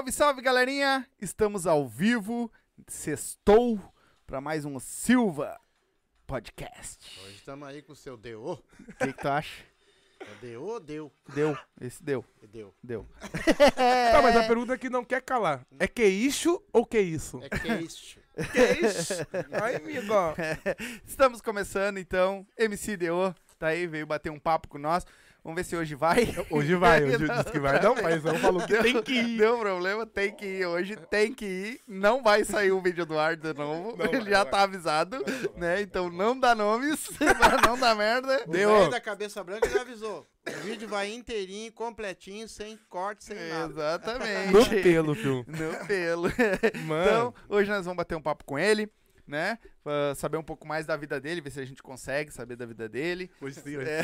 Salve, 0.00 0.12
salve, 0.12 0.40
galerinha! 0.40 1.06
Estamos 1.20 1.66
ao 1.66 1.86
vivo, 1.86 2.50
sextou, 2.88 3.78
para 4.26 4.40
mais 4.40 4.64
um 4.64 4.80
Silva 4.80 5.60
Podcast. 6.26 7.20
Hoje 7.22 7.34
estamos 7.36 7.68
aí 7.68 7.82
com 7.82 7.92
o 7.92 7.96
seu 7.96 8.16
DO. 8.16 8.52
O 8.52 8.56
que, 8.98 9.12
que 9.12 9.20
tu 9.20 9.28
acha? 9.28 9.62
É 10.20 10.46
DO 10.54 10.62
ou 10.62 10.80
deu? 10.80 11.12
Deu, 11.34 11.54
esse 11.78 12.02
deu, 12.02 12.24
É 12.42 12.46
Deu. 12.46 12.74
deu. 12.82 13.06
Tá, 14.10 14.22
mas 14.22 14.34
a 14.36 14.46
pergunta 14.46 14.78
que 14.78 14.88
não 14.88 15.04
quer 15.04 15.20
calar. 15.20 15.66
É 15.78 15.86
que 15.86 16.06
isso 16.06 16.64
ou 16.72 16.86
que 16.86 16.98
isso? 16.98 17.38
É 17.42 17.48
que 17.50 17.68
isso. 17.84 18.18
Que 18.52 18.86
isso? 18.86 19.12
Ai, 19.62 19.76
amigo. 19.76 20.14
Estamos 21.04 21.42
começando, 21.42 21.98
então, 21.98 22.46
MC 22.56 22.96
Deo 22.96 23.34
tá 23.58 23.66
aí, 23.66 23.86
veio 23.86 24.06
bater 24.06 24.30
um 24.32 24.38
papo 24.38 24.66
com 24.66 24.78
nós. 24.78 25.04
Vamos 25.42 25.56
ver 25.56 25.64
se 25.64 25.76
hoje 25.76 25.94
vai. 25.94 26.34
Hoje 26.50 26.74
vai, 26.74 27.02
hoje 27.04 27.28
disse 27.28 27.44
que 27.50 27.58
vai. 27.58 27.82
Não, 27.82 27.94
mas 27.94 28.22
não 28.22 28.38
falou 28.38 28.66
que 28.66 28.76
tem 28.76 29.02
que 29.02 29.12
ir. 29.12 29.38
Deu 29.38 29.58
problema, 29.58 30.06
tem 30.06 30.34
que 30.34 30.44
ir. 30.44 30.66
Hoje 30.66 30.96
tem 30.96 31.32
que 31.32 31.44
ir. 31.44 31.80
Não 31.88 32.22
vai 32.22 32.44
sair 32.44 32.72
o 32.72 32.80
vídeo 32.80 33.06
do 33.06 33.18
Ardo 33.18 33.52
de 33.52 33.58
novo. 33.58 33.96
Não 33.96 34.04
Ele 34.06 34.18
vai, 34.18 34.30
já 34.30 34.42
vai. 34.42 34.50
tá 34.50 34.62
avisado, 34.62 35.24
né? 35.56 35.80
Então 35.80 36.10
não 36.10 36.38
dá 36.38 36.54
nomes, 36.54 37.06
pra 37.16 37.60
não 37.66 37.78
dá 37.78 37.94
merda. 37.94 38.42
O 38.46 38.50
Deu. 38.50 38.90
da 38.90 39.00
cabeça 39.00 39.42
branca 39.42 39.68
já 39.68 39.80
avisou. 39.80 40.26
O 40.46 40.60
vídeo 40.62 40.88
vai 40.88 41.12
inteirinho, 41.12 41.72
completinho, 41.72 42.48
sem 42.48 42.78
corte, 42.88 43.24
sem 43.24 43.36
nada. 43.48 43.72
Exatamente. 43.72 44.52
No 44.52 44.66
pelo, 44.82 45.14
filho. 45.14 45.44
No 45.46 45.86
pelo. 45.86 46.28
Mano. 46.86 47.04
Então, 47.04 47.34
hoje 47.48 47.70
nós 47.70 47.84
vamos 47.84 47.96
bater 47.96 48.14
um 48.16 48.22
papo 48.22 48.44
com 48.44 48.58
ele, 48.58 48.90
né? 49.30 49.58
Pra 49.82 50.14
saber 50.14 50.36
um 50.36 50.42
pouco 50.42 50.66
mais 50.68 50.84
da 50.84 50.96
vida 50.96 51.18
dele, 51.20 51.40
ver 51.40 51.50
se 51.50 51.60
a 51.60 51.64
gente 51.64 51.82
consegue 51.82 52.30
saber 52.30 52.56
da 52.56 52.66
vida 52.66 52.88
dele. 52.88 53.30
Hoje 53.40 53.54
sim, 53.60 53.76
hoje 53.76 53.88
É, 53.88 54.00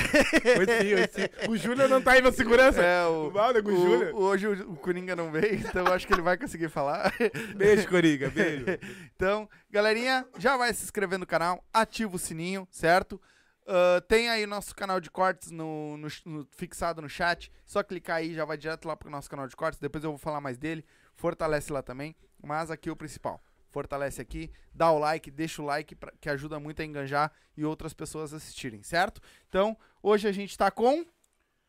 hoje 0.59 0.81
sim, 0.81 0.95
hoje 0.95 1.11
sim. 1.13 1.29
O 1.51 1.57
Júlio 1.57 1.89
não 1.89 2.01
tá 2.01 2.13
aí 2.13 2.23
na 2.23 2.33
segurança. 2.33 2.81
é, 2.83 3.05
o, 3.07 3.31
Mal, 3.31 3.53
né, 3.53 3.61
com 3.61 3.71
o 3.71 3.75
o- 3.75 3.77
Júlio. 3.77 4.17
hoje 4.17 4.47
o, 4.47 4.73
o 4.73 4.77
Coringa 4.77 5.15
não 5.15 5.31
veio, 5.31 5.55
então 5.61 5.85
eu 5.87 5.93
acho 5.93 6.07
que 6.07 6.13
ele 6.15 6.23
vai 6.23 6.39
conseguir 6.39 6.69
falar. 6.71 7.13
Beijo, 7.57 7.87
Coriga, 7.89 8.31
beijo. 8.31 8.65
Então, 9.17 9.49
galerinha, 9.71 10.27
já 10.39 10.57
vai 10.57 10.73
se 10.73 10.85
inscrever 10.85 11.19
no 11.19 11.27
canal, 11.27 11.63
ativa 11.73 12.15
o 12.15 12.19
sininho, 12.19 12.67
certo? 12.71 13.21
Ah, 13.67 14.01
tem 14.07 14.29
aí 14.29 14.47
nosso 14.47 14.75
canal 14.77 15.01
de 15.01 15.11
cortes 15.11 15.51
no, 15.51 15.97
no- 15.97 16.09
no- 16.25 16.49
fixado 16.53 17.03
no 17.03 17.09
chat. 17.09 17.51
Só 17.65 17.83
clicar 17.83 18.17
aí, 18.19 18.33
já 18.33 18.45
vai 18.45 18.57
direto 18.57 18.87
lá 18.87 18.97
pro 18.97 19.11
nosso 19.11 19.29
canal 19.29 19.49
de 19.49 19.57
cortes. 19.57 19.81
Depois 19.81 20.05
eu 20.05 20.11
vou 20.11 20.19
falar 20.19 20.41
mais 20.41 20.57
dele. 20.57 20.85
Fortalece 21.17 21.73
lá 21.73 21.83
também. 21.83 22.15
Mas 22.41 22.71
aqui 22.71 22.89
é 22.89 22.93
o 22.93 22.97
principal. 22.97 23.43
Fortalece 23.81 24.23
aqui, 24.23 24.51
dá 24.73 24.91
o 24.91 24.99
like, 24.99 25.31
deixa 25.31 25.61
o 25.61 25.65
like, 25.67 25.95
pra- 25.95 26.11
que 26.19 26.31
ajuda 26.31 26.59
muito 26.59 26.81
a 26.81 26.85
enganjar 26.87 27.31
e 27.55 27.63
outras 27.63 27.93
pessoas 27.93 28.33
assistirem, 28.33 28.83
certo? 28.83 29.21
Então, 29.51 29.77
hoje 30.03 30.27
a 30.27 30.33
gente 30.33 30.57
tá 30.57 30.71
com. 30.71 31.05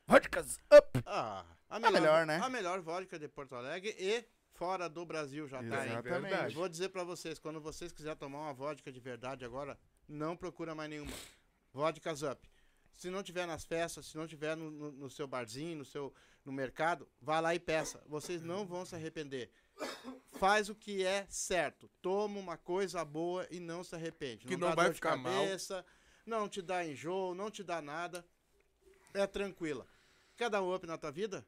Vodkas 0.08 0.58
Up! 0.74 1.04
Ah, 1.06 1.44
a 1.70 1.78
melhor, 1.82 2.26
né? 2.26 2.40
A 2.42 2.50
melhor 2.50 2.80
vodka 2.80 3.20
de 3.20 3.28
Porto 3.28 3.56
Alegre 3.56 3.94
e 4.00 4.24
fora 4.54 4.88
do 4.88 5.06
Brasil 5.06 5.50
já 5.50 5.58
tá 5.62 5.82
aí. 5.82 5.90
Exatamente. 5.90 6.22
verdade. 6.32 6.56
Vou 6.56 6.70
dizer 6.70 6.88
pra 6.88 7.04
vocês, 7.04 7.38
quando 7.40 7.60
vocês 7.60 7.92
quiserem 7.92 8.18
tomar 8.18 8.40
uma 8.40 8.54
vodka 8.54 8.90
de 8.90 9.02
verdade 9.02 9.44
agora, 9.44 9.78
não 10.08 10.38
procura 10.38 10.74
mais 10.74 10.90
nenhuma. 10.90 11.12
Vodkas 11.74 12.22
Up. 12.24 12.40
Se 12.94 13.10
não 13.10 13.22
tiver 13.22 13.46
nas 13.46 13.66
festas, 13.66 14.06
se 14.06 14.16
não 14.16 14.26
tiver 14.26 14.56
no, 14.56 14.72
no- 14.72 14.92
no 14.94 15.10
seu 15.10 15.28
barzinho, 15.28 15.80
no 15.80 15.84
seu 15.84 16.14
no 16.46 16.54
mercado, 16.54 17.06
vá 17.22 17.42
lá 17.42 17.54
e 17.54 17.60
peça. 17.60 18.02
Vocês 18.08 18.42
não 18.42 18.66
vão 18.66 18.86
se 18.86 18.96
arrepender. 18.96 19.52
Faz 20.34 20.70
o 20.70 20.76
que 20.76 21.04
é 21.04 21.26
certo. 21.30 21.90
Toma 22.02 22.40
uma 22.40 22.58
coisa 22.58 23.04
boa 23.04 23.48
e 23.50 23.60
não 23.60 23.84
se 23.84 23.96
arrepende. 23.96 24.46
Que 24.46 24.56
dá 24.56 24.68
não 24.68 24.76
vai 24.76 24.86
dor 24.86 24.92
de 24.92 24.96
ficar 24.96 25.16
mal. 25.18 25.34
cabeça, 25.44 25.86
Não 26.26 26.48
te 26.48 26.62
dá 26.62 26.86
enjoo, 26.86 27.34
não 27.34 27.50
te 27.50 27.64
dá 27.64 27.82
nada. 27.82 28.26
É 29.14 29.26
tranquila. 29.26 29.88
Quer 30.36 30.50
dar 30.50 30.62
um 30.62 30.74
up 30.74 30.86
na 30.86 30.98
tua 30.98 31.12
vida? 31.12 31.46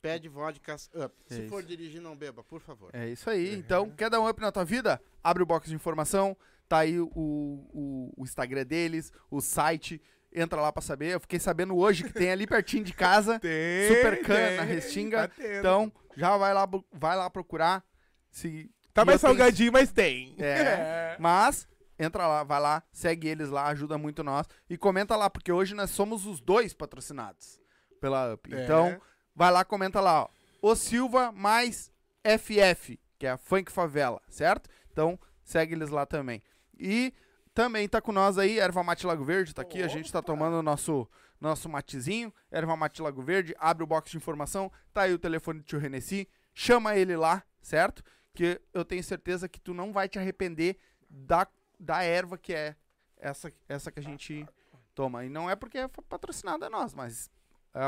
Pede 0.00 0.28
vodkas 0.28 0.90
up. 0.94 1.14
É 1.30 1.34
Se 1.34 1.40
isso. 1.42 1.48
for 1.50 1.62
dirigir, 1.62 2.00
não 2.00 2.16
beba, 2.16 2.42
por 2.42 2.60
favor. 2.60 2.90
É 2.94 3.08
isso 3.08 3.28
aí. 3.28 3.54
Então, 3.54 3.90
quer 3.90 4.08
dar 4.10 4.20
um 4.20 4.28
up 4.28 4.40
na 4.40 4.50
tua 4.50 4.64
vida? 4.64 5.00
Abre 5.22 5.42
o 5.42 5.46
box 5.46 5.68
de 5.68 5.74
informação. 5.74 6.36
Tá 6.68 6.78
aí 6.78 6.98
o, 6.98 7.08
o, 7.14 8.12
o 8.16 8.24
Instagram 8.24 8.64
deles, 8.64 9.12
o 9.30 9.40
site. 9.40 10.00
Entra 10.34 10.60
lá 10.60 10.72
pra 10.72 10.80
saber. 10.82 11.14
Eu 11.14 11.20
fiquei 11.20 11.38
sabendo 11.38 11.76
hoje 11.76 12.04
que 12.04 12.12
tem 12.12 12.30
ali 12.30 12.46
pertinho 12.46 12.84
de 12.84 12.92
casa. 12.94 13.38
Tem, 13.40 13.88
Super 13.88 14.22
Can 14.22 14.56
na 14.56 14.62
Restinga. 14.62 15.28
Tá. 15.28 15.34
Então, 15.58 15.92
já 16.16 16.36
vai 16.36 16.54
lá, 16.54 16.66
vai 16.92 17.16
lá 17.16 17.28
procurar. 17.28 17.84
Se, 18.30 18.70
Tá 18.94 19.04
mais 19.04 19.22
eu 19.22 19.28
tenho- 19.28 19.38
salgadinho, 19.38 19.72
mas 19.72 19.92
tem. 19.92 20.34
É. 20.40 21.16
Mas, 21.18 21.68
entra 21.98 22.26
lá, 22.26 22.42
vai 22.44 22.60
lá, 22.60 22.82
segue 22.92 23.28
eles 23.28 23.48
lá, 23.50 23.66
ajuda 23.68 23.96
muito 23.98 24.22
nós. 24.24 24.46
E 24.68 24.76
comenta 24.78 25.16
lá, 25.16 25.28
porque 25.28 25.52
hoje 25.52 25.74
nós 25.74 25.90
somos 25.90 26.24
os 26.26 26.40
dois 26.40 26.72
patrocinados 26.72 27.58
pela 28.00 28.34
UP. 28.34 28.54
É. 28.54 28.64
Então, 28.64 29.00
vai 29.34 29.50
lá, 29.50 29.64
comenta 29.64 30.00
lá, 30.00 30.22
ó. 30.22 30.28
O 30.62 30.74
Silva 30.74 31.30
mais 31.32 31.90
FF, 32.24 32.98
que 33.18 33.26
é 33.26 33.30
a 33.30 33.36
Funk 33.36 33.70
Favela, 33.72 34.20
certo? 34.28 34.70
Então, 34.92 35.18
segue 35.44 35.74
eles 35.74 35.90
lá 35.90 36.06
também. 36.06 36.42
E 36.78 37.12
também 37.54 37.88
tá 37.88 38.00
com 38.00 38.12
nós 38.12 38.38
aí, 38.38 38.58
Erva 38.58 38.82
Mate 38.82 39.06
Lago 39.06 39.24
Verde, 39.24 39.54
tá 39.54 39.62
aqui, 39.62 39.82
a 39.82 39.88
gente 39.88 40.10
tá 40.10 40.22
tomando 40.22 40.54
o 40.54 40.62
nosso, 40.62 41.08
nosso 41.40 41.68
matezinho. 41.68 42.32
Erva 42.50 42.76
Mate 42.76 43.02
Lago 43.02 43.20
Verde, 43.22 43.54
abre 43.58 43.84
o 43.84 43.86
box 43.86 44.10
de 44.10 44.16
informação, 44.16 44.72
tá 44.92 45.02
aí 45.02 45.12
o 45.12 45.18
telefone 45.18 45.60
do 45.60 45.64
tio 45.64 45.78
Renessi, 45.78 46.28
chama 46.54 46.96
ele 46.96 47.16
lá, 47.16 47.42
certo? 47.60 48.02
Que 48.34 48.60
eu 48.72 48.84
tenho 48.84 49.04
certeza 49.04 49.48
que 49.48 49.60
tu 49.60 49.74
não 49.74 49.92
vai 49.92 50.08
te 50.08 50.18
arrepender 50.18 50.78
da, 51.08 51.46
da 51.78 52.02
erva 52.02 52.38
que 52.38 52.54
é 52.54 52.74
essa, 53.18 53.52
essa 53.68 53.92
que 53.92 54.00
a 54.00 54.02
gente 54.02 54.46
toma. 54.94 55.24
E 55.24 55.28
não 55.28 55.48
é 55.50 55.54
porque 55.54 55.78
é 55.78 55.88
patrocinada 55.88 56.66
a 56.66 56.70
nós, 56.70 56.94
mas 56.94 57.30
é 57.74 57.80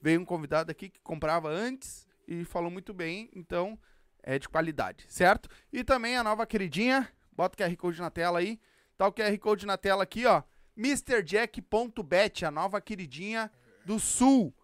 veio 0.00 0.20
um 0.20 0.24
convidado 0.24 0.70
aqui 0.70 0.88
que 0.88 1.00
comprava 1.00 1.48
antes 1.48 2.06
e 2.26 2.44
falou 2.44 2.70
muito 2.70 2.92
bem, 2.92 3.30
então 3.34 3.78
é 4.22 4.38
de 4.38 4.48
qualidade, 4.48 5.04
certo? 5.08 5.48
E 5.72 5.84
também 5.84 6.16
a 6.16 6.24
nova 6.24 6.44
queridinha, 6.44 7.08
bota 7.32 7.54
o 7.54 7.68
QR 7.68 7.76
Code 7.76 8.00
na 8.00 8.10
tela 8.10 8.40
aí, 8.40 8.58
tá 8.96 9.06
o 9.06 9.12
QR 9.12 9.36
Code 9.38 9.66
na 9.66 9.76
tela 9.76 10.02
aqui, 10.02 10.26
ó, 10.26 10.42
MrJack.bet, 10.76 12.44
a 12.44 12.50
nova 12.50 12.80
queridinha 12.80 13.50
do 13.84 13.98
Sul. 13.98 14.54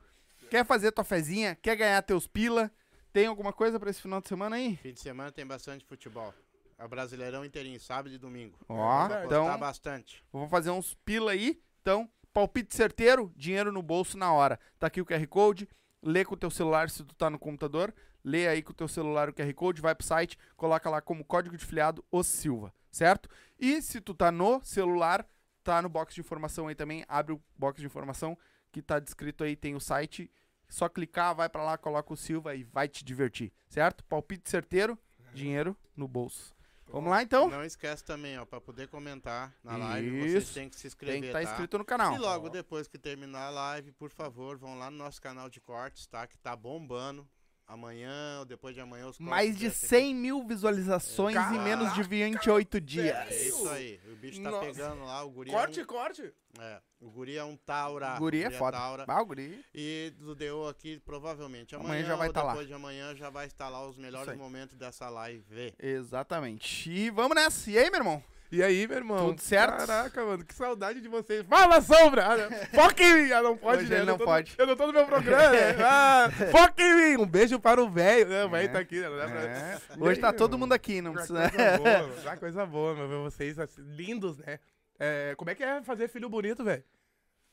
Quer 0.51 0.65
fazer 0.67 0.93
tua 0.93 1.05
fezinha? 1.05 1.55
Quer 1.57 1.77
ganhar 1.77 2.03
teus 2.03 2.27
pila? 2.27 2.71
Tem 3.13 3.27
alguma 3.27 3.53
coisa 3.53 3.79
pra 3.79 3.91
esse 3.91 4.01
final 4.01 4.21
de 4.21 4.29
semana 4.29 4.57
aí? 4.57 4.77
Fim 4.77 4.93
de 4.93 5.01
semana 5.01 5.31
tem 5.33 5.47
bastante 5.47 5.85
futebol. 5.85 6.33
É 6.79 6.85
o 6.85 6.89
Brasileirão 6.89 7.45
inteirinho, 7.45 7.79
sábado 7.79 8.15
e 8.15 8.19
domingo. 8.19 8.59
Ó, 8.69 9.09
Vou 9.09 9.25
então- 9.25 9.59
bastante. 9.59 10.23
Vou 10.33 10.49
fazer 10.49 10.71
uns 10.71 10.95
pila 11.05 11.33
aí. 11.33 11.63
Então, 11.81 12.09
palpite 12.33 12.75
certeiro, 12.75 13.33
dinheiro 13.37 13.71
no 13.71 13.83
bolso 13.83 14.17
na 14.19 14.33
hora. 14.33 14.59
Tá 14.79 14.87
aqui 14.89 15.01
o 15.01 15.07
QR 15.07 15.27
Code. 15.27 15.69
Lê 16.03 16.25
com 16.25 16.35
o 16.35 16.39
teu 16.39 16.51
celular 16.51 16.91
se 16.91 17.05
tu 17.05 17.15
tá 17.15 17.31
no 17.31 17.39
computador. 17.39 17.95
Lê 18.25 18.49
aí 18.49 18.63
com 18.63 18.73
o 18.73 18.75
teu 18.75 18.89
celular 18.89 19.29
o 19.29 19.33
QR 19.33 19.53
Code, 19.55 19.81
vai 19.81 19.95
pro 19.95 20.07
site, 20.07 20.39
coloca 20.57 20.89
lá 20.91 21.01
como 21.01 21.25
código 21.25 21.57
de 21.57 21.65
filiado 21.65 22.05
o 22.11 22.23
Silva, 22.23 22.73
certo? 22.93 23.29
E 23.59 23.81
se 23.81 24.01
tu 24.01 24.15
tá 24.15 24.31
no 24.31 24.63
celular, 24.63 25.27
tá 25.65 25.81
no 25.81 25.89
box 25.89 26.15
de 26.15 26.21
informação 26.21 26.69
aí 26.69 26.75
também, 26.75 27.05
abre 27.09 27.33
o 27.33 27.43
box 27.57 27.81
de 27.81 27.87
informação 27.87 28.39
que 28.71 28.83
tá 28.83 29.01
descrito 29.01 29.43
aí, 29.43 29.57
tem 29.57 29.75
o 29.75 29.81
site. 29.81 30.31
Só 30.69 30.89
clicar, 30.89 31.35
vai 31.35 31.49
pra 31.49 31.63
lá, 31.63 31.77
coloca 31.77 32.13
o 32.13 32.17
Silva 32.17 32.55
e 32.55 32.65
vai 32.65 32.89
te 32.89 33.05
divertir, 33.05 33.53
certo? 33.69 34.03
Palpite 34.05 34.49
certeiro, 34.49 34.99
dinheiro 35.35 35.77
no 35.95 36.09
bolso. 36.09 36.55
Vamos 36.89 37.11
lá 37.11 37.23
então? 37.23 37.49
Não 37.49 37.65
esquece 37.65 38.05
também, 38.05 38.39
ó, 38.39 38.45
pra 38.45 38.61
poder 38.61 38.89
comentar 38.89 39.55
na 39.65 39.77
live, 39.77 40.21
vocês 40.21 40.51
têm 40.51 40.69
que 40.69 40.77
se 40.77 40.87
inscrever, 40.87 41.15
Tem 41.15 41.23
que 41.23 41.29
estar 41.29 41.43
tá? 41.43 41.51
inscrito 41.51 41.79
no 41.79 41.85
canal. 41.85 42.15
E 42.15 42.19
logo 42.19 42.51
depois 42.51 42.87
que 42.87 42.99
terminar 42.99 43.47
a 43.47 43.51
live, 43.51 43.93
por 43.93 44.11
favor, 44.11 44.59
vão 44.59 44.79
lá 44.79 44.91
no 44.91 44.99
nosso 44.99 45.21
canal 45.21 45.49
de 45.49 45.61
cortes, 45.61 46.07
tá? 46.07 46.27
Que 46.27 46.37
tá 46.37 46.55
bombando. 46.55 47.29
Amanhã 47.73 48.41
ou 48.41 48.45
depois 48.45 48.75
de 48.75 48.83
amanhã 48.83 49.07
os 49.07 49.19
Mais 49.19 49.57
de 49.57 49.69
descem 49.71 49.89
100 50.13 50.15
mil 50.15 50.47
visualizações 50.47 51.35
em 51.53 51.59
menos 51.59 51.95
de 51.95 52.03
28 52.03 52.79
dias. 52.79 53.07
É 53.31 53.47
isso 53.49 53.67
aí. 53.71 53.99
O 54.13 54.17
bicho 54.17 54.43
tá 54.43 54.51
Nossa. 54.51 54.67
pegando 54.67 55.05
lá, 55.07 55.25
o 55.25 55.31
guri 55.31 55.51
Corte, 55.51 55.81
é 55.81 55.83
um, 55.83 55.87
corte. 55.87 56.35
é, 56.61 56.81
o 57.01 57.11
guri 57.11 57.39
é 57.39 57.45
um 57.45 57.57
taura. 57.57 58.19
Guri 58.19 58.45
é 58.45 58.51
foda. 58.51 58.77
taura. 58.77 59.05
Ah, 59.09 59.23
o 59.23 59.25
guri. 59.25 59.65
E 59.75 60.13
do 60.19 60.35
DO 60.35 60.69
aqui, 60.69 61.01
provavelmente 61.01 61.75
amanhã, 61.75 61.89
Amanhã 61.95 62.07
já 62.09 62.17
vai 62.17 62.29
ou 62.29 62.35
tá 62.35 62.43
lá. 62.43 62.51
depois 62.51 62.69
de 62.69 62.75
amanhã 62.75 63.15
já 63.17 63.31
vai 63.31 63.47
estar 63.47 63.71
lá 63.71 63.89
os 63.89 63.97
melhores 63.97 64.37
momentos 64.37 64.77
dessa 64.77 65.09
live. 65.09 65.73
Exatamente. 65.79 66.91
E 66.91 67.09
vamos 67.09 67.35
nessa. 67.35 67.71
E 67.71 67.79
aí, 67.79 67.89
meu 67.91 68.01
irmão? 68.01 68.23
E 68.53 68.63
aí, 68.63 68.87
meu 68.87 68.99
irmão? 68.99 69.29
Tudo 69.31 69.41
certo? 69.41 69.79
Caraca, 69.79 70.25
mano, 70.27 70.45
que 70.45 70.55
saudade 70.55 71.01
de 71.01 71.09
vocês. 71.09 71.43
Fala, 71.47 71.81
Sombra! 71.81 72.27
Ah. 72.27 72.51
Foca 72.77 73.03
em 73.03 73.25
mim! 73.25 73.33
Ah, 73.33 73.41
não 73.41 73.57
pode, 73.57 73.79
Hoje 73.85 73.89
né? 73.91 73.97
ele 73.97 74.03
Eu 74.03 74.07
não 74.13 74.19
no- 74.19 74.25
pode. 74.27 74.55
eu 74.59 74.67
não 74.67 74.77
tô 74.77 74.87
no 74.89 74.93
meu 74.93 75.07
programa. 75.07 75.51
né? 75.51 75.73
Ah, 75.83 76.29
foca 76.51 76.83
em 76.83 77.17
mim! 77.17 77.23
Um 77.23 77.27
beijo 77.27 77.59
para 77.59 77.83
o 77.83 77.89
velho. 77.89 78.29
né? 78.29 78.45
O 78.45 78.51
velho 78.51 78.71
tá 78.71 78.79
aqui. 78.81 79.01
Né? 79.01 79.09
Pra- 79.09 79.41
É. 79.41 79.81
Hoje 79.99 80.17
aí, 80.17 80.21
tá 80.21 80.33
todo 80.35 80.59
mundo 80.59 80.75
aqui, 80.75 81.01
não 81.01 81.13
Uma 81.13 81.17
precisa. 81.25 81.51
coisa 81.51 81.79
boa, 81.79 81.99
mano. 82.09 82.21
Uma 82.21 82.37
coisa 82.37 82.67
boa, 82.67 82.95
meu, 82.95 83.09
ver 83.09 83.17
vocês 83.31 83.59
assim, 83.59 83.81
lindos, 83.83 84.37
né? 84.37 84.59
É, 84.99 85.35
como 85.39 85.49
é 85.51 85.55
que 85.55 85.65
é 85.65 85.83
fazer 85.83 86.09
filho 86.09 86.29
bonito, 86.29 86.63
velho? 86.63 86.85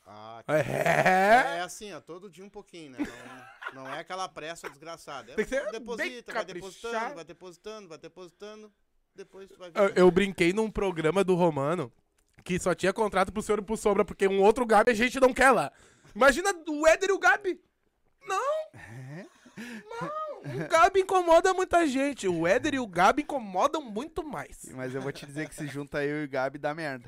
Ah, 0.06 0.42
É. 0.48 1.58
é 1.58 1.60
assim, 1.62 1.94
ó, 1.94 2.00
todo 2.00 2.28
dia 2.28 2.44
um 2.44 2.50
pouquinho, 2.50 2.90
né? 2.90 2.98
Não, 3.72 3.84
não 3.84 3.94
é 3.94 4.00
aquela 4.00 4.28
pressa 4.28 4.68
desgraçada. 4.68 5.32
É, 5.32 5.34
Tem 5.34 5.44
que 5.46 5.48
ser 5.50 5.62
bem 5.62 5.72
deposita, 5.72 6.32
vai 6.34 6.44
depositando, 6.44 7.14
vai 7.14 7.24
depositando, 7.24 7.88
vai 7.88 7.98
depositando. 7.98 8.72
Depois 9.20 9.50
tu 9.50 9.58
vai 9.58 9.68
Eu, 9.74 9.88
ver. 9.88 9.98
eu 9.98 10.10
brinquei 10.10 10.50
num 10.54 10.70
programa 10.70 11.22
do 11.22 11.34
Romano 11.34 11.92
que 12.42 12.58
só 12.58 12.74
tinha 12.74 12.90
contrato 12.90 13.30
pro 13.30 13.42
senhor 13.42 13.58
e 13.58 13.62
pro 13.62 13.76
Sombra, 13.76 14.02
porque 14.02 14.26
um 14.26 14.40
outro 14.40 14.64
Gabi 14.64 14.92
a 14.92 14.94
gente 14.94 15.20
não 15.20 15.34
quer 15.34 15.50
lá. 15.50 15.70
Imagina 16.16 16.54
o 16.66 16.86
Éder 16.88 17.10
e 17.10 17.12
o 17.12 17.18
Gabi. 17.18 17.60
Não! 18.26 18.70
Não! 20.00 20.20
O 20.64 20.68
Gabi 20.68 21.00
incomoda 21.00 21.52
muita 21.52 21.86
gente. 21.86 22.26
O 22.26 22.46
Éder 22.46 22.74
e 22.74 22.78
o 22.80 22.86
Gabi 22.86 23.22
incomodam 23.24 23.82
muito 23.82 24.24
mais. 24.24 24.70
Mas 24.74 24.94
eu 24.94 25.02
vou 25.02 25.12
te 25.12 25.26
dizer 25.26 25.46
que 25.50 25.54
se 25.54 25.66
junta 25.66 26.02
eu 26.02 26.22
e 26.22 26.24
o 26.24 26.28
Gabi 26.30 26.58
dá 26.58 26.74
merda. 26.74 27.06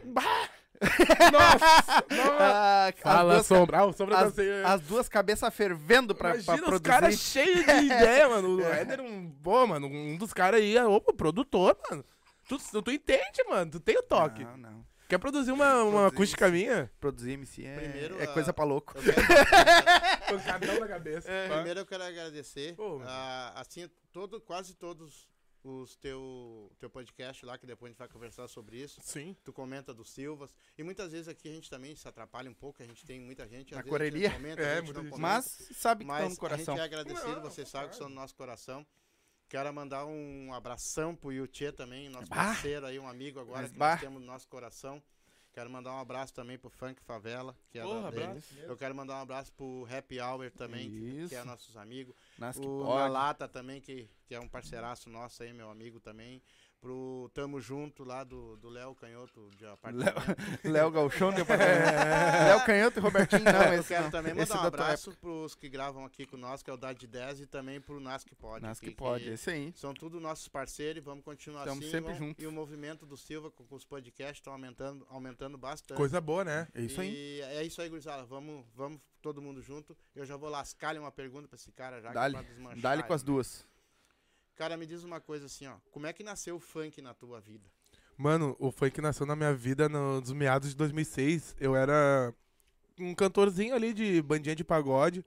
Nossa! 0.81 2.05
nossa. 2.11 2.37
Ah, 2.41 2.93
Fala, 2.97 3.35
duas, 3.35 3.47
Sombra. 3.47 3.79
Ah, 3.79 3.87
o 3.87 3.93
Sombra 3.93 4.17
tá 4.17 4.23
as, 4.27 4.35
sem... 4.35 4.51
as 4.65 4.81
duas 4.81 5.09
cabeças 5.09 5.55
fervendo 5.55 6.15
pra, 6.15 6.31
pra 6.31 6.39
Imagina 6.39 6.55
os 6.55 6.61
produzir. 6.65 6.83
caras 6.83 7.19
cheios 7.19 7.65
de 7.65 7.73
ideia, 7.87 8.29
mano. 8.29 8.57
O 8.57 8.63
Éder, 8.63 9.01
um, 9.01 9.31
pô, 9.43 9.67
mano, 9.67 9.87
um 9.87 10.17
dos 10.17 10.33
caras 10.33 10.61
aí, 10.61 10.77
é, 10.77 10.85
opa, 10.85 11.13
produtor, 11.13 11.77
mano. 11.91 12.05
Tu, 12.49 12.83
tu 12.83 12.91
entende, 12.91 13.43
mano. 13.49 13.71
Tu 13.71 13.81
tem 13.81 13.97
o 13.97 14.03
toque. 14.03 14.45
Não, 14.45 14.57
não. 14.57 14.93
Quer 15.09 15.19
produzir 15.19 15.53
uma, 15.53 15.75
uma 15.83 15.91
Produzir 15.91 16.07
acústica 16.15 16.49
minha? 16.49 16.91
Produzir 16.99 17.33
MC 17.33 17.67
é, 17.67 17.77
Primeiro, 17.77 18.19
é 18.21 18.25
a- 18.25 18.29
coisa 18.29 18.53
pra 18.53 18.65
louco. 18.65 18.95
Pancadão 20.29 20.79
na 20.81 20.89
cabeça. 20.89 21.29
Primeiro 21.53 21.81
eu 21.81 21.87
quero 21.87 22.03
agradecer. 22.03 22.75
Pô, 22.75 23.01
ah, 23.05 23.53
assim, 23.57 23.89
todo, 24.11 24.41
quase 24.41 24.75
todos 24.75 25.29
os 25.64 25.94
teu, 25.97 26.70
teu 26.79 26.91
podcast 26.91 27.44
lá, 27.47 27.56
que 27.56 27.67
depois 27.67 27.88
a 27.88 27.93
gente 27.93 27.99
vai 27.99 28.09
conversar 28.09 28.49
sobre 28.49 28.79
isso. 28.82 29.00
Sim. 29.03 29.37
Tu 29.44 29.53
comenta 29.53 29.94
dos 29.94 30.11
Silvas. 30.11 30.55
E 30.76 30.82
muitas 30.82 31.12
vezes 31.12 31.29
aqui 31.29 31.49
a 31.49 31.53
gente 31.53 31.70
também 31.70 31.94
se 31.94 32.06
atrapalha 32.09 32.50
um 32.50 32.55
pouco, 32.55 32.82
a 32.82 32.87
gente 32.87 33.05
tem 33.06 33.20
muita 33.20 33.47
gente. 33.49 33.75
às 33.75 33.76
Na 33.76 33.82
vezes 33.82 33.91
correria? 33.91 34.31
Comenta, 34.32 34.61
É, 34.62 34.73
a 34.73 34.75
gente 34.76 34.85
muita 34.87 34.99
não 34.99 35.03
gente. 35.05 35.11
comenta. 35.12 35.29
Mas 35.35 35.69
sabe 35.76 36.00
que 36.05 36.09
Mas 36.09 36.19
estão 36.19 36.31
no 36.31 36.37
coração. 36.37 36.75
a 36.75 36.76
gente 36.76 36.81
é 36.81 36.85
agradecido, 36.85 37.32
Não, 37.37 37.43
vocês 37.43 37.69
sabem 37.69 37.88
que 37.91 37.97
claro. 37.97 38.05
são 38.05 38.09
do 38.09 38.14
nosso 38.20 38.35
coração. 38.35 38.87
Quero 39.49 39.73
mandar 39.75 40.06
um 40.06 40.53
abração 40.55 41.14
pro 41.14 41.31
Yuchê 41.31 41.70
também, 41.70 42.09
nosso 42.09 42.26
Bah. 42.29 42.37
parceiro 42.37 42.87
aí, 42.87 42.99
um 42.99 43.06
amigo 43.06 43.38
agora 43.38 43.62
Mas 43.62 43.70
que 43.73 43.79
bah. 43.79 43.91
nós 43.93 44.00
temos 44.00 44.20
no 44.20 44.26
nosso 44.26 44.49
coração. 44.49 45.03
Quero 45.52 45.69
mandar 45.69 45.93
um 45.93 45.99
abraço 45.99 46.32
também 46.32 46.58
pro 46.58 46.70
Funk 46.70 47.02
Favela, 47.02 47.54
que 47.70 47.78
é 47.78 47.82
Porra, 47.82 48.02
da 48.02 48.10
dele. 48.10 48.25
abraço. 48.25 48.54
Eu 48.60 48.76
quero 48.76 48.94
mandar 48.94 49.19
um 49.19 49.22
abraço 49.22 49.52
pro 49.52 49.87
Happy 49.90 50.19
Hour 50.19 50.50
também, 50.50 50.90
que, 50.90 51.28
que 51.28 51.34
é 51.34 51.44
nossos 51.44 51.76
amigos. 51.76 52.14
Nas 52.38 52.59
que 52.59 52.66
O. 52.66 52.85
Nalata 52.94 53.47
também, 53.47 53.80
que, 53.80 54.09
que 54.26 54.35
é 54.35 54.40
um 54.40 54.49
parceiraço 54.49 55.11
nosso 55.11 55.42
aí, 55.42 55.52
meu 55.52 55.71
amigo 55.71 56.00
também. 56.00 56.42
Pro 56.83 57.31
Tamo 57.33 57.61
Junto 57.61 58.03
lá 58.03 58.25
do 58.25 58.57
do 58.57 58.69
Léo 58.69 58.93
Canhoto 58.97 59.49
de 59.57 59.65
apartamento. 59.65 60.37
Léo 60.65 60.91
Galchão 60.91 61.33
de 61.33 61.41
apartamento. 61.43 61.95
Léo 62.49 62.65
Canhoto 62.67 62.99
e 62.99 63.01
Robertinho, 63.01 63.45
não, 63.45 63.62
eu 63.73 63.81
esse 63.81 63.89
quero 63.89 64.03
não. 64.03 64.11
também 64.11 64.33
Esse 64.37 64.53
mandar 64.53 64.61
um 64.61 64.65
da 64.65 64.71
tua 64.73 64.85
abraço 64.87 65.17
pros 65.21 65.55
que 65.55 65.69
gravam 65.69 66.05
aqui 66.05 66.27
com 66.27 66.37
nós, 66.37 66.61
que 66.61 66.69
é 66.69 66.73
o 66.73 66.77
Dade 66.77 67.07
10, 67.07 67.43
e 67.43 67.47
também 67.47 67.81
pro 67.81 68.01
Nas 68.01 68.25
que 68.25 68.35
Pode. 68.35 68.65
Nas 68.67 68.81
que 68.81 68.91
pode, 68.91 69.29
esse 69.29 69.49
aí. 69.49 69.73
São 69.77 69.95
tudo 69.95 70.19
nossos 70.19 70.49
parceiros 70.49 71.01
e 71.01 71.01
vamos 71.01 71.25
continuar 71.25 71.65
Tamo 71.65 71.81
assim. 71.81 71.91
sempre 71.91 72.15
juntos. 72.15 72.43
E 72.43 72.49
o 72.49 72.53
movimento 72.53 73.07
do 73.07 73.17
Silva 73.17 73.49
com, 73.49 73.65
com 73.65 73.77
os 73.77 73.85
podcasts 73.85 74.39
estão 74.39 74.53
aumentando, 74.53 75.07
aumentando 75.09 75.57
bastante. 75.57 75.97
Coisa 75.97 76.21
boa, 76.21 76.45
né? 76.45 76.67
É 76.75 76.83
isso 76.83 77.01
aí. 77.01 77.15
E 77.15 77.41
é 77.43 77.62
isso 77.62 77.81
aí, 77.81 77.89
gurizada. 77.89 78.25
Vamos, 78.25 78.67
vamos 78.75 79.01
todo 79.23 79.41
mundo 79.41 79.62
junto. 79.62 79.97
Eu 80.17 80.27
já 80.27 80.37
vou 80.37 80.51
lascar-lhe 80.51 80.99
uma 80.99 81.12
pergunta 81.12 81.47
pra 81.47 81.55
esse 81.55 81.71
cara 81.71 82.01
já. 82.01 82.11
que 82.11 82.19
é 82.19 82.81
Dá-lhe. 82.81 83.05
com 83.05 83.12
as 83.12 83.23
duas. 83.23 83.65
Cara, 84.62 84.76
me 84.76 84.87
diz 84.87 85.02
uma 85.02 85.21
coisa 85.21 85.47
assim, 85.47 85.66
ó. 85.66 85.75
Como 85.90 86.07
é 86.07 86.12
que 86.12 86.23
nasceu 86.23 86.54
o 86.54 86.61
funk 86.61 87.02
na 87.02 87.12
tua 87.12 87.40
vida? 87.40 87.69
Mano, 88.16 88.54
o 88.61 88.71
funk 88.71 89.00
nasceu 89.00 89.26
na 89.26 89.35
minha 89.35 89.52
vida 89.52 89.88
no- 89.88 90.21
nos 90.21 90.33
meados 90.33 90.69
de 90.69 90.76
2006. 90.76 91.57
Eu 91.59 91.75
era 91.75 92.33
um 92.97 93.12
cantorzinho 93.12 93.75
ali 93.75 93.92
de 93.92 94.23
bandinha 94.23 94.54
de 94.54 94.62
pagode. 94.62 95.25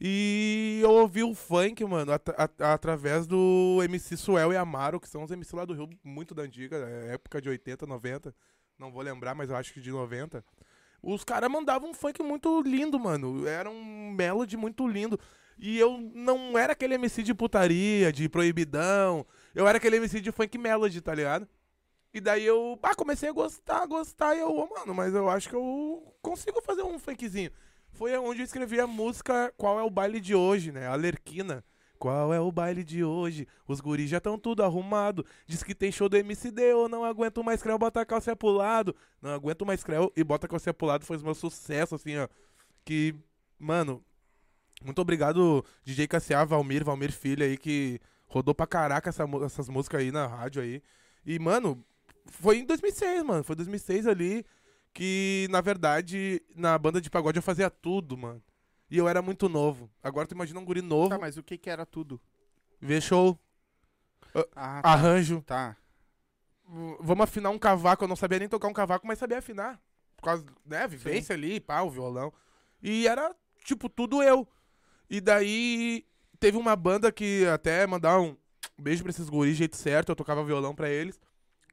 E 0.00 0.80
eu 0.82 0.92
ouvi 0.92 1.22
o 1.22 1.34
funk, 1.34 1.84
mano, 1.84 2.10
at- 2.10 2.30
at- 2.38 2.62
através 2.62 3.26
do 3.26 3.80
MC 3.82 4.16
Suel 4.16 4.50
e 4.50 4.56
Amaro, 4.56 4.98
que 4.98 5.10
são 5.10 5.24
os 5.24 5.30
MC 5.30 5.54
lá 5.54 5.66
do 5.66 5.74
Rio, 5.74 5.90
muito 6.02 6.34
da 6.34 6.42
antiga, 6.44 6.74
é 6.88 7.12
época 7.12 7.42
de 7.42 7.50
80, 7.50 7.84
90. 7.86 8.34
Não 8.78 8.90
vou 8.90 9.02
lembrar, 9.02 9.34
mas 9.34 9.50
eu 9.50 9.56
acho 9.56 9.74
que 9.74 9.80
de 9.82 9.90
90. 9.90 10.42
Os 11.02 11.22
caras 11.22 11.50
mandavam 11.50 11.90
um 11.90 11.94
funk 11.94 12.22
muito 12.22 12.62
lindo, 12.62 12.98
mano. 12.98 13.46
Era 13.46 13.68
um 13.68 14.10
melody 14.12 14.56
muito 14.56 14.88
lindo. 14.88 15.20
E 15.58 15.78
eu 15.78 15.98
não 16.14 16.56
era 16.56 16.72
aquele 16.72 16.94
MC 16.94 17.22
de 17.22 17.34
putaria, 17.34 18.12
de 18.12 18.28
proibidão. 18.28 19.26
Eu 19.54 19.66
era 19.66 19.78
aquele 19.78 19.96
MC 19.96 20.20
de 20.20 20.30
funk 20.30 20.56
melody, 20.56 21.00
tá 21.00 21.14
ligado? 21.14 21.48
E 22.14 22.20
daí 22.20 22.46
eu 22.46 22.78
ah, 22.82 22.94
comecei 22.94 23.28
a 23.28 23.32
gostar, 23.32 23.86
gostar, 23.86 24.34
e 24.34 24.40
eu, 24.40 24.50
"Ô, 24.50 24.68
mano, 24.68 24.94
mas 24.94 25.14
eu 25.14 25.28
acho 25.28 25.48
que 25.48 25.54
eu 25.56 26.14
consigo 26.22 26.62
fazer 26.62 26.82
um 26.82 26.98
funkzinho. 26.98 27.50
Foi 27.90 28.16
onde 28.16 28.40
eu 28.40 28.44
escrevi 28.44 28.78
a 28.80 28.86
música 28.86 29.52
Qual 29.56 29.78
é 29.78 29.82
o 29.82 29.90
baile 29.90 30.20
de 30.20 30.34
hoje, 30.34 30.72
né? 30.72 30.86
A 30.86 30.94
Lerquina. 30.94 31.64
Qual 31.98 32.32
é 32.32 32.40
o 32.40 32.52
baile 32.52 32.84
de 32.84 33.02
hoje? 33.02 33.46
Os 33.66 33.80
guris 33.80 34.08
já 34.08 34.18
estão 34.18 34.38
tudo 34.38 34.62
arrumado. 34.62 35.26
Diz 35.46 35.64
que 35.64 35.74
tem 35.74 35.90
show 35.90 36.08
do 36.08 36.16
MCD, 36.16 36.62
eu 36.62 36.88
não 36.88 37.04
aguento 37.04 37.42
mais 37.42 37.60
creu, 37.60 37.76
bota 37.76 38.00
a 38.00 38.06
calça 38.06 38.36
pro 38.36 38.50
lado. 38.50 38.94
Não 39.20 39.30
aguento 39.32 39.66
mais 39.66 39.82
creu 39.82 40.12
e 40.16 40.22
bota 40.22 40.46
a 40.46 40.48
calça 40.48 40.72
pro 40.72 40.86
lado. 40.86 41.04
Foi 41.04 41.16
o 41.16 41.24
meu 41.24 41.34
sucesso, 41.34 41.96
assim, 41.96 42.16
ó. 42.16 42.28
Que, 42.84 43.14
mano, 43.58 44.04
muito 44.84 45.00
obrigado, 45.00 45.64
DJ 45.84 46.06
KCA, 46.06 46.44
Valmir, 46.44 46.84
Valmir 46.84 47.12
Filho 47.12 47.44
aí, 47.44 47.56
que 47.56 48.00
rodou 48.26 48.54
pra 48.54 48.66
caraca 48.66 49.08
essa 49.10 49.24
essas 49.44 49.68
músicas 49.68 50.00
aí 50.00 50.10
na 50.12 50.26
rádio 50.26 50.62
aí. 50.62 50.82
E, 51.26 51.38
mano, 51.38 51.84
foi 52.26 52.58
em 52.58 52.64
2006, 52.64 53.22
mano. 53.24 53.42
Foi 53.44 53.56
2006 53.56 54.06
ali 54.06 54.44
que, 54.94 55.46
na 55.50 55.60
verdade, 55.60 56.42
na 56.54 56.76
banda 56.78 57.00
de 57.00 57.10
pagode 57.10 57.38
eu 57.38 57.42
fazia 57.42 57.68
tudo, 57.70 58.16
mano. 58.16 58.42
E 58.90 58.96
eu 58.96 59.06
era 59.08 59.20
muito 59.20 59.48
novo. 59.48 59.90
Agora 60.02 60.26
tu 60.26 60.32
imagina 60.34 60.58
um 60.60 60.64
guri 60.64 60.80
novo, 60.80 61.10
Tá, 61.10 61.18
mas 61.18 61.36
o 61.36 61.42
que 61.42 61.58
que 61.58 61.68
era 61.68 61.84
tudo? 61.84 62.20
ver 62.80 63.02
show, 63.02 63.38
Ah, 64.54 64.80
tá. 64.82 64.88
arranjo. 64.90 65.42
tá. 65.42 65.76
Vamos 67.00 67.24
afinar 67.24 67.50
um 67.50 67.58
cavaco. 67.58 68.04
Eu 68.04 68.08
não 68.08 68.16
sabia 68.16 68.38
nem 68.38 68.48
tocar 68.48 68.68
um 68.68 68.72
cavaco, 68.72 69.06
mas 69.06 69.18
sabia 69.18 69.38
afinar. 69.38 69.80
Por 70.16 70.22
causa, 70.24 70.44
né, 70.66 70.86
vivência 70.86 71.34
ali, 71.34 71.60
pá, 71.60 71.80
o 71.82 71.90
violão. 71.90 72.32
E 72.82 73.06
era, 73.08 73.34
tipo, 73.64 73.88
tudo 73.88 74.22
eu. 74.22 74.46
E 75.10 75.20
daí 75.20 76.04
teve 76.38 76.56
uma 76.56 76.76
banda 76.76 77.10
que 77.10 77.46
até 77.46 77.86
mandar 77.86 78.20
um 78.20 78.36
beijo 78.78 79.02
pra 79.02 79.10
esses 79.10 79.28
guris, 79.28 79.56
jeito 79.56 79.76
certo, 79.76 80.10
eu 80.10 80.16
tocava 80.16 80.44
violão 80.44 80.74
pra 80.74 80.88
eles. 80.88 81.20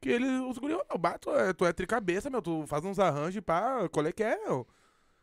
Que 0.00 0.10
eles, 0.10 0.28
os 0.42 0.58
guris, 0.58 0.76
meu, 0.76 0.98
bah, 0.98 1.18
tu 1.18 1.30
é, 1.30 1.52
tu 1.52 1.64
é 1.64 1.72
tricabeça, 1.72 2.30
meu, 2.30 2.42
tu 2.42 2.66
faz 2.66 2.84
uns 2.84 2.98
arranjos, 2.98 3.42
pá, 3.42 3.88
qual 3.88 4.06
é 4.06 4.12
que 4.12 4.22
é, 4.22 4.36
meu? 4.44 4.66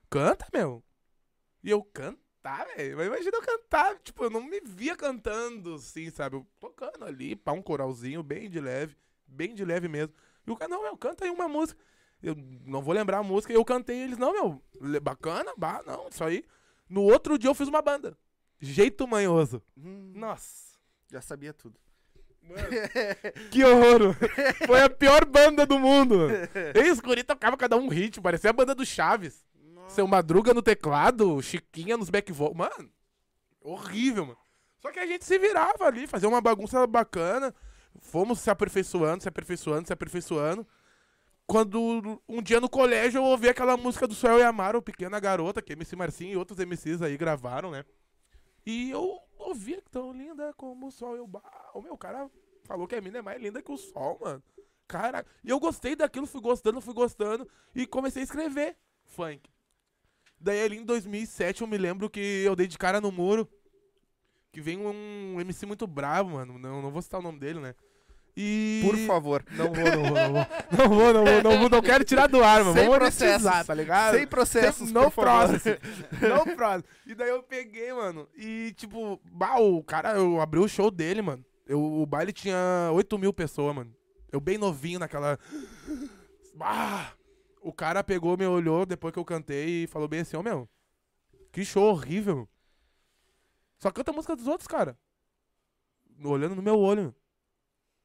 Canta, 0.09 0.47
meu. 0.53 0.83
E 1.63 1.69
eu 1.69 1.83
cantar, 1.83 2.65
velho. 2.75 2.97
Mas 2.97 3.07
imagina 3.07 3.37
eu 3.37 3.41
cantar, 3.41 3.97
tipo, 3.99 4.23
eu 4.23 4.29
não 4.29 4.41
me 4.41 4.59
via 4.61 4.95
cantando, 4.95 5.75
assim, 5.75 6.09
sabe? 6.09 6.35
Eu 6.37 6.47
tocando 6.59 7.05
ali, 7.05 7.35
pá, 7.35 7.51
um 7.51 7.61
coralzinho 7.61 8.23
bem 8.23 8.49
de 8.49 8.59
leve, 8.59 8.95
bem 9.27 9.53
de 9.53 9.63
leve 9.65 9.87
mesmo. 9.87 10.13
E 10.45 10.51
o 10.51 10.55
cara, 10.55 10.69
não, 10.69 10.83
meu, 10.83 10.97
canta 10.97 11.25
aí 11.25 11.31
uma 11.31 11.47
música. 11.47 11.79
Eu 12.21 12.35
não 12.65 12.81
vou 12.81 12.93
lembrar 12.93 13.19
a 13.19 13.23
música, 13.23 13.51
e 13.51 13.55
eu 13.55 13.65
cantei, 13.65 14.03
eles, 14.03 14.17
não, 14.17 14.31
meu, 14.33 14.61
bacana, 15.01 15.53
bah, 15.57 15.83
não, 15.85 16.07
isso 16.09 16.23
aí. 16.23 16.45
No 16.89 17.01
outro 17.03 17.37
dia 17.37 17.49
eu 17.49 17.53
fiz 17.55 17.67
uma 17.67 17.81
banda. 17.81 18.17
Jeito 18.59 19.07
manhoso. 19.07 19.61
Hum, 19.77 20.13
Nossa. 20.15 20.77
já 21.11 21.21
sabia 21.21 21.53
tudo. 21.53 21.79
Que 23.51 23.63
horror! 23.63 24.15
Foi 24.67 24.81
a 24.81 24.89
pior 24.89 25.25
banda 25.25 25.65
do 25.65 25.79
mundo. 25.79 26.27
E 26.75 26.91
os 26.91 26.99
guri 26.99 27.23
tocavam 27.23 27.57
cada 27.57 27.77
um 27.77 27.87
hit, 27.87 28.19
parecia 28.21 28.49
a 28.49 28.53
banda 28.53 28.75
do 28.75 28.85
Chaves. 28.85 29.43
Seu 29.87 30.07
Madruga 30.07 30.53
no 30.53 30.61
teclado, 30.61 31.41
Chiquinha 31.41 31.97
nos 31.97 32.09
back 32.09 32.31
vo- 32.31 32.53
Mano, 32.53 32.89
horrível, 33.61 34.25
mano. 34.25 34.37
Só 34.79 34.91
que 34.91 34.99
a 34.99 35.05
gente 35.05 35.23
se 35.25 35.37
virava 35.39 35.85
ali, 35.85 36.07
fazia 36.07 36.27
uma 36.27 36.41
bagunça 36.41 36.85
bacana. 36.87 37.53
Fomos 37.99 38.39
se 38.39 38.49
aperfeiçoando, 38.49 39.21
se 39.23 39.29
aperfeiçoando, 39.29 39.87
se 39.87 39.93
aperfeiçoando. 39.93 40.67
Quando 41.53 42.19
um 42.27 42.41
dia 42.41 42.59
no 42.59 42.67
colégio 42.67 43.19
eu 43.19 43.25
ouvi 43.25 43.47
aquela 43.47 43.77
música 43.77 44.07
do 44.07 44.15
Suel 44.15 44.39
e 44.39 44.41
Amaro, 44.41 44.81
Pequena 44.81 45.19
Garota, 45.19 45.61
que 45.61 45.73
MC 45.73 45.95
Marcinho 45.95 46.31
e 46.33 46.35
outros 46.35 46.57
MCs 46.57 46.99
aí 47.03 47.15
gravaram, 47.15 47.69
né? 47.69 47.85
E 48.65 48.89
eu 48.89 49.19
ouvia 49.37 49.79
que 49.79 49.91
tão 49.91 50.11
linda 50.11 50.51
como 50.57 50.87
o 50.87 50.91
sol. 50.91 51.15
Eu, 51.15 51.29
o 51.75 51.81
meu 51.83 51.95
cara 51.95 52.27
falou 52.63 52.87
que 52.87 52.95
a 52.95 53.01
mina 53.01 53.19
é 53.19 53.21
mais 53.21 53.39
linda 53.39 53.61
que 53.61 53.71
o 53.71 53.77
sol, 53.77 54.17
mano. 54.19 54.41
Cara, 54.87 55.23
e 55.43 55.51
eu 55.51 55.59
gostei 55.59 55.95
daquilo, 55.95 56.25
fui 56.25 56.41
gostando, 56.41 56.81
fui 56.81 56.95
gostando 56.95 57.47
e 57.75 57.85
comecei 57.85 58.23
a 58.23 58.25
escrever 58.25 58.75
funk. 59.05 59.47
Daí 60.39 60.59
ali 60.59 60.77
em 60.77 60.83
2007 60.83 61.61
eu 61.61 61.67
me 61.67 61.77
lembro 61.77 62.09
que 62.09 62.19
eu 62.19 62.55
dei 62.55 62.65
de 62.65 62.79
cara 62.79 62.99
no 62.99 63.11
muro. 63.11 63.47
Que 64.51 64.59
vem 64.59 64.79
um 64.79 65.39
MC 65.39 65.67
muito 65.67 65.85
bravo, 65.85 66.31
mano. 66.31 66.57
Não, 66.57 66.81
não 66.81 66.89
vou 66.89 67.03
citar 67.03 67.19
o 67.19 67.23
nome 67.23 67.37
dele, 67.37 67.59
né? 67.59 67.75
E. 68.35 68.81
Por 68.83 68.97
favor. 69.05 69.45
Não 69.51 69.71
vou, 69.71 69.83
não 69.83 70.03
vou, 70.03 70.15
não 70.15 70.33
vou. 70.33 70.47
Não 70.71 70.89
vou, 70.89 71.13
não 71.13 71.25
vou, 71.25 71.43
não 71.43 71.59
vou, 71.59 71.69
não 71.69 71.81
quero 71.81 72.03
tirar 72.03 72.27
do 72.27 72.43
ar, 72.43 72.63
mano. 72.63 72.73
Sem 72.73 72.83
Vamos 72.85 72.97
processos. 72.97 73.43
monetizar, 73.43 73.65
tá 73.65 73.73
ligado? 73.73 74.15
Sem 74.17 74.25
processos, 74.27 74.85
Sem- 74.89 74.93
favor. 74.93 75.11
process. 75.11 75.79
no 76.47 76.55
process. 76.55 76.83
E 77.05 77.13
daí 77.13 77.29
eu 77.29 77.43
peguei, 77.43 77.93
mano. 77.93 78.27
E, 78.35 78.73
tipo, 78.75 79.19
bah, 79.31 79.59
o 79.59 79.83
cara, 79.83 80.13
eu 80.15 80.41
abri 80.41 80.59
o 80.59 80.67
show 80.67 80.89
dele, 80.89 81.21
mano. 81.21 81.45
Eu, 81.67 81.79
o 81.81 82.05
baile 82.05 82.33
tinha 82.33 82.89
8 82.93 83.17
mil 83.19 83.31
pessoas, 83.31 83.75
mano. 83.75 83.95
Eu 84.31 84.39
bem 84.41 84.57
novinho 84.57 84.97
naquela. 84.99 85.37
Bah! 86.55 87.13
O 87.61 87.71
cara 87.71 88.03
pegou, 88.03 88.35
me 88.35 88.45
olhou 88.47 88.85
depois 88.85 89.13
que 89.13 89.19
eu 89.19 89.23
cantei 89.25 89.83
e 89.83 89.87
falou 89.87 90.07
bem 90.07 90.21
assim: 90.21 90.35
Ô 90.35 90.43
meu, 90.43 90.67
que 91.51 91.63
show 91.63 91.83
horrível. 91.85 92.49
Só 93.77 93.91
canta 93.91 94.11
a 94.11 94.13
música 94.13 94.35
dos 94.35 94.47
outros, 94.47 94.67
cara. 94.67 94.97
Olhando 96.23 96.55
no 96.55 96.61
meu 96.61 96.77
olho. 96.79 97.13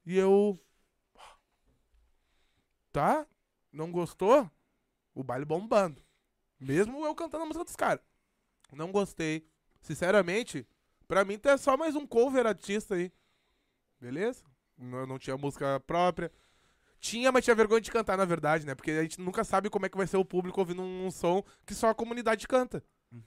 E 0.09 0.17
eu. 0.17 0.59
Tá? 2.91 3.27
Não 3.71 3.93
gostou? 3.93 4.51
O 5.15 5.23
baile 5.23 5.45
bombando. 5.45 6.03
Mesmo 6.59 7.05
eu 7.05 7.15
cantando 7.15 7.45
a 7.45 7.47
música 7.47 7.65
dos 7.65 7.77
caras. 7.77 8.03
Não 8.73 8.91
gostei. 8.91 9.47
Sinceramente, 9.83 10.67
Pra 11.07 11.25
mim, 11.25 11.41
é 11.43 11.57
só 11.57 11.75
mais 11.75 11.97
um 11.97 12.07
cover 12.07 12.47
artista 12.47 12.95
aí. 12.95 13.11
Beleza? 13.99 14.45
Não, 14.77 15.07
não 15.07 15.19
tinha 15.19 15.39
música 15.39 15.81
própria. 15.81 16.31
Tinha, 17.01 17.33
mas 17.33 17.45
tinha 17.45 17.57
vergonha 17.57 17.81
de 17.81 17.91
cantar, 17.91 18.19
na 18.19 18.27
verdade, 18.27 18.67
né? 18.67 18.75
Porque 18.75 18.91
a 18.91 19.03
gente 19.03 19.19
nunca 19.19 19.43
sabe 19.43 19.71
como 19.71 19.87
é 19.87 19.89
que 19.89 19.97
vai 19.97 20.07
ser 20.07 20.19
o 20.19 20.25
público 20.25 20.61
ouvindo 20.61 20.83
um, 20.83 21.07
um 21.07 21.11
som 21.11 21.43
que 21.65 21.75
só 21.75 21.89
a 21.89 21.95
comunidade 21.95 22.47
canta. 22.47 22.85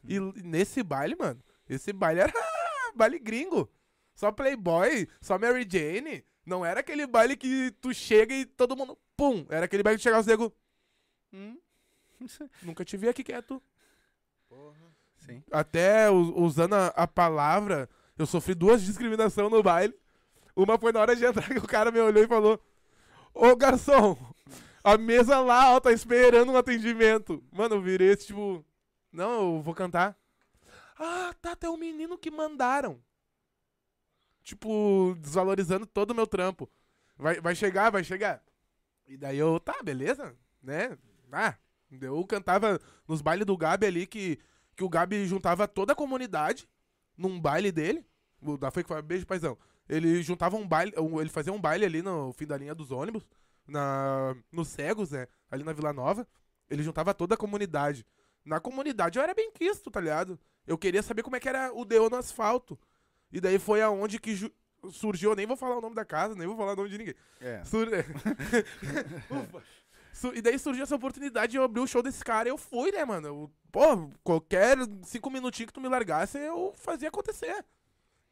E 0.08 0.16
l- 0.18 0.32
nesse 0.44 0.84
baile, 0.84 1.16
mano, 1.16 1.44
esse 1.68 1.92
baile 1.92 2.20
era 2.22 2.34
baile 2.96 3.18
gringo. 3.18 3.68
Só 4.14 4.32
Playboy, 4.32 5.08
só 5.20 5.40
Mary 5.40 5.68
Jane. 5.68 6.24
Não 6.52 6.66
era 6.66 6.82
aquele 6.82 7.08
baile 7.08 7.38
que 7.38 7.72
tu 7.80 7.94
chega 7.94 8.34
e 8.34 8.46
todo 8.46 8.76
mundo. 8.76 8.98
Pum! 9.16 9.46
Era 9.50 9.64
aquele 9.64 9.82
baile 9.82 9.98
que 9.98 10.04
chegava 10.04 10.20
os 10.20 10.28
nego. 10.28 10.54
Hum, 11.32 11.58
Nunca 12.62 12.84
te 12.84 12.98
vi 12.98 13.08
aqui 13.08 13.24
quieto. 13.24 13.64
Porra. 14.50 14.92
Sim. 15.16 15.42
Até 15.50 16.10
usando 16.12 16.74
a, 16.74 16.88
a 16.88 17.08
palavra, 17.08 17.90
eu 18.18 18.26
sofri 18.26 18.54
duas 18.54 18.82
discriminações 18.82 19.50
no 19.50 19.64
baile. 19.64 19.98
Uma 20.54 20.78
foi 20.78 20.92
na 20.92 21.00
hora 21.00 21.16
de 21.16 21.24
entrar 21.24 21.48
que 21.48 21.58
o 21.58 21.66
cara 21.66 21.90
me 21.90 22.02
olhou 22.02 22.22
e 22.22 22.28
falou: 22.28 22.62
Ô 23.34 23.56
garçom, 23.56 24.18
a 24.84 24.98
mesa 24.98 25.40
lá, 25.40 25.74
ó, 25.74 25.80
tá 25.80 25.94
esperando 25.94 26.52
um 26.52 26.58
atendimento. 26.58 27.42
Mano, 27.50 27.76
eu 27.76 27.82
virei 27.82 28.10
esse 28.10 28.28
tipo: 28.28 28.66
Não, 29.10 29.56
eu 29.56 29.62
vou 29.62 29.74
cantar. 29.74 30.18
Ah, 31.00 31.34
tá, 31.42 31.56
tem 31.56 31.70
um 31.70 31.78
menino 31.78 32.18
que 32.18 32.30
mandaram. 32.30 33.02
Tipo, 34.52 35.16
desvalorizando 35.22 35.86
todo 35.86 36.12
o 36.12 36.16
meu 36.16 36.28
trampo. 36.28 36.70
Vai, 37.18 37.40
vai 37.40 37.56
chegar, 37.56 37.90
vai 37.90 38.04
chegar. 38.04 38.44
E 39.08 39.16
daí 39.16 39.38
eu, 39.38 39.58
tá, 39.62 39.82
beleza, 39.82 40.36
né? 40.62 40.98
Ah, 41.32 41.56
eu 42.02 42.22
cantava 42.26 42.78
nos 43.08 43.22
bailes 43.22 43.46
do 43.46 43.56
Gabi 43.56 43.86
ali 43.86 44.06
que 44.06 44.38
que 44.76 44.84
o 44.84 44.90
Gabi 44.90 45.26
juntava 45.26 45.70
toda 45.70 45.94
a 45.94 45.96
comunidade 45.96 46.68
num 47.18 47.40
baile 47.40 47.72
dele. 47.72 48.06
O 48.42 48.58
da 48.58 48.72
Fake 48.72 48.90
Fire, 48.90 49.02
beijo, 49.02 49.26
paizão. 49.26 49.58
Ele 49.88 50.22
juntava 50.22 50.58
um 50.58 50.68
baile, 50.68 50.92
ele 50.98 51.30
fazia 51.30 51.54
um 51.54 51.62
baile 51.62 51.86
ali 51.86 52.02
no 52.02 52.34
fim 52.34 52.46
da 52.46 52.58
linha 52.58 52.76
dos 52.76 52.92
ônibus, 52.92 53.26
na 53.66 54.36
nos 54.52 54.68
cegos, 54.68 55.12
né? 55.12 55.28
Ali 55.50 55.64
na 55.64 55.72
Vila 55.72 55.94
Nova. 55.94 56.28
Ele 56.70 56.84
juntava 56.84 57.14
toda 57.14 57.36
a 57.36 57.38
comunidade. 57.38 58.06
Na 58.44 58.60
comunidade 58.60 59.18
eu 59.18 59.24
era 59.24 59.34
bem 59.34 59.50
quisto, 59.54 59.90
tá 59.90 60.02
ligado? 60.02 60.38
Eu 60.68 60.78
queria 60.78 61.02
saber 61.02 61.24
como 61.24 61.38
é 61.38 61.40
que 61.40 61.48
era 61.48 61.72
o 61.74 61.86
DO 61.86 62.10
no 62.10 62.18
asfalto. 62.18 62.78
E 63.32 63.40
daí 63.40 63.58
foi 63.60 63.82
aonde 63.82 64.20
que 64.20 64.36
ju- 64.36 64.52
surgiu, 64.92 65.32
eu 65.32 65.36
nem 65.36 65.46
vou 65.46 65.56
falar 65.58 65.78
o 65.78 65.82
nome 65.82 65.96
da 65.96 66.04
casa, 66.06 66.36
nem 66.36 66.48
vou 66.48 66.58
falar 66.58 66.74
o 66.74 66.76
nome 66.76 66.90
de 66.90 66.98
ninguém. 66.98 67.16
É. 67.40 67.64
Sur- 67.64 67.88
Ufa. 69.30 69.64
Su- 70.14 70.34
E 70.36 70.42
daí 70.42 70.60
surgiu 70.60 70.84
essa 70.84 70.96
oportunidade 70.96 71.52
de 71.52 71.58
eu 71.58 71.64
abrir 71.64 71.80
o 71.82 71.88
show 71.88 72.02
desse 72.04 72.24
cara 72.24 72.48
e 72.50 72.52
eu 72.52 72.58
fui, 72.58 72.92
né, 72.92 73.04
mano? 73.06 73.28
Eu, 73.28 73.52
pô, 73.72 74.10
qualquer 74.24 74.78
cinco 75.04 75.30
minutinhos 75.32 75.68
que 75.68 75.74
tu 75.74 75.82
me 75.82 75.88
largasse, 75.88 76.38
eu 76.38 76.74
fazia 76.76 77.08
acontecer. 77.10 77.64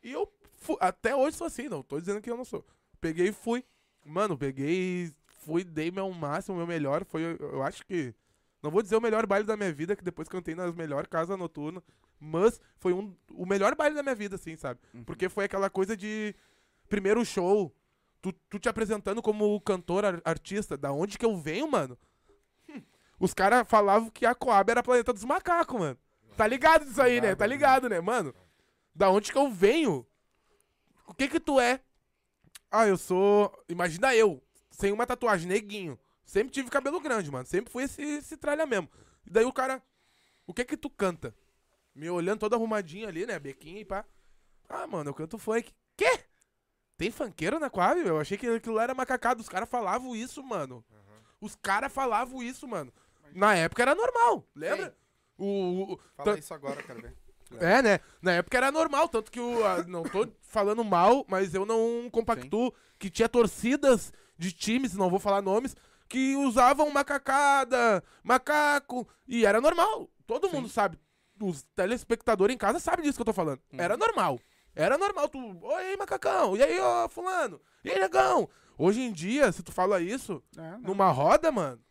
E 0.03 0.11
eu 0.11 0.31
fu- 0.57 0.77
até 0.79 1.15
hoje 1.15 1.37
sou 1.37 1.47
assim, 1.47 1.67
não 1.69 1.81
tô 1.81 1.99
dizendo 1.99 2.21
que 2.21 2.29
eu 2.29 2.37
não 2.37 2.45
sou. 2.45 2.65
Peguei 2.99 3.29
e 3.29 3.31
fui. 3.33 3.63
Mano, 4.05 4.37
peguei, 4.37 5.11
fui, 5.27 5.63
dei 5.63 5.89
meu 5.91 6.11
máximo, 6.11 6.57
meu 6.57 6.67
melhor. 6.67 7.05
Foi, 7.05 7.21
eu- 7.23 7.37
eu 7.37 7.63
acho 7.63 7.85
que. 7.85 8.13
Não 8.61 8.69
vou 8.71 8.81
dizer 8.81 8.95
o 8.97 9.01
melhor 9.01 9.25
baile 9.25 9.45
da 9.45 9.55
minha 9.55 9.71
vida, 9.71 9.95
que 9.95 10.03
depois 10.03 10.27
cantei 10.27 10.53
nas 10.55 10.73
melhores 10.75 11.07
casas 11.09 11.37
noturnas. 11.37 11.81
Mas 12.19 12.59
foi 12.77 12.91
um, 12.93 13.15
o 13.31 13.45
melhor 13.45 13.73
baile 13.75 13.95
da 13.95 14.03
minha 14.03 14.15
vida, 14.15 14.35
assim, 14.35 14.57
sabe? 14.57 14.79
Porque 15.05 15.29
foi 15.29 15.45
aquela 15.45 15.69
coisa 15.69 15.95
de. 15.95 16.35
Primeiro 16.89 17.23
show, 17.23 17.73
tu, 18.21 18.33
tu 18.49 18.59
te 18.59 18.67
apresentando 18.67 19.21
como 19.21 19.59
cantor, 19.61 20.03
ar- 20.03 20.21
artista, 20.25 20.75
da 20.75 20.91
onde 20.91 21.17
que 21.17 21.25
eu 21.25 21.37
venho, 21.37 21.69
mano? 21.71 21.97
Hum, 22.67 22.81
Os 23.19 23.33
caras 23.33 23.65
falavam 23.67 24.09
que 24.09 24.25
a 24.25 24.35
Coab 24.35 24.69
era 24.71 24.83
planeta 24.83 25.13
dos 25.13 25.23
macacos, 25.23 25.79
mano. 25.79 25.97
Tá 26.35 26.45
ligado 26.47 26.85
disso 26.85 27.01
aí, 27.01 27.21
né? 27.21 27.35
Tá 27.35 27.45
ligado, 27.45 27.87
né, 27.87 28.01
mano? 28.01 28.33
Da 28.93 29.09
onde 29.09 29.31
que 29.31 29.37
eu 29.37 29.49
venho? 29.51 30.05
O 31.07 31.13
que 31.13 31.27
que 31.29 31.39
tu 31.39 31.59
é? 31.59 31.79
Ah, 32.71 32.87
eu 32.87 32.97
sou. 32.97 33.51
Imagina 33.69 34.13
eu, 34.15 34.43
sem 34.71 34.91
uma 34.91 35.05
tatuagem, 35.07 35.47
neguinho. 35.47 35.97
Sempre 36.29 36.51
tive 36.53 36.69
cabelo 36.69 36.99
grande, 36.99 37.31
mano. 37.31 37.45
Sempre 37.47 37.71
fui 37.71 37.83
esse, 37.85 38.03
esse 38.03 38.37
tralha 38.37 38.63
mesmo. 38.67 38.87
E 39.25 39.31
daí 39.31 39.45
o 39.45 39.51
cara. 39.51 39.81
O 40.45 40.53
que 40.53 40.63
que 40.63 40.77
tu 40.77 40.87
canta? 40.87 41.33
Me 41.95 42.07
olhando 42.07 42.39
todo 42.39 42.53
arrumadinho 42.53 43.07
ali, 43.07 43.25
né? 43.25 43.39
Bequinho 43.39 43.79
e 43.79 43.85
pá. 43.85 44.05
Ah, 44.69 44.85
mano, 44.85 45.09
eu 45.09 45.13
canto 45.15 45.39
funk. 45.39 45.73
Quê? 45.97 46.19
Tem 46.97 47.09
funkeiro 47.09 47.59
na 47.59 47.67
Coab? 47.67 47.99
Eu 48.01 48.19
achei 48.19 48.37
que 48.37 48.47
aquilo 48.47 48.75
lá 48.75 48.83
era 48.83 48.93
macacado. 48.93 49.41
Os 49.41 49.49
caras 49.49 49.67
falavam 49.67 50.15
isso, 50.15 50.43
mano. 50.43 50.85
Os 51.41 51.55
caras 51.55 51.91
falavam 51.91 52.43
isso, 52.43 52.67
mano. 52.67 52.93
Na 53.33 53.55
época 53.55 53.81
era 53.81 53.95
normal, 53.95 54.47
lembra? 54.55 54.95
O, 55.35 55.93
o- 55.93 55.99
Fala 56.15 56.33
Tan- 56.33 56.39
isso 56.39 56.53
agora, 56.53 56.83
quero 56.83 57.01
ver. 57.01 57.15
é, 57.59 57.81
né? 57.81 57.99
Na 58.21 58.33
época 58.33 58.55
era 58.55 58.71
normal, 58.71 59.09
tanto 59.09 59.31
que 59.31 59.39
o. 59.39 59.65
a- 59.65 59.81
não 59.83 60.03
tô 60.03 60.27
falando 60.41 60.83
mal, 60.83 61.25
mas 61.27 61.55
eu 61.55 61.65
não 61.65 62.07
compactuo 62.11 62.71
que 62.99 63.09
tinha 63.09 63.27
torcidas 63.29 64.13
de 64.37 64.51
times, 64.51 64.93
não 64.93 65.09
vou 65.09 65.19
falar 65.19 65.41
nomes, 65.41 65.75
que 66.09 66.35
usavam 66.35 66.89
macacada, 66.89 68.03
macaco, 68.23 69.07
e 69.27 69.45
era 69.45 69.61
normal. 69.61 70.09
Todo 70.25 70.49
mundo 70.49 70.67
sabe. 70.67 70.99
Os 71.39 71.61
telespectadores 71.75 72.53
em 72.53 72.57
casa 72.57 72.79
sabem 72.79 73.05
disso 73.05 73.17
que 73.17 73.21
eu 73.21 73.25
tô 73.25 73.33
falando. 73.33 73.61
Era 73.71 73.95
normal. 73.95 74.39
Era 74.75 74.97
normal. 74.97 75.29
Tu. 75.29 75.37
Oi, 75.37 75.95
macacão. 75.95 76.57
E 76.57 76.63
aí, 76.63 76.79
ó, 76.79 77.07
fulano. 77.07 77.61
E 77.83 77.91
aí, 77.91 77.99
negão. 77.99 78.49
Hoje 78.77 79.01
em 79.01 79.11
dia, 79.13 79.51
se 79.51 79.61
tu 79.61 79.71
fala 79.71 80.01
isso 80.01 80.43
É, 80.57 80.77
numa 80.79 81.09
roda, 81.11 81.51
mano, 81.51 81.81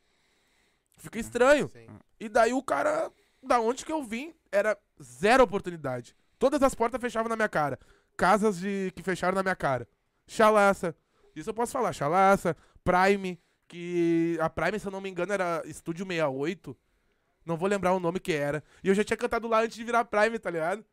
fica 0.97 1.19
estranho. 1.19 1.69
Sim. 1.69 1.87
E 2.19 2.29
daí 2.29 2.53
o 2.53 2.63
cara, 2.63 3.11
da 3.43 3.61
onde 3.61 3.85
que 3.85 3.93
eu 3.93 4.03
vim, 4.03 4.35
era 4.51 4.77
zero 5.03 5.45
oportunidade. 5.45 6.15
Todas 6.39 6.63
as 6.63 6.75
portas 6.75 7.01
fechavam 7.01 7.29
na 7.29 7.37
minha 7.37 7.49
cara. 7.49 7.79
Casas 8.17 8.59
de 8.59 8.93
que 8.97 9.03
fecharam 9.03 9.35
na 9.35 9.43
minha 9.43 9.57
cara. 9.57 9.89
Chalaça. 10.27 10.95
Isso 11.37 11.51
eu 11.51 11.55
posso 11.55 11.73
falar. 11.73 11.93
Chalaça, 11.93 12.57
Prime, 12.83 13.39
que 13.69 14.39
a 14.41 14.49
Prime, 14.49 14.79
se 14.79 14.87
eu 14.87 14.93
não 14.93 15.01
me 15.01 15.11
engano, 15.11 15.33
era 15.33 15.63
Estúdio 15.67 16.07
68. 16.07 16.77
Não 17.45 17.57
vou 17.57 17.69
lembrar 17.69 17.93
o 17.93 18.01
nome 18.01 18.19
que 18.19 18.33
era. 18.33 18.65
E 18.83 18.89
eu 18.89 18.95
já 18.95 19.05
tinha 19.05 19.17
cantado 19.17 19.47
lá 19.47 19.63
antes 19.63 19.77
de 19.77 19.85
virar 19.85 20.05
Prime, 20.05 20.39
tá 20.39 20.51
ligado? 20.51 20.85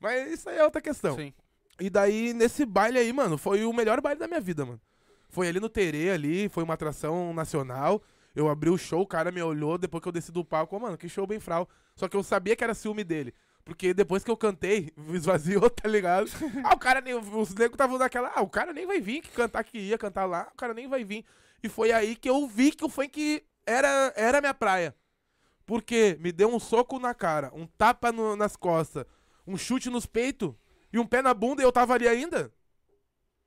Mas 0.00 0.32
isso 0.32 0.48
aí 0.48 0.58
é 0.58 0.64
outra 0.64 0.80
questão. 0.80 1.14
Sim. 1.14 1.32
E 1.78 1.88
daí, 1.88 2.32
nesse 2.34 2.66
baile 2.66 2.98
aí, 2.98 3.12
mano, 3.12 3.38
foi 3.38 3.64
o 3.64 3.72
melhor 3.72 4.00
baile 4.00 4.18
da 4.18 4.26
minha 4.26 4.40
vida, 4.40 4.64
mano. 4.64 4.80
Foi 5.28 5.48
ali 5.48 5.60
no 5.60 5.68
Terê, 5.68 6.10
ali, 6.10 6.48
foi 6.48 6.64
uma 6.64 6.74
atração 6.74 7.32
nacional. 7.32 8.02
Eu 8.34 8.48
abri 8.48 8.70
o 8.70 8.78
show, 8.78 9.02
o 9.02 9.06
cara 9.06 9.30
me 9.30 9.42
olhou 9.42 9.78
depois 9.78 10.02
que 10.02 10.08
eu 10.08 10.12
desci 10.12 10.32
do 10.32 10.44
palco. 10.44 10.78
Mano, 10.78 10.98
que 10.98 11.08
show 11.08 11.26
bem 11.26 11.40
fral. 11.40 11.68
Só 11.94 12.08
que 12.08 12.16
eu 12.16 12.22
sabia 12.22 12.56
que 12.56 12.64
era 12.64 12.74
ciúme 12.74 13.04
dele. 13.04 13.34
Porque 13.64 13.94
depois 13.94 14.24
que 14.24 14.30
eu 14.30 14.36
cantei, 14.36 14.92
esvaziou, 15.12 15.70
tá 15.70 15.88
ligado? 15.88 16.28
ah, 16.64 16.74
o 16.74 16.78
cara 16.78 17.00
nem. 17.00 17.14
Os 17.14 17.54
negros 17.54 17.74
estavam 17.74 17.98
naquela. 17.98 18.32
Ah, 18.34 18.42
o 18.42 18.48
cara 18.48 18.72
nem 18.72 18.86
vai 18.86 19.00
vir 19.00 19.20
que 19.20 19.30
cantar 19.30 19.62
que 19.64 19.78
ia 19.78 19.98
cantar 19.98 20.24
lá, 20.24 20.48
o 20.52 20.56
cara 20.56 20.74
nem 20.74 20.88
vai 20.88 21.04
vir. 21.04 21.24
E 21.62 21.68
foi 21.68 21.92
aí 21.92 22.16
que 22.16 22.28
eu 22.28 22.46
vi 22.46 22.72
que 22.72 22.84
o 22.84 22.88
funk 22.88 23.44
era, 23.66 24.12
era 24.16 24.40
minha 24.40 24.54
praia. 24.54 24.94
Porque 25.64 26.16
me 26.20 26.32
deu 26.32 26.52
um 26.52 26.58
soco 26.58 26.98
na 26.98 27.14
cara, 27.14 27.50
um 27.54 27.66
tapa 27.66 28.10
no- 28.10 28.34
nas 28.36 28.56
costas, 28.56 29.04
um 29.46 29.56
chute 29.56 29.88
nos 29.88 30.06
peitos 30.06 30.54
e 30.92 30.98
um 30.98 31.06
pé 31.06 31.22
na 31.22 31.32
bunda 31.32 31.62
e 31.62 31.64
eu 31.64 31.72
tava 31.72 31.94
ali 31.94 32.08
ainda? 32.08 32.52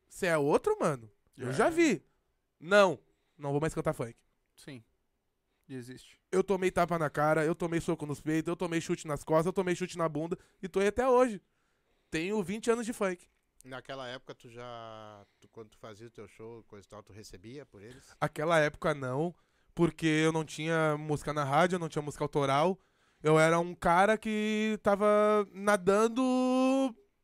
Você 0.07 0.27
é 0.27 0.37
outro, 0.37 0.77
mano? 0.79 1.11
Eu 1.37 1.49
É. 1.49 1.53
já 1.53 1.69
vi. 1.69 2.01
Não, 2.59 2.97
não 3.37 3.51
vou 3.51 3.59
mais 3.59 3.73
cantar 3.73 3.93
funk. 3.93 4.15
Sim. 4.55 4.81
Existe. 5.67 6.17
Eu 6.31 6.43
tomei 6.43 6.71
tapa 6.71 6.97
na 6.97 7.09
cara, 7.09 7.43
eu 7.43 7.53
tomei 7.55 7.81
soco 7.81 8.05
nos 8.05 8.21
peitos, 8.21 8.47
eu 8.47 8.55
tomei 8.55 8.79
chute 8.79 9.07
nas 9.07 9.23
costas, 9.23 9.47
eu 9.47 9.53
tomei 9.53 9.75
chute 9.75 9.97
na 9.97 10.07
bunda 10.07 10.37
e 10.61 10.69
tô 10.69 10.79
aí 10.79 10.87
até 10.87 11.07
hoje. 11.07 11.41
Tenho 12.09 12.41
20 12.43 12.69
anos 12.71 12.85
de 12.85 12.93
funk. 12.93 13.27
Naquela 13.65 14.07
época, 14.07 14.35
tu 14.35 14.47
já. 14.47 15.25
tu- 15.41 15.47
quando 15.49 15.69
tu 15.69 15.77
fazia 15.79 16.07
o 16.07 16.11
teu 16.11 16.27
show, 16.27 16.63
coisa 16.67 16.85
e 16.85 16.89
tal, 16.89 17.01
tu 17.01 17.11
recebia 17.11 17.65
por 17.65 17.81
eles? 17.81 18.15
Aquela 18.21 18.59
época 18.59 18.93
não, 18.93 19.33
porque 19.73 20.05
eu 20.05 20.31
não 20.31 20.45
tinha 20.45 20.95
música 20.97 21.33
na 21.33 21.43
rádio, 21.43 21.75
eu 21.75 21.79
não 21.79 21.89
tinha 21.89 22.01
música 22.01 22.23
autoral. 22.23 22.79
Eu 23.23 23.39
era 23.39 23.59
um 23.59 23.73
cara 23.73 24.17
que 24.19 24.77
tava 24.83 25.47
nadando 25.51 26.21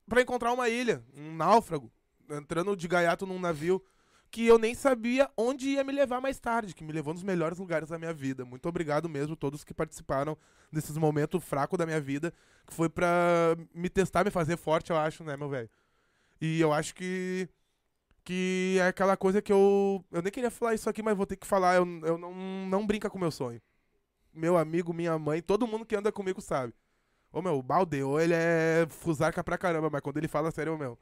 pra 0.09 0.21
encontrar 0.21 0.51
uma 0.51 0.67
ilha, 0.67 1.03
um 1.13 1.35
náufrago, 1.35 1.91
entrando 2.29 2.75
de 2.75 2.87
gaiato 2.87 3.25
num 3.27 3.39
navio 3.39 3.83
que 4.31 4.47
eu 4.47 4.57
nem 4.57 4.73
sabia 4.73 5.29
onde 5.37 5.71
ia 5.71 5.83
me 5.83 5.91
levar 5.91 6.21
mais 6.21 6.39
tarde, 6.39 6.73
que 6.73 6.83
me 6.85 6.93
levou 6.93 7.13
nos 7.13 7.21
melhores 7.21 7.59
lugares 7.59 7.89
da 7.89 7.99
minha 7.99 8.13
vida. 8.13 8.45
Muito 8.45 8.67
obrigado 8.67 9.07
mesmo 9.09 9.33
a 9.33 9.35
todos 9.37 9.63
que 9.63 9.73
participaram 9.73 10.37
desses 10.71 10.97
momentos 10.97 11.43
fracos 11.43 11.77
da 11.77 11.85
minha 11.85 11.99
vida, 11.99 12.33
que 12.65 12.73
foi 12.73 12.87
pra 12.89 13.09
me 13.75 13.89
testar, 13.89 14.23
me 14.23 14.31
fazer 14.31 14.55
forte, 14.57 14.89
eu 14.89 14.97
acho, 14.97 15.23
né, 15.23 15.35
meu 15.35 15.49
velho? 15.49 15.69
E 16.41 16.59
eu 16.59 16.73
acho 16.73 16.95
que 16.95 17.47
que 18.23 18.77
é 18.79 18.87
aquela 18.87 19.17
coisa 19.17 19.41
que 19.41 19.51
eu. 19.51 20.03
Eu 20.11 20.21
nem 20.21 20.31
queria 20.31 20.51
falar 20.51 20.73
isso 20.73 20.89
aqui, 20.89 21.01
mas 21.01 21.17
vou 21.17 21.25
ter 21.25 21.35
que 21.35 21.47
falar. 21.47 21.75
Eu, 21.75 21.85
eu 22.03 22.17
não, 22.17 22.33
não 22.67 22.85
brinca 22.85 23.09
com 23.09 23.19
meu 23.19 23.31
sonho. 23.31 23.61
Meu 24.33 24.57
amigo, 24.57 24.93
minha 24.93 25.17
mãe, 25.19 25.41
todo 25.41 25.67
mundo 25.67 25.85
que 25.85 25.95
anda 25.95 26.11
comigo 26.11 26.41
sabe. 26.41 26.73
Ô 27.31 27.41
meu, 27.41 27.57
o 27.57 27.63
Baldeo, 27.63 28.19
ele 28.19 28.33
é 28.33 28.87
fusarca 28.89 29.43
pra 29.43 29.57
caramba, 29.57 29.89
mas 29.89 30.01
quando 30.01 30.17
ele 30.17 30.27
fala 30.27 30.51
sério, 30.51 30.73
ô, 30.73 30.77
meu, 30.77 30.97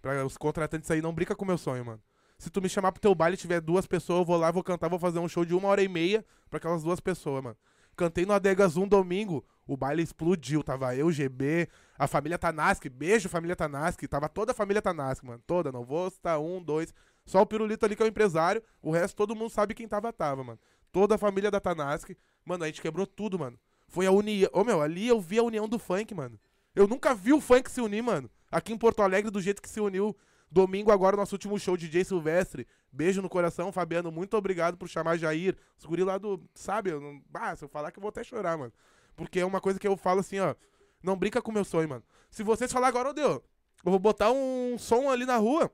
pra 0.00 0.24
os 0.24 0.36
contratantes 0.36 0.90
aí, 0.90 1.00
não 1.02 1.14
brinca 1.14 1.34
com 1.34 1.44
meu 1.44 1.58
sonho, 1.58 1.84
mano. 1.84 2.02
Se 2.38 2.50
tu 2.50 2.60
me 2.60 2.68
chamar 2.68 2.92
pro 2.92 3.00
teu 3.00 3.14
baile 3.14 3.34
e 3.34 3.38
tiver 3.38 3.60
duas 3.60 3.86
pessoas, 3.86 4.20
eu 4.20 4.24
vou 4.24 4.36
lá, 4.36 4.50
vou 4.50 4.62
cantar, 4.62 4.88
vou 4.88 4.98
fazer 4.98 5.18
um 5.18 5.28
show 5.28 5.44
de 5.44 5.54
uma 5.54 5.68
hora 5.68 5.82
e 5.82 5.88
meia 5.88 6.24
pra 6.50 6.58
aquelas 6.58 6.82
duas 6.82 7.00
pessoas, 7.00 7.42
mano. 7.42 7.56
Cantei 7.94 8.26
no 8.26 8.32
Adegas 8.32 8.76
um 8.76 8.86
domingo. 8.86 9.44
O 9.66 9.76
baile 9.76 10.02
explodiu. 10.02 10.62
Tava 10.62 10.94
eu, 10.94 11.10
GB, 11.10 11.68
a 11.98 12.06
família 12.06 12.38
Tanaski. 12.38 12.88
Beijo, 12.88 13.28
família 13.28 13.56
Tanaski. 13.56 14.06
Tava 14.06 14.28
toda 14.28 14.52
a 14.52 14.54
família 14.54 14.82
Tanaski, 14.82 15.26
mano. 15.26 15.42
Toda. 15.46 15.72
Não 15.72 15.84
vou 15.84 16.10
citar 16.10 16.40
um, 16.40 16.62
dois. 16.62 16.92
Só 17.24 17.40
o 17.40 17.46
Pirulito 17.46 17.84
ali 17.84 17.96
que 17.96 18.02
é 18.02 18.06
o 18.06 18.08
empresário. 18.08 18.62
O 18.82 18.90
resto 18.90 19.16
todo 19.16 19.34
mundo 19.34 19.50
sabe 19.50 19.74
quem 19.74 19.88
tava, 19.88 20.12
tava, 20.12 20.44
mano. 20.44 20.58
Toda 20.92 21.14
a 21.14 21.18
família 21.18 21.50
da 21.50 21.60
Tanaski. 21.60 22.16
Mano, 22.44 22.64
a 22.64 22.66
gente 22.66 22.82
quebrou 22.82 23.06
tudo, 23.06 23.38
mano. 23.38 23.58
Foi 23.88 24.06
a 24.06 24.10
união. 24.10 24.50
Ô, 24.52 24.64
meu, 24.64 24.82
ali 24.82 25.08
eu 25.08 25.20
vi 25.20 25.38
a 25.38 25.42
união 25.42 25.68
do 25.68 25.78
funk, 25.78 26.14
mano. 26.14 26.38
Eu 26.74 26.88
nunca 26.88 27.14
vi 27.14 27.32
o 27.32 27.40
funk 27.40 27.70
se 27.70 27.80
unir, 27.80 28.02
mano. 28.02 28.28
Aqui 28.50 28.72
em 28.72 28.78
Porto 28.78 29.02
Alegre, 29.02 29.30
do 29.30 29.40
jeito 29.40 29.62
que 29.62 29.68
se 29.68 29.80
uniu. 29.80 30.16
Domingo, 30.50 30.92
agora, 30.92 31.16
nosso 31.16 31.34
último 31.34 31.58
show, 31.58 31.76
DJ 31.76 32.04
Silvestre. 32.04 32.66
Beijo 32.92 33.20
no 33.20 33.28
coração, 33.28 33.72
Fabiano. 33.72 34.12
Muito 34.12 34.36
obrigado 34.36 34.76
por 34.76 34.88
chamar 34.88 35.16
Jair. 35.16 35.56
Os 35.76 35.84
guri 35.84 36.04
lá 36.04 36.16
do. 36.16 36.40
Sabe? 36.54 36.90
Eu 36.90 37.00
não... 37.00 37.20
Ah, 37.34 37.56
se 37.56 37.64
eu 37.64 37.68
falar 37.68 37.90
que 37.90 37.98
eu 37.98 38.02
vou 38.02 38.10
até 38.10 38.22
chorar, 38.22 38.56
mano. 38.56 38.72
Porque 39.16 39.40
é 39.40 39.44
uma 39.44 39.60
coisa 39.60 39.78
que 39.78 39.88
eu 39.88 39.96
falo 39.96 40.20
assim, 40.20 40.38
ó. 40.38 40.54
Não 41.02 41.16
brinca 41.16 41.42
com 41.42 41.50
meu 41.52 41.64
sonho, 41.64 41.88
mano. 41.88 42.04
Se 42.30 42.42
vocês 42.42 42.72
falar 42.72 42.88
agora, 42.88 43.10
ô 43.10 43.42
eu 43.84 43.90
vou 43.90 43.98
botar 43.98 44.32
um 44.32 44.76
som 44.78 45.10
ali 45.10 45.26
na 45.26 45.36
rua. 45.36 45.70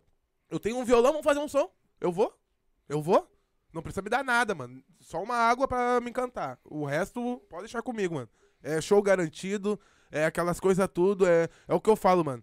Eu 0.51 0.59
tenho 0.59 0.77
um 0.77 0.85
violão, 0.85 1.13
vamos 1.13 1.25
fazer 1.25 1.39
um 1.39 1.47
som. 1.47 1.71
Eu 2.01 2.11
vou. 2.11 2.37
Eu 2.89 3.01
vou. 3.01 3.31
Não 3.73 3.83
precisa 3.83 4.03
me 4.03 4.11
dar 4.11 4.25
nada, 4.25 4.55
mano. 4.55 4.83
Só 4.99 5.23
uma 5.23 5.37
água 5.37 5.69
pra 5.69 6.01
me 6.01 6.11
encantar. 6.11 6.59
O 6.65 6.85
resto, 6.85 7.41
pode 7.49 7.65
deixar 7.65 7.83
comigo, 7.83 8.17
mano. 8.17 8.29
É 8.63 8.81
show 8.81 9.01
garantido, 9.01 9.79
é 10.11 10.25
aquelas 10.25 10.59
coisas 10.59 10.89
tudo. 10.93 11.25
É, 11.27 11.49
é 11.69 11.75
o 11.75 11.81
que 11.81 11.89
eu 11.89 11.97
falo, 11.97 12.25
mano. 12.25 12.43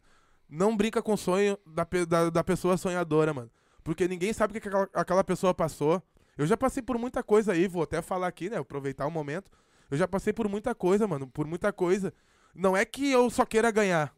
Não 0.49 0.75
brinca 0.75 1.01
com 1.01 1.13
o 1.13 1.17
sonho 1.17 1.57
da, 1.65 1.85
da, 2.07 2.29
da 2.29 2.43
pessoa 2.43 2.77
sonhadora, 2.77 3.33
mano. 3.33 3.51
Porque 3.83 4.07
ninguém 4.07 4.33
sabe 4.33 4.57
o 4.57 4.61
que 4.61 4.67
aquela, 4.67 4.89
aquela 4.93 5.23
pessoa 5.23 5.53
passou. 5.53 6.01
Eu 6.37 6.45
já 6.45 6.55
passei 6.55 6.81
por 6.83 6.97
muita 6.97 7.23
coisa 7.23 7.51
aí, 7.53 7.67
vou 7.67 7.83
até 7.83 8.01
falar 8.01 8.27
aqui, 8.27 8.49
né? 8.49 8.57
Aproveitar 8.57 9.05
o 9.07 9.11
momento. 9.11 9.49
Eu 9.89 9.97
já 9.97 10.07
passei 10.07 10.31
por 10.33 10.47
muita 10.47 10.75
coisa, 10.75 11.07
mano. 11.07 11.27
Por 11.27 11.47
muita 11.47 11.71
coisa. 11.73 12.13
Não 12.53 12.75
é 12.75 12.85
que 12.85 13.11
eu 13.11 13.29
só 13.29 13.45
queira 13.45 13.71
ganhar. 13.71 14.13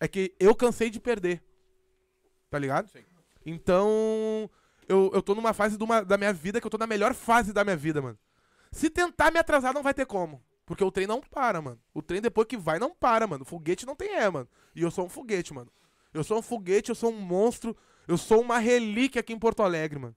É 0.00 0.08
que 0.08 0.34
eu 0.40 0.54
cansei 0.54 0.90
de 0.90 0.98
perder. 1.00 1.42
Tá 2.50 2.58
ligado? 2.58 2.88
Sim. 2.90 3.04
Então, 3.44 4.48
eu, 4.88 5.10
eu 5.12 5.22
tô 5.22 5.34
numa 5.34 5.52
fase 5.52 5.76
de 5.76 5.84
uma- 5.84 6.04
da 6.04 6.16
minha 6.16 6.32
vida 6.32 6.60
que 6.60 6.66
eu 6.66 6.70
tô 6.70 6.78
na 6.78 6.86
melhor 6.86 7.14
fase 7.14 7.52
da 7.52 7.64
minha 7.64 7.76
vida, 7.76 8.00
mano. 8.00 8.18
Se 8.70 8.88
tentar 8.88 9.30
me 9.30 9.38
atrasar, 9.38 9.74
não 9.74 9.82
vai 9.82 9.92
ter 9.94 10.06
como. 10.06 10.42
Porque 10.72 10.82
o 10.82 10.90
trem 10.90 11.06
não 11.06 11.20
para, 11.20 11.60
mano. 11.60 11.78
O 11.92 12.00
trem 12.00 12.22
depois 12.22 12.48
que 12.48 12.56
vai, 12.56 12.78
não 12.78 12.94
para, 12.94 13.26
mano. 13.26 13.44
Foguete 13.44 13.84
não 13.84 13.94
tem 13.94 14.14
é, 14.14 14.30
mano. 14.30 14.48
E 14.74 14.80
eu 14.80 14.90
sou 14.90 15.04
um 15.04 15.08
foguete, 15.10 15.52
mano. 15.52 15.70
Eu 16.14 16.24
sou 16.24 16.38
um 16.38 16.42
foguete, 16.42 16.88
eu 16.88 16.94
sou 16.94 17.12
um 17.12 17.20
monstro. 17.20 17.76
Eu 18.08 18.16
sou 18.16 18.40
uma 18.40 18.58
relíquia 18.58 19.20
aqui 19.20 19.34
em 19.34 19.38
Porto 19.38 19.62
Alegre, 19.62 19.98
mano. 19.98 20.16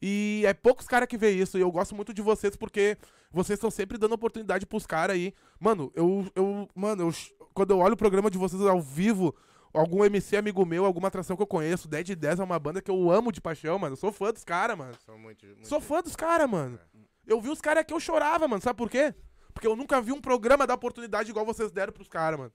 E 0.00 0.42
é 0.46 0.54
poucos 0.54 0.86
caras 0.86 1.06
que 1.06 1.18
vê 1.18 1.32
isso. 1.32 1.58
E 1.58 1.60
eu 1.60 1.70
gosto 1.70 1.94
muito 1.94 2.14
de 2.14 2.22
vocês 2.22 2.56
porque 2.56 2.96
vocês 3.30 3.58
estão 3.58 3.70
sempre 3.70 3.98
dando 3.98 4.14
oportunidade 4.14 4.64
pros 4.64 4.86
caras 4.86 5.16
aí. 5.16 5.34
Mano, 5.60 5.92
eu. 5.94 6.26
eu 6.34 6.66
mano, 6.74 7.02
eu, 7.02 7.14
quando 7.52 7.72
eu 7.72 7.78
olho 7.80 7.92
o 7.92 7.98
programa 7.98 8.30
de 8.30 8.38
vocês 8.38 8.62
ao 8.62 8.80
vivo, 8.80 9.36
algum 9.74 10.02
MC 10.02 10.34
amigo 10.34 10.64
meu, 10.64 10.86
alguma 10.86 11.08
atração 11.08 11.36
que 11.36 11.42
eu 11.42 11.46
conheço, 11.46 11.86
10 11.88 12.06
de 12.06 12.16
10 12.16 12.40
é 12.40 12.42
uma 12.42 12.58
banda 12.58 12.80
que 12.80 12.90
eu 12.90 13.10
amo 13.10 13.30
de 13.30 13.42
paixão, 13.42 13.78
mano. 13.78 13.92
Eu 13.92 13.98
sou 13.98 14.10
fã 14.10 14.32
dos 14.32 14.44
caras, 14.44 14.78
mano. 14.78 14.94
São 15.04 15.18
muito, 15.18 15.44
muito 15.44 15.68
Sou 15.68 15.78
fã 15.78 16.00
dos 16.00 16.16
caras, 16.16 16.48
mano. 16.48 16.80
Eu 17.26 17.38
vi 17.38 17.50
os 17.50 17.60
caras 17.60 17.84
que 17.84 17.92
eu 17.92 18.00
chorava, 18.00 18.48
mano. 18.48 18.62
Sabe 18.62 18.78
por 18.78 18.88
quê? 18.88 19.14
Porque 19.54 19.66
eu 19.66 19.76
nunca 19.76 20.00
vi 20.02 20.12
um 20.12 20.20
programa 20.20 20.66
dar 20.66 20.74
oportunidade 20.74 21.30
igual 21.30 21.46
vocês 21.46 21.70
deram 21.70 21.92
pros 21.92 22.08
caras, 22.08 22.38
mano. 22.38 22.52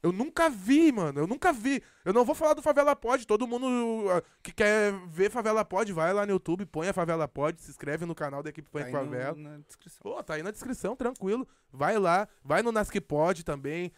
Eu 0.00 0.12
nunca 0.12 0.48
vi, 0.48 0.92
mano. 0.92 1.20
Eu 1.20 1.26
nunca 1.26 1.52
vi. 1.52 1.82
Eu 2.04 2.12
não 2.12 2.24
vou 2.24 2.34
falar 2.34 2.54
do 2.54 2.62
Favela 2.62 2.94
Pod. 2.94 3.26
Todo 3.26 3.48
mundo 3.48 4.08
ah, 4.10 4.22
que 4.42 4.52
quer 4.52 4.92
ver 5.08 5.28
Favela 5.30 5.64
Pod, 5.64 5.92
vai 5.92 6.12
lá 6.12 6.24
no 6.24 6.32
YouTube, 6.32 6.66
põe 6.66 6.88
a 6.88 6.92
Favela 6.92 7.26
Pod, 7.26 7.60
se 7.60 7.70
inscreve 7.70 8.04
no 8.06 8.14
canal 8.14 8.42
da 8.42 8.50
equipe 8.50 8.68
Funk 8.70 8.82
Tá 8.92 8.98
aí 8.98 9.04
no- 9.04 9.10
Favela. 9.12 9.34
na 9.36 9.58
descrição. 9.58 9.98
Pô, 10.02 10.22
tá 10.22 10.34
aí 10.34 10.42
na 10.42 10.50
descrição, 10.52 10.94
tranquilo. 10.94 11.48
Vai 11.72 11.98
lá, 11.98 12.28
vai 12.44 12.62
no 12.62 12.70
Nasc 12.70 12.94
Pod 13.00 13.44
também. 13.44 13.90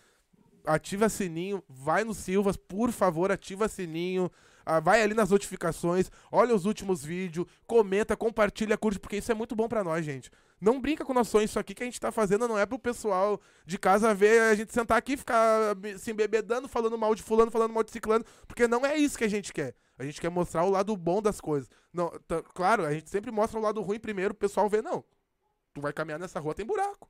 Ativa 0.64 1.08
sininho, 1.08 1.62
vai 1.68 2.04
no 2.04 2.14
Silvas, 2.14 2.56
por 2.56 2.92
favor, 2.92 3.30
ativa 3.32 3.68
sininho. 3.68 4.30
Ah, 4.64 4.78
vai 4.80 5.02
ali 5.02 5.14
nas 5.14 5.30
notificações, 5.30 6.10
olha 6.30 6.54
os 6.54 6.64
últimos 6.66 7.02
vídeos, 7.02 7.46
comenta, 7.66 8.14
compartilha, 8.16 8.76
curte, 8.76 9.00
porque 9.00 9.16
isso 9.16 9.32
é 9.32 9.34
muito 9.34 9.56
bom 9.56 9.66
pra 9.68 9.82
nós, 9.82 10.04
gente. 10.04 10.30
Não 10.60 10.80
brinca 10.80 11.04
com 11.04 11.24
sonhos, 11.24 11.50
isso 11.50 11.58
aqui 11.58 11.74
que 11.74 11.82
a 11.82 11.86
gente 11.86 11.98
tá 11.98 12.12
fazendo 12.12 12.46
não 12.46 12.58
é 12.58 12.66
pro 12.66 12.78
pessoal 12.78 13.40
de 13.64 13.78
casa 13.78 14.12
ver 14.14 14.40
a 14.42 14.54
gente 14.54 14.72
sentar 14.72 14.98
aqui 14.98 15.14
e 15.14 15.16
ficar 15.16 15.74
se 15.98 16.10
embebedando, 16.10 16.68
falando 16.68 16.98
mal 16.98 17.14
de 17.14 17.22
fulano, 17.22 17.50
falando 17.50 17.72
mal 17.72 17.82
de 17.82 17.90
ciclano, 17.90 18.24
porque 18.46 18.68
não 18.68 18.84
é 18.84 18.96
isso 18.96 19.16
que 19.16 19.24
a 19.24 19.28
gente 19.28 19.52
quer. 19.52 19.74
A 19.98 20.04
gente 20.04 20.20
quer 20.20 20.28
mostrar 20.30 20.64
o 20.64 20.70
lado 20.70 20.94
bom 20.96 21.22
das 21.22 21.40
coisas. 21.40 21.68
Não, 21.92 22.10
claro, 22.54 22.84
a 22.84 22.92
gente 22.92 23.08
sempre 23.08 23.30
mostra 23.30 23.58
o 23.58 23.62
lado 23.62 23.80
ruim 23.80 23.98
primeiro, 23.98 24.32
o 24.32 24.36
pessoal 24.36 24.68
vê, 24.68 24.82
não. 24.82 25.02
Tu 25.72 25.80
vai 25.80 25.92
caminhar 25.92 26.18
nessa 26.18 26.38
rua, 26.40 26.54
tem 26.54 26.66
buraco. 26.66 27.08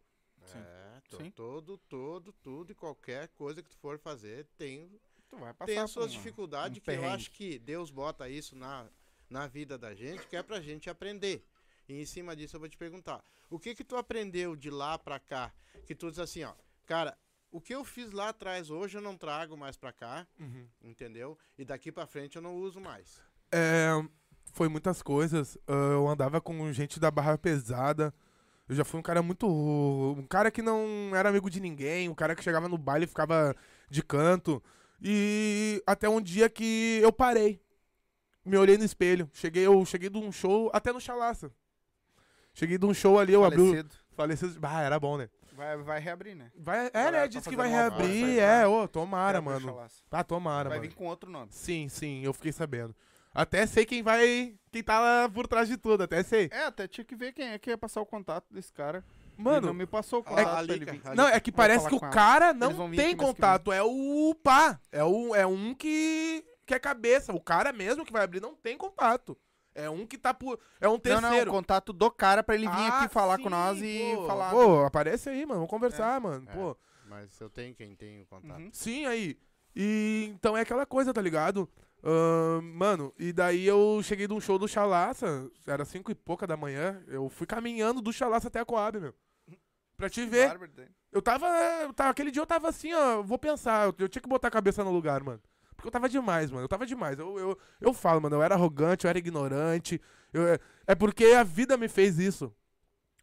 É, 0.54 1.00
to- 1.08 1.16
Sim. 1.16 1.30
todo, 1.30 1.76
todo, 1.88 2.32
tudo 2.32 2.70
e 2.72 2.74
qualquer 2.74 3.28
coisa 3.28 3.62
que 3.62 3.68
tu 3.70 3.76
for 3.78 3.98
fazer 3.98 4.46
tem, 4.56 4.90
Tu 5.28 5.36
vai 5.36 5.52
passar 5.54 5.66
tem 5.72 5.78
as 5.78 5.90
suas 5.90 6.12
dificuldades 6.12 6.78
um 6.78 6.80
que 6.80 6.90
eu 6.90 6.94
perrengue. 6.94 7.14
acho 7.14 7.30
que 7.30 7.58
Deus 7.58 7.90
bota 7.90 8.28
isso 8.28 8.54
na, 8.56 8.86
na 9.28 9.46
vida 9.46 9.76
da 9.78 9.94
gente, 9.94 10.26
que 10.26 10.36
é 10.36 10.42
pra 10.42 10.60
gente 10.60 10.90
aprender. 10.90 11.44
E 11.90 12.00
em 12.00 12.04
cima 12.04 12.36
disso 12.36 12.54
eu 12.54 12.60
vou 12.60 12.68
te 12.68 12.76
perguntar, 12.76 13.20
o 13.50 13.58
que 13.58 13.74
que 13.74 13.82
tu 13.82 13.96
aprendeu 13.96 14.54
de 14.54 14.70
lá 14.70 14.96
pra 14.96 15.18
cá? 15.18 15.52
Que 15.84 15.92
tu 15.92 16.08
diz 16.08 16.20
assim, 16.20 16.44
ó, 16.44 16.52
cara, 16.86 17.18
o 17.50 17.60
que 17.60 17.74
eu 17.74 17.84
fiz 17.84 18.12
lá 18.12 18.28
atrás 18.28 18.70
hoje 18.70 18.96
eu 18.96 19.02
não 19.02 19.16
trago 19.16 19.56
mais 19.56 19.76
pra 19.76 19.92
cá, 19.92 20.24
entendeu? 20.80 21.36
E 21.58 21.64
daqui 21.64 21.90
pra 21.90 22.06
frente 22.06 22.36
eu 22.36 22.42
não 22.42 22.54
uso 22.54 22.80
mais. 22.80 23.20
É, 23.50 23.88
foi 24.52 24.68
muitas 24.68 25.02
coisas. 25.02 25.58
Ah, 25.66 25.72
eu 25.94 26.06
andava 26.06 26.40
com 26.40 26.72
gente 26.72 27.00
da 27.00 27.10
barra 27.10 27.36
pesada. 27.36 28.14
Eu 28.68 28.76
já 28.76 28.84
fui 28.84 29.00
um 29.00 29.02
cara 29.02 29.20
muito. 29.20 29.48
Um 29.48 30.24
cara 30.28 30.48
que 30.48 30.62
não 30.62 31.10
era 31.16 31.28
amigo 31.28 31.50
de 31.50 31.58
ninguém. 31.58 32.08
Um 32.08 32.14
cara 32.14 32.36
que 32.36 32.44
chegava 32.44 32.68
no 32.68 32.78
baile 32.78 33.04
e 33.04 33.08
ficava 33.08 33.52
de 33.88 34.00
canto. 34.00 34.62
E 35.02 35.82
até 35.84 36.08
um 36.08 36.20
dia 36.20 36.48
que 36.48 37.00
eu 37.02 37.12
parei. 37.12 37.60
Me 38.44 38.56
olhei 38.56 38.78
no 38.78 38.84
espelho. 38.84 39.28
Cheguei, 39.32 39.66
eu 39.66 39.84
cheguei 39.84 40.08
de 40.08 40.18
um 40.18 40.30
show 40.30 40.70
até 40.72 40.92
no 40.92 41.00
Chalaça. 41.00 41.52
Cheguei 42.54 42.78
de 42.78 42.86
um 42.86 42.94
show 42.94 43.18
ali, 43.18 43.32
eu 43.32 43.44
abri. 43.44 43.60
o- 43.60 43.66
Falecido. 43.66 43.94
Falecido. 44.16 44.58
Ah, 44.62 44.82
era 44.82 44.98
bom, 45.00 45.16
né? 45.16 45.28
Vai, 45.52 45.76
vai 45.78 46.00
reabrir, 46.00 46.34
né? 46.34 46.50
Vai, 46.56 46.86
é, 46.86 46.90
Galera 46.90 47.10
né? 47.12 47.20
tá 47.22 47.26
Disse 47.26 47.48
que 47.50 47.56
fazendo 47.56 47.70
vai 47.72 47.82
uma 47.82 47.90
volta, 47.90 48.04
reabrir. 48.04 48.24
vai, 48.26 48.38
É, 48.38 48.56
vai. 48.58 48.66
ô, 48.66 48.88
tomara, 48.88 49.40
mano. 49.40 49.60
Chalaça. 49.68 50.02
Ah, 50.10 50.24
tomara, 50.24 50.68
Vai 50.70 50.78
mano. 50.78 50.90
vir 50.90 50.94
com 50.96 51.06
outro 51.06 51.30
nome. 51.30 51.48
Sim, 51.50 51.88
sim, 51.88 52.22
eu 52.24 52.32
fiquei 52.32 52.52
sabendo. 52.52 52.94
Até 53.34 53.66
sei 53.66 53.84
quem 53.86 54.02
vai. 54.02 54.54
Quem 54.72 54.82
tá 54.82 54.98
lá 54.98 55.28
por 55.28 55.46
trás 55.46 55.68
de 55.68 55.76
tudo, 55.76 56.02
até 56.02 56.22
sei. 56.22 56.48
É, 56.50 56.64
até 56.64 56.88
tinha 56.88 57.04
que 57.04 57.14
ver 57.14 57.32
quem 57.32 57.48
é 57.50 57.58
que 57.58 57.70
ia 57.70 57.78
passar 57.78 58.00
o 58.00 58.06
contato 58.06 58.46
desse 58.50 58.72
cara. 58.72 59.04
Ele 59.38 59.44
Mano, 59.44 59.68
não 59.68 59.74
me 59.74 59.86
passou 59.86 60.18
o 60.20 60.22
É- 60.22 60.24
contato 60.24 60.44
pra 60.48 60.58
Ali, 60.58 60.72
ele 60.72 60.84
vir. 60.84 61.00
cara, 61.00 61.14
não, 61.14 61.28
é 61.28 61.38
que 61.40 61.50
Vou 61.50 61.56
parece 61.56 61.78
falar 61.84 61.88
que 61.90 61.94
o 61.96 61.98
com 62.00 62.06
ela. 62.06 62.14
cara 62.14 62.48
Eles 62.50 62.60
não 62.60 62.68
vir 62.70 62.76
tem 62.76 62.88
aqui 62.88 62.96
mês 62.98 63.10
que 63.10 63.16
contato. 63.24 63.72
É 63.72 63.82
o 63.82 64.34
pá. 64.42 64.80
É, 64.90 65.04
o, 65.04 65.34
é 65.34 65.46
um 65.46 65.74
que, 65.74 66.44
que 66.66 66.74
é 66.74 66.78
cabeça. 66.78 67.32
O 67.32 67.40
cara 67.40 67.72
mesmo 67.72 68.04
que 68.04 68.12
vai 68.12 68.22
abrir 68.24 68.40
não 68.40 68.54
tem 68.54 68.76
contato. 68.76 69.36
É 69.74 69.88
um 69.88 70.06
que 70.06 70.18
tá 70.18 70.34
por. 70.34 70.58
É 70.80 70.88
um 70.88 70.92
Não, 70.92 70.98
terceiro. 70.98 71.46
não, 71.46 71.52
o 71.52 71.56
contato 71.56 71.92
do 71.92 72.10
cara 72.10 72.42
pra 72.42 72.54
ele 72.54 72.66
vir 72.68 72.72
Ah, 72.74 72.98
aqui 73.04 73.12
falar 73.12 73.36
sim, 73.36 73.42
com 73.44 73.50
nós 73.50 73.80
e 73.80 74.12
pô. 74.16 74.26
falar. 74.26 74.50
Pô, 74.50 74.84
aparece 74.84 75.28
aí, 75.28 75.46
mano. 75.46 75.60
Vamos 75.60 75.70
conversar, 75.70 76.20
mano. 76.20 76.44
É. 76.48 76.52
Pô. 76.52 76.76
Mas 77.06 77.40
eu 77.40 77.48
tenho 77.50 77.74
quem 77.74 77.94
tem 77.94 78.22
o 78.22 78.26
contato. 78.26 78.60
Uhum. 78.60 78.70
Sim, 78.72 79.06
aí. 79.06 79.38
E 79.74 80.28
então 80.34 80.56
é 80.56 80.62
aquela 80.62 80.84
coisa, 80.86 81.12
tá 81.14 81.22
ligado? 81.22 81.68
Ahn, 82.02 82.62
mano, 82.62 83.12
e 83.18 83.32
daí 83.32 83.66
eu 83.66 84.00
cheguei 84.02 84.26
de 84.26 84.32
um 84.32 84.40
show 84.40 84.58
do 84.58 84.66
Chalaça, 84.66 85.50
era 85.66 85.84
cinco 85.84 86.10
e 86.10 86.14
pouca 86.14 86.46
da 86.46 86.56
manhã. 86.56 87.02
Eu 87.06 87.28
fui 87.28 87.46
caminhando 87.46 88.00
do 88.00 88.12
Chalaça 88.12 88.48
até 88.48 88.58
a 88.60 88.64
Coab, 88.64 88.98
meu. 88.98 89.14
Pra 89.96 90.08
te 90.08 90.24
ver. 90.24 90.58
Eu 91.12 91.20
tava, 91.20 91.46
eu 91.82 91.92
tava. 91.92 92.10
Aquele 92.10 92.30
dia 92.30 92.40
eu 92.40 92.46
tava 92.46 92.68
assim, 92.68 92.92
ó. 92.94 93.22
Vou 93.22 93.38
pensar. 93.38 93.86
Eu, 93.88 93.94
eu 93.98 94.08
tinha 94.08 94.22
que 94.22 94.28
botar 94.28 94.48
a 94.48 94.50
cabeça 94.50 94.82
no 94.82 94.90
lugar, 94.90 95.22
mano. 95.22 95.40
Porque 95.80 95.88
eu 95.88 95.92
tava 95.92 96.08
demais, 96.08 96.50
mano. 96.50 96.64
Eu 96.64 96.68
tava 96.68 96.86
demais. 96.86 97.18
Eu, 97.18 97.38
eu, 97.38 97.58
eu 97.80 97.92
falo, 97.94 98.20
mano. 98.20 98.36
Eu 98.36 98.42
era 98.42 98.54
arrogante, 98.54 99.04
eu 99.04 99.08
era 99.08 99.18
ignorante. 99.18 100.00
eu- 100.32 100.46
é- 100.48 100.58
é 100.86 100.94
porque 100.94 101.24
a 101.26 101.42
vida 101.42 101.76
me 101.76 101.88
fez 101.88 102.18
isso. 102.18 102.52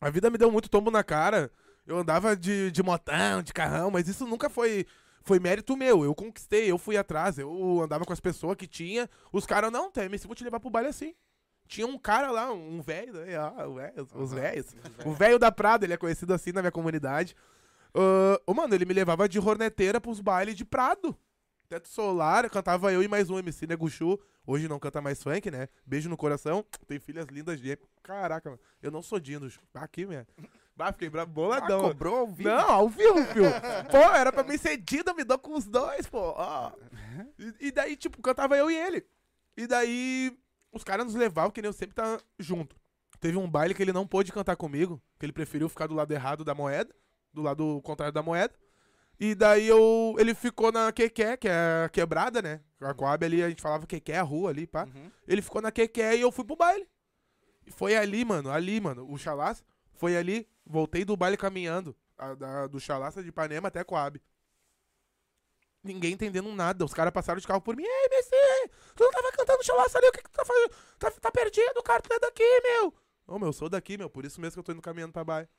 A 0.01 0.09
vida 0.09 0.29
me 0.29 0.37
deu 0.37 0.51
muito 0.51 0.69
tombo 0.69 0.89
na 0.91 1.03
cara. 1.03 1.51
Eu 1.85 1.97
andava 1.99 2.35
de, 2.35 2.69
de 2.71 2.83
motão, 2.83 3.41
de 3.41 3.53
carrão, 3.53 3.89
mas 3.91 4.07
isso 4.07 4.25
nunca 4.27 4.49
foi. 4.49 4.85
Foi 5.23 5.39
mérito 5.39 5.75
meu. 5.75 6.03
Eu 6.05 6.15
conquistei, 6.15 6.69
eu 6.71 6.77
fui 6.77 6.95
atrás. 6.97 7.37
Eu 7.37 7.81
andava 7.81 8.05
com 8.05 8.13
as 8.13 8.19
pessoas 8.19 8.55
que 8.55 8.67
tinha. 8.67 9.09
Os 9.31 9.45
caras, 9.45 9.71
não, 9.71 9.91
TMC, 9.91 10.25
vou 10.27 10.35
te 10.35 10.43
levar 10.43 10.59
pro 10.59 10.69
baile 10.69 10.89
assim. 10.89 11.13
Tinha 11.67 11.85
um 11.85 11.97
cara 11.97 12.31
lá, 12.31 12.51
um 12.51 12.81
velho, 12.81 13.11
né? 13.13 13.35
Ah, 13.35 13.67
os 14.15 14.31
velhos. 14.31 14.73
O 15.05 15.11
velho 15.13 15.37
da 15.37 15.51
Prada, 15.51 15.85
ele 15.85 15.93
é 15.93 15.97
conhecido 15.97 16.33
assim 16.33 16.53
na 16.53 16.61
minha 16.61 16.71
comunidade. 16.71 17.35
Ah, 17.93 18.39
ô, 18.45 18.53
mano, 18.53 18.73
ele 18.73 18.85
me 18.85 18.93
levava 18.93 19.27
de 19.27 19.37
horneteira 19.39 19.99
pros 19.99 20.21
bailes 20.21 20.55
de 20.55 20.63
Prado. 20.63 21.17
Teto 21.69 21.89
solar, 21.89 22.49
cantava 22.49 22.93
eu 22.93 23.03
e 23.03 23.09
mais 23.09 23.29
um 23.29 23.37
MC, 23.37 23.67
Neguchu. 23.67 24.17
Hoje 24.45 24.69
não 24.69 24.79
canta 24.79 25.01
mais 25.01 25.21
funk, 25.21 25.51
né? 25.51 25.67
Beijo 25.85 26.07
no 26.09 26.15
coração. 26.15 26.65
Tem 26.87 26.97
filhas 26.97 27.25
lindas 27.27 27.59
de. 27.59 27.77
Caraca, 28.01 28.49
mano. 28.51 28.61
Eu 28.81 28.89
não 28.89 29.01
sou 29.01 29.19
Dino. 29.19 29.49
Aqui, 29.73 30.05
minha. 30.05 30.25
Bah, 30.77 30.93
fiquei 30.93 31.09
bra- 31.09 31.23
Ah, 31.23 31.25
boladão. 31.25 31.81
cobrou 31.81 32.19
ao 32.19 32.27
vivo. 32.27 32.47
Não, 32.47 32.71
ao 32.71 32.87
vivo, 32.87 33.21
filho. 33.33 33.49
pô, 33.91 33.97
era 33.97 34.31
pra 34.31 34.43
mim 34.43 34.57
ser 34.57 34.77
Dino, 34.77 35.13
me 35.13 35.25
dou 35.25 35.37
com 35.37 35.55
os 35.55 35.65
dois, 35.65 36.07
pô. 36.07 36.19
ó. 36.37 36.71
E, 37.37 37.67
e 37.67 37.71
daí, 37.71 37.97
tipo, 37.97 38.21
cantava 38.21 38.55
eu 38.55 38.71
e 38.71 38.75
ele. 38.77 39.05
E 39.57 39.67
daí, 39.67 40.37
os 40.71 40.85
caras 40.85 41.05
nos 41.05 41.15
levavam, 41.15 41.51
que 41.51 41.61
nem 41.61 41.67
eu 41.67 41.73
sempre 41.73 41.95
tá 41.95 42.17
junto. 42.39 42.77
Teve 43.19 43.37
um 43.37 43.49
baile 43.49 43.73
que 43.73 43.81
ele 43.83 43.91
não 43.91 44.07
pôde 44.07 44.31
cantar 44.31 44.55
comigo, 44.55 45.01
que 45.19 45.25
ele 45.25 45.33
preferiu 45.33 45.67
ficar 45.67 45.87
do 45.87 45.95
lado 45.95 46.11
errado 46.13 46.45
da 46.45 46.55
moeda, 46.55 46.95
do 47.33 47.41
lado 47.41 47.81
contrário 47.83 48.13
da 48.13 48.23
moeda. 48.23 48.53
E 49.19 49.33
daí 49.33 49.67
eu, 49.67 50.15
ele 50.19 50.35
ficou 50.35 50.71
na 50.71 50.91
Quequé, 50.91 51.35
que 51.37 51.47
é 51.47 51.85
a 51.85 51.89
quebrada, 51.89 52.41
né? 52.41 52.61
A 52.79 52.93
Coab 52.93 53.25
ali, 53.25 53.41
a 53.41 53.49
gente 53.49 53.61
falava 53.61 53.87
Quequé, 53.87 54.17
a 54.17 54.21
rua 54.23 54.51
ali, 54.51 54.67
pá. 54.67 54.83
Uhum. 54.85 55.11
Ele 55.27 55.41
ficou 55.41 55.61
na 55.61 55.71
Quequé 55.71 56.15
e 56.15 56.21
eu 56.21 56.31
fui 56.31 56.45
pro 56.45 56.55
baile. 56.55 56.87
E 57.65 57.71
foi 57.71 57.95
ali, 57.95 58.23
mano, 58.23 58.51
ali, 58.51 58.79
mano, 58.79 59.11
o 59.11 59.17
Chalaça, 59.17 59.63
foi 59.93 60.15
ali, 60.15 60.47
voltei 60.65 61.03
do 61.03 61.17
baile 61.17 61.35
caminhando, 61.35 61.95
a- 62.17 62.35
da- 62.35 62.67
do 62.67 62.79
Chalaça 62.79 63.21
de 63.23 63.29
Ipanema 63.29 63.67
até 63.69 63.83
Coab. 63.83 64.21
Ninguém 65.83 66.13
entendendo 66.13 66.53
nada, 66.53 66.83
os 66.85 66.93
caras 66.93 67.13
passaram 67.13 67.39
de 67.39 67.47
carro 67.47 67.61
por 67.61 67.75
mim, 67.75 67.83
ei, 67.83 68.05
MC, 68.11 68.31
tu 68.95 69.03
não 69.03 69.11
tava 69.11 69.31
cantando 69.31 69.63
Chalaça 69.63 69.97
ali, 69.97 70.07
o 70.07 70.11
que 70.11 70.21
que 70.21 70.29
tu 70.29 70.33
tá 70.35 70.45
fazendo? 70.45 70.71
Tá, 70.99 71.11
tá 71.11 71.31
perdido, 71.31 71.81
cara, 71.83 72.01
tu 72.01 72.11
é 72.13 72.19
daqui, 72.19 72.43
meu. 72.61 72.93
Ô, 73.27 73.39
meu, 73.39 73.49
eu 73.49 73.53
sou 73.53 73.69
daqui, 73.69 73.97
meu, 73.97 74.09
por 74.09 74.25
isso 74.25 74.39
mesmo 74.41 74.53
que 74.53 74.59
eu 74.59 74.63
tô 74.63 74.71
indo 74.73 74.81
caminhando 74.81 75.13
pra 75.13 75.23
baile. 75.23 75.49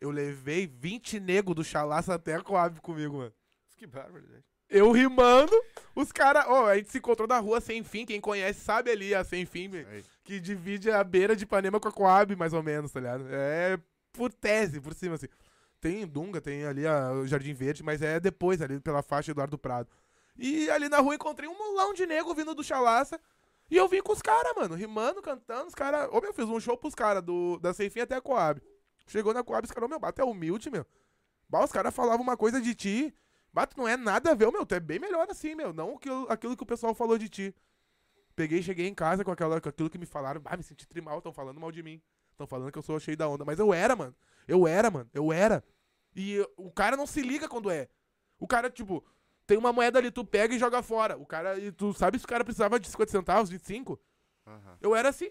Eu 0.00 0.10
levei 0.10 0.66
20 0.66 1.20
nego 1.20 1.54
do 1.54 1.64
Chalaça 1.64 2.14
até 2.14 2.34
a 2.34 2.42
Coab 2.42 2.80
comigo, 2.80 3.18
mano. 3.18 3.32
Que 3.76 3.86
bárbaro, 3.86 4.26
gente. 4.26 4.44
Eu 4.68 4.90
rimando, 4.90 5.52
os 5.94 6.10
caras. 6.10 6.44
Ó, 6.48 6.66
a 6.66 6.76
gente 6.76 6.90
se 6.90 6.98
encontrou 6.98 7.28
na 7.28 7.38
rua 7.38 7.60
sem 7.60 7.84
fim. 7.84 8.04
Quem 8.04 8.20
conhece 8.20 8.60
sabe 8.60 8.90
ali 8.90 9.14
a 9.14 9.22
sem 9.22 9.46
fim, 9.46 9.70
que 10.24 10.40
divide 10.40 10.90
a 10.90 11.04
beira 11.04 11.36
de 11.36 11.44
Ipanema 11.44 11.78
com 11.78 11.88
a 11.88 11.92
Coab, 11.92 12.34
mais 12.34 12.52
ou 12.52 12.62
menos, 12.62 12.90
tá 12.90 12.98
ligado? 12.98 13.26
É 13.30 13.78
por 14.12 14.32
tese, 14.32 14.80
por 14.80 14.92
cima, 14.92 15.14
assim. 15.14 15.28
Tem 15.80 16.06
Dunga, 16.06 16.40
tem 16.40 16.64
ali 16.64 16.86
a, 16.86 17.12
o 17.12 17.26
Jardim 17.26 17.52
Verde, 17.52 17.82
mas 17.82 18.02
é 18.02 18.18
depois, 18.18 18.60
ali 18.60 18.80
pela 18.80 19.02
faixa 19.02 19.30
Eduardo 19.30 19.56
Prado. 19.56 19.88
E 20.36 20.68
ali 20.70 20.88
na 20.88 20.98
rua 20.98 21.14
encontrei 21.14 21.48
um 21.48 21.56
mulão 21.56 21.94
de 21.94 22.06
nego 22.06 22.34
vindo 22.34 22.54
do 22.54 22.64
Chalaça. 22.64 23.20
E 23.70 23.76
eu 23.76 23.88
vim 23.88 24.00
com 24.00 24.12
os 24.12 24.22
caras, 24.22 24.52
mano, 24.56 24.74
rimando, 24.74 25.22
cantando. 25.22 25.68
Os 25.68 25.74
caras. 25.74 26.08
Ô, 26.12 26.20
meu, 26.20 26.32
fiz 26.32 26.44
um 26.44 26.58
show 26.58 26.76
pros 26.76 26.94
caras, 26.94 27.22
do, 27.22 27.58
da 27.58 27.72
Sem 27.72 27.90
Fim 27.90 28.00
até 28.00 28.16
a 28.16 28.20
Coab. 28.20 28.60
Chegou 29.06 29.32
na 29.32 29.42
Coab, 29.44 29.64
os 29.64 29.70
caras, 29.72 29.88
meu, 29.88 29.98
bate 29.98 30.20
é 30.20 30.24
humilde, 30.24 30.70
meu. 30.70 30.84
Bah, 31.48 31.64
os 31.64 31.72
caras 31.72 31.94
falavam 31.94 32.22
uma 32.22 32.36
coisa 32.36 32.60
de 32.60 32.74
ti. 32.74 33.14
Bato 33.52 33.78
não 33.78 33.86
é 33.88 33.96
nada 33.96 34.32
a 34.32 34.34
ver, 34.34 34.50
meu, 34.52 34.66
tu 34.66 34.74
é 34.74 34.80
bem 34.80 34.98
melhor 34.98 35.26
assim, 35.30 35.54
meu. 35.54 35.72
Não 35.72 35.94
aquilo, 35.96 36.26
aquilo 36.28 36.56
que 36.56 36.62
o 36.62 36.66
pessoal 36.66 36.94
falou 36.94 37.16
de 37.16 37.28
ti. 37.28 37.54
Peguei, 38.34 38.62
cheguei 38.62 38.86
em 38.86 38.94
casa 38.94 39.24
com, 39.24 39.30
aquela, 39.30 39.60
com 39.60 39.68
aquilo 39.68 39.88
que 39.88 39.96
me 39.96 40.04
falaram. 40.06 40.42
Ah, 40.44 40.56
me 40.56 40.62
senti 40.62 40.86
trimal, 40.86 41.22
tão 41.22 41.32
falando 41.32 41.58
mal 41.58 41.72
de 41.72 41.82
mim. 41.82 42.02
Tão 42.36 42.46
falando 42.46 42.70
que 42.70 42.78
eu 42.78 42.82
sou 42.82 43.00
cheio 43.00 43.16
da 43.16 43.26
onda. 43.28 43.44
Mas 43.46 43.58
eu 43.58 43.72
era, 43.72 43.96
mano. 43.96 44.14
Eu 44.46 44.66
era, 44.66 44.90
mano. 44.90 45.08
Eu 45.14 45.32
era. 45.32 45.64
E 46.14 46.34
eu- 46.34 46.52
o 46.56 46.70
cara 46.70 46.96
não 46.96 47.06
se 47.06 47.22
liga 47.22 47.48
quando 47.48 47.70
é. 47.70 47.88
O 48.38 48.46
cara, 48.46 48.68
tipo, 48.68 49.02
tem 49.46 49.56
uma 49.56 49.72
moeda 49.72 49.98
ali, 49.98 50.10
tu 50.10 50.22
pega 50.22 50.54
e 50.54 50.58
joga 50.58 50.82
fora. 50.82 51.16
O 51.16 51.24
cara, 51.24 51.58
e 51.58 51.72
tu 51.72 51.94
sabe 51.94 52.18
se 52.18 52.26
o 52.26 52.28
cara 52.28 52.44
precisava 52.44 52.78
de 52.78 52.88
50 52.88 53.10
centavos, 53.10 53.48
25? 53.48 53.98
Aham. 54.46 54.76
Eu 54.82 54.94
era 54.94 55.08
assim. 55.08 55.30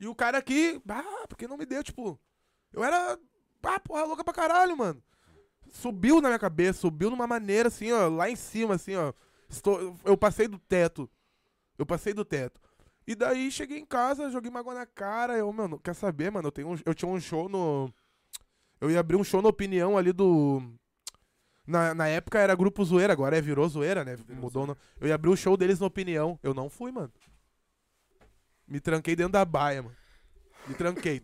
E 0.00 0.08
o 0.08 0.14
cara 0.14 0.38
aqui, 0.38 0.80
ah, 0.88 1.26
porque 1.28 1.46
não 1.46 1.58
me 1.58 1.66
deu, 1.66 1.84
tipo. 1.84 2.18
Eu 2.72 2.82
era, 2.82 3.18
ah, 3.62 3.80
porra, 3.80 4.04
louca 4.04 4.24
pra 4.24 4.32
caralho, 4.32 4.76
mano. 4.76 5.02
Subiu 5.72 6.20
na 6.20 6.28
minha 6.28 6.38
cabeça, 6.38 6.80
subiu 6.80 7.10
numa 7.10 7.26
maneira 7.26 7.68
assim, 7.68 7.92
ó, 7.92 8.08
lá 8.08 8.28
em 8.30 8.34
cima, 8.36 8.74
assim, 8.74 8.96
ó. 8.96 9.12
Estou, 9.48 9.96
eu 10.04 10.16
passei 10.16 10.48
do 10.48 10.58
teto. 10.58 11.08
Eu 11.78 11.84
passei 11.84 12.12
do 12.14 12.24
teto. 12.24 12.60
E 13.06 13.14
daí 13.14 13.50
cheguei 13.50 13.78
em 13.78 13.84
casa, 13.84 14.30
joguei 14.30 14.50
uma 14.50 14.60
água 14.60 14.74
na 14.74 14.86
cara. 14.86 15.36
Eu, 15.36 15.52
mano, 15.52 15.78
quer 15.78 15.94
saber, 15.94 16.30
mano? 16.30 16.48
Eu, 16.48 16.52
tenho 16.52 16.68
um- 16.70 16.78
eu 16.84 16.94
tinha 16.94 17.10
um 17.10 17.20
show 17.20 17.48
no. 17.48 17.92
Eu 18.80 18.90
ia 18.90 19.00
abrir 19.00 19.16
um 19.16 19.24
show 19.24 19.42
na 19.42 19.48
opinião 19.48 19.98
ali 19.98 20.12
do. 20.12 20.62
Na, 21.66 21.94
na 21.94 22.08
época 22.08 22.38
era 22.38 22.54
grupo 22.54 22.84
zoeira, 22.84 23.12
agora 23.12 23.36
é 23.36 23.40
virou 23.40 23.68
zoeira, 23.68 24.04
né? 24.04 24.16
Mudou. 24.28 24.66
no- 24.66 24.76
Eu 25.00 25.08
ia 25.08 25.14
abrir 25.14 25.28
o 25.30 25.36
show 25.36 25.56
deles 25.56 25.78
na 25.78 25.86
opinião. 25.86 26.38
Eu 26.42 26.54
não 26.54 26.68
fui, 26.70 26.90
mano. 26.90 27.12
Me 28.70 28.78
tranquei 28.78 29.16
dentro 29.16 29.32
da 29.32 29.44
baia, 29.44 29.82
mano. 29.82 29.96
Me 30.68 30.74
tranquei. 30.74 31.20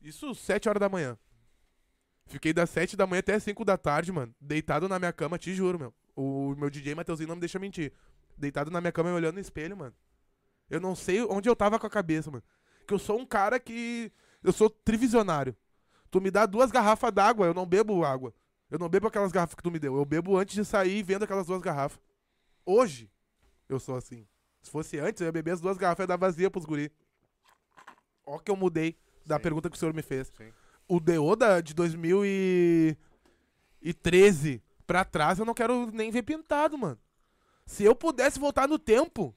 Isso 0.00 0.34
7 0.34 0.68
horas 0.70 0.80
da 0.80 0.88
manhã. 0.88 1.18
Fiquei 2.26 2.54
das 2.54 2.70
7 2.70 2.96
da 2.96 3.06
manhã 3.06 3.20
até 3.20 3.38
5 3.38 3.62
da 3.62 3.76
tarde, 3.76 4.10
mano. 4.10 4.34
Deitado 4.40 4.88
na 4.88 4.98
minha 4.98 5.12
cama, 5.12 5.38
te 5.38 5.54
juro, 5.54 5.78
meu. 5.78 5.94
O 6.16 6.54
meu 6.56 6.70
DJ 6.70 6.94
Mateuzinho 6.94 7.28
não 7.28 7.34
me 7.34 7.40
deixa 7.40 7.58
mentir. 7.58 7.92
Deitado 8.38 8.70
na 8.70 8.80
minha 8.80 8.90
cama 8.90 9.10
e 9.10 9.12
olhando 9.12 9.34
no 9.34 9.40
espelho, 9.40 9.76
mano. 9.76 9.94
Eu 10.70 10.80
não 10.80 10.96
sei 10.96 11.22
onde 11.24 11.46
eu 11.46 11.54
tava 11.54 11.78
com 11.78 11.86
a 11.86 11.90
cabeça, 11.90 12.30
mano. 12.30 12.42
Que 12.86 12.94
eu 12.94 12.98
sou 12.98 13.18
um 13.18 13.26
cara 13.26 13.60
que. 13.60 14.10
Eu 14.42 14.52
sou 14.52 14.70
trivisionário. 14.70 15.54
Tu 16.10 16.22
me 16.22 16.30
dá 16.30 16.46
duas 16.46 16.70
garrafas 16.70 17.12
d'água, 17.12 17.46
eu 17.46 17.54
não 17.54 17.66
bebo 17.66 18.02
água. 18.02 18.34
Eu 18.70 18.78
não 18.78 18.88
bebo 18.88 19.08
aquelas 19.08 19.30
garrafas 19.30 19.54
que 19.54 19.62
tu 19.62 19.70
me 19.70 19.78
deu. 19.78 19.94
Eu 19.94 20.04
bebo 20.06 20.38
antes 20.38 20.54
de 20.54 20.64
sair 20.64 21.02
vendo 21.02 21.24
aquelas 21.24 21.46
duas 21.46 21.60
garrafas. 21.60 22.00
Hoje, 22.64 23.10
eu 23.68 23.78
sou 23.78 23.94
assim. 23.94 24.26
Se 24.62 24.70
fosse 24.70 24.98
antes, 24.98 25.20
eu 25.20 25.26
ia 25.26 25.32
beber 25.32 25.50
as 25.52 25.60
duas 25.60 25.76
garrafas 25.76 26.04
e 26.04 26.06
dar 26.06 26.16
vazia 26.16 26.50
pros 26.50 26.64
guri. 26.64 26.90
Ó 28.24 28.38
que 28.38 28.50
eu 28.50 28.56
mudei 28.56 28.96
da 29.26 29.36
Sim. 29.36 29.42
pergunta 29.42 29.68
que 29.68 29.76
o 29.76 29.78
senhor 29.78 29.92
me 29.92 30.02
fez. 30.02 30.28
Sim. 30.36 30.50
O 30.88 30.98
Deoda 31.00 31.60
de 31.62 31.74
2013 31.74 34.62
pra 34.86 35.04
trás, 35.04 35.38
eu 35.38 35.44
não 35.44 35.54
quero 35.54 35.90
nem 35.92 36.10
ver 36.10 36.22
pintado, 36.22 36.76
mano. 36.78 36.98
Se 37.66 37.84
eu 37.84 37.94
pudesse 37.94 38.38
voltar 38.38 38.68
no 38.68 38.78
tempo, 38.78 39.34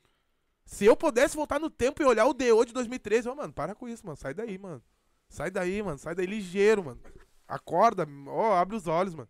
se 0.65 0.85
eu 0.85 0.95
pudesse 0.95 1.35
voltar 1.35 1.59
no 1.59 1.69
tempo 1.69 2.01
e 2.01 2.05
olhar 2.05 2.25
o 2.25 2.33
DO 2.33 2.65
de 2.65 2.73
2013, 2.73 3.29
ô, 3.29 3.35
mano, 3.35 3.53
para 3.53 3.75
com 3.75 3.87
isso, 3.87 4.05
mano. 4.05 4.17
Sai 4.17 4.33
daí, 4.33 4.57
mano. 4.57 4.81
Sai 5.29 5.51
daí, 5.51 5.81
mano. 5.81 5.97
Sai 5.97 6.15
daí 6.15 6.25
ligeiro, 6.25 6.83
mano. 6.83 6.99
Acorda, 7.47 8.07
ó, 8.27 8.55
abre 8.55 8.75
os 8.75 8.87
olhos, 8.87 9.13
mano. 9.13 9.29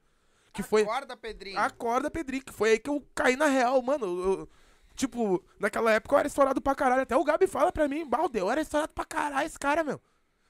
Que 0.53 0.63
foi. 0.63 0.83
Acorda, 0.83 1.17
Pedrinho. 1.17 1.59
Acorda, 1.59 2.09
Pedrico. 2.09 2.53
Foi 2.53 2.71
aí 2.71 2.79
que 2.79 2.89
eu 2.89 3.05
caí 3.13 3.35
na 3.35 3.47
real, 3.47 3.81
mano. 3.81 4.05
Eu- 4.05 4.49
tipo, 4.95 5.43
naquela 5.59 5.91
época 5.91 6.15
eu 6.15 6.19
era 6.19 6.27
estourado 6.27 6.61
pra 6.61 6.75
caralho. 6.75 7.01
Até 7.03 7.15
o 7.15 7.23
Gabi 7.23 7.47
fala 7.47 7.71
pra 7.71 7.87
mim, 7.87 8.07
balde, 8.07 8.39
eu 8.39 8.49
era 8.49 8.61
estourado 8.61 8.93
pra 8.93 9.05
caralho 9.05 9.45
esse 9.45 9.59
cara, 9.59 9.83
meu. 9.83 10.01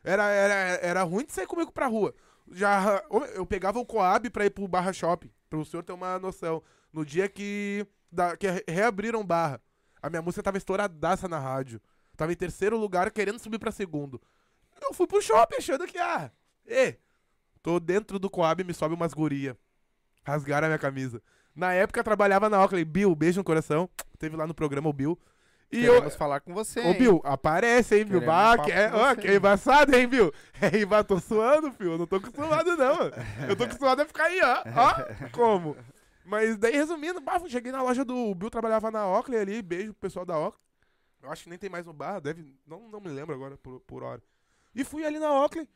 Era, 0.04 0.30
era, 0.30 0.54
era 0.86 1.04
ruim 1.04 1.26
de 1.26 1.34
sair 1.34 1.48
comigo 1.48 1.72
pra 1.72 1.88
rua. 1.88 2.14
Já, 2.52 3.04
eu 3.34 3.46
pegava 3.46 3.80
o 3.80 3.86
Coab 3.86 4.30
pra 4.30 4.46
ir 4.46 4.52
pro 4.52 4.68
Barra 4.68 4.94
Shopping, 4.94 5.32
pro 5.50 5.66
senhor 5.66 5.82
ter 5.84 5.94
uma 5.94 6.20
noção. 6.20 6.62
No 6.94 7.04
dia 7.04 7.28
que, 7.28 7.86
da, 8.12 8.38
que 8.38 8.48
re- 8.48 8.64
reabriram 8.68 9.26
Barra, 9.26 9.60
a 10.02 10.10
minha 10.10 10.22
música 10.22 10.44
tava 10.44 10.58
estouradaça 10.58 11.28
na 11.28 11.40
rádio. 11.40 11.82
Tava 12.16 12.32
em 12.32 12.36
terceiro 12.36 12.78
lugar, 12.78 13.10
querendo 13.12 13.40
subir 13.40 13.58
pra 13.60 13.72
segundo. 13.72 14.22
Eu 14.82 14.94
fui 14.94 15.08
pro 15.08 15.22
shopping 15.22 15.58
achando 15.58 15.88
que, 15.88 15.98
ah, 15.98 16.32
ê, 16.68 16.98
tô 17.64 17.80
dentro 17.80 18.20
do 18.20 18.30
Coab 18.30 18.62
e 18.62 18.66
me 18.66 18.74
sobe 18.74 18.94
umas 18.94 19.14
guria. 19.14 19.58
Rasgaram 20.24 20.66
a 20.68 20.70
minha 20.70 20.80
camisa. 20.80 21.22
Na 21.56 21.74
época 21.74 22.00
eu 22.00 22.04
trabalhava 22.04 22.50
na 22.50 22.62
Oakley. 22.62 22.84
Bill, 22.84 23.16
beijo 23.16 23.40
no 23.40 23.44
coração. 23.44 23.90
Teve 24.20 24.36
lá 24.36 24.46
no 24.46 24.54
programa 24.54 24.90
o 24.90 24.94
Bill. 24.94 25.18
E 25.72 25.84
eu, 25.84 25.94
Queremos 25.94 26.16
falar 26.16 26.40
com 26.42 26.54
você. 26.54 26.80
Ô, 26.80 26.84
hein? 26.84 26.98
Bill, 26.98 27.22
aparece, 27.24 27.98
hein, 27.98 28.06
Bill? 28.06 28.22
Bah, 28.22 28.56
papo 28.56 28.66
que, 28.66 28.72
é, 28.72 28.92
ó, 28.94 29.16
que 29.16 29.34
embaçado, 29.34 29.96
hein, 29.96 30.08
Bill? 30.08 30.32
É, 30.62 30.86
bah, 30.86 31.04
tô 31.04 31.20
suando, 31.20 31.72
filho. 31.72 31.94
Eu 31.94 31.98
não 31.98 32.08
tô 32.08 32.18
acostumado, 32.18 32.78
não. 32.78 32.98
Eu 33.50 33.56
tô 33.56 33.64
acostumado 33.64 34.02
a 34.02 34.06
ficar 34.06 34.26
aí, 34.26 34.40
ó. 34.42 34.64
Ó, 34.76 35.30
como? 35.32 35.76
Mas 36.24 36.58
daí, 36.58 36.74
resumindo, 36.76 37.20
bah, 37.20 37.42
cheguei 37.48 37.72
na 37.72 37.82
loja 37.82 38.06
do 38.06 38.16
o 38.16 38.36
Bill, 38.36 38.50
trabalhava 38.50 38.92
na 38.92 39.08
Oakley 39.08 39.40
ali. 39.40 39.62
Beijo 39.62 39.94
pro 39.94 40.02
pessoal 40.02 40.26
da 40.26 40.38
Oakley. 40.38 40.62
Eu 41.26 41.32
acho 41.32 41.44
que 41.44 41.50
nem 41.50 41.58
tem 41.58 41.70
mais 41.70 41.86
no 41.86 41.94
bar, 41.94 42.20
deve. 42.20 42.46
Não, 42.68 42.88
não 42.88 43.02
me 43.02 43.10
lembro 43.10 43.34
agora 43.34 43.58
por, 43.58 43.80
por 43.82 44.04
hora. 44.04 44.22
E 44.76 44.84
fui 44.84 45.04
ali 45.04 45.18
na 45.18 45.32
Oakley. 45.42 45.68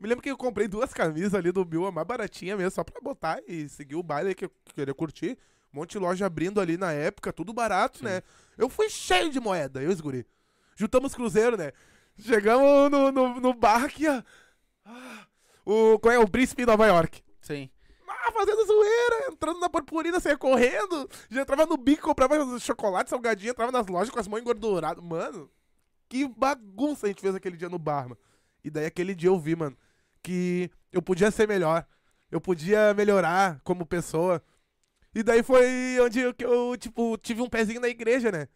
Me 0.00 0.08
lembro 0.08 0.22
que 0.22 0.30
eu 0.30 0.36
comprei 0.36 0.68
duas 0.68 0.92
camisas 0.92 1.34
ali 1.34 1.50
do 1.52 1.64
Bill, 1.64 1.86
a 1.86 1.92
mais 1.92 2.06
baratinha 2.06 2.56
mesmo, 2.56 2.70
só 2.72 2.84
pra 2.84 3.00
botar 3.00 3.40
e 3.46 3.68
seguir 3.68 3.94
o 3.94 4.02
baile 4.02 4.34
que 4.34 4.44
eu 4.46 4.52
queria 4.74 4.94
curtir. 4.94 5.38
Um 5.72 5.78
monte 5.78 5.92
de 5.92 5.98
loja 5.98 6.26
abrindo 6.26 6.60
ali 6.60 6.76
na 6.76 6.92
época, 6.92 7.32
tudo 7.32 7.52
barato, 7.52 8.04
né? 8.04 8.22
Eu 8.56 8.68
fui 8.68 8.88
cheio 8.88 9.30
de 9.30 9.40
moeda, 9.40 9.82
eu 9.82 9.90
esguri. 9.90 10.26
Juntamos 10.76 11.14
cruzeiro, 11.14 11.56
né? 11.56 11.72
Chegamos 12.18 12.90
no, 12.90 13.10
no, 13.10 13.40
no 13.40 13.54
bar 13.54 13.84
aqui, 13.84 14.06
ó. 14.08 14.22
Ah, 14.84 15.26
O, 15.64 15.98
qual 15.98 16.12
é? 16.12 16.18
O 16.18 16.28
príncipe 16.28 16.62
de 16.62 16.66
Nova 16.66 16.86
York. 16.86 17.22
Sim. 17.40 17.70
Ah, 18.08 18.32
fazendo 18.32 18.64
zoeira, 18.64 19.32
entrando 19.32 19.58
na 19.60 19.68
purpurina, 19.68 20.20
saia 20.20 20.36
correndo. 20.36 21.08
Já 21.28 21.42
entrava 21.42 21.66
no 21.66 21.76
bico, 21.76 22.02
comprava 22.02 22.58
chocolate, 22.58 23.10
salgadinho, 23.10 23.50
entrava 23.50 23.72
nas 23.72 23.86
lojas 23.86 24.10
com 24.10 24.18
as 24.20 24.28
mãos 24.28 24.40
engorduradas. 24.40 25.02
Mano, 25.02 25.50
que 26.08 26.26
bagunça 26.28 27.06
a 27.06 27.08
gente 27.08 27.20
fez 27.20 27.34
aquele 27.34 27.56
dia 27.56 27.68
no 27.68 27.78
bar, 27.78 28.04
mano. 28.04 28.18
E 28.62 28.70
daí 28.70 28.86
aquele 28.86 29.14
dia 29.14 29.28
eu 29.28 29.38
vi, 29.38 29.54
mano, 29.56 29.76
que 30.24 30.70
eu 30.90 31.00
podia 31.02 31.30
ser 31.30 31.46
melhor. 31.46 31.86
Eu 32.30 32.40
podia 32.40 32.92
melhorar 32.94 33.60
como 33.62 33.86
pessoa. 33.86 34.42
E 35.14 35.22
daí 35.22 35.42
foi 35.44 36.00
onde 36.00 36.18
eu, 36.18 36.34
eu, 36.38 36.76
tipo, 36.76 37.16
tive 37.18 37.40
um 37.42 37.48
pezinho 37.48 37.80
na 37.80 37.86
igreja, 37.88 38.32
né? 38.32 38.48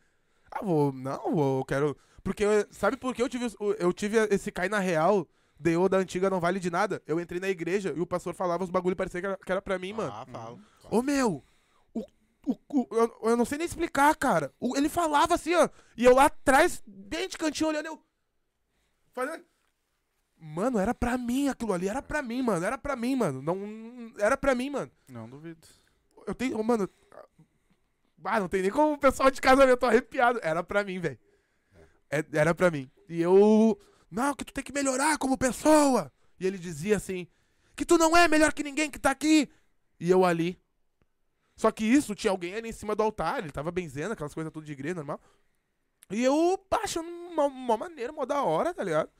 Ah, 0.50 0.64
vou, 0.64 0.90
não, 0.92 1.32
vou, 1.32 1.58
eu 1.60 1.64
quero... 1.64 1.96
Porque, 2.24 2.44
sabe 2.70 2.96
por 2.96 3.14
que 3.14 3.22
eu 3.22 3.28
tive, 3.28 3.46
eu 3.78 3.92
tive 3.92 4.16
esse 4.34 4.50
cair 4.50 4.68
na 4.70 4.78
real? 4.80 5.28
Deu 5.60 5.88
da 5.88 5.98
antiga 5.98 6.30
não 6.30 6.40
vale 6.40 6.58
de 6.58 6.70
nada. 6.70 7.02
Eu 7.06 7.20
entrei 7.20 7.40
na 7.40 7.48
igreja 7.48 7.92
e 7.96 8.00
o 8.00 8.06
pastor 8.06 8.34
falava 8.34 8.64
os 8.64 8.70
bagulho 8.70 8.96
parecia 8.96 9.20
que 9.20 9.26
era, 9.26 9.36
que 9.36 9.52
era 9.52 9.62
pra 9.62 9.78
mim, 9.78 9.92
mano. 9.92 10.12
Ah, 10.12 10.26
falo. 10.26 10.60
Ô 10.90 11.02
meu, 11.02 11.44
o, 11.92 12.00
o, 12.46 12.56
o- 12.68 12.88
eu, 12.92 13.18
eu 13.30 13.36
não 13.36 13.44
sei 13.44 13.58
nem 13.58 13.66
explicar, 13.66 14.14
cara. 14.16 14.52
O- 14.60 14.76
ele 14.76 14.88
falava 14.88 15.34
assim, 15.34 15.54
ó. 15.54 15.68
E 15.96 16.04
eu 16.04 16.14
lá 16.14 16.26
atrás, 16.26 16.82
bem 16.86 17.28
de 17.28 17.36
cantinho, 17.38 17.70
olhando, 17.70 17.86
eu. 17.86 18.02
Fazendo. 19.12 19.44
Mano, 20.40 20.78
era 20.78 20.94
pra 20.94 21.18
mim 21.18 21.48
aquilo 21.48 21.72
ali, 21.72 21.88
era 21.88 22.00
pra 22.00 22.22
mim, 22.22 22.42
mano. 22.42 22.64
Era 22.64 22.78
pra 22.78 22.94
mim, 22.94 23.16
mano. 23.16 23.42
Não, 23.42 24.12
era 24.18 24.36
pra 24.36 24.54
mim, 24.54 24.70
mano. 24.70 24.90
Não 25.08 25.28
duvido. 25.28 25.66
Eu 26.26 26.34
tenho. 26.34 26.62
Mano. 26.62 26.88
Ah, 28.24 28.40
não 28.40 28.48
tem 28.48 28.62
nem 28.62 28.70
como 28.70 28.94
o 28.94 28.98
pessoal 28.98 29.30
de 29.30 29.40
casa 29.40 29.64
ver, 29.64 29.72
eu 29.72 29.76
tô 29.76 29.86
arrepiado. 29.86 30.38
Era 30.42 30.62
pra 30.62 30.84
mim, 30.84 30.98
velho. 31.00 31.18
É- 32.10 32.24
Era 32.32 32.54
pra 32.54 32.70
mim. 32.70 32.90
E 33.08 33.20
eu. 33.20 33.78
Não, 34.10 34.34
que 34.34 34.44
tu 34.44 34.52
tem 34.52 34.64
que 34.64 34.72
melhorar 34.72 35.18
como 35.18 35.36
pessoa. 35.36 36.12
E 36.38 36.46
ele 36.46 36.58
dizia 36.58 36.96
assim: 36.96 37.26
que 37.76 37.84
tu 37.84 37.98
não 37.98 38.16
é 38.16 38.28
melhor 38.28 38.52
que 38.52 38.62
ninguém 38.62 38.90
que 38.90 38.98
tá 38.98 39.10
aqui. 39.10 39.48
E 39.98 40.08
eu 40.10 40.24
ali. 40.24 40.58
Só 41.56 41.72
que 41.72 41.84
isso 41.84 42.14
tinha 42.14 42.30
alguém 42.30 42.54
ali 42.54 42.68
em 42.68 42.72
cima 42.72 42.94
do 42.94 43.02
altar, 43.02 43.38
ele 43.40 43.50
tava 43.50 43.72
benzendo, 43.72 44.12
aquelas 44.12 44.32
coisas 44.32 44.52
tudo 44.52 44.64
de 44.64 44.70
igreja, 44.72 44.94
normal. 44.94 45.20
E 46.10 46.22
eu 46.22 46.64
baixando 46.70 47.08
uma, 47.08 47.46
uma 47.46 47.76
maneira, 47.76 48.12
uma 48.12 48.24
da 48.24 48.42
hora, 48.42 48.72
tá 48.72 48.84
ligado? 48.84 49.10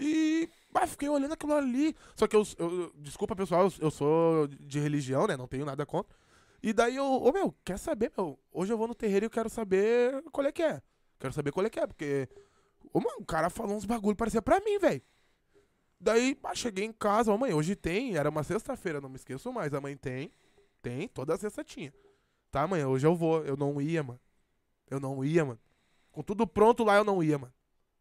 E 0.00 0.48
bah, 0.70 0.86
fiquei 0.86 1.08
olhando 1.08 1.32
aquilo 1.32 1.54
ali. 1.54 1.94
Só 2.14 2.28
que 2.28 2.36
eu, 2.36 2.44
eu- 2.56 2.92
desculpa 2.96 3.34
pessoal, 3.34 3.68
eu, 3.80 3.90
sou 3.90 4.46
de 4.46 4.78
religião, 4.78 5.26
né? 5.26 5.36
Não 5.36 5.48
tenho 5.48 5.66
nada 5.66 5.84
contra. 5.84 6.16
E 6.62 6.72
daí 6.72 6.94
eu, 6.96 7.04
ô 7.04 7.32
meu, 7.32 7.52
quer 7.64 7.78
saber, 7.78 8.12
meu? 8.16 8.38
Hoje 8.52 8.72
eu 8.72 8.78
vou 8.78 8.86
no 8.86 8.94
terreiro 8.94 9.24
e 9.24 9.26
eu 9.26 9.30
quero 9.30 9.50
saber 9.50 10.22
qual 10.30 10.46
é 10.46 10.52
que 10.52 10.62
é. 10.62 10.80
Quero 11.18 11.32
saber 11.32 11.50
qual 11.50 11.66
é 11.66 11.70
que 11.70 11.80
é, 11.80 11.86
porque. 11.86 12.28
Ô, 12.92 13.00
mano, 13.00 13.18
o 13.20 13.24
cara 13.24 13.50
falou 13.50 13.76
uns 13.76 13.84
bagulho, 13.84 14.16
parecia 14.16 14.40
pra 14.40 14.60
mim, 14.60 14.78
velho. 14.78 15.02
Daí, 16.00 16.36
bah, 16.40 16.54
cheguei 16.54 16.84
em 16.84 16.92
casa, 16.92 17.32
ô 17.32 17.36
mãe, 17.36 17.52
hoje 17.52 17.74
tem, 17.74 18.16
era 18.16 18.30
uma 18.30 18.44
sexta-feira, 18.44 19.00
não 19.00 19.08
me 19.08 19.16
esqueço 19.16 19.52
mais. 19.52 19.74
A 19.74 19.80
mãe 19.80 19.96
tem, 19.96 20.30
tem, 20.80 21.08
toda 21.08 21.36
sexta 21.36 21.64
tinha. 21.64 21.92
Tá, 22.52 22.66
mãe, 22.68 22.84
hoje 22.84 23.04
eu 23.04 23.16
vou. 23.16 23.44
Eu 23.44 23.56
não 23.56 23.80
ia, 23.80 24.02
mano. 24.02 24.20
Eu 24.88 25.00
não 25.00 25.24
ia, 25.24 25.44
mano. 25.44 25.58
Com 26.12 26.22
tudo 26.22 26.46
pronto 26.46 26.84
lá, 26.84 26.96
eu 26.96 27.04
não 27.04 27.20
ia, 27.22 27.36
mano. 27.36 27.52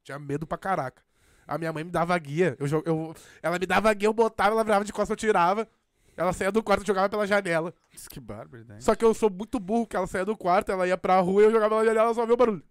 Tinha 0.04 0.20
medo 0.20 0.46
pra 0.46 0.58
caraca. 0.60 1.04
A 1.48 1.58
minha 1.58 1.72
mãe 1.72 1.84
me 1.84 1.92
dava 1.92 2.18
guia. 2.18 2.58
Eu, 2.60 2.84
eu, 2.86 3.16
ela 3.42 3.58
me 3.58 3.66
dava 3.66 3.94
guia, 3.94 4.08
eu 4.08 4.14
botava, 4.14 4.52
ela 4.52 4.64
virava 4.64 4.84
de 4.84 4.92
costas, 4.92 5.12
eu 5.12 5.16
tirava. 5.16 5.68
Ela 6.16 6.34
saía 6.34 6.52
do 6.52 6.64
quarto 6.64 6.84
e 6.84 6.88
jogava 6.88 7.08
pela 7.08 7.28
janela. 7.28 7.74
Que 8.10 8.20
barbaridade. 8.20 8.84
Só 8.84 8.96
que 8.96 9.06
eu 9.06 9.14
sou 9.14 9.30
muito 9.30 9.60
burro, 9.60 9.86
que 9.86 9.96
ela 9.96 10.08
saía 10.08 10.26
do 10.26 10.36
quarto, 10.36 10.72
ela 10.72 10.88
ia 10.88 10.98
pra 10.98 11.20
rua 11.20 11.44
e 11.44 11.46
eu 11.46 11.52
jogava 11.52 11.70
pela 11.76 11.86
janela, 11.86 12.06
ela 12.08 12.14
só 12.14 12.26
via 12.26 12.34
o 12.34 12.38
barulho. 12.38 12.64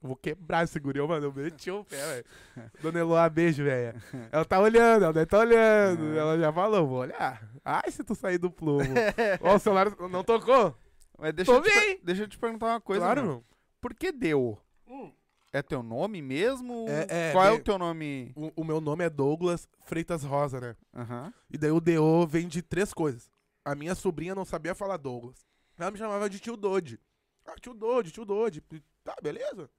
Eu 0.00 0.08
vou 0.08 0.16
quebrar 0.16 0.64
esse 0.64 0.78
guri, 0.78 1.00
mano. 1.00 1.26
Eu 1.26 1.32
meti 1.32 1.70
o 1.70 1.82
pé, 1.82 1.96
velho. 1.96 2.24
Dona 2.80 3.00
Eloá, 3.00 3.28
beijo, 3.28 3.64
velho. 3.64 4.00
Ela 4.30 4.44
tá 4.44 4.60
olhando, 4.60 5.02
ela 5.02 5.12
deve 5.12 5.26
tá 5.26 5.38
olhando. 5.38 6.16
Ela 6.16 6.38
já 6.38 6.52
falou, 6.52 6.86
vou 6.86 6.98
olhar. 6.98 7.42
Ai, 7.64 7.90
se 7.90 8.04
tu 8.04 8.14
sair 8.14 8.38
do 8.38 8.50
plumo. 8.50 8.94
Ó, 9.42 9.56
o 9.56 9.58
celular 9.58 9.90
não 10.08 10.22
tocou? 10.22 10.76
Mas 11.18 11.32
deixa, 11.34 11.50
Tô 11.50 11.58
eu 11.58 11.62
te, 11.62 12.00
deixa 12.04 12.22
eu 12.22 12.28
te 12.28 12.38
perguntar 12.38 12.66
uma 12.66 12.80
coisa. 12.80 13.00
claro, 13.02 13.22
meu. 13.22 13.30
meu. 13.32 13.44
Por 13.80 13.92
que 13.94 14.12
deu? 14.12 14.56
Hum. 14.86 15.10
É 15.52 15.62
teu 15.62 15.82
nome 15.82 16.20
mesmo? 16.20 16.86
É- 16.88 17.28
é, 17.30 17.32
Qual 17.32 17.44
é 17.44 17.50
o 17.52 17.62
teu 17.62 17.78
nome? 17.78 18.32
O, 18.36 18.52
o 18.60 18.64
meu 18.64 18.80
nome 18.80 19.04
é 19.04 19.10
Douglas 19.10 19.66
Freitas 19.86 20.22
Rosa, 20.22 20.60
né? 20.60 20.76
Aham. 20.94 21.32
E 21.50 21.56
daí 21.56 21.70
o 21.70 21.80
DO 21.80 22.26
vem 22.26 22.46
de 22.46 22.60
três 22.62 22.92
coisas. 22.92 23.30
A 23.64 23.74
minha 23.74 23.94
sobrinha 23.94 24.34
não 24.34 24.44
sabia 24.44 24.74
falar 24.74 24.96
Douglas. 24.98 25.46
Ela 25.78 25.90
me 25.90 25.98
chamava 25.98 26.28
de 26.28 26.38
tio 26.38 26.56
Dodi. 26.56 26.98
Ah, 27.46 27.54
tio 27.60 27.72
Dodi, 27.72 28.10
tio 28.10 28.24
Dodi. 28.24 28.62
Tá, 29.02 29.16
beleza. 29.22 29.70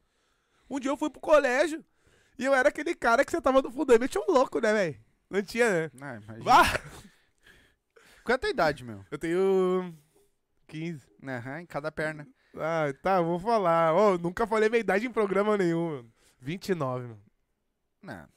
Um 0.69 0.79
dia 0.79 0.89
eu 0.91 0.97
fui 0.97 1.09
pro 1.09 1.19
colégio 1.21 1.83
e 2.37 2.45
eu 2.45 2.53
era 2.53 2.69
aquele 2.69 2.95
cara 2.95 3.23
que 3.23 3.31
você 3.31 3.41
tava 3.41 3.61
no 3.61 3.71
fundamento 3.71 4.19
um 4.27 4.31
louco, 4.31 4.59
né, 4.59 4.73
velho? 4.73 4.99
Não 5.29 5.41
tinha, 5.43 5.69
né? 5.69 5.91
Ah, 6.01 6.15
imagina. 6.15 6.43
Vá! 6.43 6.63
Qual 8.23 8.33
é 8.33 8.35
a 8.35 8.37
tua 8.37 8.49
idade, 8.49 8.83
meu? 8.83 9.03
Eu 9.11 9.17
tenho 9.17 9.95
15. 10.67 11.05
Aham, 11.23 11.61
em 11.61 11.65
cada 11.65 11.91
perna. 11.91 12.27
Ah, 12.57 12.85
tá, 13.01 13.21
vou 13.21 13.39
falar. 13.39 13.93
Ó, 13.93 14.17
nunca 14.17 14.47
falei 14.47 14.69
minha 14.69 14.79
idade 14.79 15.05
em 15.05 15.11
programa 15.11 15.57
nenhum, 15.57 15.89
mano. 15.97 16.11
29, 16.41 17.03
mano. 17.07 17.19
Não. 18.01 18.27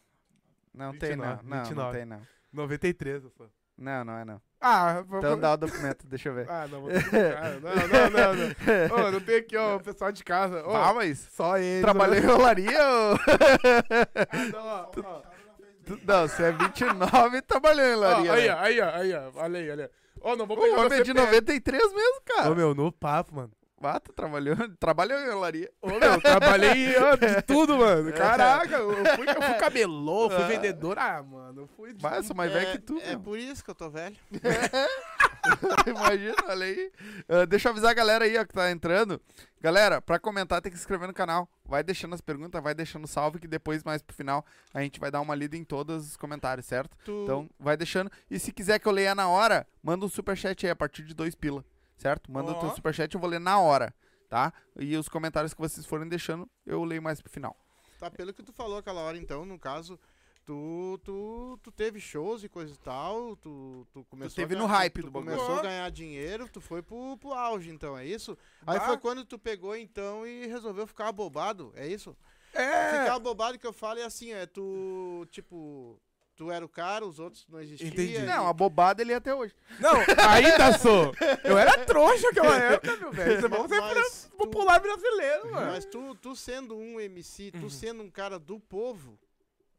Não 0.75 0.99
tem 0.99 1.17
não. 1.17 1.37
29, 1.37 1.49
Não, 1.49 1.59
29. 1.65 1.97
tem 1.99 2.07
não. 2.07 2.23
93, 2.53 3.25
eu 3.25 3.31
sou. 3.31 3.49
Não, 3.79 4.05
não 4.05 4.17
é 4.19 4.25
não. 4.25 4.41
Ah, 4.61 5.03
vou- 5.03 5.19
Então 5.19 5.39
dá 5.39 5.55
o 5.55 5.57
documento, 5.57 6.07
deixa 6.07 6.29
eu 6.29 6.35
ver. 6.35 6.49
Ah, 6.49 6.69
não, 6.69 6.83
vou 6.83 6.91
brincar. 6.93 7.61
Não, 7.61 7.75
não, 7.75 8.11
não, 8.11 8.99
não. 8.99 9.07
Ô, 9.09 9.11
não 9.13 9.21
tem 9.21 9.37
aqui, 9.37 9.57
ó, 9.57 9.77
o 9.77 9.81
pessoal 9.81 10.13
de 10.13 10.23
casa. 10.23 10.65
Ô, 10.67 10.75
Ah, 10.77 10.93
mas 10.95 11.19
Só 11.33 11.57
eles. 11.59 11.83
trabalhei 11.83 12.21
em 12.21 12.27
rolaria 12.27 12.79
ou... 12.89 13.17
Ah, 14.29 14.51
não, 14.53 14.65
ó, 14.67 14.91
ó. 15.05 15.23
Não, 16.05 16.29
você 16.29 16.45
é 16.45 16.53
29 16.53 17.37
e 17.39 17.43
trabalhou 17.43 17.85
em 17.85 17.95
Ó, 17.95 17.97
rolaria. 17.97 18.33
aí, 18.33 18.47
né? 18.47 18.55
ó, 18.55 18.59
aí, 18.61 18.81
ó, 18.81 18.91
aí, 18.95 19.15
ó. 19.15 19.31
Olha 19.43 19.59
aí, 19.59 19.71
olha 19.71 19.85
aí. 19.87 19.91
Ó, 20.21 20.37
não 20.37 20.47
vou 20.47 20.57
O 20.57 20.61
pegar 20.63 20.77
homem 20.77 20.89
você 20.91 21.01
é 21.01 21.03
de 21.03 21.15
93 21.15 21.93
mesmo, 21.93 22.21
cara. 22.25 22.51
Ô, 22.53 22.55
meu, 22.55 22.75
no 22.75 22.93
papo, 22.93 23.35
mano. 23.35 23.51
Ah, 23.85 24.01
tu 24.01 24.13
trabalhou, 24.13 24.55
trabalhou 24.79 25.19
em 25.21 25.29
rolaria. 25.31 25.71
Ô, 25.81 25.89
meu, 25.89 26.21
trabalhei 26.21 26.97
ó, 26.99 27.17
de 27.17 27.43
tudo, 27.43 27.77
mano. 27.79 28.13
Caraca, 28.13 28.77
eu 28.77 28.95
fui, 29.17 29.27
eu 29.29 29.43
fui 29.43 29.55
camelô, 29.55 30.31
fui 30.31 30.43
Ah. 30.43 30.47
vendedor. 30.47 30.99
Ah, 30.99 31.23
mano, 31.23 31.63
eu 31.63 31.67
fui... 31.69 31.93
de- 31.93 32.03
Mas 32.03 32.27
sou 32.27 32.37
mais 32.37 32.53
velho 32.53 32.73
que 32.73 32.79
tu, 32.79 32.99
é 33.01 33.11
meu. 33.11 33.21
por 33.21 33.39
isso 33.39 33.65
que 33.65 33.71
eu 33.71 33.75
tô 33.75 33.91
velho. 33.91 34.17
Imagina, 35.87 36.35
olha 36.49 36.67
aí. 36.67 36.93
Ah, 37.29 37.45
deixa 37.47 37.69
eu 37.69 37.73
avisar 37.73 37.91
a 37.91 37.95
galera 37.95 38.25
aí, 38.25 38.37
ó, 38.39 38.45
que 38.45 38.55
tá 38.55 38.71
entrando. 38.71 39.21
Galera, 39.61 40.01
pra 40.01 40.19
comentar 40.19 40.61
tem 40.61 40.71
que 40.71 40.79
se 40.79 40.83
inscrever 40.85 41.07
no 41.09 41.15
canal. 41.15 41.49
Vai 41.65 41.83
deixando 41.83 42.15
as 42.15 42.21
perguntas, 42.21 42.63
vai 42.63 42.75
deixando 42.75 43.07
salve, 43.07 43.39
que 43.39 43.49
depois, 43.49 43.83
mais 43.85 44.03
pro 44.03 44.15
final, 44.15 44.45
a 44.75 44.81
gente 44.83 45.01
vai 45.01 45.11
dar 45.11 45.21
uma 45.21 45.35
lida 45.35 45.57
em 45.57 45.65
todos 45.65 46.07
os 46.11 46.17
comentários, 46.17 46.67
certo? 46.67 46.97
Tu, 47.05 47.23
Então, 47.25 47.49
vai 47.59 47.77
deixando. 47.77 48.11
E 48.31 48.39
se 48.39 48.53
quiser 48.53 48.79
que 48.79 48.87
eu 48.87 48.93
leia 48.93 49.15
na 49.15 49.29
hora, 49.29 49.67
manda 49.83 50.05
um 50.05 50.09
superchat 50.09 50.67
aí, 50.67 50.71
a 50.71 50.77
partir 50.77 51.03
de 51.03 51.15
dois 51.15 51.35
pila, 51.35 51.65
certo? 52.03 52.31
Manda 52.31 52.51
o 52.53 52.59
teu 52.61 52.69
Ó. 52.69 52.75
superchat, 52.75 53.15
eu 53.15 53.21
vou 53.21 53.31
ler 53.31 53.39
na 53.41 53.59
hora, 53.61 53.95
tá? 54.29 54.53
E 54.79 54.97
os 54.97 55.09
comentários 55.09 55.55
que 55.55 55.61
vocês 55.61 55.87
forem 55.87 56.09
deixando, 56.09 56.49
eu 56.67 56.83
leio 56.85 57.03
mais 57.03 57.21
pro 57.23 57.31
final. 57.33 57.57
tá, 57.99 58.11
pelo 58.11 58.33
que 58.35 58.43
tu 58.43 58.53
falou 58.53 58.79
aquela 58.79 59.01
hora, 59.01 59.17
então, 59.17 59.45
no 59.47 59.59
caso, 59.59 59.99
tu, 60.45 60.99
tu, 61.05 61.59
tu 61.63 61.71
teve 61.71 62.01
shows 62.01 62.43
e 62.43 62.49
coisa 62.49 62.75
e 62.75 62.79
tal, 62.79 63.37
tu, 63.37 63.87
tu 63.93 64.05
começou 64.11 64.35
teve 64.35 64.55
a 64.57 64.59
no 64.59 64.67
ganhar- 64.67 64.79
hype 64.81 65.01
tu 65.01 65.07
do 65.07 65.11
bagulho. 65.13 65.37
começou 65.37 65.59
a 65.59 65.63
ganhar 65.63 65.91
dinheiro, 65.91 66.49
tu 66.49 66.61
foi 66.61 66.83
pro, 66.83 67.17
pro 67.19 67.33
auge, 67.33 67.71
então, 67.71 67.97
é 67.97 68.05
isso? 68.05 68.37
Aí 68.67 68.79
Bah. 68.79 68.87
foi 68.87 68.99
quando 68.99 69.25
tu 69.25 69.39
pegou, 69.39 69.77
então, 69.77 70.27
e 70.27 70.47
resolveu 70.47 70.87
ficar 70.87 71.09
abobado, 71.09 71.73
é 71.77 71.87
isso? 71.87 72.17
É, 72.55 73.01
Ficar 73.01 73.15
abobado 73.15 73.59
que 73.59 73.67
eu 73.67 73.73
falo 73.73 74.01
é 74.01 74.05
assim, 74.05 74.33
é 74.33 74.45
tu, 74.45 75.25
tipo, 75.31 75.99
tu 76.43 76.51
era 76.51 76.65
o 76.65 76.69
cara, 76.69 77.07
os 77.07 77.19
outros 77.21 77.47
não 77.49 77.61
existiam. 77.61 77.89
Entendi. 77.89 78.17
e- 78.17 78.19
Não, 78.27 78.49
a 78.49 78.53
bobada 78.53 79.01
ele 79.01 79.13
é 79.13 79.17
até 79.17 79.35
hoje. 79.35 79.55
não, 79.79 79.93
ainda 80.29 80.77
sou. 80.79 81.15
Eu 81.45 81.57
era 81.57 81.79
trouxa 81.85 82.27
naquela 82.27 82.57
época, 82.59 82.97
meu 82.97 83.13
velho. 83.13 83.37
Isso 83.37 83.47
é 83.47 83.49
bom 83.49 83.69
ser 83.69 83.81
Mas 83.81 84.25
tu- 84.31 84.37
popular 84.37 84.81
brasileiro, 84.81 85.53
mano. 85.53 85.73
Mas 85.73 85.85
tu, 85.85 86.15
tu 86.17 86.35
sendo 86.35 86.77
um 86.77 86.99
MC, 87.01 87.53
tu 87.53 87.59
Uhum. 87.63 87.71
sendo 87.71 88.03
um 88.03 88.11
cara 88.11 88.39
do 88.39 88.59
povo, 88.59 89.17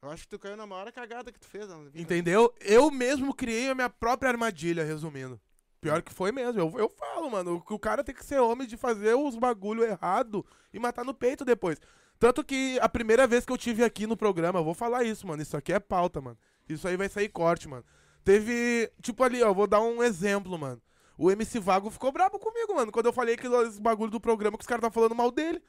eu 0.02 0.10
acho 0.10 0.24
que 0.24 0.30
tu 0.30 0.40
caiu 0.40 0.56
na 0.56 0.66
maior 0.66 0.90
cagada 0.92 1.32
que 1.32 1.40
tu 1.40 1.48
fez 1.48 1.68
na 1.68 1.78
vida. 1.78 2.00
Entendeu? 2.00 2.54
Eu 2.62 2.90
mesmo 2.90 3.34
criei 3.34 3.70
a 3.70 3.76
minha 3.76 3.90
própria 3.90 4.30
armadilha, 4.32 4.84
resumindo. 4.86 5.40
Pior 5.82 6.02
que 6.02 6.14
foi 6.14 6.32
mesmo. 6.32 6.58
Eu, 6.60 6.74
eu 6.80 6.90
falo, 6.90 7.30
mano, 7.30 7.60
que 7.62 7.74
o 7.74 7.80
cara 7.80 8.04
tem 8.06 8.16
que 8.16 8.24
ser 8.24 8.40
homem 8.40 8.66
de 8.66 8.78
fazer 8.78 9.16
os 9.16 9.36
bagulho 9.36 9.84
errado 9.84 10.46
e 10.74 10.80
matar 10.80 11.04
no 11.04 11.14
peito 11.14 11.44
depois. 11.44 11.78
Tanto 12.18 12.42
que 12.42 12.80
a 12.82 12.88
primeira 12.88 13.28
vez 13.28 13.46
que 13.46 13.52
eu 13.52 13.58
tive 13.58 13.84
aqui 13.84 14.08
no 14.08 14.16
programa, 14.16 14.60
eu 14.60 14.64
vou 14.64 14.74
falar 14.74 15.04
isso, 15.04 15.28
mano. 15.28 15.42
Isso 15.42 15.58
aqui 15.58 15.74
é 15.74 15.80
pauta, 15.82 16.22
mano. 16.22 16.38
Isso 16.68 16.88
aí 16.88 16.98
vai 16.98 17.10
sair 17.10 17.30
corte, 17.30 17.68
mano. 17.68 17.84
Teve, 18.24 18.92
tipo 19.02 19.24
ali, 19.24 19.44
ó, 19.44 19.54
vou 19.54 19.68
dar 19.68 19.82
um 19.82 20.02
exemplo, 20.02 20.58
mano. 20.58 20.82
O 21.18 21.30
MC 21.30 21.60
Vago 21.60 21.90
ficou 21.90 22.12
brabo 22.12 22.40
comigo, 22.40 22.76
mano, 22.76 22.92
quando 22.92 23.06
eu 23.06 23.14
falei 23.14 23.38
que 23.38 23.48
esse 23.48 23.82
bagulho 23.82 24.12
do 24.12 24.20
programa 24.20 24.58
que 24.58 24.64
os 24.64 24.68
caras 24.68 24.80
estavam 24.80 24.94
falando 24.94 25.16
mal 25.16 25.30
dele. 25.30 25.62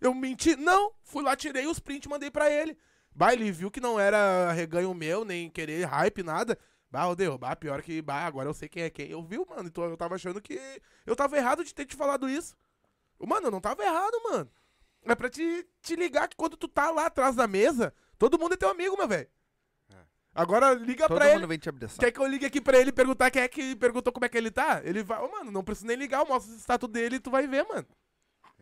Eu 0.00 0.14
menti? 0.14 0.56
Não. 0.56 0.92
Fui 1.02 1.22
lá, 1.22 1.34
tirei 1.36 1.66
os 1.66 1.78
prints 1.78 2.08
mandei 2.08 2.30
pra 2.30 2.50
ele. 2.50 2.76
Bah, 3.14 3.32
ele 3.32 3.50
viu 3.52 3.70
que 3.70 3.80
não 3.80 3.98
era 4.00 4.52
reganho 4.52 4.92
meu, 4.94 5.24
nem 5.24 5.50
querer 5.50 5.84
hype, 5.84 6.22
nada. 6.22 6.58
Bah, 6.90 7.12
deu, 7.14 7.38
bah, 7.38 7.56
pior 7.56 7.82
que, 7.82 8.02
bah, 8.02 8.26
agora 8.26 8.48
eu 8.48 8.54
sei 8.54 8.68
quem 8.68 8.82
é 8.82 8.90
quem. 8.90 9.10
Eu 9.10 9.22
vi, 9.22 9.38
mano, 9.38 9.68
então 9.68 9.84
eu 9.84 9.96
tava 9.96 10.14
achando 10.14 10.40
que 10.40 10.60
eu 11.06 11.16
tava 11.16 11.36
errado 11.36 11.64
de 11.64 11.74
ter 11.74 11.86
te 11.86 11.96
falado 11.96 12.28
isso. 12.28 12.54
Mano, 13.18 13.46
eu 13.46 13.50
não 13.50 13.60
tava 13.60 13.82
errado, 13.82 14.20
mano. 14.24 14.50
É 15.04 15.14
pra 15.14 15.30
te, 15.30 15.66
te 15.80 15.96
ligar 15.96 16.28
que 16.28 16.36
quando 16.36 16.56
tu 16.56 16.68
tá 16.68 16.90
lá 16.90 17.06
atrás 17.06 17.34
da 17.34 17.46
mesa, 17.46 17.94
todo 18.18 18.38
mundo 18.38 18.54
é 18.54 18.56
teu 18.56 18.68
amigo, 18.68 18.96
meu 18.96 19.08
velho. 19.08 19.28
Agora 20.34 20.72
liga 20.72 21.06
Todo 21.08 21.18
pra 21.18 21.26
mundo 21.28 21.38
ele. 21.40 21.46
vem 21.46 21.58
te. 21.58 21.70
Quer 21.98 22.10
que 22.10 22.18
eu 22.20 22.26
ligue 22.26 22.46
aqui 22.46 22.60
pra 22.60 22.78
ele 22.78 22.88
e 22.88 22.92
perguntar 22.92 23.30
quem 23.30 23.42
é 23.42 23.48
que 23.48 23.76
perguntou 23.76 24.12
como 24.12 24.24
é 24.24 24.28
que 24.28 24.38
ele 24.38 24.50
tá? 24.50 24.80
Ele 24.84 25.02
vai, 25.02 25.20
ô, 25.22 25.30
mano, 25.30 25.50
não 25.50 25.62
precisa 25.62 25.86
nem 25.86 25.96
ligar, 25.96 26.20
eu 26.20 26.26
mostro 26.26 26.52
o 26.54 26.56
status 26.56 26.88
dele 26.88 27.16
e 27.16 27.20
tu 27.20 27.30
vai 27.30 27.46
ver, 27.46 27.66
mano. 27.68 27.86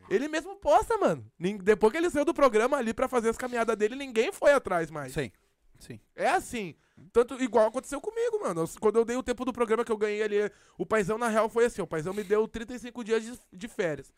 Ele 0.09 0.26
mesmo 0.26 0.56
posta, 0.56 0.96
mano. 0.98 1.24
Nin- 1.38 1.59
Depois 1.59 1.92
que 1.92 1.98
ele 1.98 2.11
saiu 2.11 2.24
do 2.24 2.35
programa 2.35 2.76
ali 2.76 2.92
pra 2.92 3.06
fazer 3.06 3.28
as 3.28 3.37
caminhadas 3.38 3.76
dele, 3.76 3.94
ninguém 3.94 4.33
foi 4.33 4.52
atrás 4.52 4.90
mais. 4.90 5.12
Sim, 5.12 5.30
sim. 5.78 6.00
É 6.16 6.28
assim. 6.30 6.74
Tanto 7.12 7.40
igual 7.42 7.68
aconteceu 7.68 8.00
comigo, 8.00 8.40
mano. 8.42 8.64
Quando 8.80 8.96
eu 8.98 9.04
dei 9.04 9.16
o 9.16 9.22
tempo 9.22 9.44
do 9.44 9.52
programa 9.52 9.85
que 9.85 9.92
eu 9.92 9.96
ganhei 9.96 10.22
ali, 10.22 10.50
o 10.76 10.85
paizão 10.85 11.16
na 11.16 11.28
real 11.28 11.48
foi 11.48 11.66
assim, 11.66 11.80
o 11.80 11.87
paizão 11.87 12.12
me 12.12 12.24
deu 12.24 12.46
35 12.48 13.04
dias 13.04 13.22
de, 13.24 13.38
de 13.52 13.68
férias. 13.68 14.12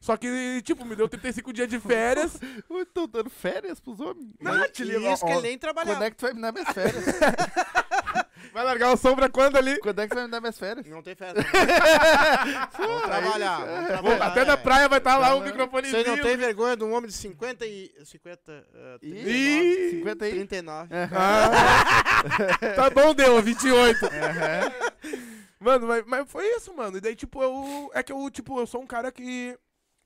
Só 0.00 0.16
que, 0.16 0.62
tipo, 0.62 0.84
me 0.84 0.94
deu 0.94 1.08
35 1.08 1.52
dias 1.52 1.68
de 1.68 1.80
férias. 1.80 2.38
Eu 2.68 2.86
tô 2.86 3.06
dando 3.06 3.30
férias 3.30 3.80
pros 3.80 3.98
homens. 4.00 4.28
Não, 4.40 4.68
te 4.68 4.82
E 4.82 4.86
ligo, 4.86 5.12
isso 5.12 5.24
que 5.24 5.32
ó, 5.32 5.38
ele 5.38 5.48
nem 5.48 5.58
trabalhava. 5.58 5.96
Quando 5.96 6.04
é 6.04 6.10
que 6.10 6.16
tu 6.16 6.22
vai 6.22 6.34
me 6.34 6.40
dar 6.40 6.52
minhas 6.52 6.68
férias? 6.68 7.04
Vai 8.52 8.64
largar 8.64 8.92
o 8.92 8.96
sombra 8.96 9.28
quando 9.28 9.56
ali? 9.56 9.78
Quando 9.80 10.00
é 10.00 10.04
que 10.04 10.10
tu 10.10 10.14
vai 10.14 10.24
me 10.24 10.30
dar 10.30 10.40
minhas 10.40 10.58
férias? 10.58 10.86
Não 10.86 11.02
tem 11.02 11.14
festa. 11.14 11.42
vamos 12.78 13.02
trabalhar, 13.02 13.58
vamos 13.66 13.86
trabalhar. 13.86 14.26
Até 14.26 14.44
na 14.46 14.52
é. 14.54 14.56
praia 14.56 14.88
vai 14.88 14.98
estar 14.98 15.18
lá 15.18 15.34
o 15.34 15.40
Você 15.40 15.46
microfonezinho. 15.46 16.06
não 16.06 16.22
tem 16.22 16.36
vergonha 16.38 16.74
de 16.74 16.84
um 16.84 16.94
homem 16.94 17.08
de 17.08 17.16
50 17.16 17.66
e... 17.66 17.92
50... 18.02 18.52
Uh, 18.52 19.04
Ih! 19.04 19.90
50 19.98 20.24
aí. 20.24 20.30
39. 20.32 20.88
Ah, 21.12 21.50
tá 22.74 22.88
bom, 22.88 23.14
deu, 23.14 23.42
28. 23.42 23.98
Mano, 25.60 25.86
mas, 25.86 26.04
mas 26.06 26.30
foi 26.30 26.46
isso, 26.56 26.72
mano. 26.74 26.96
E 26.98 27.00
daí, 27.00 27.16
tipo, 27.16 27.42
eu. 27.42 27.90
É 27.92 28.02
que 28.02 28.12
eu, 28.12 28.30
tipo, 28.30 28.60
eu 28.60 28.66
sou 28.66 28.80
um 28.80 28.86
cara 28.86 29.10
que. 29.10 29.58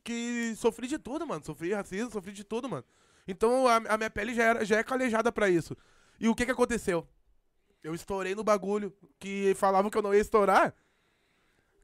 Que 0.02 0.54
sofri 0.56 0.86
de 0.86 0.98
tudo, 0.98 1.26
mano. 1.26 1.44
Sofri 1.44 1.72
racismo, 1.72 2.10
sofri 2.10 2.32
de 2.32 2.44
tudo, 2.44 2.68
mano. 2.68 2.84
Então 3.28 3.66
a, 3.68 3.76
a 3.76 3.96
minha 3.96 4.10
pele 4.10 4.34
já, 4.34 4.42
era, 4.44 4.64
já 4.64 4.78
é 4.78 4.82
calejada 4.82 5.30
pra 5.30 5.48
isso. 5.48 5.76
E 6.18 6.28
o 6.28 6.34
que 6.34 6.44
que 6.44 6.50
aconteceu? 6.52 7.06
Eu 7.82 7.94
estourei 7.94 8.34
no 8.34 8.44
bagulho 8.44 8.94
que 9.18 9.54
falavam 9.56 9.90
que 9.90 9.96
eu 9.96 10.02
não 10.02 10.14
ia 10.14 10.20
estourar. 10.20 10.74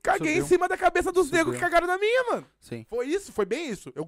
Caguei 0.03 0.35
Subiu. 0.35 0.45
em 0.45 0.47
cima 0.47 0.69
da 0.69 0.77
cabeça 0.77 1.11
dos 1.11 1.31
negros 1.31 1.55
que 1.57 1.61
cagaram 1.61 1.87
na 1.87 1.99
minha, 1.99 2.25
mano. 2.31 2.47
Sim. 2.61 2.87
Foi 2.89 3.07
isso, 3.07 3.33
foi 3.33 3.45
bem 3.45 3.71
isso. 3.71 3.91
Eu, 3.95 4.07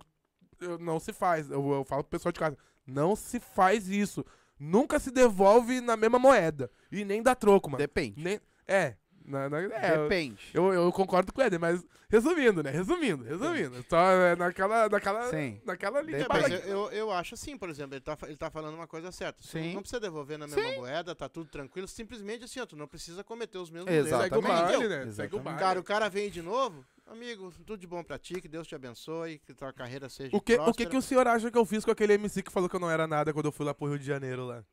eu- 0.60 0.78
não 0.78 1.00
se 1.00 1.12
faz. 1.12 1.50
Eu, 1.50 1.72
eu 1.72 1.84
falo 1.84 2.02
pro 2.04 2.10
pessoal 2.10 2.32
de 2.32 2.38
casa, 2.38 2.56
não 2.86 3.16
se 3.16 3.40
faz 3.40 3.88
isso. 3.88 4.24
Nunca 4.58 4.98
se 4.98 5.10
devolve 5.10 5.80
na 5.80 5.96
mesma 5.96 6.18
moeda. 6.18 6.70
E 6.90 7.04
nem 7.04 7.22
dá 7.22 7.34
troco, 7.34 7.70
mano. 7.70 7.78
Depende. 7.78 8.20
Nem, 8.22 8.40
é, 8.66 8.96
na- 9.28 9.48
na- 9.48 9.60
é, 9.60 9.96
eu- 9.96 10.02
Depende. 10.04 10.42
eu, 10.54 10.72
eu 10.72 10.92
concordo 10.92 11.32
com 11.32 11.40
o 11.40 11.44
Éder, 11.44 11.60
mas 11.60 11.84
resumindo, 12.08 12.62
né? 12.62 12.70
Resumindo, 12.70 13.22
resumindo. 13.24 13.84
Só 13.88 13.98
é, 14.10 14.34
naquela, 14.36 14.88
naquela, 14.88 15.30
Sim. 15.30 15.60
naquela 15.64 16.00
linha. 16.00 16.26
Mas 16.28 16.66
eu, 16.66 16.90
eu, 16.90 17.10
acho 17.12 17.34
assim, 17.34 17.56
por 17.56 17.68
exemplo, 17.68 17.94
ele 17.94 18.00
tá, 18.00 18.16
ele 18.22 18.36
tá 18.36 18.50
falando 18.50 18.74
uma 18.74 18.86
coisa 18.86 19.12
certa. 19.12 19.38
Sim. 19.42 19.74
Não 19.74 19.80
precisa 19.82 20.00
devolver 20.00 20.38
na 20.38 20.46
mesma 20.46 20.72
moeda, 20.72 21.14
tá 21.14 21.28
tudo 21.28 21.48
tranquilo. 21.50 21.86
Simplesmente 21.86 22.44
assim, 22.44 22.60
ó, 22.60 22.66
tu 22.66 22.76
não 22.76 22.88
precisa 22.88 23.22
cometer 23.22 23.58
os 23.58 23.70
mesmos 23.70 23.92
erros. 23.92 24.06
Exatamente. 24.06 24.34
Segue 24.34 24.46
o 24.46 24.48
baile, 24.48 24.88
né? 24.88 25.12
Segue 25.12 25.36
o 25.36 25.40
baile. 25.40 25.58
Cara, 25.60 25.78
o 25.80 25.84
cara 25.84 26.08
vem 26.08 26.30
de 26.30 26.40
novo, 26.42 26.84
amigo, 27.06 27.52
tudo 27.66 27.76
de 27.78 27.86
bom 27.86 28.02
pra 28.02 28.18
ti, 28.18 28.40
que 28.40 28.48
Deus 28.48 28.66
te 28.66 28.74
abençoe, 28.74 29.38
que 29.38 29.52
tua 29.54 29.72
carreira 29.72 30.08
seja 30.08 30.34
O 30.36 30.40
que, 30.40 30.54
o 30.54 30.56
que 30.56 30.62
próspera. 30.62 30.90
que 30.90 30.96
o 30.96 31.02
senhor 31.02 31.26
acha 31.28 31.50
que 31.50 31.58
eu 31.58 31.64
fiz 31.66 31.84
com 31.84 31.90
aquele 31.90 32.14
MC 32.14 32.42
que 32.42 32.50
falou 32.52 32.68
que 32.68 32.76
eu 32.76 32.80
não 32.80 32.90
era 32.90 33.06
nada 33.06 33.32
quando 33.32 33.46
eu 33.46 33.52
fui 33.52 33.66
lá 33.66 33.74
pro 33.74 33.88
Rio 33.88 33.98
de 33.98 34.04
Janeiro 34.06 34.46
lá? 34.46 34.64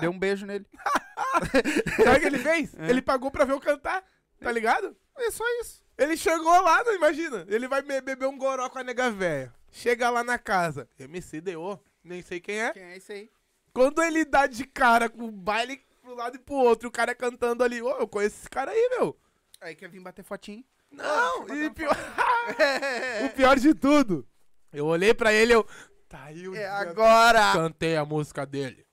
Deu 0.00 0.10
um 0.10 0.18
beijo 0.18 0.46
nele. 0.46 0.66
Sabe 2.04 2.16
o 2.16 2.20
que 2.20 2.26
ele 2.26 2.38
fez? 2.38 2.74
É. 2.78 2.90
Ele 2.90 3.02
pagou 3.02 3.30
pra 3.30 3.44
ver 3.44 3.52
eu 3.52 3.60
cantar, 3.60 4.02
tá 4.40 4.50
ligado? 4.52 4.96
É 5.16 5.30
só 5.30 5.44
isso. 5.60 5.82
Ele 5.96 6.16
chegou 6.16 6.60
lá, 6.62 6.82
não 6.84 6.94
imagina. 6.94 7.44
Ele 7.48 7.68
vai 7.68 7.82
be- 7.82 8.00
beber 8.00 8.26
um 8.26 8.36
goró 8.36 8.68
com 8.68 8.78
a 8.78 8.84
nega 8.84 9.10
véia. 9.10 9.54
Chega 9.70 10.10
lá 10.10 10.24
na 10.24 10.38
casa. 10.38 10.88
MC 10.98 11.40
deu, 11.40 11.80
nem 12.02 12.22
sei 12.22 12.40
quem 12.40 12.60
é. 12.60 12.72
Quem 12.72 12.82
é 12.82 12.96
esse 12.96 13.12
aí? 13.12 13.30
Quando 13.72 14.02
ele 14.02 14.24
dá 14.24 14.46
de 14.46 14.64
cara 14.64 15.08
com 15.08 15.24
o 15.24 15.30
baile 15.32 15.80
pro 16.02 16.14
lado 16.14 16.36
e 16.36 16.38
pro 16.38 16.54
outro, 16.54 16.86
e 16.86 16.88
o 16.88 16.92
cara 16.92 17.14
cantando 17.14 17.62
ali, 17.64 17.80
ô, 17.82 17.90
eu 17.98 18.06
conheço 18.08 18.36
esse 18.40 18.50
cara 18.50 18.70
aí, 18.70 18.88
meu. 18.98 19.16
Aí 19.60 19.74
quer 19.74 19.88
vir 19.88 20.00
bater 20.00 20.24
fotinho. 20.24 20.64
Não, 20.90 21.48
e 21.48 21.70
pior... 21.70 21.96
o 23.26 23.30
pior 23.30 23.58
de 23.58 23.74
tudo, 23.74 24.26
eu 24.72 24.86
olhei 24.86 25.12
pra 25.12 25.32
ele, 25.32 25.54
eu... 25.54 25.66
Tá 26.08 26.24
aí 26.24 26.46
o 26.46 26.54
É 26.54 26.68
agora! 26.68 27.52
Cantei 27.52 27.96
a 27.96 28.04
música 28.04 28.46
dele. 28.46 28.83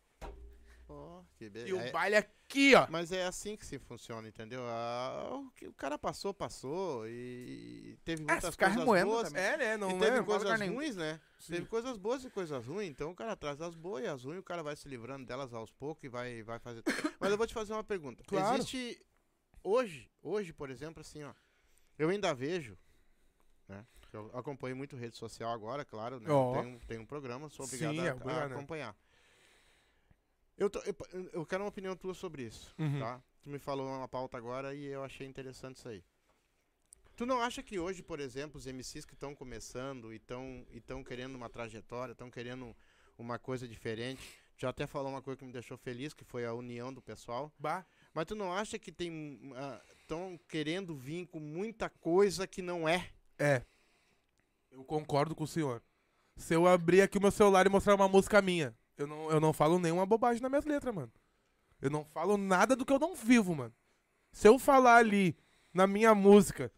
Que 1.41 1.49
be- 1.49 1.65
E 1.65 1.73
o 1.73 1.79
é- 1.79 1.89
baile 1.89 2.17
aqui, 2.17 2.75
ó. 2.75 2.85
Mas 2.87 3.11
é 3.11 3.25
assim 3.25 3.57
que 3.57 3.65
se 3.65 3.79
funciona, 3.79 4.27
entendeu? 4.27 4.61
Ah, 4.67 5.27
o 5.31 5.49
que 5.55 5.67
o 5.67 5.73
cara 5.73 5.97
passou, 5.97 6.35
passou 6.35 7.07
e 7.07 7.97
teve 8.05 8.23
Ah, 8.27 8.33
muitas 8.33 8.51
ficar 8.53 8.75
coisas 8.75 9.03
boas. 9.03 9.27
também. 9.29 9.41
É, 9.43 9.57
né? 9.57 9.75
Não 9.77 9.89
e 9.89 9.99
teve 9.99 10.17
é? 10.17 10.23
coisas 10.23 10.43
lugar 10.43 10.59
nenhum. 10.59 10.75
ruins, 10.75 10.95
né? 10.95 11.19
Sim. 11.39 11.53
Teve 11.53 11.65
coisas 11.65 11.97
boas 11.97 12.23
e 12.23 12.29
coisas 12.29 12.63
ruins. 12.67 12.91
Então 12.91 13.09
o 13.09 13.15
cara 13.15 13.35
traz 13.35 13.59
as 13.59 13.73
boas 13.73 14.03
e 14.03 14.07
as 14.07 14.23
ruins, 14.23 14.37
o 14.39 14.43
cara 14.43 14.61
vai 14.61 14.75
se 14.75 14.87
livrando 14.87 15.25
delas 15.25 15.51
aos 15.51 15.71
poucos 15.71 16.03
e 16.03 16.09
vai, 16.09 16.43
vai 16.43 16.59
fazer. 16.59 16.83
Mas 17.19 17.31
eu 17.31 17.37
vou 17.39 17.47
te 17.47 17.55
fazer 17.55 17.73
uma 17.73 17.83
pergunta. 17.83 18.23
Claro. 18.27 18.57
Existe. 18.57 19.03
Hoje, 19.63 20.11
hoje, 20.21 20.53
por 20.53 20.69
exemplo, 20.69 21.01
assim, 21.01 21.23
ó. 21.23 21.33
Eu 21.97 22.09
ainda 22.09 22.35
vejo. 22.35 22.77
Né? 23.67 23.83
Eu 24.13 24.29
acompanho 24.35 24.75
muito 24.75 24.95
rede 24.95 25.17
social 25.17 25.51
agora, 25.51 25.83
claro, 25.83 26.19
né? 26.19 26.29
Ó. 26.29 26.53
Tem, 26.53 26.65
um, 26.71 26.79
tem 26.79 26.99
um 26.99 27.05
programa, 27.07 27.49
sou 27.49 27.65
obrigado 27.65 27.93
Sim, 27.95 28.01
a, 28.01 28.05
é 28.05 28.13
obrigado, 28.13 28.43
a 28.43 28.49
né? 28.49 28.55
Eu, 30.61 30.69
tô- 30.69 30.79
eu, 30.81 30.95
eu 31.33 31.43
quero 31.45 31.63
uma 31.63 31.69
opinião 31.69 31.95
tua 31.95 32.13
sobre 32.13 32.43
isso, 32.43 32.75
Uhum. 32.77 32.99
tá? 32.99 33.19
Tu 33.41 33.49
me 33.49 33.57
falou 33.57 33.87
uma 33.87 34.07
pauta 34.07 34.37
agora 34.37 34.75
e 34.75 34.85
eu 34.85 35.03
achei 35.03 35.25
interessante 35.25 35.77
isso 35.77 35.87
aí. 35.89 36.03
Tu 37.15 37.25
não 37.25 37.41
acha 37.41 37.63
que 37.63 37.79
hoje, 37.79 38.03
por 38.03 38.19
exemplo, 38.19 38.59
os 38.59 38.67
MCs 38.67 39.03
que 39.03 39.15
estão 39.15 39.33
começando 39.33 40.13
e 40.13 40.17
estão 40.17 40.63
tão 40.85 41.03
querendo 41.03 41.33
uma 41.33 41.49
trajetória, 41.49 42.11
estão 42.11 42.29
querendo 42.29 42.75
uma 43.17 43.39
coisa 43.39 43.67
diferente, 43.67 44.21
já 44.55 44.69
até 44.69 44.85
falou 44.85 45.09
uma 45.11 45.21
coisa 45.23 45.39
que 45.39 45.45
me 45.45 45.51
deixou 45.51 45.79
feliz, 45.79 46.13
que 46.13 46.23
foi 46.23 46.45
a 46.45 46.53
união 46.53 46.93
do 46.93 47.01
pessoal. 47.01 47.51
Bah. 47.57 47.83
Mas 48.13 48.25
tu 48.27 48.35
não 48.35 48.53
acha 48.53 48.77
que 48.77 48.91
tem 48.91 49.39
estão 49.99 50.39
querendo 50.47 50.95
vir 50.95 51.25
com 51.25 51.39
muita 51.39 51.89
coisa 51.89 52.45
que 52.45 52.61
não 52.61 52.87
é? 52.87 53.09
É. 53.39 53.63
Eu 54.69 54.83
concordo 54.83 55.33
com 55.33 55.43
o 55.43 55.47
senhor. 55.47 55.81
Se 56.37 56.53
eu 56.53 56.67
abrir 56.67 57.01
aqui 57.01 57.17
o 57.17 57.21
meu 57.21 57.31
celular 57.31 57.65
e 57.65 57.69
mostrar 57.69 57.95
uma 57.95 58.07
música 58.07 58.41
minha, 58.43 58.75
eu 59.01 59.07
não, 59.07 59.31
eu 59.31 59.39
não 59.39 59.51
falo 59.53 59.79
nenhuma 59.79 60.05
bobagem 60.05 60.41
nas 60.41 60.49
minhas 60.51 60.65
letras, 60.65 60.93
mano. 60.93 61.11
Eu 61.81 61.89
não 61.89 62.05
falo 62.05 62.37
nada 62.37 62.75
do 62.75 62.85
que 62.85 62.93
eu 62.93 62.99
não 62.99 63.15
vivo, 63.15 63.55
mano. 63.55 63.73
Se 64.31 64.47
eu 64.47 64.57
falar 64.59 64.97
ali 64.97 65.35
na 65.73 65.85
minha 65.87 66.13
música 66.15 66.71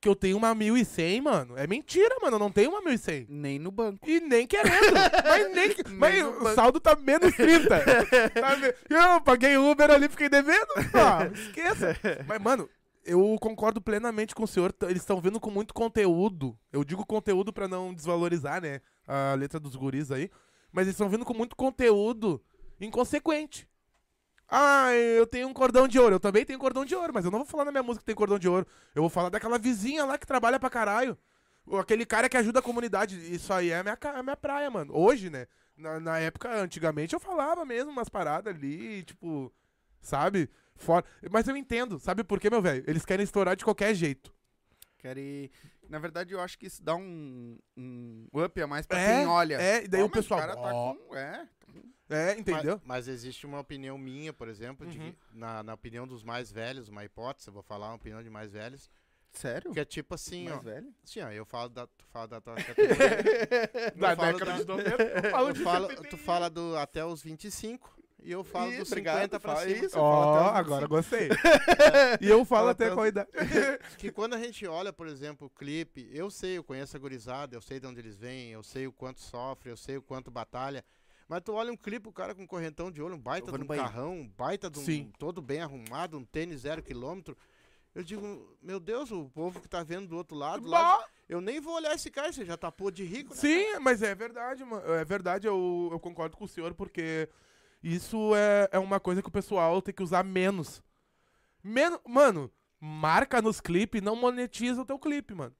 que 0.00 0.08
eu 0.08 0.14
tenho 0.14 0.36
uma 0.36 0.54
1100, 0.54 1.20
mano, 1.22 1.56
é 1.56 1.66
mentira, 1.66 2.14
mano. 2.20 2.36
Eu 2.36 2.38
não 2.38 2.52
tenho 2.52 2.70
uma 2.70 2.82
1100. 2.82 3.26
Nem 3.28 3.58
no 3.58 3.70
banco. 3.70 4.06
E 4.08 4.20
nem 4.20 4.46
querendo. 4.46 4.92
mas 5.24 5.54
nem, 5.54 5.70
que- 5.74 5.88
mas 5.90 6.22
o 6.22 6.32
banco. 6.32 6.54
saldo 6.54 6.78
tá 6.78 6.94
menos 6.94 7.34
30. 7.34 7.68
Tá 8.38 8.56
me- 8.58 8.74
eu 8.90 9.20
paguei 9.22 9.56
Uber 9.56 9.90
ali, 9.90 10.08
fiquei 10.10 10.28
devendo. 10.28 10.68
Ah, 10.92 11.24
esqueça. 11.32 11.96
Mas, 12.28 12.38
mano, 12.40 12.68
eu 13.02 13.36
concordo 13.40 13.80
plenamente 13.80 14.34
com 14.34 14.44
o 14.44 14.46
senhor. 14.48 14.74
Eles 14.82 15.00
estão 15.02 15.20
vindo 15.22 15.40
com 15.40 15.50
muito 15.50 15.72
conteúdo. 15.72 16.54
Eu 16.70 16.84
digo 16.84 17.04
conteúdo 17.06 17.50
pra 17.52 17.66
não 17.66 17.94
desvalorizar, 17.94 18.60
né? 18.60 18.80
A 19.06 19.34
letra 19.34 19.58
dos 19.58 19.74
guris 19.74 20.10
aí. 20.10 20.30
Mas 20.74 20.86
eles 20.86 20.94
estão 20.94 21.08
vindo 21.08 21.24
com 21.24 21.32
muito 21.32 21.54
conteúdo 21.54 22.42
inconsequente. 22.80 23.68
Ah, 24.48 24.92
eu 24.92 25.24
tenho 25.24 25.46
um 25.46 25.52
cordão 25.54 25.86
de 25.86 26.00
ouro. 26.00 26.16
Eu 26.16 26.20
também 26.20 26.44
tenho 26.44 26.58
cordão 26.58 26.84
de 26.84 26.96
ouro, 26.96 27.12
mas 27.14 27.24
eu 27.24 27.30
não 27.30 27.38
vou 27.38 27.46
falar 27.46 27.64
na 27.64 27.70
minha 27.70 27.82
música 27.82 28.00
que 28.02 28.06
tem 28.06 28.14
cordão 28.14 28.40
de 28.40 28.48
ouro. 28.48 28.66
Eu 28.92 29.02
vou 29.02 29.08
falar 29.08 29.28
daquela 29.28 29.56
vizinha 29.56 30.04
lá 30.04 30.18
que 30.18 30.26
trabalha 30.26 30.58
pra 30.58 30.68
caralho. 30.68 31.16
Aquele 31.80 32.04
cara 32.04 32.28
que 32.28 32.36
ajuda 32.36 32.58
a 32.58 32.62
comunidade. 32.62 33.16
Isso 33.32 33.52
aí 33.52 33.70
é 33.70 33.78
a 33.78 33.82
minha, 33.84 33.96
ca- 33.96 34.18
a 34.18 34.22
minha 34.22 34.36
praia, 34.36 34.68
mano. 34.68 34.92
Hoje, 34.96 35.30
né? 35.30 35.46
Na, 35.76 36.00
na 36.00 36.18
época, 36.18 36.52
antigamente, 36.60 37.14
eu 37.14 37.20
falava 37.20 37.64
mesmo 37.64 37.92
umas 37.92 38.08
paradas 38.08 38.52
ali, 38.52 39.04
tipo, 39.04 39.52
sabe? 40.00 40.50
Fora. 40.74 41.04
Mas 41.30 41.46
eu 41.46 41.56
entendo, 41.56 42.00
sabe 42.00 42.24
por 42.24 42.40
quê, 42.40 42.50
meu 42.50 42.60
velho? 42.60 42.82
Eles 42.88 43.04
querem 43.04 43.22
estourar 43.22 43.54
de 43.54 43.64
qualquer 43.64 43.94
jeito. 43.94 44.34
Quero 44.98 45.20
ir... 45.20 45.52
Na 45.88 45.98
verdade, 45.98 46.32
eu 46.34 46.40
acho 46.40 46.58
que 46.58 46.66
isso 46.66 46.82
dá 46.82 46.94
um, 46.96 47.58
um 47.76 48.26
up 48.34 48.60
a 48.62 48.66
mais 48.66 48.86
pra 48.86 48.98
É, 48.98 49.16
quem 49.18 49.26
olha. 49.26 49.54
é, 49.60 49.84
e 49.84 49.88
daí 49.88 50.00
o 50.02 50.04
mas 50.06 50.12
pessoal, 50.12 50.40
cara 50.40 50.54
tá 50.54 50.74
ó. 50.74 50.94
com... 50.94 51.16
É, 51.16 51.46
tá 51.60 51.66
com- 51.72 52.14
É, 52.14 52.38
entendeu? 52.38 52.76
Mas, 52.84 53.06
mas 53.06 53.08
existe 53.08 53.46
uma 53.46 53.60
opinião 53.60 53.96
minha, 53.98 54.32
por 54.32 54.48
exemplo, 54.48 54.86
de 54.86 54.98
Uhum. 54.98 55.12
que, 55.12 55.18
na, 55.32 55.62
na 55.62 55.74
opinião 55.74 56.06
dos 56.06 56.22
mais 56.22 56.50
velhos, 56.52 56.88
uma 56.88 57.04
hipótese, 57.04 57.48
eu 57.48 57.54
vou 57.54 57.62
falar 57.62 57.88
uma 57.88 57.96
opinião 57.96 58.22
de 58.22 58.30
mais 58.30 58.52
velhos, 58.52 58.90
Sério? 59.32 59.72
que 59.72 59.80
é 59.80 59.84
tipo 59.84 60.14
assim, 60.14 60.44
Mais 60.44 60.58
ó. 60.58 60.60
velho? 60.60 60.94
Sim, 61.04 61.20
ó, 61.22 61.30
eu 61.30 61.44
falo 61.44 61.68
da. 61.68 61.86
Tu 61.88 62.04
fala 62.06 62.28
da 62.28 62.40
tua 62.40 62.54
categoria. 62.62 62.96
Da 63.96 64.12
eu 64.12 64.16
falo 64.16 64.32
década 64.38 64.44
da- 64.52 64.58
de 64.58 64.64
90, 64.64 65.02
eu 65.26 65.30
falo 65.30 65.48
tu 65.48 65.54
de 65.54 65.62
fala, 65.64 65.88
70. 65.88 66.08
tu 66.08 66.18
fala 66.18 66.50
do 66.50 66.76
até 66.76 67.04
os 67.04 67.22
25 67.22 67.93
e 68.24 68.32
eu 68.32 68.42
falo 68.42 68.72
Ih, 68.72 68.78
dos 68.78 68.90
obrigado, 68.90 69.16
50 69.16 69.40
pra 69.40 69.54
fala 69.54 69.66
cima. 69.66 69.84
isso. 69.84 69.98
Os 69.98 70.56
agora 70.56 70.86
gostei. 70.86 71.28
e 72.22 72.26
eu 72.26 72.42
falo 72.44 72.60
Fala 72.62 72.70
até 72.70 72.90
qual 72.90 73.06
idade. 73.06 73.28
Que 73.98 74.10
quando 74.10 74.32
a 74.32 74.38
gente 74.38 74.66
olha, 74.66 74.92
por 74.92 75.06
exemplo, 75.06 75.46
o 75.46 75.50
clipe, 75.50 76.08
eu 76.10 76.30
sei, 76.30 76.56
eu 76.56 76.64
conheço 76.64 76.96
a 76.96 77.00
gurizada, 77.00 77.54
eu 77.54 77.60
sei 77.60 77.78
de 77.78 77.86
onde 77.86 78.00
eles 78.00 78.16
vêm, 78.16 78.50
eu 78.50 78.62
sei 78.62 78.86
o 78.86 78.92
quanto 78.92 79.20
sofre, 79.20 79.70
eu 79.70 79.76
sei 79.76 79.98
o 79.98 80.02
quanto 80.02 80.30
batalha. 80.30 80.82
Mas 81.28 81.42
tu 81.42 81.52
olha 81.52 81.70
um 81.70 81.76
clipe, 81.76 82.08
o 82.08 82.12
cara 82.12 82.34
com 82.34 82.46
correntão 82.46 82.90
de 82.90 83.02
olho, 83.02 83.14
um 83.14 83.20
baita 83.20 83.52
de 83.52 83.62
um 83.62 83.66
banheiro. 83.66 83.90
carrão, 83.90 84.20
um 84.20 84.28
baita 84.28 84.70
de 84.70 84.78
um 84.78 84.84
Sim. 84.84 85.12
todo 85.18 85.42
bem 85.42 85.60
arrumado, 85.60 86.16
um 86.16 86.24
tênis 86.24 86.62
zero 86.62 86.82
quilômetro. 86.82 87.36
Eu 87.94 88.02
digo, 88.02 88.56
meu 88.62 88.80
Deus, 88.80 89.10
o 89.10 89.28
povo 89.28 89.60
que 89.60 89.68
tá 89.68 89.82
vendo 89.82 90.08
do 90.08 90.16
outro 90.16 90.36
lado, 90.36 90.66
lá, 90.66 91.04
eu 91.28 91.40
nem 91.40 91.60
vou 91.60 91.74
olhar 91.74 91.94
esse 91.94 92.10
cara, 92.10 92.32
você 92.32 92.44
já 92.44 92.56
tapou 92.56 92.90
de 92.90 93.04
rico, 93.04 93.34
né? 93.34 93.40
Sim, 93.40 93.78
mas 93.80 94.02
é 94.02 94.14
verdade, 94.14 94.64
mano. 94.64 94.82
É 94.94 95.04
verdade, 95.04 95.46
eu, 95.46 95.90
eu 95.92 96.00
concordo 96.00 96.36
com 96.36 96.44
o 96.44 96.48
senhor, 96.48 96.74
porque 96.74 97.28
isso 97.84 98.34
é, 98.34 98.70
é 98.72 98.78
uma 98.78 98.98
coisa 98.98 99.20
que 99.20 99.28
o 99.28 99.32
pessoal 99.32 99.82
tem 99.82 99.92
que 99.92 100.02
usar 100.02 100.24
menos. 100.24 100.82
Menos. 101.62 102.00
Mano, 102.08 102.50
marca 102.80 103.42
nos 103.42 103.60
clipes 103.60 104.00
não 104.00 104.16
monetiza 104.16 104.80
o 104.80 104.86
teu 104.86 104.98
clipe, 104.98 105.34
mano. 105.34 105.54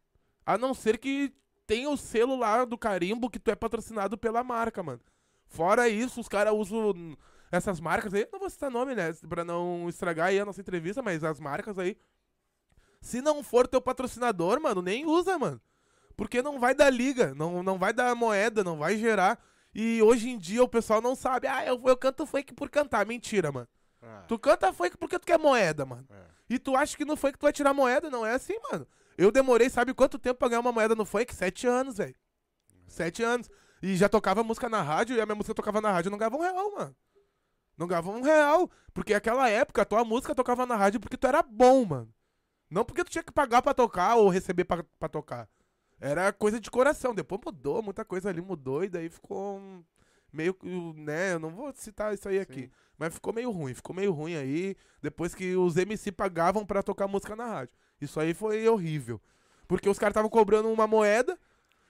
A 0.46 0.56
não 0.56 0.72
ser 0.72 0.96
que 0.96 1.34
tenha 1.66 1.90
o 1.90 1.98
selo 1.98 2.34
lá 2.34 2.64
do 2.64 2.78
carimbo 2.78 3.28
que 3.28 3.38
tu 3.38 3.50
é 3.50 3.54
patrocinado 3.54 4.16
pela 4.16 4.42
marca, 4.42 4.82
mano. 4.82 5.02
Fora 5.46 5.86
isso, 5.86 6.18
os 6.18 6.26
caras 6.26 6.54
usam 6.54 7.14
essas 7.52 7.78
marcas 7.78 8.14
aí. 8.14 8.26
Não 8.32 8.40
vou 8.40 8.48
citar 8.48 8.70
nome, 8.70 8.94
né? 8.94 9.12
Pra 9.28 9.44
não 9.44 9.86
estragar 9.90 10.28
aí 10.28 10.40
a 10.40 10.46
nossa 10.46 10.62
entrevista, 10.62 11.02
mas 11.02 11.22
as 11.22 11.38
marcas 11.38 11.78
aí. 11.78 11.94
Se 13.02 13.20
não 13.20 13.42
for 13.42 13.68
teu 13.68 13.82
patrocinador, 13.82 14.58
mano, 14.62 14.80
nem 14.80 15.04
usa, 15.04 15.38
mano. 15.38 15.60
Porque 16.16 16.40
não 16.40 16.58
vai 16.58 16.74
dar 16.74 16.88
liga, 16.88 17.34
não, 17.34 17.62
não 17.62 17.78
vai 17.78 17.92
dar 17.92 18.14
moeda, 18.14 18.64
não 18.64 18.78
vai 18.78 18.96
gerar. 18.96 19.38
E 19.74 20.00
hoje 20.02 20.30
em 20.30 20.38
dia 20.38 20.62
o 20.62 20.68
pessoal 20.68 21.00
não 21.00 21.14
sabe, 21.16 21.46
ah, 21.48 21.64
eu, 21.66 21.80
eu 21.84 21.96
canto 21.96 22.24
funk 22.26 22.54
por 22.54 22.70
cantar. 22.70 23.04
Mentira, 23.06 23.50
mano. 23.50 23.68
Ah, 24.02 24.22
Tu 24.28 24.38
canta 24.38 24.72
funk 24.72 24.96
porque 24.96 25.18
tu 25.18 25.26
quer 25.26 25.38
moeda, 25.38 25.84
mano. 25.84 26.06
é. 26.10 26.34
E 26.48 26.58
tu 26.58 26.76
acha 26.76 26.94
que 26.96 27.04
no 27.06 27.16
funk 27.16 27.38
tu 27.38 27.42
vai 27.42 27.52
tirar 27.52 27.72
moeda? 27.72 28.10
Não 28.10 28.24
é 28.24 28.32
assim, 28.34 28.54
mano. 28.70 28.86
Eu 29.16 29.32
demorei, 29.32 29.70
sabe 29.70 29.94
quanto 29.94 30.18
tempo 30.18 30.38
pra 30.38 30.48
ganhar 30.48 30.60
uma 30.60 30.72
moeda 30.72 30.94
no 30.94 31.04
funk? 31.06 31.34
Sete 31.34 31.66
anos, 31.66 31.96
velho. 31.96 32.14
Sete 32.86 33.22
anos. 33.22 33.48
E 33.82 33.96
já 33.96 34.08
tocava 34.08 34.44
música 34.44 34.68
na 34.68 34.82
rádio, 34.82 35.16
e 35.16 35.20
a 35.20 35.26
minha 35.26 35.34
música 35.34 35.54
tocava 35.54 35.80
na 35.80 35.90
rádio, 35.90 36.08
eu 36.08 36.10
não 36.10 36.18
ganhava 36.18 36.36
um 36.36 36.40
real, 36.40 36.72
mano. 36.76 36.96
Não 37.76 37.86
ganhava 37.86 38.10
um 38.10 38.20
real. 38.22 38.70
Porque 38.92 39.14
naquela 39.14 39.48
época 39.48 39.82
a 39.82 39.84
tua 39.84 40.04
música 40.04 40.34
tocava 40.34 40.64
na 40.66 40.76
rádio 40.76 41.00
porque 41.00 41.16
tu 41.16 41.26
era 41.26 41.42
bom, 41.42 41.84
mano. 41.84 42.14
Não 42.70 42.84
porque 42.84 43.02
tu 43.04 43.10
tinha 43.10 43.24
que 43.24 43.32
pagar 43.32 43.62
pra 43.62 43.72
tocar 43.74 44.16
ou 44.16 44.28
receber 44.28 44.64
pra, 44.64 44.84
pra 44.98 45.08
tocar. 45.08 45.48
Era 46.04 46.30
coisa 46.34 46.60
de 46.60 46.70
coração. 46.70 47.14
Depois 47.14 47.40
mudou, 47.42 47.82
muita 47.82 48.04
coisa 48.04 48.28
ali 48.28 48.42
mudou 48.42 48.84
e 48.84 48.90
daí 48.90 49.08
ficou. 49.08 49.58
meio 50.30 50.54
né, 50.94 51.32
eu 51.32 51.38
não 51.38 51.50
vou 51.50 51.72
citar 51.74 52.12
isso 52.12 52.28
aí 52.28 52.38
aqui. 52.38 52.64
Sim. 52.64 52.70
Mas 52.98 53.14
ficou 53.14 53.32
meio 53.32 53.50
ruim, 53.50 53.72
ficou 53.72 53.96
meio 53.96 54.12
ruim 54.12 54.36
aí, 54.36 54.76
depois 55.00 55.34
que 55.34 55.56
os 55.56 55.76
MC 55.78 56.12
pagavam 56.12 56.64
pra 56.66 56.82
tocar 56.82 57.08
música 57.08 57.34
na 57.34 57.46
rádio. 57.46 57.74
Isso 58.00 58.20
aí 58.20 58.34
foi 58.34 58.68
horrível. 58.68 59.18
Porque 59.66 59.88
os 59.88 59.98
caras 59.98 60.12
estavam 60.12 60.28
cobrando 60.28 60.70
uma 60.70 60.86
moeda 60.86 61.38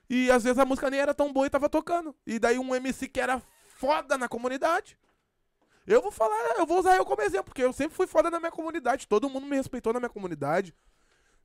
e 0.09 0.31
às 0.31 0.45
vezes 0.45 0.61
a 0.61 0.65
música 0.65 0.89
nem 0.89 1.01
era 1.01 1.13
tão 1.13 1.33
boa 1.33 1.47
e 1.47 1.51
tava 1.51 1.69
tocando. 1.69 2.15
E 2.25 2.39
daí 2.39 2.57
um 2.57 2.73
MC 2.73 3.09
que 3.09 3.21
era 3.21 3.43
foda 3.67 4.17
na 4.17 4.29
comunidade. 4.29 4.97
Eu 5.87 6.01
vou 6.01 6.13
falar, 6.13 6.55
eu 6.57 6.65
vou 6.65 6.79
usar 6.79 6.97
eu 6.97 7.05
como 7.05 7.21
exemplo, 7.21 7.47
porque 7.47 7.65
eu 7.65 7.73
sempre 7.73 7.97
fui 7.97 8.07
foda 8.07 8.31
na 8.31 8.39
minha 8.39 8.53
comunidade. 8.53 9.09
Todo 9.09 9.29
mundo 9.29 9.45
me 9.45 9.57
respeitou 9.57 9.93
na 9.93 9.99
minha 9.99 10.09
comunidade. 10.09 10.73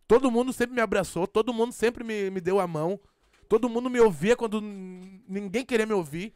Todo 0.10 0.32
mundo 0.32 0.52
sempre 0.52 0.74
me 0.76 0.82
abraçou, 0.82 1.28
todo 1.28 1.54
mundo 1.54 1.72
sempre 1.72 2.04
me, 2.04 2.32
me 2.32 2.42
deu 2.42 2.60
a 2.60 2.66
mão. 2.66 3.00
Todo 3.48 3.70
mundo 3.70 3.92
me 3.92 4.00
ouvia 4.00 4.36
quando 4.36 4.60
ninguém 4.60 5.64
queria 5.64 5.86
me 5.86 5.94
ouvir. 5.94 6.34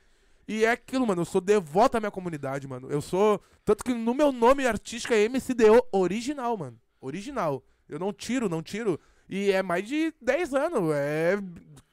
E 0.48 0.64
é 0.64 0.70
aquilo, 0.70 1.08
mano. 1.08 1.22
Eu 1.22 1.26
sou 1.26 1.42
devoto 1.42 1.98
à 1.98 2.00
minha 2.00 2.12
comunidade, 2.12 2.68
mano. 2.68 2.88
Eu 2.92 3.02
sou. 3.02 3.42
Tanto 3.66 3.84
que 3.84 3.92
no 3.92 4.14
meu 4.14 4.32
nome 4.32 4.68
artístico 4.68 5.12
é 5.16 5.28
MCDO 5.28 5.88
original, 5.92 6.56
mano. 6.56 6.80
Original. 7.02 7.64
Eu 7.90 7.98
não 7.98 8.14
tiro, 8.14 8.48
não 8.48 8.62
tiro. 8.62 9.00
E 9.28 9.50
é 9.52 9.64
mais 9.64 9.88
de 9.88 10.14
10 10.22 10.54
anos. 10.54 10.94
É 10.94 11.38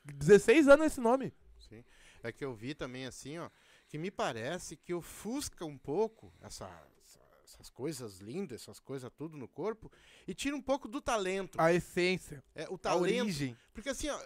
16 0.04 0.68
anos 0.68 0.84
esse 0.86 1.00
nome. 1.00 1.32
Sim. 1.58 1.82
É 2.22 2.30
que 2.30 2.44
eu 2.44 2.52
vi 2.52 2.74
também 2.74 3.06
assim, 3.06 3.38
ó, 3.38 3.48
que 3.88 3.96
me 3.96 4.10
parece 4.10 4.76
que 4.76 4.92
ofusca 4.92 5.64
um 5.64 5.78
pouco 5.78 6.30
essa- 6.42 6.68
essas 7.60 7.70
coisas 7.70 8.18
lindas, 8.20 8.62
essas 8.62 8.80
coisas 8.80 9.10
tudo 9.16 9.36
no 9.36 9.46
corpo, 9.46 9.92
e 10.26 10.34
tira 10.34 10.56
um 10.56 10.62
pouco 10.62 10.88
do 10.88 11.00
talento. 11.00 11.60
A 11.60 11.72
essência. 11.72 12.42
É, 12.54 12.66
o 12.70 12.74
A 12.74 12.78
talento. 12.78 13.22
origem. 13.22 13.56
Porque 13.74 13.90
assim, 13.90 14.08
ó, 14.08 14.18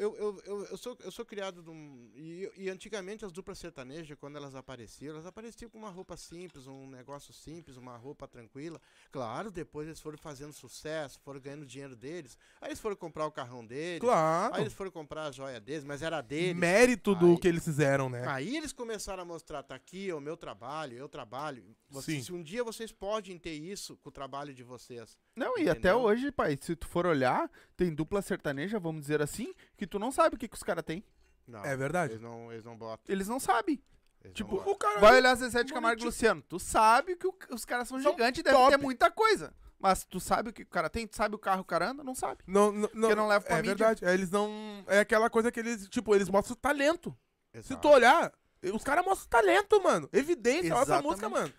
eu, 0.00 0.16
eu, 0.16 0.42
eu, 0.46 0.64
eu, 0.66 0.76
sou, 0.76 0.96
eu 1.04 1.10
sou 1.10 1.24
criado 1.24 1.62
num. 1.62 2.10
E, 2.14 2.50
e 2.56 2.70
antigamente 2.70 3.24
as 3.24 3.32
duplas 3.32 3.58
sertanejas, 3.58 4.16
quando 4.18 4.36
elas 4.36 4.54
apareciam, 4.54 5.12
elas 5.14 5.26
apareciam 5.26 5.70
com 5.70 5.78
uma 5.78 5.90
roupa 5.90 6.16
simples, 6.16 6.66
um 6.66 6.88
negócio 6.88 7.32
simples, 7.32 7.76
uma 7.76 7.96
roupa 7.96 8.26
tranquila. 8.26 8.80
Claro, 9.12 9.50
depois 9.50 9.86
eles 9.86 10.00
foram 10.00 10.16
fazendo 10.18 10.52
sucesso, 10.52 11.20
foram 11.24 11.40
ganhando 11.40 11.66
dinheiro 11.66 11.94
deles. 11.94 12.38
Aí 12.60 12.68
eles 12.70 12.80
foram 12.80 12.96
comprar 12.96 13.26
o 13.26 13.30
carrão 13.32 13.64
deles. 13.64 14.00
Claro. 14.00 14.54
Aí 14.54 14.62
eles 14.62 14.72
foram 14.72 14.90
comprar 14.90 15.24
a 15.26 15.30
joia 15.32 15.60
deles, 15.60 15.84
mas 15.84 16.02
era 16.02 16.20
deles. 16.20 16.56
Mérito 16.56 17.14
do 17.14 17.32
Aí- 17.32 17.38
que 17.38 17.48
eles 17.48 17.64
fizeram, 17.64 18.08
né? 18.08 18.26
Aí 18.26 18.56
eles 18.56 18.72
começaram 18.72 19.22
a 19.22 19.26
mostrar, 19.26 19.62
tá 19.62 19.74
aqui 19.74 20.08
é 20.10 20.14
o 20.14 20.20
meu 20.20 20.36
trabalho, 20.36 20.96
eu 20.96 21.08
trabalho. 21.08 21.64
Vocês- 21.88 22.18
Sim. 22.18 22.24
se 22.24 22.32
um 22.32 22.42
dia 22.42 22.64
vocês 22.64 22.90
podem 22.92 23.38
ter 23.38 23.52
isso 23.52 23.96
com 23.98 24.08
o 24.08 24.12
trabalho 24.12 24.54
de 24.54 24.62
vocês. 24.62 25.18
Não, 25.40 25.56
e 25.58 25.62
Entendeu? 25.62 25.72
até 25.72 25.94
hoje, 25.94 26.30
pai, 26.30 26.58
se 26.60 26.76
tu 26.76 26.86
for 26.86 27.06
olhar, 27.06 27.50
tem 27.76 27.94
dupla 27.94 28.20
sertaneja, 28.20 28.78
vamos 28.78 29.00
dizer 29.00 29.22
assim, 29.22 29.54
que 29.76 29.86
tu 29.86 29.98
não 29.98 30.10
sabe 30.12 30.36
o 30.36 30.38
que, 30.38 30.46
que 30.46 30.54
os 30.56 30.62
caras 30.62 30.84
têm. 30.84 31.02
Não, 31.46 31.64
É 31.64 31.74
verdade. 31.76 32.12
Eles 32.12 32.22
não, 32.22 32.52
eles 32.52 32.64
não 32.64 32.76
botam. 32.76 33.04
Eles 33.08 33.26
não 33.26 33.40
sabem. 33.40 33.82
eles 34.22 34.36
Tipo, 34.36 34.50
não 34.50 34.56
botam. 34.58 34.72
O 34.72 34.76
cara. 34.76 35.00
Vai 35.00 35.16
olhar 35.16 35.34
Zezé 35.34 35.64
de 35.64 35.72
Camargo 35.72 36.02
e. 36.02 36.04
Luciano. 36.04 36.42
Tu 36.42 36.58
sabe 36.60 37.16
que 37.16 37.26
o- 37.26 37.34
os 37.50 37.64
caras 37.64 37.88
são, 37.88 38.00
São 38.00 38.12
gigantes 38.12 38.40
e 38.40 38.42
devem 38.42 38.68
ter 38.68 38.76
muita 38.76 39.10
coisa. 39.10 39.52
Mas 39.78 40.04
tu 40.04 40.20
sabe 40.20 40.50
o 40.50 40.52
que 40.52 40.62
o 40.62 40.66
cara 40.66 40.90
tem? 40.90 41.06
Tu 41.06 41.16
sabe 41.16 41.34
o 41.34 41.38
carro 41.38 41.58
que 41.58 41.62
o 41.62 41.64
cara 41.64 41.90
anda? 41.90 42.04
Não 42.04 42.14
sabe. 42.14 42.44
Não, 42.46 42.70
não, 42.70 42.86
Porque 42.88 43.14
não 43.14 43.26
leva 43.26 43.42
pra 43.46 43.54
É 43.56 43.62
mídia. 43.62 43.74
verdade. 43.74 44.04
É, 44.04 44.12
Eles 44.12 44.30
não. 44.30 44.84
É 44.86 45.00
aquela 45.00 45.30
coisa 45.30 45.50
que 45.50 45.58
eles. 45.58 45.88
Tipo, 45.88 46.14
eles 46.14 46.28
mostram 46.28 46.54
talento. 46.54 47.16
Se 47.54 47.58
Exato. 47.72 47.80
tu 47.80 47.88
olhar, 47.88 48.30
os 48.74 48.84
caras 48.84 49.02
mostram 49.04 49.26
talento, 49.30 49.82
mano. 49.82 50.06
Evidência, 50.12 50.74
olha 50.74 50.82
essa 50.82 51.00
música, 51.02 51.28
mano. 51.30 51.50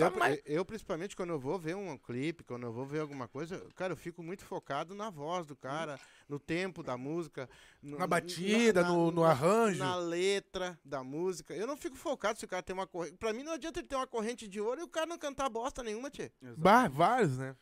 Eu, 0.00 0.10
Tá, 0.10 0.18
mas- 0.18 0.40
eu, 0.46 0.64
principalmente, 0.64 1.14
quando 1.16 1.30
eu 1.30 1.38
vou 1.38 1.58
ver 1.58 1.76
um 1.76 1.96
clipe, 1.98 2.42
quando 2.44 2.64
eu 2.64 2.72
vou 2.72 2.84
ver 2.86 3.00
alguma 3.00 3.28
coisa, 3.28 3.64
cara, 3.74 3.92
eu 3.92 3.96
fico 3.96 4.22
muito 4.22 4.44
focado 4.44 4.94
na 4.94 5.10
voz 5.10 5.46
do 5.46 5.54
cara, 5.56 5.98
no 6.28 6.38
tempo 6.38 6.82
da 6.82 6.96
música. 6.96 7.48
no- 7.82 7.98
Na 7.98 8.06
batida, 8.06 8.82
no- 8.84 9.10
no 9.10 9.24
arranjo. 9.24 9.78
Na 9.78 9.96
letra 9.96 10.78
da 10.84 11.02
música. 11.02 11.54
Eu 11.54 11.66
não 11.66 11.76
fico 11.76 11.96
focado 11.96 12.38
se 12.38 12.44
o 12.44 12.48
cara 12.48 12.62
tem 12.62 12.74
uma 12.74 12.86
corrente. 12.86 13.16
Pra 13.16 13.32
mim, 13.32 13.42
não 13.42 13.52
adianta 13.52 13.80
ele 13.80 13.88
ter 13.88 13.96
uma 13.96 14.06
corrente 14.06 14.46
de 14.46 14.60
ouro 14.60 14.80
e 14.80 14.84
o 14.84 14.88
cara 14.88 15.06
não 15.06 15.16
cantar 15.18 15.48
bosta 15.48 15.82
nenhuma, 15.82 16.10
tchê. 16.10 16.30
Bah, 16.56 16.88
vários, 16.88 17.38
né? 17.38 17.56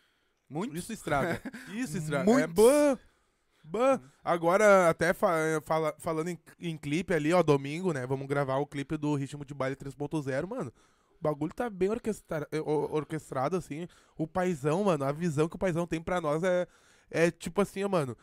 Muito. 0.48 0.76
Isso 0.76 0.92
estraga. 0.92 1.40
Isso 1.74 1.96
estraga. 1.98 2.24
Muitos. 2.24 2.42
É 2.50 2.52
bã, 2.54 2.98
bã. 3.64 4.00
Agora, 4.24 4.88
até 4.88 5.12
fa- 5.12 5.60
fala- 5.64 5.94
falando 5.98 6.28
em, 6.28 6.38
em 6.58 6.76
clipe 6.76 7.12
ali, 7.14 7.32
ó, 7.32 7.42
domingo, 7.42 7.92
né? 7.92 8.06
Vamos 8.06 8.26
gravar 8.26 8.56
o 8.56 8.66
clipe 8.66 8.96
do 8.96 9.14
Ritmo 9.14 9.44
de 9.44 9.54
Baile 9.54 9.76
3.0, 9.76 10.46
mano. 10.48 10.72
O 11.20 11.24
bagulho 11.24 11.52
tá 11.54 11.68
bem 11.68 11.88
orquestra- 11.90 12.46
eh, 12.52 12.60
or- 12.60 12.94
orquestrado, 12.94 13.56
assim. 13.56 13.88
O 14.16 14.26
paizão, 14.26 14.84
mano, 14.84 15.04
a 15.04 15.12
visão 15.12 15.48
que 15.48 15.56
o 15.56 15.58
paizão 15.58 15.86
tem 15.86 16.00
pra 16.00 16.20
nós 16.20 16.42
é, 16.44 16.66
é 17.10 17.30
tipo 17.30 17.60
assim, 17.60 17.84
mano. 17.86 18.16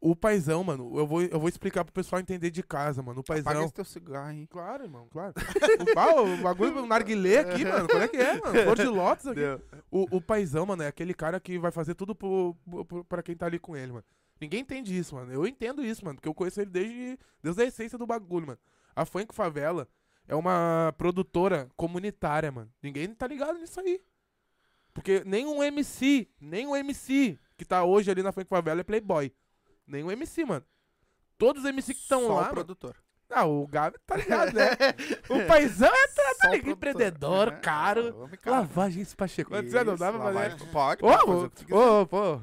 O 0.00 0.16
paizão, 0.16 0.64
mano, 0.64 0.98
eu 0.98 1.06
vou, 1.06 1.22
eu 1.22 1.38
vou 1.38 1.48
explicar 1.48 1.84
pro 1.84 1.92
pessoal 1.94 2.18
entender 2.20 2.50
de 2.50 2.60
casa, 2.60 3.00
mano. 3.00 3.20
O 3.20 3.20
Apaga 3.20 3.44
paizão. 3.44 3.64
esse 3.64 3.72
teu 3.72 3.84
cigarro, 3.84 4.32
hein? 4.32 4.48
Claro, 4.50 4.82
irmão, 4.82 5.06
claro. 5.12 5.32
o, 5.36 5.98
ah, 5.98 6.20
o 6.22 6.42
bagulho, 6.42 6.82
o 6.82 6.86
narguilé 6.86 7.38
aqui, 7.38 7.62
mano. 7.64 7.86
Qual 7.88 8.02
é 8.02 8.08
que 8.08 8.16
é, 8.16 8.40
mano? 8.40 8.62
Flor 8.64 8.76
de 8.76 8.86
lótus 8.86 9.26
aqui. 9.28 9.36
Deu. 9.40 9.60
O, 9.88 10.16
o 10.16 10.20
paizão, 10.20 10.66
mano, 10.66 10.82
é 10.82 10.88
aquele 10.88 11.14
cara 11.14 11.38
que 11.38 11.56
vai 11.56 11.70
fazer 11.70 11.94
tudo 11.94 12.16
pro, 12.16 12.56
pro, 12.88 13.04
pra 13.04 13.22
quem 13.22 13.36
tá 13.36 13.46
ali 13.46 13.60
com 13.60 13.76
ele, 13.76 13.92
mano. 13.92 14.04
Ninguém 14.40 14.62
entende 14.62 14.98
isso, 14.98 15.14
mano. 15.14 15.32
Eu 15.32 15.46
entendo 15.46 15.84
isso, 15.84 16.04
mano, 16.04 16.16
porque 16.16 16.28
eu 16.28 16.34
conheço 16.34 16.60
ele 16.60 16.70
desde, 16.70 17.16
desde 17.40 17.62
a 17.62 17.66
essência 17.66 17.96
do 17.96 18.04
bagulho, 18.04 18.48
mano. 18.48 18.58
A 18.96 19.04
Funk 19.04 19.32
Favela 19.32 19.86
é 20.32 20.34
uma 20.34 20.94
produtora 20.96 21.68
comunitária, 21.76 22.50
mano. 22.50 22.70
Ninguém 22.82 23.14
tá 23.14 23.26
ligado 23.26 23.58
nisso 23.58 23.78
aí. 23.80 24.00
Porque 24.94 25.22
nenhum 25.24 25.62
MC, 25.62 26.28
nenhum 26.40 26.74
MC 26.76 27.38
que 27.56 27.64
tá 27.64 27.84
hoje 27.84 28.10
ali 28.10 28.22
na 28.22 28.32
Funk 28.32 28.48
Favela 28.48 28.80
é 28.80 28.84
playboy. 28.84 29.32
Nenhum 29.86 30.10
MC, 30.10 30.44
mano. 30.44 30.64
Todos 31.38 31.62
os 31.64 31.68
MC 31.68 31.94
que 31.94 32.00
estão 32.00 32.22
Só 32.22 32.28
lá, 32.28 32.34
o 32.34 32.40
mano, 32.42 32.54
produtor. 32.54 32.96
ah, 33.30 33.44
o 33.44 33.66
Gabi 33.66 33.96
tá 34.06 34.16
ligado, 34.16 34.52
né? 34.54 34.68
o 35.28 35.46
paizão 35.46 35.88
é 35.92 36.08
tá, 36.08 36.22
Só 36.34 36.38
tá 36.42 36.50
o 36.50 36.52
ligado, 36.54 36.70
empreendedor, 36.70 37.48
É, 37.48 37.56
caro. 37.56 38.28
caro. 38.40 38.56
Lavagens 38.56 39.14
Pacheco. 39.14 39.50
Você 39.50 39.84
não 39.84 39.96
dá 39.96 40.10
pra 40.12 40.20
fazer. 40.20 40.34
lavagem- 40.34 40.68
Pode, 40.68 41.04
Ô, 41.04 41.08
ô, 41.76 42.02
o 42.02 42.06
pô, 42.06 42.40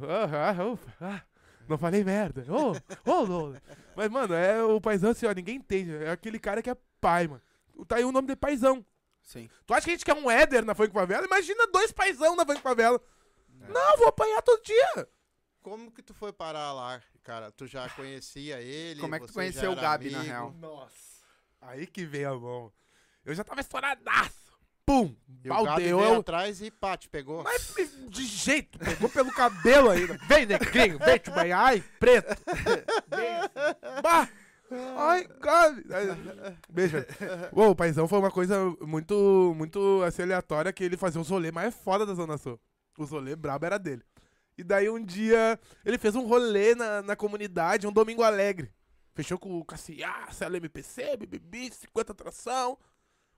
ah, 1.01 1.21
não 1.67 1.77
falei 1.77 2.03
merda. 2.03 2.43
Ô, 2.51 2.71
ô, 3.09 3.23
ô. 3.49 3.55
Mas, 3.95 4.09
mano, 4.09 4.33
é 4.33 4.63
o 4.63 4.79
paizão 4.81 5.11
assim, 5.11 5.25
ó, 5.27 5.31
ninguém 5.33 5.57
entende. 5.57 5.95
É 5.95 6.11
aquele 6.11 6.39
cara 6.39 6.61
que 6.61 6.69
é 6.69 6.77
pai, 6.99 7.27
mano. 7.27 7.41
Tá 7.85 7.97
aí 7.97 8.05
o 8.05 8.11
nome 8.11 8.27
de 8.27 8.35
paizão. 8.35 8.85
Sim. 9.21 9.49
Tu 9.65 9.73
acha 9.73 9.85
que 9.85 9.91
a 9.91 9.93
gente 9.93 10.05
quer 10.05 10.15
um 10.15 10.29
Éder 10.29 10.65
na 10.65 10.73
Funk 10.73 10.91
Favela? 10.91 11.25
Imagina 11.25 11.67
dois 11.67 11.91
paizão 11.91 12.35
na 12.35 12.45
Funk 12.45 12.61
Favela. 12.61 12.99
Não, 13.67 13.97
vou 13.97 14.07
apanhar 14.07 14.41
todo 14.41 14.63
dia. 14.63 15.07
Como 15.61 15.91
que 15.91 16.01
tu 16.01 16.13
foi 16.13 16.31
parar 16.31 16.71
lá, 16.73 17.01
cara? 17.23 17.51
Tu 17.51 17.67
já 17.67 17.87
conhecia 17.89 18.61
ele? 18.61 19.01
Como 19.01 19.13
é 19.13 19.19
que 19.19 19.27
tu 19.27 19.33
conheceu 19.33 19.71
o 19.71 19.75
Gabi, 19.75 20.09
na 20.09 20.19
amigo? 20.19 20.33
real? 20.33 20.51
Nossa. 20.53 21.23
Aí 21.61 21.85
que 21.85 22.05
vem 22.05 22.25
a 22.25 22.33
mão. 22.33 22.71
Eu 23.25 23.35
já 23.35 23.43
tava 23.43 23.61
estouradaço. 23.61 24.49
Pum. 24.85 25.15
E 25.43 25.51
o 25.51 25.63
Gabi 25.63 25.83
veio 25.83 26.19
atrás 26.19 26.61
e 26.61 26.71
pá, 26.71 26.97
te 26.97 27.07
pegou. 27.07 27.43
Mas 27.43 27.75
de 28.07 28.25
jeito, 28.25 28.79
pegou 28.79 29.07
pelo 29.09 29.31
cabelo 29.31 29.91
ainda. 29.91 30.17
Vem, 30.27 30.47
negrinho, 30.47 30.97
vem 30.97 31.19
te 31.19 31.29
banhar. 31.29 31.65
Ai, 31.65 31.83
preto. 31.99 32.35
Vem. 33.07 33.39
Bah. 34.01 34.27
Ai. 34.97 35.27
Ai, 35.91 36.53
Beijo. 36.69 36.97
o 37.53 37.75
paizão 37.75 38.07
foi 38.07 38.19
uma 38.19 38.31
coisa 38.31 38.57
muito, 38.81 39.53
muito 39.55 40.01
assim, 40.03 40.21
aleatória 40.21 40.71
que 40.73 40.83
ele 40.83 40.97
fazia 40.97 41.19
os 41.21 41.29
rolês 41.29 41.53
mais 41.53 41.73
foda 41.75 42.05
da 42.05 42.13
Zona 42.13 42.37
Sul. 42.37 42.59
Os 42.97 43.09
rolês 43.11 43.35
brabo 43.35 43.65
era 43.65 43.77
dele. 43.77 44.03
E 44.57 44.63
daí 44.63 44.89
um 44.89 45.03
dia 45.03 45.57
ele 45.85 45.97
fez 45.97 46.15
um 46.15 46.27
rolê 46.27 46.75
na, 46.75 47.01
na 47.01 47.15
comunidade, 47.15 47.87
um 47.87 47.91
domingo 47.93 48.23
alegre. 48.23 48.71
Fechou 49.15 49.37
com 49.39 49.57
o 49.59 49.65
Cassiá, 49.65 50.27
Celo 50.31 50.57
MPC, 50.57 51.17
BBB, 51.17 51.71
50 51.71 52.11
atração. 52.11 52.77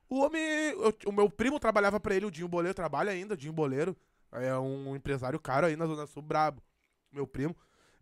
O 0.10 0.20
homem. 0.20 0.42
eu- 0.42 0.94
o 1.06 1.12
meu 1.12 1.30
primo 1.30 1.60
trabalhava 1.60 2.00
pra 2.00 2.14
ele, 2.16 2.26
o 2.26 2.32
Dinho 2.32 2.48
Boleiro 2.48 2.74
trabalha 2.76 3.12
ainda, 3.12 3.36
o 3.36 3.38
Dinho 3.38 3.54
Boleiro. 3.54 3.96
É 4.32 4.58
um 4.58 4.96
empresário 4.96 5.40
caro 5.40 5.68
aí 5.68 5.76
na 5.76 5.86
Zona 5.86 6.06
Sul, 6.08 6.22
brabo. 6.22 6.62
Meu 7.12 7.26
primo. 7.28 7.56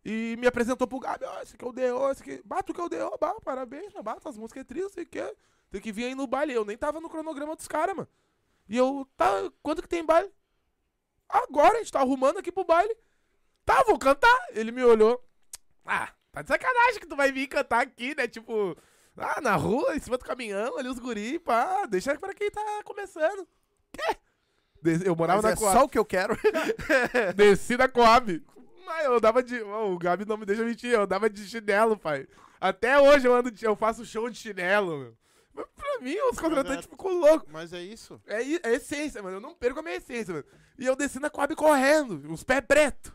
E 0.03 0.35
me 0.37 0.47
apresentou 0.47 0.87
pro 0.87 0.99
Gabi, 0.99 1.25
ó, 1.25 1.41
esse 1.41 1.55
aqui 1.55 1.65
é 1.65 1.67
o 1.67 1.71
D.O., 1.73 2.11
esse 2.11 2.21
aqui. 2.21 2.41
Bato 2.45 2.73
que 2.73 2.79
é 2.79 2.83
o 2.83 2.89
D.O., 2.89 3.17
bah, 3.17 3.35
parabéns, 3.43 3.91
mas 3.93 4.03
bata 4.03 4.29
as 4.29 4.37
músicas 4.37 4.61
é 4.61 4.63
triste, 4.63 4.93
sei 4.93 5.05
que. 5.05 5.21
Tem 5.69 5.81
que 5.81 5.91
vir 5.91 6.05
aí 6.05 6.15
no 6.15 6.25
baile. 6.25 6.53
Eu 6.53 6.65
nem 6.65 6.77
tava 6.77 6.99
no 6.99 7.09
cronograma 7.09 7.55
dos 7.55 7.67
caras, 7.67 7.95
mano. 7.95 8.07
E 8.67 8.77
eu, 8.77 9.07
tá, 9.17 9.27
quando 9.61 9.81
que 9.81 9.87
tem 9.87 10.05
baile? 10.05 10.31
Agora, 11.27 11.75
a 11.75 11.79
gente 11.79 11.91
tá 11.91 11.99
arrumando 11.99 12.39
aqui 12.39 12.51
pro 12.51 12.63
baile. 12.63 12.95
Tá, 13.65 13.83
vou 13.83 13.99
cantar. 13.99 14.35
Ele 14.51 14.71
me 14.71 14.83
olhou. 14.83 15.23
Ah, 15.85 16.09
tá 16.31 16.41
de 16.41 16.47
sacanagem 16.47 16.99
que 16.99 17.07
tu 17.07 17.15
vai 17.15 17.31
vir 17.31 17.47
cantar 17.47 17.81
aqui, 17.81 18.15
né? 18.15 18.27
Tipo, 18.27 18.75
ah, 19.17 19.41
na 19.41 19.55
rua, 19.55 19.95
em 19.95 19.99
cima 19.99 20.17
do 20.17 20.25
caminhão, 20.25 20.77
ali 20.77 20.87
os 20.87 20.97
guri, 20.97 21.37
pá, 21.39 21.85
deixa 21.85 22.17
pra 22.17 22.33
quem 22.33 22.49
tá 22.49 22.81
começando. 22.83 23.47
Quê? 23.91 24.17
Eu 25.05 25.15
morava 25.15 25.41
Mas 25.41 25.51
na 25.51 25.51
é 25.51 25.55
Coab. 25.55 25.77
só 25.77 25.83
o 25.85 25.89
que 25.89 25.99
eu 25.99 26.05
quero. 26.05 26.37
Desci 27.35 27.75
da 27.75 27.87
Coab. 27.87 28.41
Mas 28.89 29.05
eu 29.05 29.19
dava 29.19 29.43
de. 29.43 29.61
O 29.61 29.97
Gabi 29.99 30.25
não 30.25 30.35
me 30.35 30.45
deixa 30.45 30.63
mentir, 30.65 30.89
eu 30.91 31.05
dava 31.05 31.29
de 31.29 31.47
chinelo, 31.47 31.95
pai. 31.95 32.27
Até 32.59 32.99
hoje 32.99 33.27
eu 33.27 33.33
ando 33.35 33.51
de, 33.51 33.63
eu 33.63 33.75
faço 33.75 34.03
show 34.03 34.27
de 34.29 34.37
chinelo, 34.37 34.97
meu. 34.99 35.17
Mas 35.53 35.65
pra 35.75 35.99
mim, 36.01 36.15
os 36.31 36.39
contratantes 36.39 36.87
é- 36.87 36.89
ficam 36.89 37.19
loucos. 37.19 37.47
Mas 37.51 37.71
é 37.71 37.81
isso. 37.81 38.19
É, 38.25 38.41
é 38.41 38.75
essência, 38.75 39.21
mano. 39.21 39.37
Eu 39.37 39.41
não 39.41 39.53
perco 39.53 39.79
a 39.79 39.83
minha 39.83 39.95
essência, 39.95 40.33
mano. 40.33 40.45
E 40.77 40.85
eu 40.85 40.95
desci 40.95 41.19
na 41.19 41.29
Coab 41.29 41.55
correndo, 41.55 42.21
os 42.31 42.43
pés 42.43 42.61
pretos. 42.67 43.11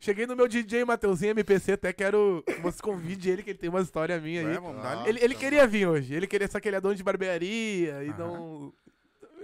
Cheguei 0.00 0.26
no 0.26 0.36
meu 0.36 0.46
DJ 0.48 0.84
Mateuzinho 0.84 1.32
MPC, 1.32 1.72
até 1.72 1.92
quero 1.92 2.42
que 2.46 2.60
você 2.60 2.80
convide 2.80 3.28
ele, 3.30 3.42
que 3.42 3.50
ele 3.50 3.58
tem 3.58 3.68
uma 3.68 3.80
história 3.80 4.18
minha 4.20 4.42
aí. 4.46 4.54
É, 4.56 4.60
vamos 4.60 4.80
dar 4.80 5.02
Ah. 5.02 5.08
Ele, 5.08 5.18
ele 5.22 5.34
queria 5.34 5.66
vir 5.66 5.86
hoje. 5.88 6.14
Ele 6.14 6.26
queria, 6.26 6.46
só 6.48 6.60
que 6.60 6.68
ele 6.68 6.76
é 6.76 6.80
dono 6.80 6.94
de 6.94 7.02
barbearia 7.02 8.04
e 8.04 8.08
Aham. 8.10 8.16
não. 8.18 8.72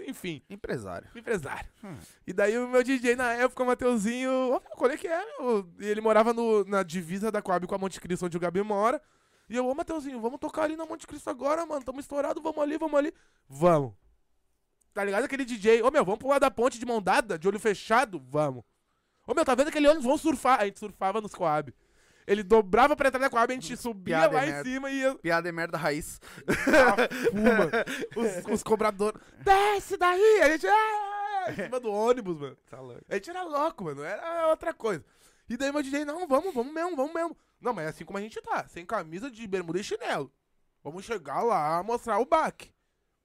Enfim, 0.07 0.43
Empresário. 0.51 1.09
empresário. 1.15 1.69
Hum. 1.83 1.97
E 2.27 2.33
daí 2.33 2.59
o 2.59 2.69
meu 2.69 2.83
DJ 2.83 3.17
na 3.17 3.33
época, 3.33 3.63
o 3.63 3.67
Mateuzinho, 3.67 4.31
ô, 4.31 4.51
meu, 4.61 4.77
qual 4.77 4.91
é 4.91 4.97
que 4.97 5.09
é, 5.09 5.25
meu? 5.41 5.69
E 5.81 5.87
ele 5.87 6.01
morava 6.01 6.33
no- 6.33 6.65
na 6.65 6.83
divisa 6.83 7.31
da 7.33 7.41
Coab 7.43 7.67
com 7.67 7.75
a 7.75 7.79
Monte 7.79 8.01
Cristo, 8.01 8.27
onde 8.27 8.37
o 8.37 8.41
Gabi 8.41 8.63
mora. 8.63 9.01
E 9.49 9.57
eu, 9.57 9.67
ô 9.67 9.75
Mateuzinho, 9.75 10.21
vamos 10.21 10.39
tocar 10.41 10.63
ali 10.65 10.77
na 10.77 10.87
Monte 10.87 11.07
Cristo 11.07 11.29
agora, 11.31 11.65
mano. 11.67 11.85
Tamo 11.85 12.01
estourado, 12.01 12.41
vamos 12.43 12.63
ali, 12.63 12.77
vamos 12.79 12.99
ali. 12.99 13.13
Vamos. 13.49 13.93
Tá 14.93 15.03
ligado? 15.05 15.25
Aquele 15.25 15.45
DJ, 15.45 15.83
ô 15.83 15.91
meu, 15.91 16.05
vamos 16.05 16.21
pular 16.21 16.39
da 16.39 16.51
ponte 16.51 16.79
de 16.79 16.87
mão 16.87 17.03
dada, 17.03 17.39
de 17.39 17.49
olho 17.49 17.59
fechado? 17.59 18.23
Vamos. 18.31 18.63
Ô 19.27 19.35
meu, 19.35 19.45
tá 19.45 19.55
vendo 19.55 19.69
aquele 19.69 19.87
ônibus? 19.89 20.05
Vamos 20.05 20.21
surfar. 20.21 20.61
A 20.61 20.65
gente 20.67 20.79
surfava 20.79 21.21
nos 21.21 21.35
Coab. 21.35 21.75
Ele 22.27 22.43
dobrava 22.43 22.97
pra 22.97 23.09
entrar 23.09 23.21
na 23.21 23.29
Coab, 23.29 23.53
a 23.53 23.55
gente 23.55 23.77
subia 23.77 24.17
Piada 24.19 24.35
lá 24.35 24.41
é 24.45 24.49
em 24.49 24.53
merda. 24.53 24.71
cima 24.71 24.91
e 24.91 24.95
ia 25.01 25.15
Piada 25.17 25.49
é 25.49 25.53
merda 25.53 25.77
raiz. 25.77 26.19
fuma. 27.31 27.71
Os, 28.47 28.53
os 28.55 28.63
cobradores. 28.63 29.21
Desce 29.39 29.97
daí! 29.97 30.41
A 30.43 30.49
gente. 30.51 30.67
Ah, 30.67 31.47
em 31.53 31.55
cima 31.55 31.79
do 31.81 31.91
ônibus, 31.93 32.39
mano. 32.39 32.57
Tá 32.71 32.81
louco. 32.81 33.03
A 33.09 33.15
gente 33.15 33.29
era 33.31 33.43
louco, 33.43 33.85
mano. 33.85 34.03
Era 34.03 34.49
outra 34.49 34.73
coisa. 34.73 35.05
E 35.49 35.57
daí 35.57 35.71
meu 35.71 35.83
DJ, 35.83 36.05
não, 36.07 36.27
vamos, 36.27 36.55
vamos 36.55 36.73
mesmo, 36.73 36.97
vamos 36.97 37.13
mesmo. 37.13 37.37
Não, 37.61 37.75
mas 37.75 37.85
é 37.87 37.89
assim 37.89 38.05
como 38.05 38.17
a 38.19 38.23
gente 38.23 38.41
tá. 38.41 38.67
Sem 38.69 38.87
camisa 38.87 39.31
de 39.31 39.47
bermuda 39.47 39.79
e 39.79 39.85
chinelo. 39.85 40.33
Vamos 40.83 41.05
chegar 41.05 41.43
lá, 41.43 41.83
mostrar 41.83 42.19
o 42.19 42.25
baque. 42.27 42.73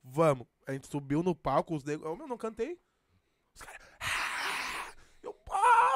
Vamos. 0.04 0.46
A 0.68 0.74
gente 0.74 0.88
subiu 0.88 1.24
no 1.24 1.34
palco, 1.34 1.76
os 1.76 1.84
negros. 1.84 2.10
Ô, 2.12 2.16
meu, 2.16 2.28
não 2.28 2.38
cantei. 2.38 2.78
Os 3.56 3.62
caras. 3.62 3.80
"Ah!" 4.02 4.94
Eu, 5.24 5.36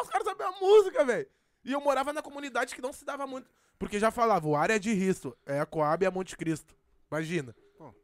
os 0.01 0.09
caras 0.09 0.25
sabiam 0.25 0.49
a 0.55 0.59
música, 0.59 1.03
velho. 1.05 1.27
E 1.63 1.71
eu 1.71 1.81
morava 1.81 2.11
na 2.13 2.21
comunidade 2.21 2.75
que 2.75 2.81
não 2.81 2.91
se 2.93 3.05
dava 3.05 3.25
muito. 3.27 3.49
Porque 3.79 3.99
já 3.99 4.11
falava, 4.11 4.47
o 4.47 4.55
área 4.55 4.79
de 4.79 4.93
risco. 4.93 5.35
É 5.45 5.59
a 5.59 5.65
Coab 5.65 6.03
e 6.03 6.07
a 6.07 6.11
Monte 6.11 6.35
Cristo. 6.37 6.75
Imagina. 7.11 7.55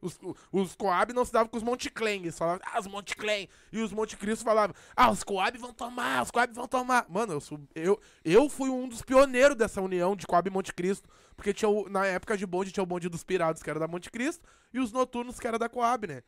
Os, 0.02 0.18
os 0.52 0.74
Coab 0.76 1.14
não 1.14 1.24
se 1.24 1.32
davam 1.32 1.48
com 1.48 1.56
os 1.56 1.62
Monte 1.62 1.88
Clen. 1.90 2.20
Eles 2.20 2.36
falavam, 2.36 2.60
ah, 2.66 2.78
os 2.78 2.86
Monte 2.86 3.16
Clen. 3.16 3.48
E 3.72 3.78
os 3.80 3.92
Monte 3.92 4.14
Cristo 4.16 4.44
falavam, 4.44 4.74
ah, 4.94 5.10
os 5.10 5.22
Coab 5.22 5.56
vão 5.56 5.72
tomar, 5.72 6.22
os 6.22 6.30
Coab 6.30 6.52
vão 6.52 6.68
tomar. 6.68 7.06
Mano, 7.08 7.32
eu, 7.34 7.40
sub- 7.40 7.66
eu, 7.74 7.98
eu 8.22 8.48
fui 8.50 8.68
um 8.68 8.86
dos 8.86 9.00
pioneiros 9.00 9.56
dessa 9.56 9.80
união 9.80 10.14
de 10.14 10.26
Coab 10.26 10.46
e 10.48 10.52
Monte 10.52 10.74
Cristo. 10.74 11.08
Porque 11.34 11.54
tinha 11.54 11.68
o- 11.68 11.88
na 11.88 12.04
época 12.04 12.36
de 12.36 12.44
bonde 12.44 12.72
tinha 12.72 12.82
o 12.84 12.86
bonde 12.86 13.08
dos 13.08 13.24
Pirados, 13.24 13.62
que 13.62 13.70
era 13.70 13.78
da 13.80 13.88
Monte 13.88 14.10
Cristo, 14.10 14.46
e 14.72 14.78
os 14.80 14.92
noturnos, 14.92 15.40
que 15.40 15.46
era 15.46 15.58
da 15.58 15.68
Coab, 15.68 16.06
né? 16.06 16.22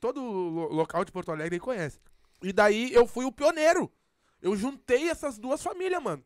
Todo 0.00 0.20
lo- 0.20 0.72
local 0.72 1.04
de 1.04 1.12
Porto 1.12 1.30
Alegre 1.30 1.60
conhece. 1.60 2.00
E 2.42 2.52
daí 2.52 2.92
eu 2.92 3.06
fui 3.06 3.24
o 3.24 3.30
pioneiro. 3.32 3.92
Eu 4.42 4.56
juntei 4.56 5.08
essas 5.08 5.38
duas 5.38 5.62
famílias, 5.62 6.02
mano. 6.02 6.24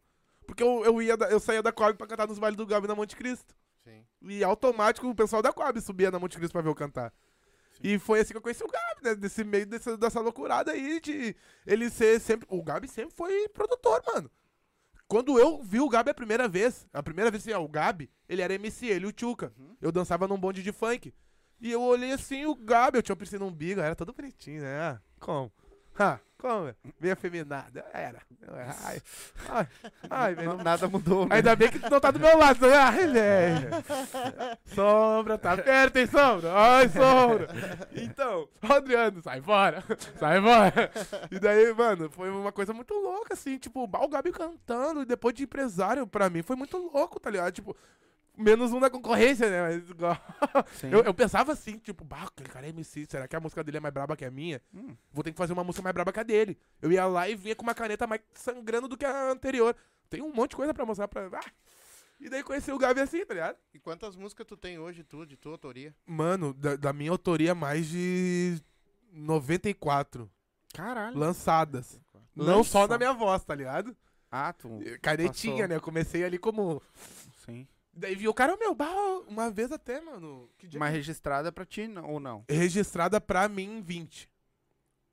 Porque 0.53 0.62
eu, 0.62 0.84
eu, 0.84 1.00
ia 1.00 1.16
da- 1.16 1.30
eu 1.30 1.40
saía 1.40 1.62
da 1.62 1.72
Coab 1.72 1.96
pra 1.96 2.07
cantar 2.07 2.28
nos 2.28 2.38
bailes 2.38 2.59
do 2.59 2.66
Gabi 2.66 2.86
na 2.86 2.94
Monte 2.94 3.16
Cristo. 3.16 3.55
Sim. 3.82 4.05
E 4.20 4.44
automático 4.44 5.09
o 5.09 5.14
pessoal 5.14 5.40
da 5.40 5.50
Coab 5.50 5.80
subia 5.80 6.11
na 6.11 6.18
Monte 6.18 6.36
Cristo 6.36 6.53
pra 6.53 6.61
ver 6.61 6.68
eu 6.68 6.74
cantar. 6.74 7.11
E 7.82 7.98
foi 7.98 8.20
assim 8.20 8.32
que 8.32 8.36
eu 8.36 8.42
conheci 8.42 8.62
o 8.62 8.68
Gabi, 8.68 9.03
né? 9.03 9.14
Desse 9.14 9.42
meio 9.42 9.66
dessa, 9.66 9.96
dessa 9.96 10.20
loucurada 10.20 10.72
aí 10.72 11.00
de 11.00 11.34
ele 11.66 11.88
ser 11.88 12.20
sempre. 12.20 12.46
O 12.50 12.62
Gabi 12.62 12.86
sempre 12.86 13.14
foi 13.16 13.48
produtor, 13.48 14.03
mano. 14.14 14.30
Quando 15.09 15.38
eu 15.38 15.62
vi 15.62 15.80
o 15.80 15.88
Gabi 15.88 16.11
a 16.11 16.14
primeira 16.14 16.46
vez, 16.46 16.86
a 16.92 17.03
primeira 17.03 17.30
vez 17.30 17.42
assim, 17.42 17.53
ó, 17.55 17.64
o 17.64 17.68
Gabi, 17.68 18.11
ele 18.28 18.42
era 18.42 18.53
MC, 18.55 18.86
ele 18.86 19.07
o 19.07 19.12
Tchuca. 19.12 19.55
Eu 19.80 19.90
dançava 19.90 20.28
num 20.28 20.38
bonde 20.38 20.62
de 20.62 20.70
funk. 20.70 21.14
E 21.61 21.72
eu 21.72 21.80
olhei 21.82 22.12
assim, 22.12 22.44
o 22.44 22.55
Gabi, 22.55 22.98
eu 22.98 23.03
tinha 23.03 23.14
um 23.14 23.16
piercing 23.16 23.38
no 23.38 23.46
umbigo, 23.46 23.80
era 23.80 23.96
todo 23.96 24.12
bonitinho, 24.12 24.61
né? 24.62 24.78
Ah, 24.80 25.00
como? 25.18 25.50
Ah, 25.99 26.18
como? 26.38 26.74
Meio 27.01 27.12
afeminado. 27.12 27.82
Era. 27.93 28.18
Ai, 28.84 29.01
ai, 29.49 29.66
ai, 30.11 30.34
velho, 30.34 30.57
Nada 30.64 30.88
mudou, 30.88 31.26
né? 31.28 31.36
Ainda 31.36 31.55
bem 31.55 31.70
que 31.70 31.78
tu 31.78 31.88
não 31.88 32.01
tá 32.01 32.11
do 32.11 32.18
meu 32.18 32.36
lado. 32.36 32.66
né? 32.66 32.76
Ai, 32.76 33.07
velho. 33.07 33.68
Sombra, 34.74 35.38
tá 35.38 35.57
perto, 35.57 35.97
hein, 35.99 36.07
Sombra? 36.07 36.53
Ai, 36.53 36.88
Sombra. 36.88 37.49
Então, 37.95 38.49
Adriano, 38.62 39.22
sai 39.22 39.40
fora. 39.40 39.84
Sai 40.18 40.40
fora. 40.40 40.90
E 41.30 41.38
daí, 41.38 41.72
mano, 41.74 42.11
foi 42.11 42.30
uma 42.30 42.51
coisa 42.51 42.72
muito 42.72 42.95
louca, 42.95 43.34
assim. 43.34 43.59
Tipo, 43.59 43.84
o 43.84 44.09
Gabi 44.09 44.32
cantando 44.32 45.03
e 45.03 45.07
depois 45.07 45.34
de 45.34 45.45
empresário, 45.45 46.07
pra 46.07 46.28
mim, 46.28 46.43
foi 46.43 46.57
muito 46.57 46.76
louco, 46.76 47.20
tá 47.20 47.30
ligado? 47.30 47.53
Tipo, 47.53 47.76
menos 48.36 48.72
um 48.72 48.80
da 48.80 48.88
concorrência, 48.90 49.48
né? 49.50 49.62
Mas 49.78 49.90
igual. 49.90 50.16
Sim. 50.80 50.88
Eu, 50.90 51.02
eu 51.02 51.14
pensava 51.14 51.52
assim, 51.52 51.78
tipo, 51.78 52.04
bah, 52.04 52.24
aquele 52.24 52.48
cara 52.48 52.66
é 52.66 52.70
MC, 52.70 53.06
será 53.08 53.26
que 53.28 53.36
a 53.36 53.40
música 53.40 53.62
dele 53.64 53.76
é 53.76 53.80
mais 53.80 53.92
braba 53.94 54.16
que 54.16 54.24
a 54.24 54.30
minha? 54.30 54.60
Hum. 54.74 54.96
Vou 55.12 55.22
ter 55.22 55.32
que 55.32 55.38
fazer 55.38 55.52
uma 55.52 55.64
música 55.64 55.82
mais 55.82 55.94
braba 55.94 56.12
que 56.12 56.20
a 56.20 56.22
dele. 56.22 56.58
Eu 56.80 56.90
ia 56.92 57.06
lá 57.06 57.28
e 57.28 57.34
vinha 57.34 57.54
com 57.56 57.62
uma 57.62 57.74
caneta 57.74 58.06
mais 58.06 58.20
sangrando 58.34 58.88
do 58.88 58.96
que 58.96 59.04
a 59.04 59.30
anterior. 59.30 59.76
Tem 60.10 60.20
um 60.22 60.32
monte 60.32 60.50
de 60.50 60.56
coisa 60.56 60.74
pra 60.74 60.84
mostrar 60.86 61.08
pra. 61.08 61.28
Ah! 61.32 61.50
E 62.20 62.28
daí 62.28 62.42
conheci 62.44 62.70
o 62.70 62.78
Gabi 62.78 63.00
assim, 63.00 63.24
tá 63.26 63.34
ligado? 63.34 63.56
E 63.74 63.80
quantas 63.80 64.14
músicas 64.14 64.46
tu 64.46 64.56
tem 64.56 64.78
hoje, 64.78 65.02
tu, 65.02 65.26
de 65.26 65.36
tua 65.36 65.52
autoria? 65.52 65.92
Mano, 66.06 66.54
da, 66.54 66.76
da 66.76 66.92
minha 66.92 67.10
autoria, 67.10 67.52
mais 67.54 67.88
de 67.88 68.60
94 69.12 70.30
Caralho. 70.72 71.18
lançadas. 71.18 72.00
Não 72.34 72.62
só 72.64 72.80
Lança- 72.82 72.92
na 72.92 72.98
minha 72.98 73.12
voz, 73.12 73.44
tá 73.44 73.54
ligado? 73.54 73.96
Ah, 74.30 74.52
tu. 74.52 74.78
Canetinha, 75.02 75.54
Passou. 75.54 75.68
né? 75.68 75.76
Eu 75.76 75.80
comecei 75.80 76.24
ali 76.24 76.38
como. 76.38 76.80
Sim. 77.44 77.66
Daí 77.95 78.14
vi 78.14 78.26
o 78.26 78.34
cara, 78.34 78.57
meu, 78.57 78.74
bah, 78.74 78.88
uma 79.28 79.51
vez 79.51 79.70
até, 79.70 80.01
mano. 80.01 80.49
Que 80.59 80.66
dia 80.66 80.80
Mas 80.80 80.90
que- 80.90 80.97
registrada 80.97 81.53
pra 81.53 81.64
ti 81.66 81.86
não- 81.86 82.11
ou 82.11 82.18
não? 82.20 82.45
registrada 82.49 83.20
pra 83.20 83.49
mim 83.49 83.82
20. 83.82 84.30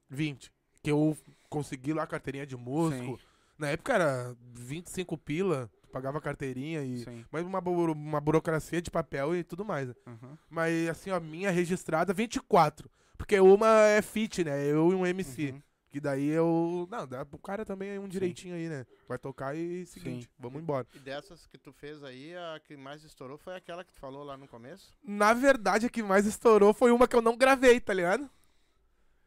20. 0.09 0.51
Que 0.81 0.91
eu 0.91 1.17
consegui 1.49 1.93
lá 1.93 2.03
a 2.03 2.07
carteirinha 2.07 2.45
de 2.47 2.55
músico. 2.55 3.17
Sim. 3.17 3.23
Na 3.57 3.67
época 3.69 3.93
era 3.93 4.35
25 4.53 5.17
pila, 5.17 5.69
pagava 5.91 6.17
a 6.19 6.21
carteirinha 6.21 6.81
e. 6.83 6.99
Sim. 7.03 7.25
Mas 7.29 7.45
uma, 7.45 7.59
buro- 7.59 7.91
uma 7.91 8.21
burocracia 8.21 8.81
de 8.81 8.89
papel 8.89 9.35
e 9.35 9.43
tudo 9.43 9.65
mais. 9.65 9.89
né? 9.89 9.95
Uhum. 10.07 10.37
Mas 10.49 10.87
assim, 10.89 11.11
ó, 11.11 11.19
minha 11.19 11.51
registrada 11.51 12.13
24. 12.13 12.89
Porque 13.17 13.37
uma 13.39 13.67
é 13.87 14.01
fit, 14.01 14.43
né? 14.45 14.63
Eu 14.65 14.91
e 14.93 14.95
um 14.95 15.05
MC. 15.05 15.51
Uhum. 15.51 15.61
Que 15.89 15.99
daí 15.99 16.27
eu. 16.27 16.87
Não, 16.91 17.07
dá 17.07 17.25
pro 17.25 17.39
cara 17.39 17.65
também 17.65 17.97
um 17.97 18.07
direitinho 18.07 18.55
aí, 18.55 18.69
né? 18.69 18.85
Vai 19.07 19.17
tocar 19.17 19.55
e 19.55 19.85
seguinte, 19.87 20.25
Sim. 20.25 20.29
vamos 20.37 20.61
embora. 20.61 20.85
E 20.93 20.99
dessas 20.99 21.47
que 21.47 21.57
tu 21.57 21.73
fez 21.73 22.03
aí, 22.03 22.35
a 22.35 22.59
que 22.63 22.77
mais 22.77 23.03
estourou 23.03 23.37
foi 23.39 23.55
aquela 23.55 23.83
que 23.83 23.91
tu 23.91 23.99
falou 23.99 24.23
lá 24.23 24.37
no 24.37 24.47
começo? 24.47 24.95
Na 25.03 25.33
verdade, 25.33 25.87
a 25.87 25.89
que 25.89 26.03
mais 26.03 26.27
estourou 26.27 26.73
foi 26.75 26.91
uma 26.91 27.07
que 27.07 27.15
eu 27.15 27.21
não 27.21 27.35
gravei, 27.35 27.79
tá 27.79 27.91
ligado? 27.93 28.29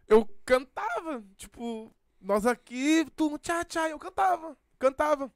Eu 0.06 0.24
cantava, 0.44 1.24
tipo, 1.36 1.92
nós 2.20 2.46
aqui, 2.46 3.04
tu 3.16 3.36
tchá 3.38 3.64
tchá, 3.64 3.88
eu 3.90 3.98
cantava, 3.98 4.56
cantava. 4.78 5.32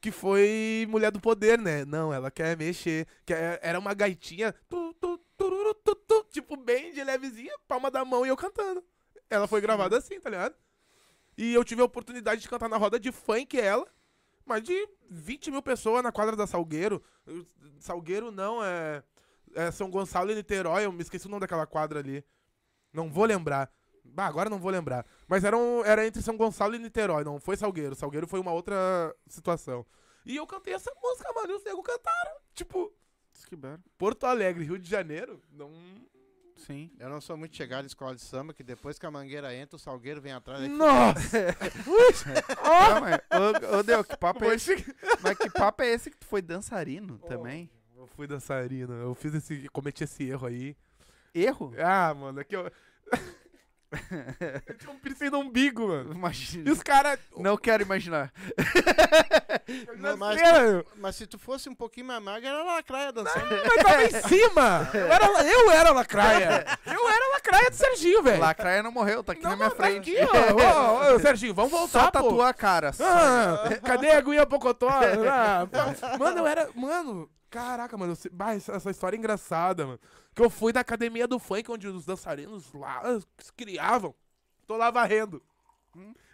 Que 0.00 0.12
foi 0.12 0.86
Mulher 0.88 1.10
do 1.10 1.20
Poder, 1.20 1.58
né? 1.58 1.84
Não, 1.84 2.12
ela 2.12 2.30
quer 2.30 2.56
mexer. 2.56 3.06
Que 3.26 3.32
é- 3.34 3.58
era 3.62 3.78
uma 3.78 3.94
gaitinha, 3.94 4.54
tu, 4.68 4.94
tu, 5.00 5.18
tururu, 5.36 5.74
tu, 5.74 5.94
tu, 5.94 6.24
tipo, 6.30 6.56
bem 6.56 6.92
de 6.92 7.02
levezinha, 7.02 7.52
palma 7.66 7.90
da 7.90 8.04
mão 8.04 8.24
e 8.24 8.28
eu 8.28 8.36
cantando. 8.36 8.84
Ela 9.30 9.46
foi 9.46 9.60
gravada 9.60 9.96
assim, 9.98 10.20
tá 10.20 10.30
ligado? 10.30 10.54
E 11.36 11.54
eu 11.54 11.64
tive 11.64 11.80
a 11.82 11.84
oportunidade 11.84 12.40
de 12.40 12.48
cantar 12.48 12.68
na 12.68 12.76
roda 12.76 12.98
de 12.98 13.12
funk 13.12 13.58
ela. 13.60 13.86
Mais 14.44 14.62
de 14.62 14.88
20 15.10 15.50
mil 15.50 15.62
pessoas 15.62 16.02
na 16.02 16.10
quadra 16.10 16.34
da 16.34 16.46
Salgueiro. 16.46 17.02
Salgueiro 17.78 18.30
não, 18.30 18.64
é, 18.64 19.02
é 19.54 19.70
São 19.70 19.90
Gonçalo 19.90 20.30
e 20.32 20.34
Niterói. 20.34 20.84
Eu 20.86 20.92
me 20.92 21.02
esqueci 21.02 21.26
o 21.26 21.30
nome 21.30 21.40
daquela 21.42 21.66
quadra 21.66 22.00
ali. 22.00 22.24
Não 22.92 23.10
vou 23.10 23.24
lembrar. 23.26 23.70
Bah, 24.04 24.26
agora 24.26 24.48
não 24.48 24.58
vou 24.58 24.70
lembrar. 24.70 25.04
Mas 25.28 25.44
era, 25.44 25.56
um- 25.56 25.84
era 25.84 26.06
entre 26.06 26.22
São 26.22 26.36
Gonçalo 26.36 26.74
e 26.74 26.78
Niterói, 26.78 27.22
não 27.24 27.38
foi 27.38 27.56
Salgueiro. 27.56 27.94
Salgueiro 27.94 28.26
foi 28.26 28.40
uma 28.40 28.52
outra 28.52 29.14
situação. 29.28 29.84
E 30.24 30.34
eu 30.36 30.46
cantei 30.46 30.72
essa 30.74 30.90
música, 31.02 31.30
mano, 31.34 31.52
e 31.52 31.56
os 31.56 31.62
negros 31.64 31.84
cantaram. 31.84 32.32
Tipo, 32.54 32.92
Que. 33.48 33.56
Porto 33.98 34.24
Alegre, 34.24 34.64
Rio 34.64 34.78
de 34.78 34.88
Janeiro, 34.88 35.40
não... 35.52 35.70
Sim. 36.58 36.90
Eu 36.98 37.08
não 37.08 37.20
sou 37.20 37.36
muito 37.36 37.56
chegado 37.56 37.84
em 37.84 37.86
escola 37.86 38.14
de 38.14 38.20
samba, 38.20 38.52
que 38.52 38.62
depois 38.62 38.98
que 38.98 39.06
a 39.06 39.10
mangueira 39.10 39.54
entra, 39.54 39.76
o 39.76 39.78
salgueiro 39.78 40.20
vem 40.20 40.32
atrás. 40.32 40.60
aí 40.62 40.68
Nossa! 40.68 41.54
Não, 42.64 43.00
mas, 43.00 43.20
ô, 43.72 43.78
ô, 43.78 43.82
Deu, 43.82 44.04
que 44.04 44.16
papo 44.16 44.44
é 44.44 44.54
esse? 44.54 44.74
Mas 45.22 45.38
que 45.38 45.48
papo 45.50 45.82
é 45.82 45.88
esse 45.88 46.10
que 46.10 46.16
tu 46.16 46.26
foi 46.26 46.42
dançarino 46.42 47.18
também? 47.20 47.70
Eu 47.96 48.06
fui 48.06 48.26
dançarino, 48.26 48.92
eu 48.94 49.14
fiz 49.14 49.34
esse... 49.34 49.68
cometi 49.68 50.04
esse 50.04 50.28
erro 50.28 50.46
aí. 50.46 50.76
Erro? 51.34 51.72
Ah, 51.78 52.14
mano, 52.14 52.40
aqui 52.40 52.56
eu... 52.56 52.70
eu 54.68 54.74
tinha 54.76 54.92
um 54.92 54.98
piercing 54.98 55.30
no 55.30 55.38
umbigo, 55.40 55.88
mano. 55.88 56.12
E 56.12 56.16
Imagina. 56.16 56.70
os 56.70 56.82
caras... 56.82 57.18
Não 57.36 57.56
quero 57.56 57.82
imaginar. 57.82 58.30
Não, 59.96 60.16
mas- 60.16 60.40
Mas 60.96 61.16
se 61.16 61.26
tu 61.26 61.38
fosse 61.38 61.68
um 61.68 61.74
pouquinho 61.74 62.06
mais 62.06 62.22
magro, 62.22 62.46
era 62.48 62.62
lacraia 62.62 63.12
dançando. 63.12 63.46
Mas 63.66 63.82
tava 63.84 64.04
em 64.04 64.10
cima! 64.28 64.90
Eu 64.94 65.06
era, 65.06 65.26
eu 65.44 65.70
era 65.70 65.88
a 65.90 65.92
lacraia! 65.92 66.66
Eu 66.86 67.08
era 67.08 67.24
a 67.26 67.30
lacraia 67.32 67.70
do 67.70 67.76
Serginho, 67.76 68.22
velho! 68.22 68.40
Lacraia 68.40 68.82
não 68.82 68.92
morreu, 68.92 69.22
tá 69.24 69.32
aqui 69.32 69.42
Não, 69.42 69.50
na 69.50 69.56
minha 69.56 69.68
não, 69.68 69.76
tá 69.76 69.82
frente. 69.82 70.16
aqui, 70.16 70.28
ó. 70.30 71.12
Ô, 71.12 71.14
ô, 71.14 71.18
Serginho, 71.20 71.54
vamos 71.54 71.70
voltar, 71.70 72.00
Só 72.04 72.10
pô. 72.10 72.22
tatua 72.22 72.48
a 72.48 72.54
cara. 72.54 72.90
Ah, 73.00 73.68
cadê 73.84 74.10
a 74.10 74.18
aguinha 74.18 74.46
pocotó? 74.46 74.88
Ah, 75.30 75.66
mano, 76.18 76.38
eu 76.38 76.46
era. 76.46 76.68
Mano, 76.74 77.28
caraca, 77.50 77.96
mano. 77.96 78.12
eu 78.12 78.30
bah, 78.32 78.54
essa, 78.54 78.90
história 78.90 79.16
é 79.16 79.18
engraçada, 79.18 79.86
mano. 79.86 80.00
Que 80.34 80.42
eu 80.42 80.50
fui 80.50 80.72
na 80.72 80.80
academia 80.80 81.26
do 81.26 81.38
funk, 81.38 81.70
onde 81.70 81.88
os 81.88 82.04
dançarinos 82.04 82.72
lá 82.72 83.02
se 83.38 83.52
criavam. 83.52 84.14
Tô 84.66 84.76
lá 84.76 84.90
varrendo. 84.90 85.42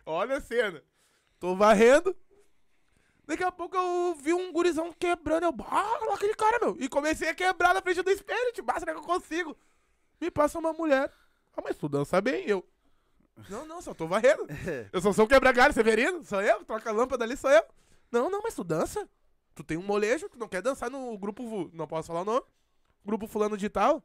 Olha 0.05 0.37
a 0.37 0.41
cena. 0.41 0.83
Tô 1.39 1.55
varrendo. 1.55 2.17
Daqui 3.27 3.43
a 3.43 3.51
pouco 3.51 3.77
eu 3.77 4.15
vi 4.15 4.35
um 4.35 4.53
gurizão 4.53 4.93
quebrando. 4.93 5.45
Eu, 5.47 5.55
ah, 5.67 6.15
aquele 6.15 6.35
cara, 6.35 6.59
meu. 6.61 6.77
E 6.79 6.89
comecei 6.89 7.29
a 7.29 7.35
quebrar 7.35 7.73
na 7.73 7.81
frente 7.81 8.03
do 8.03 8.11
espelho. 8.11 8.53
Tipo, 8.53 8.71
ah, 8.71 8.79
será 8.79 8.93
que 8.93 8.99
eu 8.99 9.05
consigo? 9.05 9.57
Me 10.21 10.31
passa 10.31 10.59
uma 10.59 10.73
mulher. 10.73 11.11
Ah, 11.57 11.63
mas 11.63 11.77
tu 11.77 11.89
dança 11.89 12.21
bem, 12.21 12.45
eu. 12.47 12.67
Não, 13.49 13.67
não, 13.67 13.81
só 13.81 13.95
tô 13.95 14.07
varrendo. 14.07 14.47
Eu 14.93 15.01
só 15.01 15.13
sou 15.13 15.27
quebra-galho, 15.27 15.75
Severino. 15.75 16.23
Sou 16.23 16.41
eu, 16.41 16.65
troca 16.65 16.91
a 16.91 16.93
lâmpada 16.93 17.25
ali, 17.25 17.37
sou 17.37 17.51
eu. 17.51 17.65
Não, 18.11 18.31
não, 18.31 18.41
mas 18.41 18.55
tu 18.55 18.63
dança. 18.63 19.09
Tu 19.55 19.63
tem 19.65 19.77
um 19.77 19.83
molejo, 19.83 20.29
tu 20.29 20.39
não 20.39 20.49
quer 20.49 20.61
dançar 20.63 20.91
no 20.91 21.17
grupo, 21.17 21.71
não 21.73 21.87
posso 21.87 22.09
falar 22.09 22.23
o 22.23 22.25
nome, 22.25 22.43
grupo 23.05 23.27
fulano 23.27 23.57
de 23.57 23.69
tal. 23.69 24.03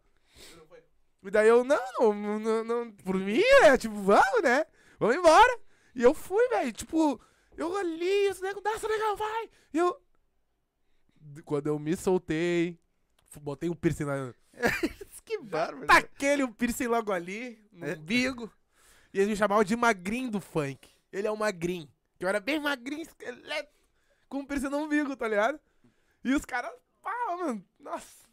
E 1.23 1.29
daí 1.31 1.47
eu, 1.49 1.63
não, 1.63 1.77
não, 2.13 2.39
não, 2.39 2.63
não, 2.63 2.91
por 2.91 3.15
mim, 3.15 3.41
é, 3.63 3.77
tipo, 3.77 3.95
vamos, 3.95 4.41
né? 4.41 4.65
Vamos 4.99 5.15
embora. 5.15 5.59
E 5.95 6.01
eu 6.01 6.13
fui, 6.13 6.47
velho, 6.49 6.71
tipo, 6.71 7.19
eu 7.57 7.75
ali, 7.75 8.27
esse 8.29 8.41
nego, 8.41 8.61
dança 8.61 8.87
legal, 8.87 9.17
vai. 9.17 9.49
E 9.73 9.77
eu, 9.79 9.99
quando 11.43 11.67
eu 11.67 11.77
me 11.77 11.95
soltei, 11.97 12.79
botei 13.41 13.69
um 13.69 13.75
piercing 13.75 14.05
na, 14.05 14.33
que 15.25 15.37
bárbaro. 15.39 15.85
taquei 15.87 16.41
um 16.43 16.51
piercing 16.53 16.87
logo 16.87 17.11
ali, 17.11 17.61
no 17.71 17.85
É. 17.85 17.93
umbigo. 17.95 18.49
E 19.13 19.17
eles 19.17 19.29
me 19.29 19.35
chamavam 19.35 19.63
de 19.63 19.75
magrinho 19.75 20.31
do 20.31 20.39
funk. 20.39 20.89
Ele 21.11 21.27
é 21.27 21.31
o 21.31 21.37
magrinho. 21.37 21.89
Que 22.17 22.23
eu 22.25 22.29
era 22.29 22.39
bem 22.39 22.59
magrinho, 22.59 23.01
esqueleto, 23.01 23.71
com 24.29 24.39
um 24.39 24.45
piercing 24.45 24.69
no 24.69 24.77
umbigo, 24.77 25.15
tá 25.15 25.27
ligado? 25.27 25.59
E 26.23 26.33
os 26.33 26.45
caras, 26.45 26.71
pá, 27.01 27.11
mano, 27.37 27.65
nossa. 27.79 28.29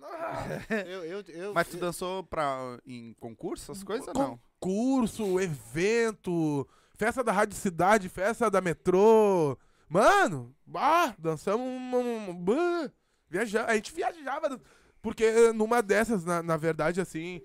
Eu, 0.88 1.04
eu, 1.04 1.24
eu, 1.28 1.52
Mas 1.52 1.68
tu 1.68 1.76
dançou 1.76 2.24
pra, 2.24 2.78
em 2.86 3.12
concurso, 3.20 3.70
essas 3.70 3.84
coisas 3.84 4.08
ou 4.08 4.14
não? 4.14 4.40
Concurso, 4.58 5.38
evento, 5.38 6.66
festa 6.94 7.22
da 7.22 7.32
Rádio 7.32 7.54
Cidade, 7.54 8.08
festa 8.08 8.50
da 8.50 8.62
metrô. 8.62 9.58
Mano, 9.90 10.56
bah, 10.64 11.14
dançamos 11.18 11.66
um. 11.66 11.96
um, 11.96 12.30
um 12.30 12.34
bah, 12.34 12.90
viaja, 13.28 13.66
a 13.66 13.74
gente 13.74 13.92
viajava. 13.92 14.58
Porque 15.02 15.52
numa 15.52 15.82
dessas, 15.82 16.24
na, 16.24 16.42
na 16.42 16.56
verdade, 16.56 17.00
assim, 17.00 17.42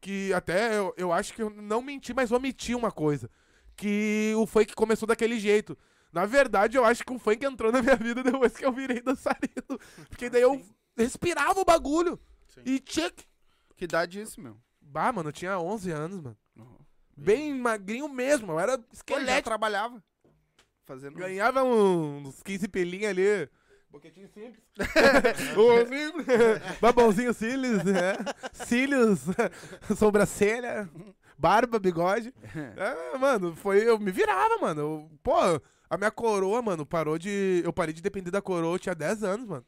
que 0.00 0.32
até 0.32 0.76
eu, 0.76 0.92
eu 0.96 1.12
acho 1.12 1.32
que 1.34 1.42
eu 1.42 1.50
não 1.50 1.80
menti, 1.80 2.12
mas 2.12 2.32
omiti 2.32 2.74
uma 2.74 2.90
coisa. 2.90 3.30
Que 3.76 4.32
o 4.36 4.46
funk 4.46 4.74
começou 4.74 5.06
daquele 5.06 5.38
jeito. 5.38 5.78
Na 6.12 6.26
verdade, 6.26 6.76
eu 6.76 6.84
acho 6.84 7.04
que 7.04 7.12
o 7.12 7.18
funk 7.18 7.44
entrou 7.44 7.72
na 7.72 7.80
minha 7.82 7.96
vida 7.96 8.22
depois 8.22 8.54
que 8.56 8.64
eu 8.64 8.72
virei 8.72 9.00
dançarino. 9.00 9.78
Porque 10.08 10.28
daí 10.28 10.42
eu 10.42 10.62
respirava 10.96 11.58
o 11.60 11.64
bagulho. 11.64 12.20
Sim. 12.48 12.60
E 12.66 12.78
tchic. 12.80 13.24
Que 13.76 13.84
idade 13.84 14.18
é 14.20 14.22
isso, 14.22 14.40
meu? 14.40 14.56
Bah, 14.80 15.10
mano, 15.12 15.30
eu 15.30 15.32
tinha 15.32 15.58
11 15.58 15.90
anos, 15.90 16.20
mano. 16.20 16.36
Bem 17.16 17.54
magrinho 17.54 18.08
mesmo, 18.08 18.52
eu 18.52 18.60
era 18.60 18.76
Pô, 18.78 18.84
já 18.84 18.92
esqueleto. 18.94 19.44
trabalhava. 19.44 20.02
Fazendo... 20.84 21.16
Ganhava 21.16 21.62
uns 21.62 22.42
15 22.42 22.68
pelinhos 22.68 23.08
ali. 23.10 23.48
Boquetinho 23.90 24.28
simples. 24.28 24.62
Simples. 25.54 26.26
Babãozinho 26.80 27.34
cílios, 27.34 27.84
né? 27.84 28.14
Cílios, 28.52 29.20
sobrancelha, 29.98 30.88
barba, 31.38 31.78
bigode. 31.78 32.32
É, 32.76 33.16
mano, 33.18 33.54
foi. 33.54 33.86
Eu 33.86 33.98
me 33.98 34.10
virava, 34.10 34.56
mano. 34.58 34.80
Eu- 34.80 35.10
pô, 35.22 35.34
a 35.92 35.98
minha 35.98 36.10
coroa, 36.10 36.62
mano, 36.62 36.86
parou 36.86 37.18
de. 37.18 37.60
Eu 37.62 37.70
parei 37.70 37.92
de 37.92 38.00
depender 38.00 38.30
da 38.30 38.40
coroa, 38.40 38.76
eu 38.76 38.78
tinha 38.78 38.94
10 38.94 39.24
anos, 39.24 39.46
mano. 39.46 39.66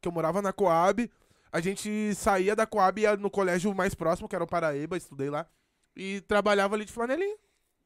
Que 0.00 0.08
eu 0.08 0.12
morava 0.12 0.40
na 0.40 0.50
Coab. 0.50 1.10
A 1.52 1.60
gente 1.60 2.14
saía 2.14 2.56
da 2.56 2.66
Coab 2.66 2.98
e 2.98 3.04
ia 3.04 3.18
no 3.18 3.30
colégio 3.30 3.74
mais 3.74 3.94
próximo, 3.94 4.26
que 4.26 4.34
era 4.34 4.42
o 4.42 4.46
Paraíba, 4.46 4.96
estudei 4.96 5.28
lá. 5.28 5.46
E 5.94 6.22
trabalhava 6.22 6.74
ali 6.74 6.86
de 6.86 6.92
flanelinha. 6.92 7.36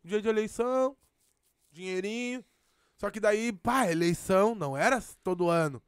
Dia 0.04 0.22
de 0.22 0.28
eleição, 0.28 0.96
dinheirinho. 1.72 2.44
Só 2.98 3.10
que 3.10 3.18
daí, 3.18 3.52
pá, 3.52 3.90
eleição 3.90 4.54
não 4.54 4.76
era 4.76 5.02
todo 5.24 5.50
ano. 5.50 5.82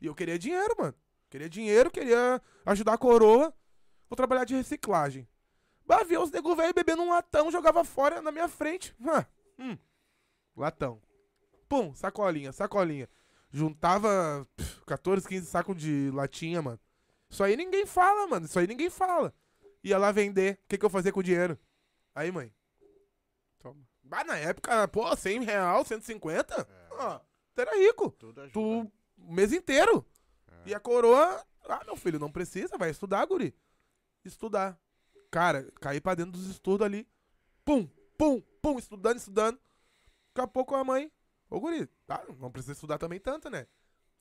E 0.00 0.06
eu 0.06 0.14
queria 0.14 0.38
dinheiro, 0.38 0.74
mano. 0.78 0.94
Queria 1.28 1.50
dinheiro, 1.50 1.90
queria 1.90 2.40
ajudar 2.64 2.94
a 2.94 2.98
coroa. 2.98 3.52
Vou 4.08 4.16
trabalhar 4.16 4.46
de 4.46 4.54
reciclagem. 4.54 5.28
Bah, 5.84 6.04
via 6.04 6.22
os 6.22 6.30
nego 6.30 6.56
velho 6.56 6.72
bebendo 6.72 7.02
um 7.02 7.10
latão, 7.10 7.50
jogava 7.50 7.84
fora 7.84 8.22
na 8.22 8.32
minha 8.32 8.48
frente. 8.48 8.96
Hum, 9.58 9.76
latão. 10.56 11.06
Pum, 11.68 11.94
sacolinha, 11.94 12.52
sacolinha. 12.52 13.08
Juntava 13.50 14.46
pff, 14.56 14.84
14, 14.86 15.28
15 15.28 15.46
sacos 15.46 15.76
de 15.76 16.10
latinha, 16.12 16.62
mano. 16.62 16.80
Isso 17.30 17.42
aí 17.42 17.56
ninguém 17.56 17.86
fala, 17.86 18.26
mano. 18.26 18.46
Isso 18.46 18.58
aí 18.58 18.66
ninguém 18.66 18.90
fala. 18.90 19.34
Ia 19.82 19.98
lá 19.98 20.10
vender. 20.10 20.54
O 20.64 20.68
que, 20.68 20.78
que 20.78 20.84
eu 20.84 20.90
fazia 20.90 21.12
com 21.12 21.20
o 21.20 21.22
dinheiro? 21.22 21.58
Aí, 22.14 22.32
mãe. 22.32 22.52
Toma. 23.58 23.86
Bah, 24.02 24.24
na 24.24 24.36
época, 24.36 24.88
pô, 24.88 25.14
100 25.14 25.44
real, 25.44 25.84
150? 25.84 26.68
Ó, 26.92 27.20
tu 27.54 27.60
era 27.60 27.76
rico. 27.76 28.10
Tu, 28.52 28.90
o 29.18 29.32
mês 29.32 29.52
inteiro. 29.52 30.04
É. 30.64 30.70
E 30.70 30.74
a 30.74 30.80
coroa, 30.80 31.44
ah, 31.68 31.84
meu 31.84 31.96
filho, 31.96 32.18
não 32.18 32.32
precisa, 32.32 32.78
vai 32.78 32.90
estudar, 32.90 33.26
guri. 33.26 33.54
Estudar. 34.24 34.78
Cara, 35.30 35.70
caí 35.80 36.00
pra 36.00 36.14
dentro 36.14 36.32
dos 36.32 36.46
estudos 36.46 36.84
ali. 36.84 37.06
Pum, 37.64 37.86
pum, 38.16 38.40
pum, 38.62 38.78
estudando, 38.78 39.18
estudando. 39.18 39.58
Daqui 40.34 40.40
a 40.40 40.46
pouco 40.46 40.74
a 40.74 40.82
mãe, 40.82 41.12
ô 41.50 41.60
guri, 41.60 41.86
tá, 42.06 42.24
não 42.38 42.50
precisa 42.50 42.72
estudar 42.72 42.98
também 42.98 43.20
tanto, 43.20 43.50
né? 43.50 43.66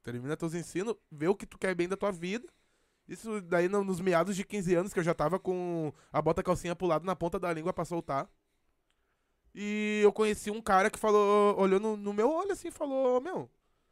Termina 0.03 0.37
teus 0.37 0.53
ensinos, 0.55 0.95
vê 1.11 1.27
o 1.27 1.35
que 1.35 1.45
tu 1.47 1.57
quer 1.57 1.75
bem 1.75 1.87
da 1.89 1.97
tua 1.97 2.11
vida. 2.11 2.47
Isso 3.07 3.41
daí 3.41 3.69
no- 3.69 3.83
nos 3.83 4.01
meados 4.01 4.35
de 4.35 4.45
15 4.45 4.75
anos, 4.75 4.93
que 4.93 4.99
eu 4.99 5.03
já 5.03 5.13
tava 5.15 5.39
com 5.39 5.93
a 6.11 6.21
bota 6.21 6.43
calcinha 6.43 6.75
pro 6.75 6.87
lado 6.87 7.05
na 7.05 7.15
ponta 7.15 7.39
da 7.39 7.53
língua 7.53 7.73
pra 7.73 7.85
soltar. 7.85 8.29
E 9.53 10.01
eu 10.03 10.13
conheci 10.13 10.51
um 10.51 10.61
cara 10.61 10.89
que 10.89 10.99
falou, 10.99 11.57
olhou 11.59 11.79
no, 11.79 11.97
no 11.97 12.13
meu 12.13 12.29
olho 12.31 12.51
assim 12.51 12.69
falou, 12.69 13.19
meu, 13.19 13.49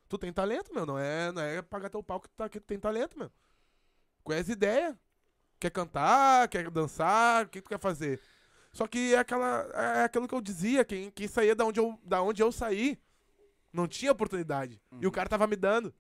tu 0.08 0.18
tem 0.18 0.32
talento, 0.32 0.74
meu, 0.74 0.86
não 0.86 0.98
é, 1.00 1.32
não 1.32 1.42
é 1.42 1.62
pagar 1.62 1.90
teu 1.90 2.04
pau 2.04 2.20
que 2.20 2.30
tu, 2.30 2.36
tá, 2.36 2.48
que 2.50 2.60
tu 2.60 2.66
tem 2.66 2.80
talento, 2.80 3.18
meu. 3.18 3.32
Conhece 4.24 4.54
ideia? 4.54 4.98
Quer 5.60 5.72
cantar, 5.72 6.48
quer 6.50 6.70
dançar, 6.72 7.46
o 7.46 7.50
que 7.50 7.62
tu 7.62 7.70
quer 7.70 7.80
fazer? 7.80 8.22
Só 8.74 8.88
que 8.88 9.16
é, 9.16 9.20
aquela, 9.20 9.62
é 10.02 10.04
aquilo 10.06 10.28
que 10.28 10.36
eu 10.36 10.42
dizia, 10.42 10.86
quem, 10.86 11.12
quem 11.12 11.28
saía 11.28 11.56
da 11.56 11.66
onde, 11.66 11.80
eu, 11.80 12.00
da 12.04 12.22
onde 12.22 12.44
eu 12.44 12.52
saí, 12.52 13.00
não 13.76 13.88
tinha 13.88 14.12
oportunidade. 14.12 14.82
E 15.02 15.06
o 15.06 15.12
cara 15.12 15.28
tava 15.30 15.46
me 15.46 15.56
dando. 15.56 15.94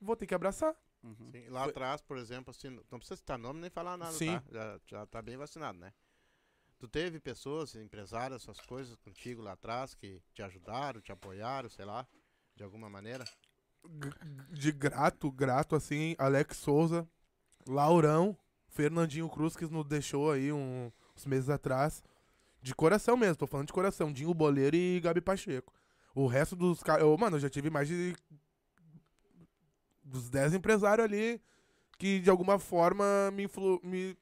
Vou 0.00 0.16
ter 0.16 0.26
que 0.26 0.34
abraçar. 0.34 0.74
Uhum. 1.02 1.30
Sim, 1.32 1.48
lá 1.48 1.64
atrás, 1.64 2.00
por 2.00 2.16
exemplo, 2.16 2.50
assim, 2.50 2.70
não 2.90 2.98
precisa 2.98 3.16
citar 3.16 3.38
nome 3.38 3.60
nem 3.60 3.70
falar 3.70 3.96
nada, 3.96 4.12
Sim. 4.12 4.38
tá? 4.38 4.44
Já, 4.50 4.80
já 4.86 5.06
tá 5.06 5.20
bem 5.22 5.36
vacinado, 5.36 5.78
né? 5.78 5.92
Tu 6.78 6.86
teve 6.88 7.18
pessoas, 7.18 7.74
empresários, 7.74 8.42
essas 8.42 8.60
coisas 8.64 8.94
contigo 8.96 9.42
lá 9.42 9.52
atrás 9.52 9.94
que 9.94 10.20
te 10.32 10.42
ajudaram, 10.42 11.00
te 11.00 11.10
apoiaram, 11.10 11.68
sei 11.68 11.84
lá, 11.84 12.06
de 12.54 12.62
alguma 12.62 12.88
maneira? 12.88 13.24
G- 13.84 14.54
de 14.54 14.72
grato, 14.72 15.30
grato, 15.30 15.74
assim, 15.74 16.14
Alex 16.18 16.56
Souza, 16.58 17.08
Laurão, 17.66 18.36
Fernandinho 18.68 19.28
Cruz, 19.28 19.56
que 19.56 19.66
nos 19.66 19.84
deixou 19.86 20.30
aí 20.30 20.52
um- 20.52 20.90
uns 21.16 21.26
meses 21.26 21.48
atrás. 21.48 22.02
De 22.60 22.74
coração 22.74 23.16
mesmo, 23.16 23.36
tô 23.36 23.46
falando 23.46 23.66
de 23.68 23.72
coração. 23.72 24.12
Dinho 24.12 24.34
Boleiro 24.34 24.76
e 24.76 25.00
Gabi 25.00 25.20
Pacheco. 25.20 25.72
O 26.14 26.26
resto 26.26 26.56
dos 26.56 26.82
caras. 26.82 27.04
Mano, 27.18 27.36
eu 27.36 27.40
já 27.40 27.48
tive 27.50 27.70
mais 27.70 27.86
de. 27.88 28.14
Dos 30.02 30.30
10 30.30 30.54
empresários 30.54 31.04
ali 31.04 31.40
que 31.98 32.20
de 32.20 32.30
alguma 32.30 32.58
forma 32.58 33.30
me, 33.32 33.42
influ- 33.44 33.80
me 33.82 34.16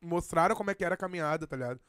mostraram 0.00 0.54
como 0.54 0.70
é 0.70 0.74
que 0.74 0.84
era 0.84 0.94
a 0.94 0.98
caminhada, 0.98 1.46
tá 1.46 1.56
ligado? 1.56 1.80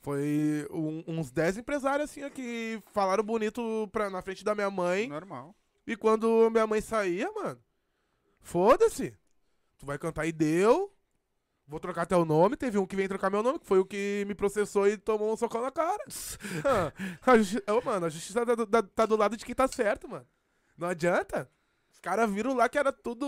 Foi 0.00 0.66
um- 0.70 1.02
uns 1.06 1.30
10 1.32 1.58
empresários 1.58 2.08
assim 2.10 2.28
que 2.30 2.80
falaram 2.92 3.24
bonito 3.24 3.88
pra, 3.92 4.08
na 4.08 4.22
frente 4.22 4.44
da 4.44 4.54
minha 4.54 4.70
mãe. 4.70 5.08
Normal. 5.08 5.54
E 5.86 5.96
quando 5.96 6.48
minha 6.50 6.66
mãe 6.66 6.80
saía, 6.80 7.30
mano, 7.32 7.60
foda-se. 8.40 9.14
Tu 9.78 9.84
vai 9.84 9.98
cantar 9.98 10.24
e 10.26 10.32
deu. 10.32 10.92
Vou 11.66 11.80
trocar 11.80 12.06
teu 12.06 12.24
nome. 12.24 12.56
Teve 12.56 12.78
um 12.78 12.86
que 12.86 12.94
veio 12.96 13.08
trocar 13.08 13.30
meu 13.30 13.42
nome, 13.42 13.58
que 13.58 13.66
foi 13.66 13.78
o 13.78 13.84
que 13.84 14.24
me 14.26 14.34
processou 14.34 14.86
e 14.88 14.96
tomou 14.96 15.32
um 15.32 15.36
socão 15.36 15.62
na 15.62 15.70
cara. 15.70 16.04
Ah, 16.64 17.32
a 17.32 17.38
justi- 17.38 17.62
Ô, 17.70 17.80
mano, 17.84 18.06
a 18.06 18.08
justiça 18.08 18.44
tá 18.46 18.54
do, 18.54 18.66
tá- 18.66 19.06
do 19.06 19.16
lado 19.16 19.36
de 19.36 19.44
quem 19.44 19.54
tá 19.54 19.66
certo, 19.68 20.08
mano. 20.08 20.26
Não 20.78 20.88
adianta. 20.88 21.50
Os 21.92 21.98
caras 21.98 22.30
viram 22.30 22.54
lá 22.54 22.68
que 22.68 22.78
era 22.78 22.92
tudo 22.92 23.26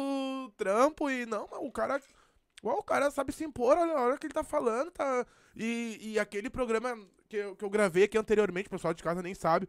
trampo 0.56 1.10
e 1.10 1.26
não, 1.26 1.44
o 1.62 1.72
cara. 1.72 2.00
Ué, 2.62 2.72
o 2.74 2.82
cara 2.82 3.10
sabe 3.10 3.32
se 3.32 3.44
impor, 3.44 3.76
olha 3.78 3.92
a 3.96 4.00
hora 4.02 4.18
que 4.18 4.26
ele 4.26 4.34
tá 4.34 4.44
falando, 4.44 4.90
tá. 4.90 5.26
E, 5.56 5.98
e 6.12 6.18
aquele 6.18 6.50
programa 6.50 6.96
que 7.28 7.36
eu, 7.36 7.56
que 7.56 7.64
eu 7.64 7.70
gravei 7.70 8.04
aqui 8.04 8.18
anteriormente, 8.18 8.66
o 8.68 8.70
pessoal 8.70 8.92
de 8.94 9.02
casa 9.02 9.22
nem 9.22 9.34
sabe. 9.34 9.68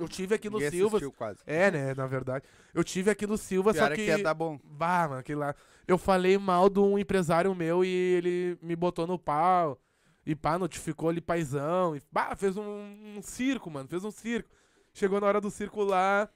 Eu 0.00 0.08
tive 0.08 0.34
aqui 0.34 0.48
no 0.48 0.58
Ninguém 0.58 0.86
assistiu 0.86 1.12
quase. 1.12 1.40
É, 1.46 1.70
né, 1.70 1.94
na 1.94 2.06
verdade. 2.06 2.44
Eu 2.72 2.82
tive 2.82 3.10
aqui 3.10 3.26
no 3.26 3.36
Silva, 3.36 3.72
Pior 3.72 3.86
só 3.86 3.92
é 3.92 3.96
que... 3.96 4.04
que 4.04 4.08
ia 4.08 4.22
dar 4.22 4.34
bom. 4.34 4.58
Bah, 4.64 5.06
mano, 5.08 5.20
aquele 5.20 5.38
lá... 5.38 5.54
Eu 5.86 5.98
falei 5.98 6.38
mal 6.38 6.70
de 6.70 6.78
um 6.78 6.98
empresário 6.98 7.54
meu 7.54 7.84
e 7.84 7.88
ele 7.88 8.58
me 8.62 8.74
botou 8.74 9.06
no 9.06 9.18
pau. 9.18 9.80
E 10.24 10.34
pá, 10.34 10.58
notificou 10.58 11.08
ali 11.08 11.20
paizão. 11.20 11.94
E, 11.94 12.02
bah, 12.10 12.34
fez 12.36 12.56
um, 12.56 13.16
um 13.16 13.22
circo, 13.22 13.70
mano. 13.70 13.88
Fez 13.88 14.04
um 14.04 14.10
circo. 14.10 14.48
Chegou 14.92 15.20
na 15.20 15.26
hora 15.26 15.40
do 15.40 15.50
circo 15.50 15.82
lá, 15.84 16.28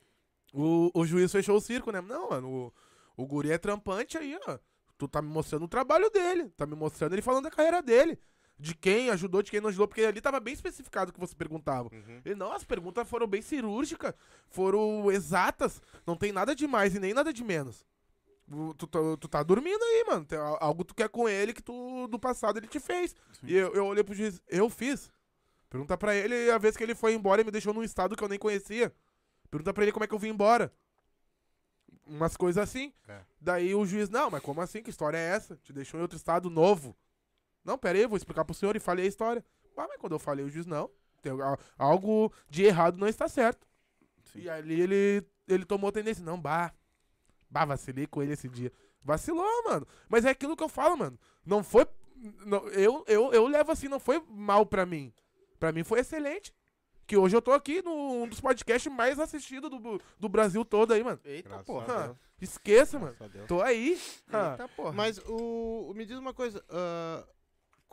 o, 0.53 0.91
o 0.95 1.05
juiz 1.05 1.33
fechou 1.33 1.57
o 1.57 1.61
circo, 1.61 1.91
né? 1.91 2.01
Não, 2.01 2.31
mano, 2.31 2.49
o, 3.17 3.23
o 3.23 3.27
guri 3.27 3.51
é 3.51 3.59
trampante 3.59 4.17
aí, 4.17 4.39
ó. 4.47 4.59
Tu 4.97 5.09
tá 5.09 5.21
me 5.21 5.29
mostrando 5.29 5.65
o 5.65 5.69
trabalho 5.69 6.09
dele. 6.11 6.51
Tá 6.51 6.65
me 6.65 6.77
mostrando 6.77 7.13
ele 7.13 7.23
falando 7.23 7.45
da 7.45 7.51
carreira 7.51 7.83
dele. 7.83 8.19
De 8.59 8.75
quem 8.75 9.11
ajudou, 9.11 9.43
de 9.43 9.51
quem 9.51 9.61
não 9.61 9.69
ajudou, 9.69 9.89
porque 9.89 10.03
ali 10.03 10.21
tava 10.21 10.39
bem 10.39 10.55
especificado 10.55 11.11
o 11.11 11.15
que 11.15 11.19
você 11.19 11.35
perguntava. 11.35 11.89
Uhum. 11.93 12.21
Ele, 12.25 12.35
não, 12.37 12.53
as 12.53 12.63
perguntas 12.65 13.09
foram 13.09 13.27
bem 13.27 13.43
cirúrgicas, 13.43 14.15
foram 14.49 15.11
exatas, 15.11 15.83
não 16.07 16.17
tem 16.17 16.31
nada 16.33 16.55
de 16.55 16.67
mais 16.67 16.95
e 16.95 17.01
nem 17.01 17.13
nada 17.13 17.33
de 17.33 17.43
menos. 17.43 17.85
Tu, 18.77 18.87
tu, 18.87 19.17
tu 19.17 19.27
tá 19.29 19.43
dormindo 19.43 19.83
aí, 19.83 20.05
mano. 20.07 20.25
Tem 20.25 20.39
al- 20.39 20.59
algo 20.61 20.85
tu 20.85 20.95
quer 20.95 21.09
com 21.09 21.29
ele 21.29 21.53
que 21.53 21.63
tu 21.63 22.07
do 22.09 22.19
passado 22.19 22.59
ele 22.59 22.69
te 22.69 22.79
fez. 22.79 23.15
E 23.43 23.55
eu, 23.57 23.73
eu 23.75 23.87
olhei 23.87 24.05
pro 24.05 24.15
juiz, 24.15 24.41
eu 24.49 24.69
fiz. 24.71 25.11
Pergunta 25.69 25.97
pra 25.99 26.15
ele 26.15 26.51
a 26.51 26.59
vez 26.59 26.77
que 26.77 26.83
ele 26.85 26.95
foi 26.95 27.15
embora 27.15 27.41
e 27.41 27.45
me 27.45 27.51
deixou 27.51 27.75
num 27.75 27.83
estado 27.83 28.15
que 28.15 28.23
eu 28.23 28.29
nem 28.29 28.39
conhecia. 28.39 28.95
Pergunta 29.51 29.73
pra 29.75 29.83
ele 29.83 29.91
como 29.93 30.05
é 30.05 30.07
que 30.07 30.15
eu 30.15 30.19
vim 30.19 30.29
embora. 30.29 30.73
Umas 32.07 32.37
coisas 32.37 32.63
assim. 32.63 32.93
É. 33.09 33.21
Daí 33.41 33.75
o 33.75 33.85
juiz, 33.87 34.11
não, 34.11 34.31
mas 34.31 34.43
como 34.43 34.61
assim? 34.61 34.83
Que 34.83 34.91
história 34.91 35.17
é 35.17 35.31
essa? 35.35 35.57
Te 35.57 35.73
deixou 35.73 35.99
em 35.99 36.03
outro 36.03 36.17
estado 36.17 36.51
novo. 36.51 36.95
Não, 37.65 37.79
pera 37.79 37.97
aí, 37.99 38.05
eu 38.05 38.09
vou 38.09 38.17
explicar 38.17 38.45
pro 38.45 38.55
senhor 38.55 38.77
e 38.77 38.81
falei 38.81 39.05
a 39.07 39.09
história. 39.09 39.45
Ah, 39.77 39.87
mas 39.89 39.97
quando 39.99 40.13
eu 40.13 40.19
falei, 40.19 40.45
o 40.45 40.51
juiz, 40.51 40.67
não. 40.67 40.91
Tem 41.23 41.33
al- 41.33 41.59
algo 41.79 42.33
de 42.49 42.65
errado 42.65 42.99
não 42.99 43.09
está 43.09 43.29
certo. 43.29 43.67
E 44.35 44.49
ali 44.49 44.81
ele, 44.81 45.27
ele 45.49 45.65
tomou 45.65 45.91
tendência. 45.91 46.23
Não, 46.25 46.39
bah. 46.41 46.73
Bah, 47.49 47.65
vacilei 47.65 48.07
com 48.07 48.23
ele 48.23 48.33
esse 48.33 48.49
dia. 48.49 48.73
Vacilou, 49.03 49.47
mano. 49.65 49.87
Mas 50.09 50.25
é 50.25 50.31
aquilo 50.31 50.57
que 50.57 50.63
eu 50.63 50.69
falo, 50.69 50.97
mano. 50.97 51.19
Não 51.45 51.63
foi. 51.65 51.87
não- 52.45 52.67
eu, 52.69 53.05
eu, 53.07 53.33
eu 53.33 53.47
levo 53.47 53.71
assim, 53.73 53.89
não 53.89 54.01
foi 54.01 54.23
mal 54.29 54.67
pra 54.67 54.85
mim. 54.85 55.13
Pra 55.59 55.73
mim 55.73 55.83
foi 55.85 56.01
excelente. 56.01 56.53
Que 57.07 57.17
hoje 57.17 57.37
eu 57.37 57.43
tô 57.43 57.53
aqui 57.53 57.83
num 57.83 58.27
dos 58.27 58.41
podcasts 58.41 58.91
mais 58.93 59.19
assistidos 59.19 59.71
do, 59.71 60.01
do 60.19 60.29
Brasil 60.29 60.65
todo 60.65 60.93
aí, 60.93 61.05
mano. 61.05 61.21
Eita, 61.25 61.49
Graças 61.51 61.67
porra. 61.67 62.19
esqueça, 62.41 62.99
mano. 62.99 63.15
Graças 63.19 63.33
Deus. 63.35 63.47
Tô 63.47 63.61
aí. 63.61 64.01
Eita, 64.27 64.69
porra. 64.75 64.93
Mas 64.93 65.19
o, 65.19 65.89
o- 65.91 65.95
me 65.95 66.07
diz 66.07 66.19
uma 66.19 66.33
coisa, 66.33 66.65
ah, 66.71 67.27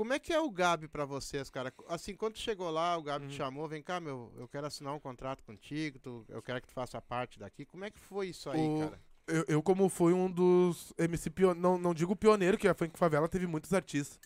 como 0.02 0.14
é 0.14 0.20
que 0.20 0.34
é 0.34 0.40
o 0.40 0.50
Gabi 0.50 0.88
pra 0.88 1.06
vocês, 1.06 1.48
cara? 1.52 1.72
Assim, 1.88 2.16
quando 2.16 2.34
tu 2.34 2.40
chegou 2.40 2.72
lá, 2.72 2.98
o 2.98 3.04
Gabi 3.04 3.28
te 3.28 3.32
Uhum. 3.34 3.38
chamou, 3.38 3.68
vem 3.68 3.84
cá, 3.84 4.00
meu, 4.00 4.34
eu 4.36 4.48
quero 4.48 4.66
assinar 4.66 4.96
um 4.96 5.00
contrato 5.00 5.44
contigo, 5.44 6.00
tu- 6.00 6.26
eu 6.28 6.42
quero 6.42 6.60
que 6.60 6.68
tu 6.68 6.74
faça 6.74 7.00
parte 7.00 7.38
daqui. 7.38 7.66
Como 7.66 7.86
é 7.86 7.92
que 7.92 8.00
foi 8.00 8.30
isso 8.30 8.50
aí, 8.50 8.60
O- 8.68 8.80
cara? 8.80 9.00
eu, 9.28 9.46
eu, 9.48 9.62
como 9.62 9.88
fui 9.90 10.12
um 10.12 10.30
dos 10.32 10.92
MC 10.98 11.30
pioneiros, 11.30 11.62
não, 11.62 11.78
não 11.78 11.94
digo 11.94 12.16
pioneiro, 12.16 12.58
que 12.58 12.68
a 12.68 12.74
Funk 12.74 12.98
Favela 12.98 13.30
teve 13.30 13.46
muitos 13.46 13.72
artistas. 13.74 14.20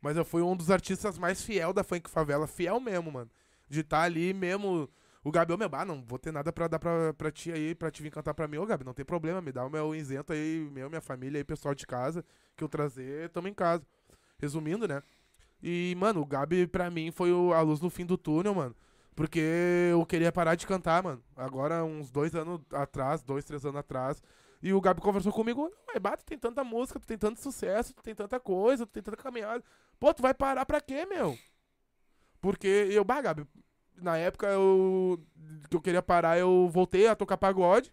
Mas 0.00 0.16
eu 0.16 0.24
fui 0.24 0.42
um 0.42 0.56
dos 0.56 0.68
artistas 0.72 1.16
mais 1.16 1.40
fiel 1.44 1.72
da 1.72 1.84
Funk 1.84 2.10
Favela, 2.10 2.48
fiel 2.48 2.80
mesmo, 2.80 3.12
mano. 3.12 3.30
De 3.68 3.80
estar 3.80 4.02
ali 4.02 4.34
mesmo. 4.34 4.90
O 5.22 5.30
Gabi, 5.30 5.52
ô 5.52 5.56
meu, 5.56 5.70
ah, 5.72 5.84
não 5.84 6.02
vou 6.04 6.18
ter 6.18 6.32
nada 6.32 6.52
pra 6.52 6.66
dar 6.66 6.80
pra, 6.80 7.14
pra 7.14 7.30
ti 7.30 7.52
aí, 7.52 7.76
pra 7.76 7.92
te 7.92 8.02
vir 8.02 8.10
cantar 8.10 8.34
pra 8.34 8.48
mim. 8.48 8.56
Ô 8.56 8.66
Gabi, 8.66 8.84
não 8.84 8.92
tem 8.92 9.04
problema, 9.04 9.40
me 9.40 9.52
dá 9.52 9.64
o 9.64 9.70
meu 9.70 9.94
isento 9.94 10.32
aí, 10.32 10.68
meu, 10.72 10.88
minha 10.88 11.00
família 11.00 11.38
aí, 11.38 11.44
pessoal 11.44 11.72
de 11.76 11.86
casa, 11.86 12.24
que 12.56 12.64
eu 12.64 12.68
trazer, 12.68 13.30
tamo 13.30 13.46
em 13.46 13.54
casa. 13.54 13.86
Resumindo, 14.42 14.88
né? 14.88 15.00
E, 15.62 15.94
mano, 15.96 16.20
o 16.20 16.26
Gabi 16.26 16.66
pra 16.66 16.90
mim 16.90 17.12
foi 17.12 17.30
a 17.30 17.60
luz 17.60 17.80
no 17.80 17.88
fim 17.88 18.04
do 18.04 18.18
túnel, 18.18 18.52
mano. 18.52 18.74
Porque 19.14 19.40
eu 19.92 20.04
queria 20.04 20.32
parar 20.32 20.56
de 20.56 20.66
cantar, 20.66 21.00
mano. 21.00 21.22
Agora, 21.36 21.84
uns 21.84 22.10
dois 22.10 22.34
anos 22.34 22.60
atrás, 22.72 23.22
dois, 23.22 23.44
três 23.44 23.64
anos 23.64 23.76
atrás. 23.76 24.20
E 24.60 24.72
o 24.72 24.80
Gabi 24.80 25.00
conversou 25.00 25.32
comigo, 25.32 25.70
ué, 25.88 26.00
bah, 26.00 26.16
tu 26.16 26.24
tem 26.24 26.36
tanta 26.36 26.64
música, 26.64 26.98
tu 26.98 27.06
tem 27.06 27.18
tanto 27.18 27.40
sucesso, 27.40 27.94
tu 27.94 28.02
tem 28.02 28.14
tanta 28.14 28.40
coisa, 28.40 28.84
tu 28.84 28.90
tem 28.90 29.02
tanta 29.02 29.16
caminhada. 29.16 29.62
Pô, 30.00 30.12
tu 30.12 30.22
vai 30.22 30.34
parar 30.34 30.66
pra 30.66 30.80
quê, 30.80 31.06
meu? 31.06 31.38
Porque 32.40 32.66
eu, 32.66 33.04
bah, 33.04 33.20
Gabi, 33.20 33.46
na 33.96 34.16
época 34.16 34.48
eu, 34.48 35.24
que 35.70 35.76
eu 35.76 35.80
queria 35.80 36.02
parar, 36.02 36.38
eu 36.38 36.68
voltei 36.72 37.06
a 37.06 37.14
tocar 37.14 37.36
pagode. 37.36 37.92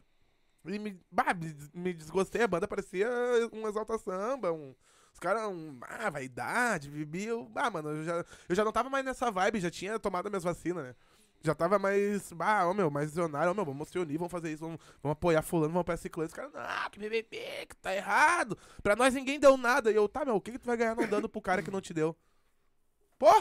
E 0.66 0.80
me, 0.80 1.00
bah, 1.12 1.34
me, 1.34 1.56
me 1.74 1.94
desgostei, 1.94 2.42
a 2.42 2.48
banda 2.48 2.68
parecia 2.68 3.08
um 3.54 3.68
exalta 3.68 3.98
samba, 3.98 4.52
um, 4.52 4.76
os 5.14 5.20
caras, 5.20 5.44
um, 5.44 5.78
ah, 5.82 6.10
vaidade, 6.10 6.90
bibi, 6.90 7.26
eu, 7.26 7.52
ah, 7.56 7.70
mano, 7.70 7.90
eu 7.90 8.04
já, 8.04 8.26
eu 8.48 8.56
já 8.56 8.64
não 8.64 8.72
tava 8.72 8.90
mais 8.90 9.04
nessa 9.04 9.32
vibe, 9.32 9.60
já 9.60 9.70
tinha 9.70 10.00
tomado 10.00 10.28
as 10.28 10.32
minhas 10.32 10.44
vacinas, 10.44 10.84
né? 10.84 10.96
Já 11.42 11.56
tava 11.56 11.80
mais, 11.80 12.34
ah, 12.38 12.68
ô 12.68 12.74
meu, 12.74 12.92
mais 12.92 13.10
visionário, 13.10 13.52
ô 13.52 13.56
meu, 13.56 13.64
vamos 13.64 13.88
se 13.88 13.98
unir, 13.98 14.18
vamos 14.18 14.32
fazer 14.32 14.52
isso, 14.52 14.62
vamos, 14.62 14.80
vamos 15.02 15.14
apoiar 15.14 15.42
fulano, 15.42 15.70
vamos 15.70 15.82
apoiar 15.82 15.98
ciclano. 15.98 16.28
Os 16.28 16.34
caras, 16.34 16.52
ah, 16.54 16.90
que 16.92 17.00
BBB, 17.00 17.66
que 17.68 17.76
tá 17.78 17.96
errado. 17.96 18.58
Pra 18.84 18.96
nós 18.96 19.14
ninguém 19.14 19.40
deu 19.40 19.56
nada. 19.56 19.90
E 19.90 19.96
eu, 19.96 20.10
tá, 20.10 20.26
meu, 20.26 20.36
o 20.36 20.42
que 20.42 20.52
que 20.52 20.60
tu 20.60 20.66
vai 20.66 20.76
ganhar 20.76 20.96
não 20.96 21.08
dando 21.08 21.30
pro 21.30 21.42
cara 21.42 21.64
que 21.64 21.72
não 21.72 21.80
te 21.80 21.94
deu? 21.94 22.14
Pô! 23.18 23.32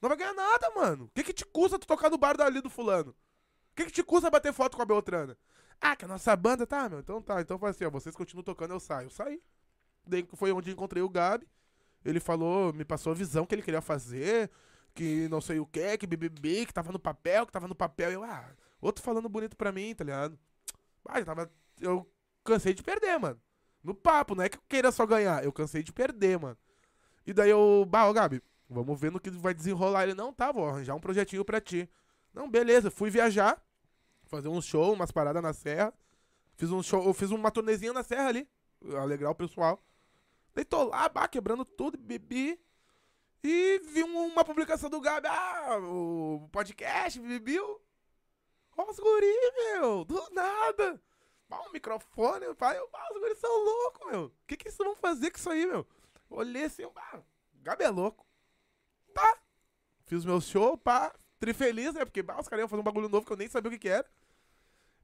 Não 0.00 0.08
vai 0.08 0.16
ganhar 0.16 0.34
nada, 0.34 0.70
mano. 0.70 1.04
O 1.04 1.08
que 1.08 1.24
que 1.24 1.32
te 1.32 1.44
custa 1.44 1.78
tu 1.78 1.86
tocar 1.86 2.10
no 2.10 2.18
bar 2.18 2.36
dali 2.36 2.60
do 2.60 2.70
fulano? 2.70 3.10
O 3.10 3.74
que 3.76 3.86
que 3.86 3.92
te 3.92 4.02
custa 4.02 4.30
bater 4.30 4.52
foto 4.52 4.76
com 4.76 4.82
a 4.82 4.86
Beltrana? 4.86 5.36
Ah, 5.80 5.94
que 5.94 6.04
a 6.04 6.08
nossa 6.08 6.34
banda, 6.36 6.66
tá, 6.66 6.88
meu, 6.88 7.00
então 7.00 7.22
tá. 7.22 7.40
Então 7.40 7.58
faz 7.58 7.76
assim, 7.76 7.84
ó, 7.84 7.90
vocês 7.90 8.14
continuam 8.14 8.44
tocando, 8.44 8.74
eu 8.74 8.80
saio. 8.80 9.06
Eu 9.06 9.10
saí. 9.10 9.40
Foi 10.34 10.52
onde 10.52 10.70
encontrei 10.70 11.02
o 11.02 11.08
Gabi. 11.08 11.46
Ele 12.04 12.20
falou, 12.20 12.72
me 12.72 12.84
passou 12.84 13.12
a 13.12 13.14
visão 13.14 13.44
que 13.44 13.54
ele 13.54 13.62
queria 13.62 13.80
fazer, 13.80 14.50
que 14.94 15.28
não 15.28 15.40
sei 15.40 15.58
o 15.58 15.66
que, 15.66 15.98
que 15.98 16.06
BBB, 16.06 16.66
que 16.66 16.72
tava 16.72 16.92
no 16.92 16.98
papel, 16.98 17.44
que 17.44 17.52
tava 17.52 17.68
no 17.68 17.74
papel. 17.74 18.10
Eu, 18.10 18.24
ah, 18.24 18.50
outro 18.80 19.02
falando 19.02 19.28
bonito 19.28 19.56
pra 19.56 19.72
mim, 19.72 19.94
tá 19.94 20.04
ligado? 20.04 20.38
Ah, 21.06 21.18
eu 21.18 21.24
tava. 21.24 21.50
Eu 21.80 22.10
cansei 22.44 22.72
de 22.74 22.82
perder, 22.82 23.18
mano. 23.18 23.40
No 23.82 23.94
papo, 23.94 24.34
não 24.34 24.44
é 24.44 24.48
que 24.48 24.56
eu 24.56 24.62
queira 24.68 24.90
só 24.90 25.06
ganhar, 25.06 25.44
eu 25.44 25.52
cansei 25.52 25.82
de 25.82 25.92
perder, 25.92 26.38
mano. 26.38 26.56
E 27.26 27.32
daí 27.32 27.50
eu, 27.50 27.86
bah, 27.88 28.08
ô 28.08 28.12
Gabi, 28.12 28.42
vamos 28.68 28.98
ver 28.98 29.12
no 29.12 29.20
que 29.20 29.30
vai 29.30 29.54
desenrolar. 29.54 30.04
Ele, 30.04 30.14
não, 30.14 30.32
tá, 30.32 30.50
vou 30.50 30.66
arranjar 30.68 30.94
um 30.94 31.00
projetinho 31.00 31.44
pra 31.44 31.60
ti. 31.60 31.88
Não, 32.32 32.48
beleza, 32.50 32.90
fui 32.90 33.10
viajar, 33.10 33.62
fazer 34.24 34.48
um 34.48 34.60
show, 34.60 34.92
umas 34.92 35.10
paradas 35.10 35.42
na 35.42 35.52
serra. 35.52 35.92
Fiz 36.56 36.70
um 36.70 36.82
show, 36.82 37.04
eu 37.04 37.14
fiz 37.14 37.30
uma 37.30 37.50
turnezinha 37.50 37.92
na 37.92 38.02
serra 38.02 38.28
ali, 38.28 38.48
alegrar 38.96 39.30
o 39.30 39.34
pessoal. 39.34 39.82
Daí 40.54 40.64
tô 40.64 40.84
lá, 40.84 41.08
bah, 41.08 41.28
quebrando 41.28 41.64
tudo, 41.64 41.96
bebi. 41.98 42.60
E 43.42 43.78
vi 43.92 44.02
um- 44.02 44.26
uma 44.26 44.44
publicação 44.44 44.90
do 44.90 45.00
Gabi, 45.00 45.28
ah, 45.28 45.78
o 45.80 46.48
podcast, 46.50 47.20
bebi. 47.20 47.58
o- 47.60 47.80
Ó, 48.76 48.90
os 48.90 48.98
guri, 48.98 49.34
meu, 49.56 50.04
do 50.04 50.30
nada. 50.30 51.00
Bah, 51.48 51.60
o 51.62 51.72
microfone, 51.72 52.44
eu, 52.44 52.54
bah, 52.54 52.74
os 53.12 53.20
guri 53.20 53.34
são 53.36 53.50
loucos, 53.64 54.10
meu. 54.10 54.24
O 54.26 54.32
que 54.46 54.56
que 54.56 54.68
eles 54.68 54.76
vão 54.76 54.94
fazer 54.96 55.30
com 55.30 55.38
isso 55.38 55.50
aí, 55.50 55.66
meu? 55.66 55.86
Olhei 56.30 56.64
assim, 56.64 56.86
bah, 56.94 57.22
o 57.54 57.62
Gabi 57.62 57.84
é 57.84 57.88
louco. 57.90 58.26
Tá. 59.14 59.38
Fiz 60.06 60.24
meu 60.24 60.40
show, 60.40 60.76
pá, 60.76 61.12
trifeliz, 61.40 61.94
né? 61.94 62.04
Porque 62.04 62.22
bah, 62.22 62.38
os 62.40 62.48
caras 62.48 62.62
iam 62.62 62.68
fazer 62.68 62.80
um 62.80 62.84
bagulho 62.84 63.08
novo 63.08 63.24
que 63.26 63.32
eu 63.32 63.36
nem 63.36 63.48
sabia 63.48 63.68
o 63.68 63.72
que 63.72 63.78
que 63.78 63.88
era. 63.88 64.08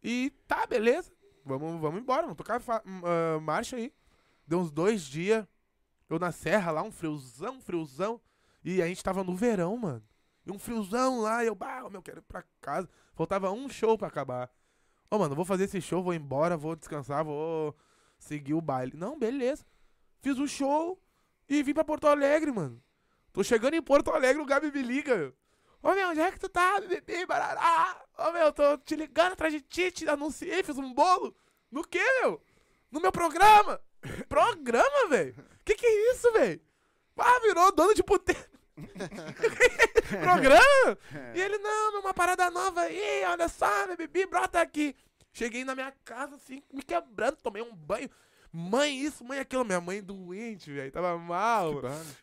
E 0.02 0.30
tá, 0.46 0.66
beleza. 0.66 1.12
Vamos, 1.44 1.80
vamos 1.80 2.00
embora, 2.00 2.22
vamos 2.22 2.36
tocar 2.36 2.60
ah, 2.68 3.40
marcha 3.40 3.76
aí. 3.76 3.92
Deu 4.46 4.58
uns 4.58 4.70
dois 4.70 5.02
dias. 5.02 5.46
Eu 6.08 6.18
na 6.18 6.32
serra 6.32 6.70
lá, 6.70 6.82
um 6.82 6.92
friozão, 6.92 7.60
friozão. 7.60 8.20
E 8.64 8.80
a 8.82 8.86
gente 8.86 9.02
tava 9.02 9.24
no 9.24 9.34
verão, 9.34 9.76
mano. 9.76 10.02
E 10.46 10.50
um 10.50 10.58
friozão 10.58 11.20
lá, 11.20 11.42
e 11.42 11.46
eu, 11.46 11.54
bah, 11.54 11.88
meu, 11.90 12.02
quero 12.02 12.18
ir 12.18 12.22
pra 12.22 12.44
casa. 12.60 12.88
Faltava 13.14 13.50
um 13.50 13.68
show 13.68 13.96
pra 13.96 14.08
acabar. 14.08 14.50
Ô, 15.10 15.18
mano, 15.18 15.34
vou 15.34 15.44
fazer 15.44 15.64
esse 15.64 15.80
show, 15.80 16.02
vou 16.02 16.12
embora, 16.12 16.56
vou 16.56 16.76
descansar, 16.76 17.24
vou 17.24 17.74
seguir 18.18 18.54
o 18.54 18.60
baile. 18.60 18.96
Não, 18.96 19.18
beleza. 19.18 19.64
Fiz 20.20 20.38
o 20.38 20.46
show 20.46 21.00
e 21.48 21.62
vim 21.62 21.72
pra 21.72 21.84
Porto 21.84 22.06
Alegre, 22.06 22.50
mano. 22.50 22.82
Tô 23.32 23.42
chegando 23.42 23.74
em 23.74 23.82
Porto 23.82 24.10
Alegre, 24.10 24.42
o 24.42 24.46
Gabi 24.46 24.70
me 24.70 24.82
liga. 24.82 25.34
Ô, 25.82 25.92
meu, 25.92 26.10
onde 26.10 26.20
é 26.20 26.32
que 26.32 26.40
tu 26.40 26.48
tá, 26.48 26.80
bebê, 26.80 27.26
barará? 27.26 28.02
Ô, 28.18 28.32
meu, 28.32 28.52
tô 28.52 28.78
te 28.78 28.96
ligando 28.96 29.32
atrás 29.32 29.52
de 29.52 29.60
ti, 29.60 29.90
te 29.90 30.08
anunciei, 30.08 30.62
fiz 30.62 30.78
um 30.78 30.92
bolo. 30.94 31.34
No 31.70 31.82
quê, 31.86 32.02
meu? 32.22 32.40
No 32.90 33.00
meu 33.00 33.12
programa. 33.12 33.80
Programa, 34.28 35.08
velho? 35.08 35.34
Que 35.64 35.74
que 35.74 35.86
é 35.86 36.12
isso, 36.12 36.32
velho? 36.32 36.60
Ah, 37.16 37.40
virou 37.40 37.72
dono 37.72 37.94
de 37.94 38.02
puteiro. 38.02 38.40
programa? 40.20 40.98
E 41.34 41.40
ele, 41.40 41.58
não, 41.58 41.92
meu, 41.92 42.00
uma 42.00 42.12
parada 42.12 42.50
nova 42.50 42.82
aí, 42.82 43.24
olha 43.24 43.48
só, 43.48 43.86
meu 43.86 43.96
bebê, 43.96 44.26
brota 44.26 44.60
aqui. 44.60 44.94
Cheguei 45.32 45.64
na 45.64 45.74
minha 45.74 45.92
casa, 46.04 46.36
assim, 46.36 46.62
me 46.72 46.82
quebrando, 46.82 47.36
tomei 47.36 47.62
um 47.62 47.74
banho. 47.74 48.10
Mãe 48.52 48.96
isso, 49.00 49.24
mãe 49.24 49.40
aquilo. 49.40 49.64
Minha 49.64 49.80
mãe 49.80 50.00
doente, 50.00 50.70
velho, 50.72 50.92
tava 50.92 51.18
mal. 51.18 51.72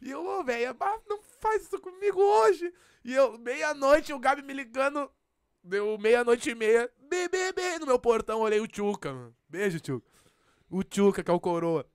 E 0.02 0.12
eu, 0.12 0.26
ô, 0.26 0.42
velho, 0.46 0.76
ah, 0.80 1.00
não 1.10 1.22
faz 1.42 1.64
isso 1.64 1.78
comigo 1.82 2.22
hoje. 2.22 2.74
E 3.04 3.14
eu, 3.14 3.38
meia-noite, 3.38 4.14
o 4.14 4.20
Gabi 4.20 4.42
me 4.42 4.54
ligando. 4.54 5.12
Deu 5.62 5.98
meia-noite 5.98 6.52
e 6.52 6.56
meia. 6.56 6.90
Bebê, 7.02 7.52
bebê, 7.52 7.80
no 7.80 7.86
meu 7.86 8.00
portão, 8.00 8.40
olhei 8.40 8.62
o 8.62 8.68
Tchuca, 8.68 9.12
mano. 9.12 9.36
Beijo, 9.50 9.82
Tchuca. 9.82 10.08
O 10.72 10.84
Tchuca, 10.84 11.22
que 11.22 11.30
é 11.30 11.34
o 11.34 11.40
coroa. 11.40 11.86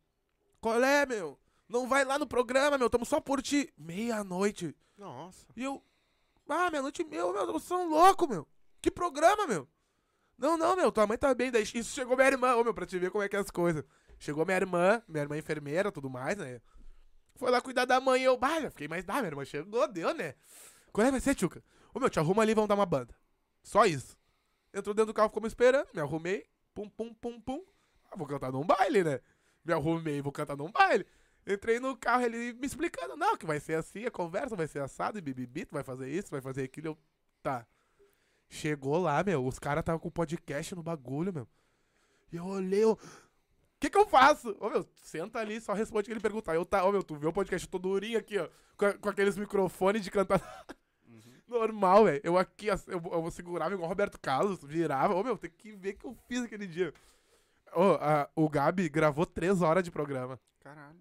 Qual 0.61 0.85
é, 0.85 1.07
meu? 1.07 1.41
Não 1.67 1.89
vai 1.89 2.05
lá 2.05 2.19
no 2.19 2.27
programa, 2.27 2.77
meu. 2.77 2.91
Tamo 2.91 3.07
só 3.07 3.19
por 3.21 3.41
ti. 3.41 3.73
Meia-noite. 3.77 4.77
Nossa. 4.99 5.47
E 5.57 5.65
eu. 5.65 5.83
Ah, 6.47 6.71
meia-noite 6.71 7.03
meia, 7.03 7.23
meu. 7.33 7.47
Vocês 7.47 7.63
são 7.63 7.89
loucos, 7.89 8.29
meu. 8.29 8.47
Que 8.83 8.91
programa, 8.91 9.47
meu? 9.47 9.67
Não, 10.37 10.59
não, 10.59 10.77
meu. 10.77 10.93
Tua 10.93 11.07
mãe 11.07 11.17
tá 11.17 11.35
bem. 11.35 11.51
Daí 11.51 11.63
isso 11.63 11.95
chegou 11.95 12.15
minha 12.17 12.29
irmã, 12.29 12.55
ô, 12.55 12.63
meu, 12.63 12.75
pra 12.75 12.85
te 12.85 12.99
ver 12.99 13.11
como 13.11 13.25
é 13.25 13.29
que 13.31 13.35
é 13.35 13.39
as 13.39 13.51
coisas. 13.51 13.83
Chegou 14.19 14.45
minha 14.45 14.59
irmã, 14.59 15.03
minha 15.09 15.23
irmã 15.23 15.37
é 15.37 15.39
enfermeira, 15.39 15.91
tudo 15.91 16.11
mais, 16.11 16.37
né? 16.37 16.61
Foi 17.37 17.51
lá 17.51 17.63
cuidar 17.63 17.87
da 17.87 17.99
mãe 17.99 18.21
e 18.23 18.25
eu, 18.25 18.37
bah, 18.37 18.61
já 18.61 18.71
fiquei 18.71 18.89
mais, 18.89 19.05
ah, 19.09 19.15
minha 19.15 19.27
irmã 19.27 19.45
chegou, 19.45 19.89
deu, 19.89 20.15
né? 20.15 20.35
Qual 20.93 21.07
é 21.07 21.11
vai 21.11 21.21
ser, 21.21 21.35
Tchuca? 21.35 21.63
Ô, 21.95 21.99
meu, 21.99 22.09
te 22.09 22.19
arruma 22.19 22.43
ali, 22.43 22.55
vamos 22.55 22.69
dar 22.69 22.75
uma 22.75 22.87
banda. 22.87 23.15
Só 23.63 23.85
isso. 23.85 24.17
Entrou 24.73 24.95
dentro 24.95 25.13
do 25.13 25.15
carro, 25.15 25.29
ficou 25.29 25.43
me 25.43 25.49
esperando, 25.49 25.89
me 25.95 26.01
arrumei, 26.01 26.47
pum, 26.75 26.89
pum, 26.89 27.13
pum, 27.15 27.41
pum. 27.41 27.65
Ah, 28.11 28.17
vou 28.17 28.27
cantar 28.27 28.53
num 28.53 28.65
baile, 28.65 29.05
né? 29.05 29.21
Me 29.65 29.73
arrumei, 29.73 30.21
vou 30.23 30.33
cantar 30.33 30.57
num 30.57 30.71
baile. 30.71 31.07
Entrei 31.47 31.79
no 31.79 31.97
carro, 31.97 32.25
ele 32.25 32.53
me 32.55 32.67
explicando, 32.67 33.17
não, 33.17 33.37
que 33.37 33.47
vai 33.47 33.61
ser 33.61 33.75
assim, 33.75 34.05
a 34.05 34.11
conversa 34.11 34.57
vai 34.57 34.67
ser 34.67 34.81
assado, 34.81 35.17
e 35.19 35.21
bibibi, 35.21 35.65
tu 35.65 35.75
vai 35.75 35.85
fazer 35.85 36.11
isso, 36.11 36.31
vai 36.31 36.41
fazer 36.41 36.65
aquilo. 36.65 36.89
Eu, 36.89 36.99
tá. 37.41 37.65
Chegou 38.49 38.99
lá, 38.99 39.23
meu, 39.23 39.47
os 39.47 39.59
caras 39.59 39.83
estavam 39.83 40.01
com 40.01 40.11
podcast 40.11 40.75
no 40.75 40.83
bagulho, 40.83 41.33
meu. 41.33 41.49
E 42.33 42.37
eu 42.37 42.45
olhei, 42.45 42.83
eu... 42.83 42.93
O 42.93 43.79
que 43.79 43.91
que 43.91 43.99
eu 43.99 44.07
faço? 44.07 44.57
Ô, 44.59 44.71
meu, 44.71 44.89
senta 44.97 45.39
ali, 45.39 45.61
só 45.61 45.73
responde 45.73 46.05
o 46.05 46.07
que 46.07 46.13
ele 46.13 46.21
perguntar. 46.21 46.55
Eu, 46.55 46.65
tá, 46.65 46.85
ô, 46.85 46.91
meu, 46.91 47.03
tu 47.03 47.15
vê 47.15 47.27
o 47.27 47.33
podcast, 47.33 47.67
eu 47.67 47.71
tô 47.71 47.79
durinho 47.79 48.19
aqui, 48.19 48.39
ó, 48.39 48.49
com, 48.77 48.93
com 48.99 49.09
aqueles 49.09 49.37
microfones 49.37 50.03
de 50.03 50.11
cantar... 50.11 50.41
Normal, 51.47 52.07
velho. 52.07 52.21
Eu 52.25 52.37
aqui, 52.37 52.67
eu, 52.67 52.77
eu 52.89 53.31
segurava 53.31 53.73
igual 53.73 53.87
o 53.87 53.89
Roberto 53.89 54.19
Carlos, 54.19 54.65
virava. 54.65 55.15
Ô, 55.15 55.23
meu, 55.23 55.39
tem 55.39 55.51
que 55.51 55.73
ver 55.73 55.91
o 55.91 55.97
que 55.99 56.07
eu 56.07 56.17
fiz 56.27 56.43
aquele 56.43 56.67
dia. 56.67 56.93
Ô, 57.75 57.93
a- 58.01 58.29
o 58.35 58.49
Gabi 58.49 58.89
gravou 58.89 59.27
três 59.27 59.63
horas 59.63 59.83
de 59.85 59.91
programa. 59.91 60.39
Caralho. 60.61 60.99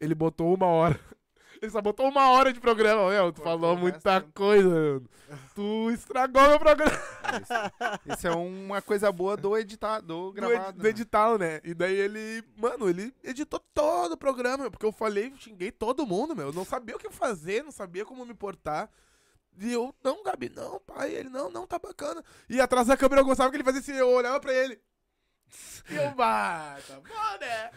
Ele 0.00 0.14
botou 0.14 0.54
uma 0.54 0.66
hora. 0.66 0.98
Ele 1.62 1.70
só 1.70 1.80
botou 1.80 2.08
uma 2.08 2.30
hora 2.30 2.52
de 2.52 2.60
programa, 2.60 3.08
meu. 3.08 3.32
Tu 3.32 3.40
falou 3.40 3.76
muita 3.76 4.14
resto. 4.18 4.32
coisa, 4.34 4.68
mano. 4.68 5.08
Tu 5.54 5.90
estragou 5.92 6.42
meu 6.48 6.58
programa 6.58 6.92
Isso 8.06 8.26
é 8.26 8.30
uma 8.32 8.82
coisa 8.82 9.10
boa 9.10 9.36
do 9.36 9.56
editar, 9.56 10.00
do 10.00 10.26
do, 10.28 10.32
gravado. 10.32 10.68
ed- 10.70 10.76
do 10.78 10.82
né? 10.82 10.88
edital, 10.90 11.38
né? 11.38 11.60
E 11.64 11.72
daí 11.72 11.94
ele, 11.94 12.44
mano, 12.56 12.88
ele 12.90 13.14
editou 13.22 13.60
todo 13.72 14.12
o 14.12 14.16
programa, 14.16 14.70
porque 14.70 14.84
eu 14.84 14.92
falei, 14.92 15.32
xinguei 15.38 15.70
todo 15.70 16.06
mundo, 16.06 16.34
meu. 16.36 16.48
Eu 16.48 16.52
não 16.52 16.64
sabia 16.64 16.96
o 16.96 16.98
que 16.98 17.08
fazer, 17.10 17.62
não 17.62 17.70
sabia 17.72 18.04
como 18.04 18.26
me 18.26 18.34
portar. 18.34 18.90
E 19.58 19.72
eu, 19.72 19.94
não, 20.02 20.22
Gabi, 20.24 20.50
não, 20.54 20.80
pai. 20.80 21.12
Ele, 21.14 21.28
não, 21.30 21.48
não, 21.48 21.66
tá 21.66 21.78
bacana. 21.78 22.22
E 22.48 22.60
atrás 22.60 22.88
da 22.88 22.96
câmera 22.96 23.20
eu 23.22 23.24
gostava 23.24 23.48
que 23.50 23.56
ele 23.56 23.64
fazia 23.64 23.80
assim, 23.80 23.92
eu 23.92 24.10
olhava 24.10 24.40
pra 24.40 24.52
ele. 24.52 24.78
E 25.90 25.94
eu, 25.96 26.10
bah, 26.14 26.76
tá 26.86 26.94
bom, 26.96 27.38
né? 27.40 27.70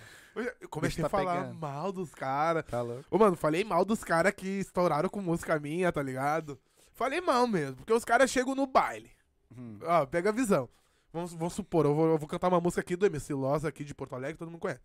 Eu- 0.61 0.69
comecei 0.69 1.01
tá 1.01 1.07
a 1.07 1.09
falar 1.09 1.37
pegando. 1.41 1.55
mal 1.59 1.91
dos 1.91 2.13
caras. 2.13 2.63
Tá 2.65 2.81
louco. 2.81 3.03
Ô, 3.09 3.17
mano, 3.17 3.35
falei 3.35 3.63
mal 3.63 3.83
dos 3.83 4.03
caras 4.03 4.33
que 4.33 4.47
estouraram 4.47 5.09
com 5.09 5.19
música 5.21 5.59
minha, 5.59 5.91
tá 5.91 6.01
ligado? 6.01 6.59
Falei 6.93 7.19
mal 7.21 7.45
mesmo, 7.47 7.77
porque 7.77 7.93
os 7.93 8.05
caras 8.05 8.29
chegam 8.29 8.55
no 8.55 8.65
baile. 8.67 9.11
Hum. 9.55 9.79
Ó, 9.83 10.05
pega 10.05 10.29
a 10.29 10.33
visão. 10.33 10.69
Vamos, 11.11 11.33
vamos 11.33 11.53
supor, 11.53 11.85
eu 11.85 11.95
vou, 11.95 12.07
eu 12.07 12.17
vou 12.17 12.27
cantar 12.27 12.49
uma 12.49 12.59
música 12.61 12.81
aqui 12.81 12.95
do 12.95 13.05
MC 13.05 13.33
Loza, 13.33 13.67
aqui 13.69 13.83
de 13.83 13.95
Porto 13.95 14.13
Alegre, 14.13 14.37
todo 14.37 14.51
mundo 14.51 14.59
conhece. 14.61 14.81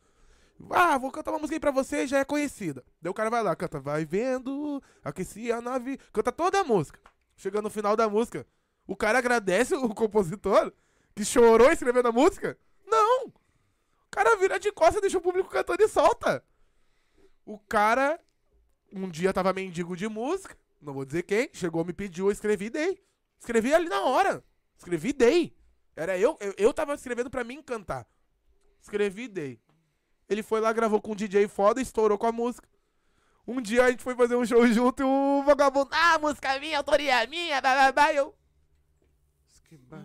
Ah, 0.71 0.97
vou 0.97 1.11
cantar 1.11 1.33
uma 1.33 1.39
música 1.39 1.57
aí 1.57 1.61
pra 1.61 1.71
você, 1.71 2.07
já 2.07 2.19
é 2.21 2.25
conhecida. 2.25 2.85
Daí 3.01 3.11
o 3.11 3.15
cara 3.15 3.29
vai 3.29 3.43
lá, 3.43 3.55
canta, 3.57 3.81
vai 3.81 4.05
vendo, 4.05 4.83
aqueci 5.05 5.51
a 5.51 5.61
nave, 5.61 5.99
canta 6.13 6.31
toda 6.31 6.61
a 6.61 6.65
música. 6.65 6.99
Chega 7.37 7.61
no 7.61 7.69
final 7.69 7.97
da 7.97 8.09
música, 8.09 8.47
o 8.87 8.95
cara 8.97 9.19
agradece 9.19 9.75
o 9.75 9.89
compositor 9.95 10.73
que 11.15 11.25
chorou 11.25 11.71
escrevendo 11.71 12.09
a 12.09 12.13
música? 12.13 12.57
Não! 12.93 13.27
O 13.27 14.11
cara 14.11 14.37
vira 14.37 14.61
de 14.61 14.71
costas, 14.71 15.01
deixa 15.01 15.17
o 15.17 15.23
público 15.23 15.49
cantando 15.49 15.83
e 15.83 15.89
solta. 15.89 16.45
O 17.47 17.59
cara, 17.59 18.21
um 18.93 19.09
dia 19.09 19.33
tava 19.33 19.53
mendigo 19.55 19.97
de 19.97 20.07
música, 20.07 20.57
não 20.81 20.93
vou 20.93 21.05
dizer 21.05 21.23
quem, 21.23 21.49
chegou, 21.55 21.85
me 21.85 21.95
pediu, 21.95 22.27
eu 22.27 22.33
escrevi 22.33 22.67
e 22.67 22.71
dei. 22.71 23.03
Escrevi 23.41 23.75
ali 23.75 23.89
na 23.89 24.03
hora. 24.03 24.45
Escrevi 24.77 25.09
e 25.09 25.13
dei. 25.13 25.57
Era 25.97 26.19
eu, 26.19 26.37
eu, 26.41 26.55
eu 26.59 26.75
tava 26.75 26.95
escrevendo 26.95 27.31
pra 27.31 27.43
mim 27.43 27.63
cantar. 27.63 28.07
Escrevi 28.81 29.25
e 29.25 29.29
dei. 29.29 29.61
Ele 30.29 30.43
foi 30.43 30.61
lá, 30.61 30.73
gravou 30.73 31.01
com 31.01 31.13
um 31.13 31.17
DJ 31.17 31.49
foda 31.49 31.81
e 31.81 31.83
estourou 31.83 32.19
com 32.19 32.27
a 32.27 32.33
música. 32.33 32.69
Um 33.47 33.61
dia 33.61 33.85
a 33.85 33.91
gente 33.91 34.03
foi 34.03 34.15
fazer 34.15 34.37
um 34.37 34.45
show 34.45 34.65
junto 34.69 35.03
e 35.03 35.05
o 35.05 35.43
vagabundo, 35.45 35.91
ah, 35.93 36.19
música 36.19 36.59
minha, 36.61 36.79
autoria 36.79 37.27
minha, 37.27 37.61
blá 37.61 37.75
blá 37.75 37.93
blá. 37.93 38.13
Eu, 38.13 38.35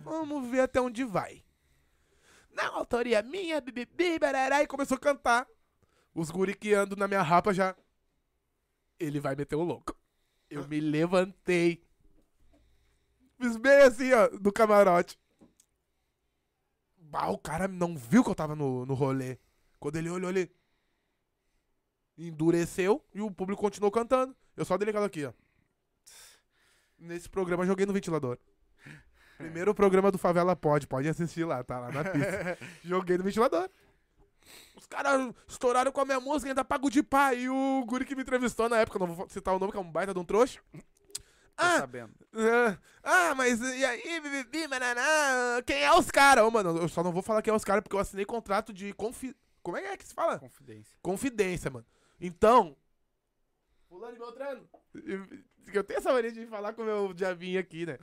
vamos 0.02 0.48
ver 0.48 0.60
até 0.60 0.80
onde 0.80 1.04
vai. 1.04 1.44
Não, 2.58 2.74
autoria 2.74 3.22
minha, 3.22 3.60
bibibi, 3.60 4.18
barará, 4.18 4.60
e 4.60 4.66
começou 4.66 4.96
a 4.96 5.00
cantar. 5.00 5.46
Os 6.12 6.28
guri 6.28 6.56
que 6.56 6.74
andam 6.74 6.98
na 6.98 7.06
minha 7.06 7.22
rapa 7.22 7.54
já. 7.54 7.76
Ele 8.98 9.20
vai 9.20 9.36
meter 9.36 9.54
o 9.54 9.62
louco. 9.62 9.96
Eu 10.50 10.66
me 10.66 10.80
levantei. 10.80 11.80
Fiz 13.40 13.56
bem 13.56 13.82
assim, 13.82 14.12
ó, 14.12 14.26
do 14.26 14.52
camarote. 14.52 15.16
Bah, 16.96 17.28
o 17.28 17.38
cara 17.38 17.68
não 17.68 17.96
viu 17.96 18.24
que 18.24 18.30
eu 18.30 18.34
tava 18.34 18.56
no, 18.56 18.84
no 18.84 18.94
rolê. 18.94 19.38
Quando 19.78 19.94
ele 19.94 20.10
olhou, 20.10 20.28
ele 20.28 20.50
endureceu 22.16 23.06
e 23.14 23.20
o 23.20 23.30
público 23.30 23.62
continuou 23.62 23.92
cantando. 23.92 24.36
Eu 24.56 24.64
só 24.64 24.74
aquela 24.74 25.06
aqui, 25.06 25.24
ó. 25.24 25.32
Nesse 26.98 27.28
programa 27.28 27.64
joguei 27.64 27.86
no 27.86 27.92
ventilador. 27.92 28.36
Primeiro 29.48 29.72
programa 29.72 30.10
do 30.10 30.18
Favela 30.18 30.56
Pode, 30.56 30.86
pode 30.86 31.08
assistir 31.08 31.44
lá, 31.44 31.62
tá 31.62 31.78
lá 31.78 31.92
na 31.92 32.04
pista. 32.04 32.58
joguei 32.82 33.16
no 33.16 33.24
ventilador. 33.24 33.70
Os 34.74 34.86
caras 34.86 35.32
estouraram 35.46 35.92
com 35.92 36.00
a 36.00 36.04
minha 36.04 36.20
música, 36.20 36.50
ainda 36.50 36.64
pago 36.64 36.90
de 36.90 37.02
pai. 37.02 37.42
E 37.42 37.48
o 37.48 37.84
guri 37.86 38.04
que 38.04 38.16
me 38.16 38.22
entrevistou 38.22 38.68
na 38.68 38.78
época, 38.78 38.98
não 38.98 39.14
vou 39.14 39.28
citar 39.28 39.54
o 39.54 39.58
nome, 39.58 39.70
que 39.70 39.78
é 39.78 39.80
um 39.80 39.90
baita 39.90 40.12
de 40.12 40.18
um 40.18 40.24
trouxa. 40.24 40.60
Ah, 41.56 41.78
sabendo. 41.78 42.14
ah, 42.34 42.78
ah, 43.02 43.34
mas 43.34 43.60
e 43.60 43.84
aí, 43.84 44.20
bibibi, 44.20 44.68
mananá, 44.68 45.60
quem 45.66 45.82
é 45.82 45.92
os 45.92 46.08
caras? 46.10 46.44
Ô, 46.44 46.50
mano, 46.50 46.76
eu 46.76 46.88
só 46.88 47.02
não 47.02 47.12
vou 47.12 47.22
falar 47.22 47.42
quem 47.42 47.52
é 47.52 47.56
os 47.56 47.64
caras 47.64 47.82
porque 47.82 47.96
eu 47.96 48.00
assinei 48.00 48.24
contrato 48.24 48.72
de 48.72 48.92
confi... 48.92 49.34
Como 49.60 49.76
é 49.76 49.96
que 49.96 50.06
se 50.06 50.14
fala? 50.14 50.38
Confidência. 50.38 50.96
Confidência, 51.02 51.70
mano. 51.70 51.86
Então... 52.20 52.76
Fulano 53.88 54.16
e 54.16 54.18
Beltrano. 54.18 54.68
eu- 54.94 55.26
Eu 55.74 55.84
tenho 55.84 55.98
essa 55.98 56.10
mania 56.12 56.32
de 56.32 56.46
falar 56.46 56.72
com 56.72 56.80
o 56.80 56.84
meu 56.84 57.12
diabinho 57.12 57.60
aqui, 57.60 57.84
né? 57.84 57.98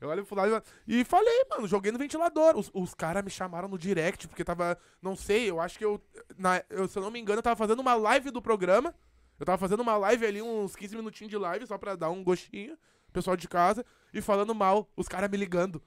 Eu 0.00 0.08
olho 0.08 0.22
pro 0.24 0.28
fulano 0.30 0.62
e. 0.88 1.00
E 1.00 1.04
falei, 1.04 1.44
mano, 1.50 1.68
joguei 1.68 1.92
no 1.92 1.98
ventilador. 1.98 2.56
Os, 2.56 2.70
os 2.72 2.94
caras 2.94 3.22
me 3.22 3.30
chamaram 3.30 3.68
no 3.68 3.76
direct 3.76 4.26
porque 4.26 4.42
tava... 4.42 4.78
Não 5.02 5.14
sei, 5.14 5.50
eu 5.50 5.60
acho 5.60 5.76
que 5.78 5.84
eu, 5.84 6.02
na, 6.38 6.64
eu... 6.70 6.88
Se 6.88 6.98
eu 6.98 7.02
não 7.02 7.10
me 7.10 7.20
engano, 7.20 7.40
eu 7.40 7.42
tava 7.42 7.56
fazendo 7.56 7.80
uma 7.80 7.94
live 7.94 8.30
do 8.30 8.40
programa. 8.40 8.94
Eu 9.38 9.44
tava 9.44 9.58
fazendo 9.58 9.80
uma 9.80 9.96
live 9.98 10.24
ali, 10.24 10.40
uns 10.40 10.74
15 10.74 10.96
minutinhos 10.96 11.30
de 11.30 11.36
live, 11.36 11.66
só 11.66 11.76
pra 11.76 11.94
dar 11.94 12.08
um 12.10 12.24
gostinho. 12.24 12.78
Pessoal 13.12 13.36
de 13.36 13.46
casa. 13.48 13.84
E 14.14 14.22
falando 14.22 14.54
mal. 14.54 14.90
Os 14.96 15.06
caras 15.06 15.28
me 15.30 15.36
ligando. 15.36 15.82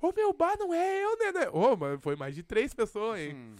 Ô, 0.00 0.12
meu 0.12 0.32
bar 0.32 0.56
não 0.58 0.74
é 0.74 1.04
eu, 1.04 1.16
né? 1.18 1.32
né? 1.32 1.48
Ô, 1.52 1.76
mas 1.76 2.00
foi 2.00 2.16
mais 2.16 2.34
de 2.34 2.42
três 2.42 2.74
pessoas, 2.74 3.20
hein? 3.20 3.34
Hum. 3.36 3.54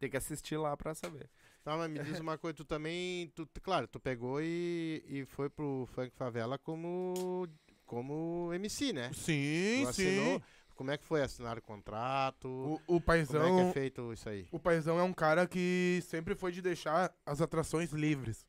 Tem 0.00 0.10
que 0.10 0.16
assistir 0.16 0.56
lá 0.56 0.76
pra 0.76 0.94
saber. 0.96 1.30
Tá, 1.64 1.76
mas 1.78 1.90
me 1.90 1.98
diz 2.00 2.20
uma 2.20 2.36
coisa, 2.36 2.54
tu 2.54 2.64
também, 2.64 3.28
tu, 3.34 3.48
claro, 3.62 3.88
tu 3.88 3.98
pegou 3.98 4.40
e, 4.40 5.02
e 5.08 5.24
foi 5.24 5.48
pro 5.48 5.88
Funk 5.94 6.14
Favela 6.14 6.58
como, 6.58 7.48
como 7.86 8.52
MC, 8.52 8.92
né? 8.92 9.10
Sim, 9.14 9.84
Tu 9.86 9.92
sim. 9.94 10.08
assinou- 10.08 10.42
Como 10.76 10.90
é 10.90 10.98
que 10.98 11.04
foi 11.04 11.22
assinar 11.22 11.56
o 11.56 11.62
contrato? 11.62 12.48
O, 12.48 12.74
o 12.74 12.80
como 12.86 13.00
paizão... 13.00 13.42
é 13.42 13.64
que 13.64 13.70
é 13.70 13.72
feito 13.72 14.12
isso 14.12 14.28
aí? 14.28 14.46
O 14.52 14.58
paizão 14.58 14.98
é 14.98 15.02
um 15.02 15.12
cara 15.14 15.46
que 15.46 16.00
sempre 16.06 16.34
foi 16.34 16.52
de 16.52 16.60
deixar 16.60 17.14
as 17.24 17.40
atrações 17.40 17.92
livres. 17.92 18.44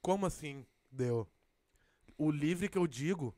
Como 0.00 0.24
assim, 0.24 0.64
deu? 0.90 1.28
O 2.16 2.30
livre 2.30 2.68
que 2.68 2.78
eu 2.78 2.86
digo. 2.86 3.34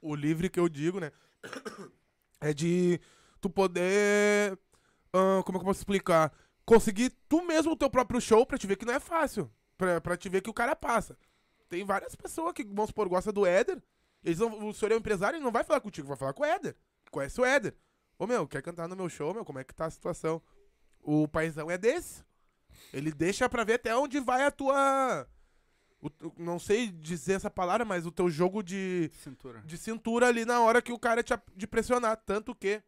O 0.00 0.14
livre 0.14 0.48
que 0.48 0.60
eu 0.60 0.68
digo, 0.68 1.00
né? 1.00 1.10
É 2.40 2.54
de 2.54 3.00
tu 3.40 3.50
poder. 3.50 4.56
ah, 5.12 5.42
como 5.44 5.58
é 5.58 5.60
que 5.60 5.64
eu 5.64 5.68
posso 5.70 5.80
explicar? 5.80 6.32
Conseguir 6.68 7.10
tu 7.28 7.42
mesmo 7.42 7.72
o 7.72 7.76
teu 7.76 7.88
próprio 7.88 8.20
show 8.20 8.44
pra 8.44 8.58
te 8.58 8.66
ver 8.66 8.76
que 8.76 8.84
não 8.84 8.92
é 8.94 9.00
fácil. 9.00 9.50
Pra, 9.76 10.00
pra 10.00 10.16
te 10.16 10.28
ver 10.28 10.42
que 10.42 10.50
o 10.50 10.54
cara 10.54 10.76
passa. 10.76 11.16
Tem 11.68 11.84
várias 11.84 12.14
pessoas 12.14 12.52
que, 12.52 12.62
vamos 12.64 12.88
supor, 12.88 13.08
gostam 13.08 13.32
do 13.32 13.46
Éder. 13.46 13.82
Eles 14.22 14.38
não, 14.38 14.68
o 14.68 14.74
senhor 14.74 14.92
é 14.92 14.94
um 14.94 14.98
empresário, 14.98 15.36
ele 15.36 15.44
não 15.44 15.52
vai 15.52 15.64
falar 15.64 15.80
contigo, 15.80 16.08
vai 16.08 16.16
falar 16.16 16.32
com 16.32 16.42
o 16.42 16.46
Éder. 16.46 16.76
Conhece 17.10 17.40
o 17.40 17.44
Éder. 17.44 17.74
Ô 18.18 18.26
meu, 18.26 18.46
quer 18.46 18.60
cantar 18.62 18.86
no 18.88 18.96
meu 18.96 19.08
show, 19.08 19.32
meu? 19.32 19.44
Como 19.44 19.58
é 19.58 19.64
que 19.64 19.74
tá 19.74 19.86
a 19.86 19.90
situação? 19.90 20.42
O 21.02 21.26
paizão 21.28 21.70
é 21.70 21.78
desse. 21.78 22.22
Ele 22.92 23.12
deixa 23.12 23.48
pra 23.48 23.64
ver 23.64 23.74
até 23.74 23.96
onde 23.96 24.20
vai 24.20 24.44
a 24.44 24.50
tua. 24.50 25.26
o- 26.02 26.10
não 26.36 26.58
sei 26.58 26.88
dizer 26.90 27.34
essa 27.34 27.50
palavra, 27.50 27.84
mas 27.84 28.06
o 28.06 28.12
teu 28.12 28.28
jogo 28.28 28.62
de, 28.62 29.10
Cintura. 29.22 29.60
de 29.62 29.78
cintura 29.78 30.26
ali 30.28 30.44
na 30.44 30.60
hora 30.60 30.82
que 30.82 30.92
o 30.92 30.98
cara 30.98 31.22
te 31.22 31.32
de 31.56 31.66
pressionar. 31.66 32.16
Tanto 32.26 32.54
que 32.54 32.82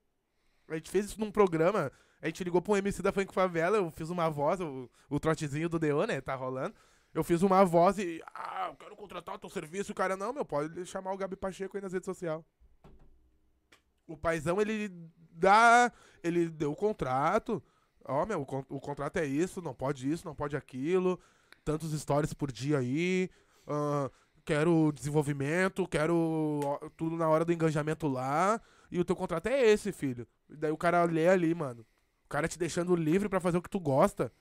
a 0.69 0.75
gente 0.75 0.91
fez 0.91 1.07
isso 1.07 1.19
num 1.21 1.31
programa. 1.31 1.91
A 2.23 2.27
gente 2.27 2.45
ligou 2.45 2.63
um 2.69 2.77
MC 2.77 3.03
da 3.03 3.13
Funk 3.13 3.33
Favela, 3.33 3.77
eu 3.79 3.91
fiz 3.91 4.11
uma 4.11 4.29
voz, 4.29 4.61
o, 4.61 4.91
o 5.09 5.19
trotezinho 5.19 5.69
do 5.69 5.79
Deon, 5.79 6.07
né? 6.07 6.21
Tá 6.21 6.35
rolando. 6.35 6.75
Eu 7.15 7.25
fiz 7.25 7.43
uma 7.43 7.65
voz 7.65 7.99
e. 7.99 8.23
Ah, 8.35 8.69
eu 8.71 8.77
quero 8.77 8.95
contratar 8.95 9.35
o 9.35 9.39
teu 9.39 9.49
serviço. 9.51 9.93
O 9.93 9.95
cara, 9.95 10.17
não, 10.17 10.33
meu, 10.33 10.45
pode 10.45 10.85
chamar 10.87 11.13
o 11.13 11.17
Gabi 11.17 11.35
Pacheco 11.35 11.77
aí 11.77 11.83
nas 11.83 11.93
redes 11.93 12.05
sociais. 12.05 12.43
O 14.07 14.17
paizão, 14.17 14.61
ele 14.61 14.91
dá. 15.33 15.91
Ele 16.23 16.49
deu 16.49 16.73
o 16.73 16.77
contrato. 16.77 17.63
Ó, 18.05 18.25
meu, 18.27 18.43
o, 18.43 18.47
con- 18.47 18.65
o 18.69 18.81
contrato 18.81 19.17
é 19.19 19.27
isso, 19.27 19.61
não 19.63 19.75
pode 19.75 20.11
isso, 20.11 20.25
não 20.27 20.35
pode 20.35 20.57
aquilo. 20.57 21.19
Tantos 21.65 21.93
stories 21.99 22.33
por 22.35 22.51
dia 22.53 22.79
aí. 22.79 23.31
ah, 23.67 24.11
quero 24.45 24.91
desenvolvimento, 24.93 25.87
quero 25.87 26.63
tudo 26.97 27.17
na 27.17 27.29
hora 27.29 27.45
do 27.45 27.53
engajamento 27.53 28.09
lá. 28.09 28.61
E 28.91 28.99
o 28.99 29.05
teu 29.05 29.15
contrato 29.17 29.47
é 29.47 29.65
esse, 29.71 29.93
filho. 29.93 30.27
E 30.49 30.57
daí 30.57 30.71
o 30.73 30.77
cara 30.77 31.05
lê 31.05 31.29
ali, 31.29 31.55
mano. 31.55 31.87
O 32.31 32.33
cara 32.33 32.47
te 32.47 32.57
deixando 32.57 32.95
livre 32.95 33.29
pra 33.29 33.41
fazer 33.41 33.59
o 33.59 33.63
que 33.63 33.69
tu 33.69 33.81
gosta. 33.81 34.33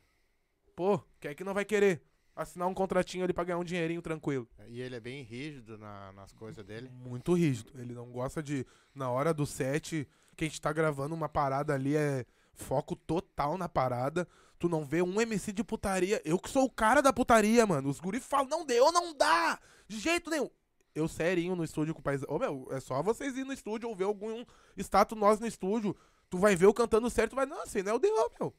Pô, 0.75 0.99
quem 1.19 1.31
é 1.31 1.33
que 1.33 1.43
não 1.43 1.55
vai 1.55 1.65
querer? 1.65 2.03
Assinar 2.35 2.67
um 2.67 2.73
contratinho 2.75 3.23
ali 3.23 3.33
pra 3.33 3.43
ganhar 3.43 3.57
um 3.57 3.63
dinheirinho 3.63 3.99
tranquilo. 3.99 4.47
E 4.67 4.79
ele 4.79 4.95
é 4.95 4.99
bem 4.99 5.23
rígido 5.23 5.75
na- 5.75 6.11
nas 6.11 6.31
coisas 6.31 6.63
dele. 6.63 6.87
Muito 6.87 7.33
rígido. 7.33 7.71
Ele 7.73 7.95
não 7.95 8.11
gosta 8.11 8.43
de, 8.43 8.63
na 8.93 9.09
hora 9.09 9.33
do 9.33 9.43
set, 9.43 10.07
que 10.37 10.43
a 10.45 10.47
gente 10.47 10.61
tá 10.61 10.71
gravando 10.71 11.15
uma 11.15 11.27
parada 11.27 11.73
ali, 11.73 11.95
é 11.97 12.27
foco 12.53 12.95
total 12.95 13.57
na 13.57 13.67
parada. 13.67 14.27
Tu 14.59 14.69
não 14.69 14.85
vê 14.85 15.01
um 15.01 15.19
MC 15.19 15.51
de 15.51 15.63
putaria. 15.63 16.21
Eu 16.23 16.37
que 16.37 16.47
sou 16.47 16.65
o 16.65 16.71
cara 16.71 17.01
da 17.01 17.11
putaria, 17.11 17.65
mano. 17.65 17.89
Os 17.89 17.99
guri 17.99 18.19
falam, 18.19 18.47
não 18.47 18.63
deu, 18.67 18.91
não 18.91 19.17
dá! 19.17 19.59
De 19.87 19.97
jeito 19.97 20.29
nenhum. 20.29 20.51
Eu 20.93 21.07
serinho 21.07 21.55
no 21.55 21.63
estúdio 21.63 21.95
com 21.95 22.01
o 22.01 22.03
paizão. 22.03 22.27
Ô, 22.29 22.37
meu, 22.37 22.67
é 22.69 22.79
só 22.79 23.01
vocês 23.01 23.35
ir 23.35 23.45
no 23.45 23.51
estúdio 23.53 23.89
ou 23.89 23.95
ver 23.95 24.03
algum 24.03 24.45
status 24.77 25.17
nós 25.17 25.39
no 25.39 25.47
estúdio. 25.47 25.95
Tu 26.29 26.37
vai 26.37 26.55
ver 26.55 26.65
eu 26.65 26.73
cantando 26.73 27.09
certo, 27.09 27.35
vai, 27.35 27.45
não, 27.45 27.63
assim, 27.63 27.81
não 27.81 27.93
é 27.93 27.95
o 27.95 27.99
D.O., 27.99 28.31
meu. 28.39 28.55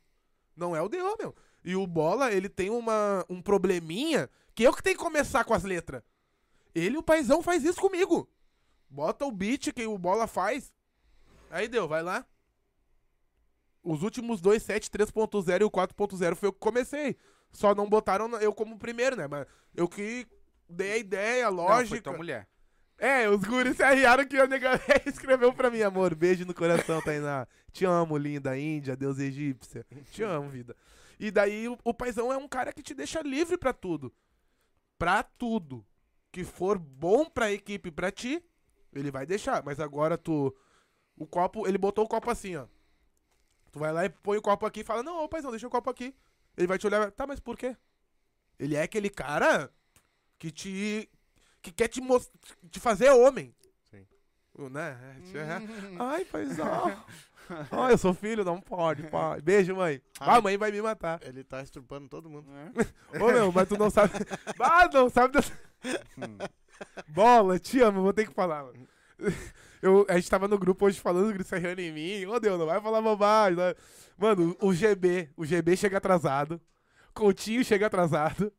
Não 0.57 0.77
é 0.77 0.83
o 0.83 0.89
D.O., 0.89 1.17
meu. 1.19 1.35
E 1.65 1.77
o 1.77 1.87
Bola, 1.87 2.33
ele 2.33 2.49
tem 2.49 2.71
uma, 2.71 3.25
um 3.29 3.41
probleminha 3.41 4.29
que 4.55 4.63
eu 4.63 4.73
que 4.75 4.83
tenho 4.83 4.97
que 4.97 5.03
começar 5.03 5.45
com 5.45 5.55
as 5.55 5.63
letras. 5.63 6.03
Ele, 6.75 6.97
o 6.97 7.03
paizão, 7.03 7.43
faz 7.43 7.65
isso 7.65 7.81
comigo. 7.81 8.29
Bota 8.89 9.25
o 9.25 9.31
beat 9.31 9.73
que 9.73 9.87
o 9.87 9.99
Bola 9.99 10.27
faz. 10.27 10.73
Aí 11.51 11.69
deu, 11.69 11.87
vai 11.87 12.03
lá. 12.03 12.27
Os 13.83 14.03
últimos 14.03 14.41
dois 14.41 14.63
sets, 14.63 14.89
3.0 14.89 15.61
e 15.61 15.65
o 15.65 15.71
4.0 15.71 16.35
foi 16.35 16.49
eu 16.49 16.53
que 16.53 16.59
comecei. 16.59 17.17
Só 17.53 17.75
não 17.75 17.89
botaram 17.89 18.29
eu 18.41 18.53
como 18.53 18.79
primeiro, 18.79 19.17
né? 19.17 19.27
Mas 19.27 19.47
eu 19.75 19.89
que 19.89 20.27
dei 20.69 20.93
a 20.93 20.99
ideia, 20.99 21.47
a 21.47 21.51
Não, 21.51 21.57
foi 21.59 21.67
lógica. 21.67 22.03
tua 22.03 22.17
mulher. 22.17 22.49
É, 23.01 23.31
os 23.31 23.43
guris 23.43 23.79
se 23.79 23.83
arriaram 23.83 24.27
que 24.27 24.37
a 24.37 24.47
nega 24.47 24.79
escreveu 25.07 25.55
pra 25.55 25.71
mim, 25.71 25.81
amor. 25.81 26.15
Beijo 26.15 26.45
no 26.45 26.53
coração, 26.53 27.01
Tainá. 27.01 27.49
Te 27.73 27.87
amo, 27.87 28.19
linda 28.19 28.59
Índia, 28.59 28.95
Deus 28.95 29.19
egípcia. 29.19 29.87
Te 30.13 30.23
amo, 30.23 30.51
vida. 30.51 30.77
E 31.19 31.31
daí 31.31 31.67
o, 31.67 31.79
o 31.83 31.95
paizão 31.95 32.31
é 32.31 32.37
um 32.37 32.47
cara 32.47 32.75
que 32.75 32.83
te 32.83 32.93
deixa 32.93 33.23
livre 33.23 33.57
pra 33.57 33.73
tudo. 33.73 34.13
Pra 34.99 35.23
tudo. 35.23 35.83
Que 36.31 36.45
for 36.45 36.79
bom 36.79 37.25
pra 37.25 37.51
equipe 37.51 37.91
pra 37.91 38.13
ti, 38.13 38.45
ele 38.93 39.11
vai 39.11 39.25
deixar. 39.25 39.63
Mas 39.65 39.81
agora 39.81 40.19
tu. 40.19 40.55
O 41.17 41.27
copo, 41.27 41.67
ele 41.67 41.79
botou 41.79 42.05
o 42.05 42.09
copo 42.09 42.31
assim, 42.31 42.57
ó. 42.57 42.67
Tu 43.73 43.79
vai 43.79 43.93
lá 43.93 44.05
e 44.05 44.11
põe 44.11 44.37
o 44.37 44.43
copo 44.43 44.67
aqui 44.67 44.81
e 44.81 44.85
fala: 44.85 45.03
Não, 45.03 45.25
ô 45.25 45.29
paizão, 45.29 45.51
deixa 45.51 45.67
o 45.67 45.71
copo 45.71 45.89
aqui. 45.89 46.15
Ele 46.55 46.67
vai 46.67 46.77
te 46.77 46.87
olhar, 46.87 47.11
tá, 47.13 47.27
mas 47.27 47.41
por 47.41 47.57
quê? 47.57 47.75
Ele 48.59 48.77
é 48.77 48.83
aquele 48.83 49.09
cara 49.09 49.73
que 50.39 50.51
te. 50.51 51.09
Que 51.63 51.71
quer 51.73 51.89
te, 51.89 52.01
te 52.71 52.81
fazer 52.81 53.11
homem. 53.11 53.55
Sim. 53.91 54.07
Né? 54.71 54.97
É, 55.35 55.97
Ai, 55.99 56.25
paizão. 56.25 57.05
Ai, 57.73 57.93
eu 57.93 57.99
sou 57.99 58.15
filho, 58.15 58.45
não 58.45 58.61
pode, 58.61 59.03
pai. 59.09 59.41
Beijo, 59.41 59.75
mãe. 59.75 60.01
Ah, 60.21 60.37
a 60.37 60.41
mãe 60.41 60.57
vai 60.57 60.71
me 60.71 60.81
matar. 60.81 61.19
Ele 61.23 61.43
tá 61.43 61.61
estrupando 61.63 62.09
todo 62.09 62.31
mundo. 62.31 62.47
Ô, 63.21 63.27
meu, 63.33 63.51
mas 63.53 63.69
tu 63.69 63.77
não 63.77 63.91
sabe. 63.91 64.13
Ah, 64.61 64.89
não 64.93 65.11
sabe. 65.11 65.35
dessa- 65.35 65.53
Bola, 67.09 67.59
te 67.59 67.81
amo, 67.81 68.03
vou 68.03 68.13
ter 68.13 68.27
que 68.27 68.35
falar, 68.35 68.65
mano. 68.65 68.87
Eu, 69.83 70.07
a 70.09 70.15
gente 70.17 70.31
tava 70.31 70.47
no 70.49 70.59
grupo 70.59 70.87
hoje 70.87 71.01
falando, 71.01 71.29
o 71.29 71.33
Gris 71.33 71.49
ferrando 71.49 71.81
em 71.81 71.93
mim. 71.93 72.27
Ô, 72.27 72.39
Deus, 72.39 72.59
não 72.59 72.67
vai 72.67 72.81
falar 72.81 73.01
bobagem. 73.03 73.57
né? 73.57 73.75
Mano, 74.17 74.57
o 74.61 74.73
GB, 74.73 75.31
o 75.37 75.45
GB 75.45 75.77
chega 75.77 75.99
atrasado. 75.99 76.61
Coutinho 77.15 77.65
chega 77.65 77.87
atrasado. 77.87 78.53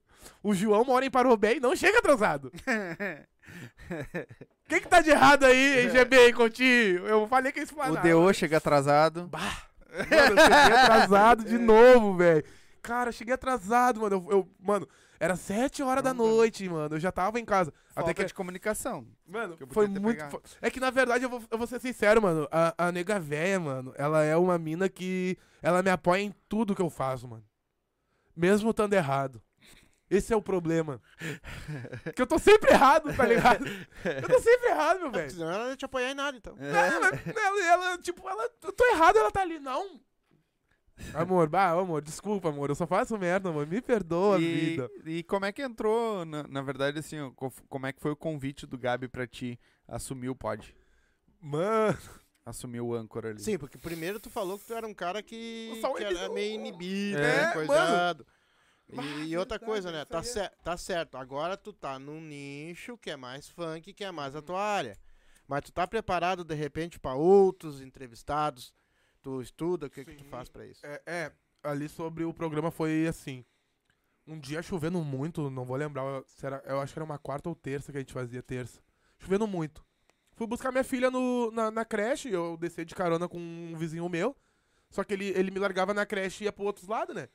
O 0.44 0.54
João 0.54 0.84
mora 0.84 1.06
em 1.06 1.12
Parobé 1.12 1.56
e 1.56 1.60
não 1.60 1.76
chega 1.76 2.00
atrasado. 2.00 2.48
O 2.48 2.52
que 4.70 4.80
que 4.82 4.88
tá 4.88 5.02
de 5.02 5.10
errado 5.10 5.46
aí, 5.46 5.82
hein, 5.84 5.90
GB 5.92 6.34
Coutinho? 6.34 7.08
Eu 7.08 7.28
falei 7.28 7.52
que 7.52 7.62
isso 7.62 7.76
o 7.78 7.96
DO 7.98 8.34
chega 8.34 8.58
atrasado. 8.58 9.28
Bah! 9.28 9.64
Mano, 9.92 10.40
eu 10.40 10.44
cheguei 10.44 10.78
atrasado 10.78 11.44
de 11.44 11.58
novo, 11.60 12.16
velho. 12.16 12.44
Cara, 12.82 13.10
eu 13.10 13.14
cheguei 13.14 13.34
atrasado, 13.34 14.00
mano. 14.02 14.26
Eu, 14.30 14.38
eu- 14.38 14.50
mano, 14.60 14.88
era 15.20 15.36
sete 15.36 15.84
horas 15.84 16.04
da 16.04 16.14
noite, 16.14 16.68
mano. 16.70 16.96
Eu 16.96 17.00
já 17.00 17.12
tava 17.12 17.40
em 17.40 17.46
casa. 17.46 17.74
Falta 17.94 18.12
Até 18.12 18.24
que, 18.24 18.28
de 18.28 18.34
comunicação. 18.34 19.06
mano, 19.28 19.58
que 19.58 19.64
eu 19.64 19.68
foi 19.68 19.88
muito. 19.88 20.18
pegado. 20.18 20.32
fo- 20.32 20.42
É 20.62 20.72
que 20.72 20.80
na 20.80 20.90
verdade, 20.90 21.26
eu 21.26 21.30
vou, 21.30 21.44
eu 21.52 21.58
vou 21.58 21.68
ser 21.68 21.82
sincero, 21.82 22.22
mano. 22.22 22.48
A, 22.50 22.74
a 22.88 22.92
nega 22.92 23.20
véia, 23.20 23.60
mano, 23.60 23.94
ela 23.98 24.24
é 24.24 24.36
uma 24.38 24.58
mina 24.58 24.88
que. 24.88 25.38
Ela 25.62 25.84
me 25.84 25.90
apoia 25.92 26.22
em 26.22 26.34
tudo 26.48 26.74
que 26.74 26.82
eu 26.82 26.90
faço, 26.90 27.28
mano. 27.28 27.44
Mesmo 28.36 28.72
estando 28.72 28.94
errado. 28.94 29.42
Esse 30.12 30.34
é 30.34 30.36
o 30.36 30.42
problema. 30.42 31.02
que 32.14 32.22
eu 32.22 32.28
tô 32.28 32.38
sempre 32.38 32.72
errado, 32.72 33.16
tá 33.16 33.26
ligado? 33.26 33.66
Eu 34.04 34.28
tô 34.28 34.40
sempre 34.42 34.68
errado, 34.68 35.00
meu 35.00 35.12
velho. 35.12 35.32
Senão 35.32 35.50
ela 35.50 35.64
não 35.64 35.70
ia 35.72 35.78
te 35.78 35.86
apoiar 35.86 36.12
em 36.12 36.16
nada, 36.16 36.36
então. 36.36 36.54
Ela, 36.60 37.08
ela, 37.34 37.66
ela, 37.66 37.98
tipo, 37.98 38.28
ela, 38.28 38.50
eu 38.62 38.74
tô 38.74 38.86
errado, 38.88 39.18
ela 39.18 39.32
tá 39.32 39.40
ali, 39.42 39.58
não. 39.58 40.02
Amor, 41.14 41.48
bah, 41.48 41.72
amor, 41.72 42.02
desculpa, 42.02 42.50
amor, 42.50 42.70
eu 42.70 42.76
só 42.76 42.86
faço 42.86 43.18
merda, 43.18 43.50
amor, 43.50 43.66
me 43.66 43.82
perdoa, 43.82 44.38
e, 44.40 44.54
vida. 44.54 44.92
e 45.06 45.24
como 45.24 45.46
é 45.46 45.52
que 45.52 45.62
entrou, 45.64 46.26
na, 46.26 46.44
na 46.44 46.62
verdade, 46.62 47.00
assim, 47.00 47.18
como 47.70 47.88
é 47.88 47.94
que 47.94 48.02
foi 48.02 48.12
o 48.12 48.16
convite 48.16 48.68
do 48.68 48.78
Gabi 48.78 49.08
pra 49.08 49.26
ti 49.26 49.58
assumir 49.88 50.30
o 50.30 50.36
pod? 50.36 50.76
Mano, 51.40 51.98
Assumir 52.44 52.82
o 52.82 52.94
âncora 52.94 53.30
ali. 53.30 53.40
Sim, 53.40 53.58
porque 53.58 53.78
primeiro 53.78 54.20
tu 54.20 54.30
falou 54.30 54.58
que 54.58 54.66
tu 54.66 54.74
era 54.74 54.86
um 54.88 54.94
cara 54.94 55.22
que, 55.22 55.80
que 55.96 56.04
era 56.04 56.28
meio 56.30 56.56
inibido, 56.56 57.20
É, 57.20 57.56
né? 57.56 57.66
mano. 57.66 58.26
Bah, 58.94 59.04
E, 59.04 59.30
e 59.30 59.38
outra 59.38 59.58
verdade, 59.58 59.72
coisa, 59.72 59.92
né? 59.92 60.06
Tá, 60.06 60.22
cer- 60.24 60.52
tá 60.64 60.78
certo. 60.78 61.16
Agora 61.18 61.56
tu 61.58 61.72
tá 61.74 61.98
num 62.00 62.20
nicho 62.22 62.98
que 62.98 63.10
é 63.10 63.16
mais 63.16 63.48
funk, 63.48 63.94
que 63.94 64.04
é 64.04 64.12
mais 64.12 64.36
a 64.36 64.42
tua 64.42 64.62
área. 64.62 64.98
Mas 65.48 65.64
tu 65.64 65.72
tá 65.72 65.86
preparado, 65.88 66.44
de 66.44 66.56
repente, 66.56 67.00
pra 67.00 67.14
outros 67.14 67.82
entrevistados? 67.82 68.74
Tu 69.22 69.42
estuda? 69.42 69.88
O 69.88 69.90
que, 69.90 70.04
que 70.06 70.16
tu 70.16 70.24
faz 70.26 70.50
pra 70.50 70.66
isso? 70.66 70.86
é, 70.86 71.02
é, 71.06 71.32
ali 71.64 71.88
sobre 71.90 72.24
o 72.24 72.34
programa 72.34 72.72
foi 72.72 73.06
assim. 73.08 73.46
Um 74.26 74.40
dia 74.40 74.62
chovendo 74.62 75.04
muito, 75.04 75.50
não 75.50 75.66
vou 75.66 75.76
lembrar, 75.76 76.24
era, 76.42 76.62
eu 76.66 76.80
acho 76.80 76.94
que 76.94 77.00
era 77.00 77.04
uma 77.04 77.18
quarta 77.18 77.50
ou 77.50 77.56
terça 77.56 77.92
que 77.92 77.98
a 77.98 78.02
gente 78.02 78.14
fazia 78.14 78.42
terça. 78.42 78.82
Chovendo 79.20 79.48
muito. 79.48 79.84
Fui 80.36 80.48
buscar 80.48 80.72
minha 80.72 80.84
filha 80.84 81.12
no, 81.12 81.52
na, 81.52 81.70
na 81.70 81.84
creche, 81.86 82.30
eu 82.32 82.56
desci 82.58 82.86
de 82.86 82.96
carona 82.96 83.28
com 83.28 83.38
um 83.40 83.76
vizinho 83.76 84.08
meu. 84.08 84.36
Só 84.90 85.04
que 85.04 85.14
ele, 85.14 85.28
ele 85.30 85.52
me 85.52 85.60
largava 85.60 85.94
na 85.94 86.06
creche 86.06 86.44
e 86.44 86.46
ia 86.46 86.52
pro 86.54 86.64
outro 86.66 86.90
lado, 86.90 87.14
né? 87.14 87.30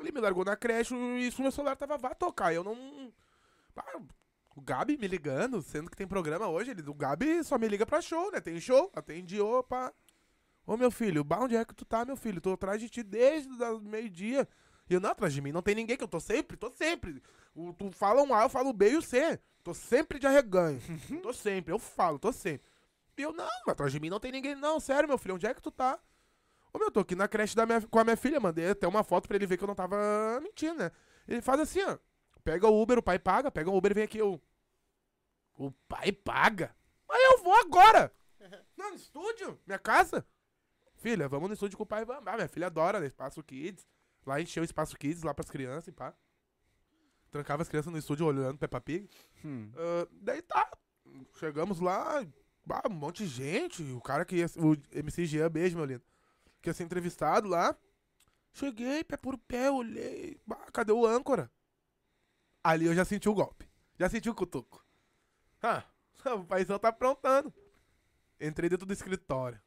Ele 0.00 0.12
me 0.12 0.20
largou 0.20 0.44
na 0.44 0.56
creche 0.56 0.94
e 0.94 1.26
isso 1.26 1.42
meu 1.42 1.52
celular 1.52 1.76
tava 1.76 1.98
vá 1.98 2.14
tocar. 2.14 2.52
Eu 2.52 2.64
não. 2.64 3.12
Ah, 3.76 4.00
o 4.56 4.60
Gabi 4.60 4.98
me 4.98 5.06
ligando, 5.06 5.62
sendo 5.62 5.90
que 5.90 5.96
tem 5.96 6.06
programa 6.06 6.48
hoje, 6.48 6.72
ele, 6.72 6.82
o 6.88 6.94
Gabi 6.94 7.42
só 7.44 7.56
me 7.56 7.68
liga 7.68 7.86
pra 7.86 8.02
show, 8.02 8.30
né? 8.30 8.40
Tem 8.40 8.60
show, 8.60 8.90
atende, 8.94 9.40
opa. 9.40 9.92
Ô 10.66 10.76
meu 10.76 10.90
filho, 10.90 11.26
onde 11.40 11.56
é 11.56 11.64
que 11.64 11.74
tu 11.74 11.84
tá, 11.84 12.04
meu 12.04 12.16
filho? 12.16 12.40
Tô 12.40 12.52
atrás 12.52 12.80
de 12.80 12.88
ti 12.88 13.02
desde 13.02 13.50
o 13.64 13.80
meio-dia. 13.80 14.46
E 14.88 14.94
eu, 14.94 15.00
não, 15.00 15.10
atrás 15.10 15.32
de 15.32 15.40
mim 15.40 15.52
não 15.52 15.62
tem 15.62 15.74
ninguém, 15.74 15.96
que 15.96 16.04
eu 16.04 16.08
tô 16.08 16.20
sempre, 16.20 16.56
tô 16.56 16.70
sempre. 16.70 17.22
O, 17.54 17.72
tu 17.72 17.90
fala 17.92 18.22
um 18.22 18.34
A, 18.34 18.42
eu 18.42 18.48
falo 18.48 18.70
o 18.70 18.72
B 18.72 18.90
e 18.90 18.96
o 18.96 19.02
C. 19.02 19.38
Tô 19.62 19.72
sempre 19.72 20.18
de 20.18 20.26
arreganho. 20.26 20.80
tô 21.22 21.32
sempre, 21.32 21.72
eu 21.72 21.78
falo, 21.78 22.18
tô 22.18 22.32
sempre. 22.32 22.66
E 23.16 23.22
eu, 23.22 23.32
não, 23.32 23.48
atrás 23.68 23.92
de 23.92 24.00
mim 24.00 24.10
não 24.10 24.20
tem 24.20 24.32
ninguém. 24.32 24.54
Não, 24.54 24.80
sério, 24.80 25.08
meu 25.08 25.18
filho, 25.18 25.36
onde 25.36 25.46
é 25.46 25.54
que 25.54 25.62
tu 25.62 25.70
tá? 25.70 25.98
Ô 26.72 26.78
meu, 26.78 26.90
tô 26.90 27.00
aqui 27.00 27.14
na 27.14 27.26
creche 27.26 27.56
da 27.56 27.66
minha, 27.66 27.80
com 27.82 27.98
a 27.98 28.04
minha 28.04 28.16
filha, 28.16 28.38
mandei 28.38 28.70
até 28.70 28.86
uma 28.86 29.02
foto 29.02 29.26
pra 29.26 29.36
ele 29.36 29.46
ver 29.46 29.56
que 29.56 29.64
eu 29.64 29.68
não 29.68 29.74
tava 29.74 30.40
mentindo, 30.40 30.78
né? 30.78 30.90
Ele 31.26 31.42
faz 31.42 31.60
assim, 31.60 31.82
ó. 31.82 31.98
Pega 32.44 32.66
o 32.68 32.80
Uber, 32.82 32.98
o 32.98 33.02
pai 33.02 33.18
paga, 33.18 33.50
pega 33.50 33.70
o 33.70 33.76
Uber 33.76 33.90
e 33.90 33.94
vem 33.94 34.04
aqui, 34.04 34.18
eu. 34.18 34.40
O 35.56 35.70
pai 35.88 36.12
paga? 36.12 36.74
Mas 37.08 37.22
eu 37.32 37.42
vou 37.42 37.54
agora! 37.54 38.12
Não, 38.76 38.90
no 38.90 38.96
estúdio, 38.96 39.58
minha 39.66 39.78
casa. 39.78 40.24
Filha, 40.96 41.28
vamos 41.28 41.48
no 41.48 41.54
estúdio 41.54 41.76
com 41.76 41.82
o 41.82 41.86
pai, 41.86 42.04
vamos. 42.04 42.26
Ah, 42.26 42.36
minha 42.36 42.48
filha 42.48 42.66
adora, 42.66 43.00
né? 43.00 43.06
Espaço 43.06 43.42
Kids. 43.42 43.86
Lá 44.24 44.40
encheu 44.40 44.62
o 44.62 44.64
Espaço 44.64 44.96
Kids 44.96 45.22
lá 45.22 45.34
pras 45.34 45.50
crianças 45.50 45.88
e 45.88 45.92
pá. 45.92 46.14
Trancava 47.30 47.62
as 47.62 47.68
crianças 47.68 47.92
no 47.92 47.98
estúdio 47.98 48.26
olhando 48.26 48.58
Peppa 48.58 48.80
Pig. 48.80 49.08
Hum. 49.44 49.70
Ah, 49.76 50.06
daí 50.12 50.42
tá. 50.42 50.70
Chegamos 51.38 51.80
lá, 51.80 52.24
bah, 52.64 52.82
um 52.88 52.92
monte 52.92 53.24
de 53.24 53.28
gente. 53.28 53.82
O 53.82 54.00
cara 54.00 54.24
que 54.24 54.36
ia. 54.36 54.46
O 54.56 54.76
MC 54.92 55.26
Jean, 55.26 55.50
beijo, 55.50 55.76
meu 55.76 55.86
lindo. 55.86 56.02
Que 56.60 56.70
ia 56.70 56.74
ser 56.74 56.84
entrevistado 56.84 57.48
lá. 57.48 57.76
Cheguei, 58.52 59.04
pé 59.04 59.16
por 59.16 59.38
pé, 59.38 59.70
olhei. 59.70 60.40
Bah, 60.46 60.66
cadê 60.72 60.92
o 60.92 61.06
âncora? 61.06 61.50
Ali 62.62 62.86
eu 62.86 62.94
já 62.94 63.04
senti 63.04 63.28
o 63.28 63.34
golpe. 63.34 63.68
Já 63.98 64.08
senti 64.08 64.28
o 64.28 64.34
cutuco. 64.34 64.84
Ah, 65.62 65.84
o 66.36 66.44
paizão 66.44 66.78
tá 66.78 66.88
aprontando. 66.88 67.52
Entrei 68.40 68.68
dentro 68.68 68.86
do 68.86 68.92
escritório. 68.92 69.60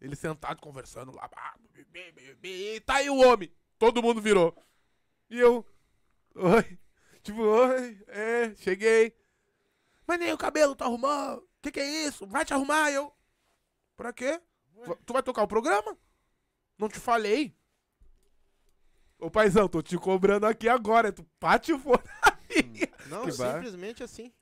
Ele 0.00 0.14
sentado 0.14 0.60
conversando 0.60 1.12
lá. 1.12 1.28
E 2.42 2.80
tá 2.80 2.96
aí 2.96 3.08
o 3.08 3.16
homem. 3.16 3.52
Todo 3.78 4.02
mundo 4.02 4.20
virou. 4.20 4.54
E 5.30 5.38
eu. 5.38 5.66
Oi. 6.34 6.78
Tipo, 7.22 7.40
oi. 7.42 8.04
É, 8.06 8.54
cheguei. 8.54 9.12
Mas 10.06 10.20
nem 10.20 10.32
o 10.32 10.38
cabelo 10.38 10.76
tá 10.76 10.84
arrumando. 10.84 11.48
Que 11.60 11.72
que 11.72 11.80
é 11.80 12.06
isso? 12.06 12.24
Vai 12.24 12.44
te 12.44 12.54
arrumar, 12.54 12.92
eu. 12.92 13.12
Pra 13.96 14.12
quê? 14.12 14.40
Tu 15.04 15.12
vai 15.12 15.22
tocar 15.22 15.42
o 15.42 15.48
programa? 15.48 15.98
Não 16.78 16.88
te 16.88 16.98
falei. 16.98 17.54
Ô 19.18 19.30
paizão, 19.30 19.66
tô 19.68 19.80
te 19.82 19.96
cobrando 19.96 20.46
aqui 20.46 20.68
agora. 20.68 21.12
Tu 21.12 21.24
pate 21.40 21.72
o 21.72 21.78
na 21.78 22.38
minha. 22.50 22.88
Não, 23.08 23.24
Que 23.24 23.36
bar- 23.36 23.54
simplesmente 23.54 24.02
assim. 24.02 24.32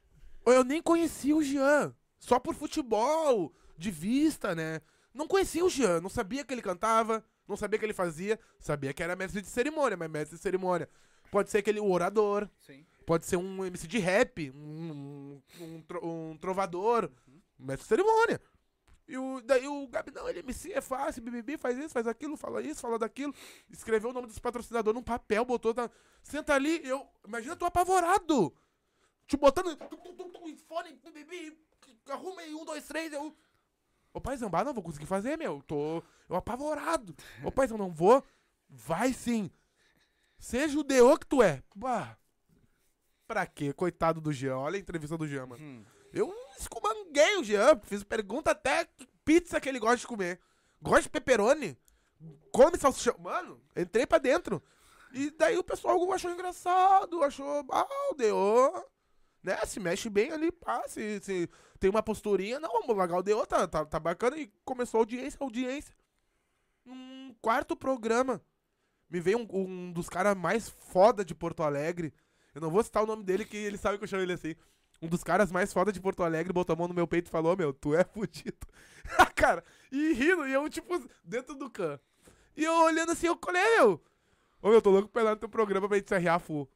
Eu 0.45 0.65
nem 0.65 0.83
conhecia 0.83 1.35
o 1.37 1.43
Jean. 1.43 1.95
Só 2.19 2.39
por 2.39 2.55
futebol, 2.55 3.53
de 3.79 3.91
vista, 3.91 4.55
né? 4.55 4.81
Não 5.13 5.29
conhecia 5.29 5.65
o 5.65 5.71
Jean. 5.71 6.01
Não 6.01 6.09
sabia 6.11 6.45
que 6.45 6.53
ele 6.53 6.63
cantava. 6.63 7.25
Não 7.47 7.57
sabia 7.57 7.79
que 7.79 7.85
ele 7.85 7.93
fazia. 7.95 8.39
Sabia 8.59 8.93
que 8.93 9.03
era 9.03 9.15
mestre 9.15 9.41
de 9.43 9.49
cerimônia, 9.49 9.97
mas 9.97 10.11
mestre 10.11 10.37
de 10.37 10.43
cerimônia. 10.43 10.89
Pode 11.31 11.51
ser 11.51 11.59
aquele 11.59 11.79
orador. 11.81 12.49
Sim. 12.59 12.85
Pode 13.07 13.27
ser 13.27 13.37
um 13.37 13.65
MC 13.65 13.87
de 13.87 13.99
rap. 13.99 14.51
Um, 14.51 15.41
um, 15.61 15.83
tro- 15.83 16.05
um 16.07 16.37
trovador. 16.39 17.11
Mestre 17.59 17.85
de 17.85 17.89
cerimônia. 17.89 18.41
E 19.07 19.19
o, 19.19 19.41
daí 19.43 19.69
o 19.69 19.87
Gabi, 19.89 20.11
não, 20.13 20.29
ele 20.29 20.41
MC 20.41 20.73
é 20.73 20.81
fácil, 20.81 21.23
BBB 21.23 21.59
faz 21.59 21.77
isso, 21.77 21.91
faz 21.91 22.07
aquilo, 22.07 22.37
fala 22.37 22.63
isso, 22.63 22.81
fala 22.81 22.99
daquilo. 22.99 23.35
Escreveu 23.71 24.11
o 24.11 24.13
nome 24.13 24.27
dos 24.27 24.39
patrocinadores 24.39 24.95
num 24.95 25.03
papel, 25.03 25.45
botou, 25.45 25.75
na, 25.75 25.91
senta 26.23 26.55
ali, 26.55 26.81
eu, 26.87 27.07
imagina, 27.27 27.55
tu 27.55 27.67
apavorado. 27.67 28.55
Te 29.27 29.37
botando, 29.37 29.77
tum, 29.77 29.97
tum, 29.97 30.15
tum, 30.15 30.31
tum, 30.31 30.57
fone, 30.57 30.93
BBB, 31.03 31.57
arruma 32.09 32.41
aí, 32.41 32.55
um, 32.55 32.65
dois, 32.65 32.87
três, 32.87 33.13
eu... 33.13 33.37
Ô 34.13 34.21
paizão, 34.21 34.49
bah, 34.49 34.65
não 34.65 34.73
vou 34.73 34.83
conseguir 34.83 35.07
fazer, 35.07 35.37
meu, 35.37 35.63
tô, 35.67 36.03
eu 36.29 36.37
apavorado. 36.37 37.15
Ô 37.43 37.51
paizão, 37.51 37.77
não 37.77 37.91
vou? 37.91 38.25
Vai 38.69 39.13
sim. 39.13 39.51
Seja 40.39 40.79
o 40.79 40.85
DO 40.85 41.19
que 41.19 41.27
tu 41.27 41.43
é. 41.43 41.63
Bah. 41.75 42.17
Pra 43.27 43.47
quê? 43.47 43.73
Coitado 43.73 44.21
do 44.21 44.33
Jean. 44.33 44.59
Olha 44.59 44.77
a 44.77 44.81
entrevista 44.81 45.17
do 45.17 45.27
Jean, 45.27 45.47
mano. 45.47 45.63
Hum. 45.63 45.85
Eu 46.13 46.33
escumanguei 46.59 47.37
o 47.37 47.45
Jean. 47.45 47.81
Fiz 47.85 48.03
pergunta 48.03 48.51
até 48.51 48.85
que 48.85 49.07
pizza 49.25 49.61
que 49.61 49.69
ele 49.69 49.79
gosta 49.79 49.99
de 49.99 50.07
comer. 50.07 50.41
Gosta 50.81 51.03
de 51.03 51.11
pepperoni? 51.11 51.79
Come 52.53 52.79
salsichão. 52.79 53.17
Mano, 53.19 53.61
entrei 53.77 54.07
pra 54.07 54.19
dentro. 54.19 54.63
E 55.13 55.31
daí 55.31 55.57
o 55.57 55.65
pessoal 55.65 56.13
achou 56.13 56.31
engraçado. 56.31 57.23
Achou, 57.23 57.65
ah, 57.71 57.87
o. 58.13 58.85
Né? 59.43 59.57
Se 59.67 59.79
mexe 59.79 60.11
bem 60.11 60.33
ali, 60.33 60.51
pá. 60.51 60.83
Se, 60.89 61.21
se 61.21 61.49
tem 61.79 61.91
uma 61.91 62.03
posturinha, 62.03 62.59
não, 62.59 62.81
vamos 62.81 62.97
largar 62.97 63.19
o 63.19 63.23
DO, 63.23 63.47
tá, 63.47 63.67
tá, 63.69 63.85
tá 63.85 64.01
bacana. 64.01 64.37
E 64.37 64.53
começou 64.65 64.99
a 64.99 65.03
audiência, 65.03 65.39
audiência. 65.41 65.95
Num 66.85 67.35
quarto 67.41 67.77
programa. 67.77 68.43
Me 69.09 69.21
veio 69.21 69.39
um, 69.39 69.47
um 69.53 69.93
dos 69.93 70.09
caras 70.09 70.37
mais 70.37 70.69
foda 70.69 71.25
de 71.25 71.35
Porto 71.35 71.63
Alegre. 71.63 72.13
Eu 72.55 72.61
não 72.61 72.71
vou 72.71 72.83
citar 72.83 73.03
o 73.03 73.07
nome 73.07 73.23
dele, 73.23 73.45
que 73.45 73.57
ele 73.57 73.77
sabe 73.77 73.99
que 73.99 74.05
eu 74.05 74.09
chamo 74.09 74.23
ele 74.23 74.33
assim. 74.33 74.55
Um 75.03 75.09
dos 75.09 75.23
caras 75.23 75.53
mais 75.53 75.73
foda 75.73 75.93
de 75.93 76.01
Porto 76.01 76.23
Alegre 76.23 76.53
botou 76.53 76.75
a 76.75 76.77
mão 76.77 76.89
no 76.89 76.95
meu 76.95 77.07
peito 77.07 77.29
e 77.29 77.31
falou: 77.31 77.57
Meu, 77.57 77.73
tu 77.73 77.95
é 77.95 78.05
fudido. 78.15 78.67
cara, 79.35 79.63
e 79.91 80.13
rindo, 80.13 80.47
e 80.47 80.53
eu, 80.53 80.69
tipo, 80.69 81.03
dentro 81.23 81.55
do 81.55 81.71
can. 81.71 81.99
E 82.57 82.65
eu 82.65 82.73
olhando 82.85 83.13
assim, 83.13 83.27
eu 83.27 83.37
colei, 83.37 83.63
meu. 83.79 84.03
Ô, 84.63 84.71
meu, 84.71 84.81
tô 84.81 84.91
louco 84.91 85.09
pra 85.09 85.23
ir 85.23 85.25
lá 85.25 85.31
no 85.33 85.37
teu 85.37 85.49
programa 85.49 85.89
pra 85.89 85.97
gente 85.99 86.09
se 86.09 86.15
arriar 86.15 86.39
full. 86.39 86.69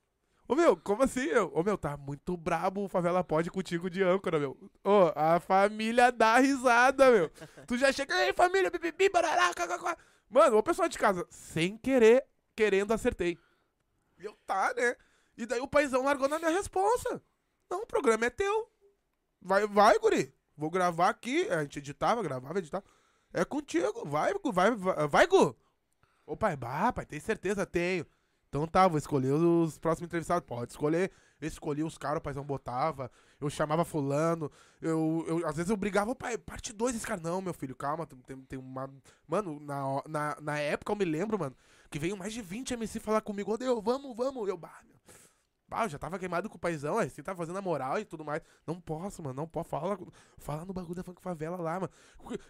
Ô, 0.47 0.55
meu, 0.55 0.77
como 0.77 1.03
assim? 1.03 1.25
Eu? 1.25 1.51
Ô, 1.55 1.62
meu, 1.62 1.79
tá 1.79 1.97
muito 1.97 2.37
brabo 2.37 2.85
o 2.85 2.89
Favela 2.89 3.23
Pode 3.23 3.51
contigo 3.51 3.89
de 3.89 4.03
âncora, 4.03 4.39
meu. 4.39 4.57
Ô, 4.83 5.12
a 5.14 5.39
família 5.41 6.11
dá 6.11 6.39
risada, 6.39 7.11
meu. 7.11 7.31
tu 7.66 7.79
já 7.79 7.93
chega, 7.93 8.14
ei, 8.25 8.33
família, 8.33 8.71
bibibi, 8.71 9.09
barará, 9.09 9.53
cacacá. 9.55 9.97
Mano, 10.29 10.59
o 10.59 10.62
pessoal 10.62 10.89
de 10.89 10.99
casa, 10.99 11.27
sem 11.31 11.77
querer, 11.77 12.24
querendo, 12.57 12.93
acertei. 12.93 13.39
E 14.19 14.24
eu, 14.24 14.36
tá, 14.47 14.74
né? 14.77 14.97
E 15.36 15.47
daí 15.47 15.61
o 15.61 15.69
paizão 15.69 16.03
largou 16.03 16.28
na 16.28 16.39
minha 16.39 16.51
resposta. 16.51 17.23
Não, 17.70 17.82
o 17.82 17.86
programa 17.86 18.27
é 18.27 18.31
teu. 18.31 18.70
Vai, 19.40 19.66
vai, 19.66 19.99
guri. 19.99 20.35
Vou 20.57 20.70
gravar 20.70 21.09
aqui. 21.09 21.49
A 21.51 21.62
gente 21.62 21.78
editava, 21.78 22.23
gravava, 22.23 22.59
editava. 22.59 22.85
É 23.32 23.45
contigo. 23.45 24.05
Vai, 24.07 24.32
Gu, 24.35 24.53
vai, 24.53 24.70
vai, 24.74 25.09
vai 25.09 25.27
Gu. 25.27 25.57
Ô, 26.27 26.36
pai, 26.36 26.57
bah, 26.57 26.93
pai, 26.93 27.07
tem 27.07 27.20
certeza? 27.20 27.65
Tenho. 27.65 28.07
Então 28.49 28.66
tá, 28.66 28.89
vou 28.89 28.99
escolher 28.99 29.32
os 29.32 29.78
próximos 29.78 30.09
entrevistados. 30.09 30.47
Pode 30.47 30.73
escolher. 30.73 31.12
Eu 31.40 31.47
escolhi 31.47 31.85
os 31.85 31.97
caras, 31.97 32.19
o 32.19 32.23
paizão 32.23 32.45
botava. 32.45 33.11
Eu 33.40 33.49
chamava 33.49 33.85
fulano. 33.85 34.51
Eu, 34.81 35.24
eu, 35.28 35.47
às 35.47 35.55
vezes 35.55 35.70
eu 35.70 35.77
brigava, 35.77 36.15
pai, 36.15 36.36
parte 36.36 36.73
2 36.73 36.97
esse 36.97 37.07
cara. 37.07 37.20
Não, 37.20 37.40
meu 37.40 37.55
filho, 37.55 37.77
calma. 37.77 38.07
Tem, 38.07 38.36
tem 38.43 38.59
uma. 38.59 38.90
Mano, 39.27 39.61
na, 39.61 40.03
na, 40.09 40.36
na 40.40 40.59
época 40.59 40.90
eu 40.90 40.97
me 40.97 41.05
lembro, 41.05 41.39
mano, 41.39 41.55
que 41.90 41.99
veio 41.99 42.16
mais 42.16 42.32
de 42.32 42.43
20 42.43 42.73
MC 42.73 42.99
falar 42.99 43.20
comigo. 43.20 43.53
Ô, 43.53 43.57
Deus, 43.57 43.82
vamos, 43.85 44.16
vamos. 44.16 44.49
Eu, 44.49 44.57
bah, 44.57 44.82
meu. 44.85 44.99
Bah, 45.69 45.85
eu 45.85 45.89
já 45.89 45.99
tava 45.99 46.19
queimado 46.19 46.49
com 46.49 46.57
o 46.57 46.59
paizão, 46.59 46.99
assim, 46.99 47.23
tava 47.23 47.36
fazendo 47.36 47.59
a 47.59 47.62
moral 47.62 47.99
e 47.99 48.05
tudo 48.05 48.24
mais. 48.24 48.43
Não 48.66 48.81
posso, 48.81 49.23
mano, 49.23 49.35
não 49.35 49.47
posso. 49.47 49.69
Fala, 49.69 49.99
fala 50.39 50.65
no 50.65 50.73
bagulho 50.73 50.95
da 50.95 51.03
funk 51.03 51.20
favela 51.20 51.57
lá, 51.59 51.81
mano. 51.81 51.90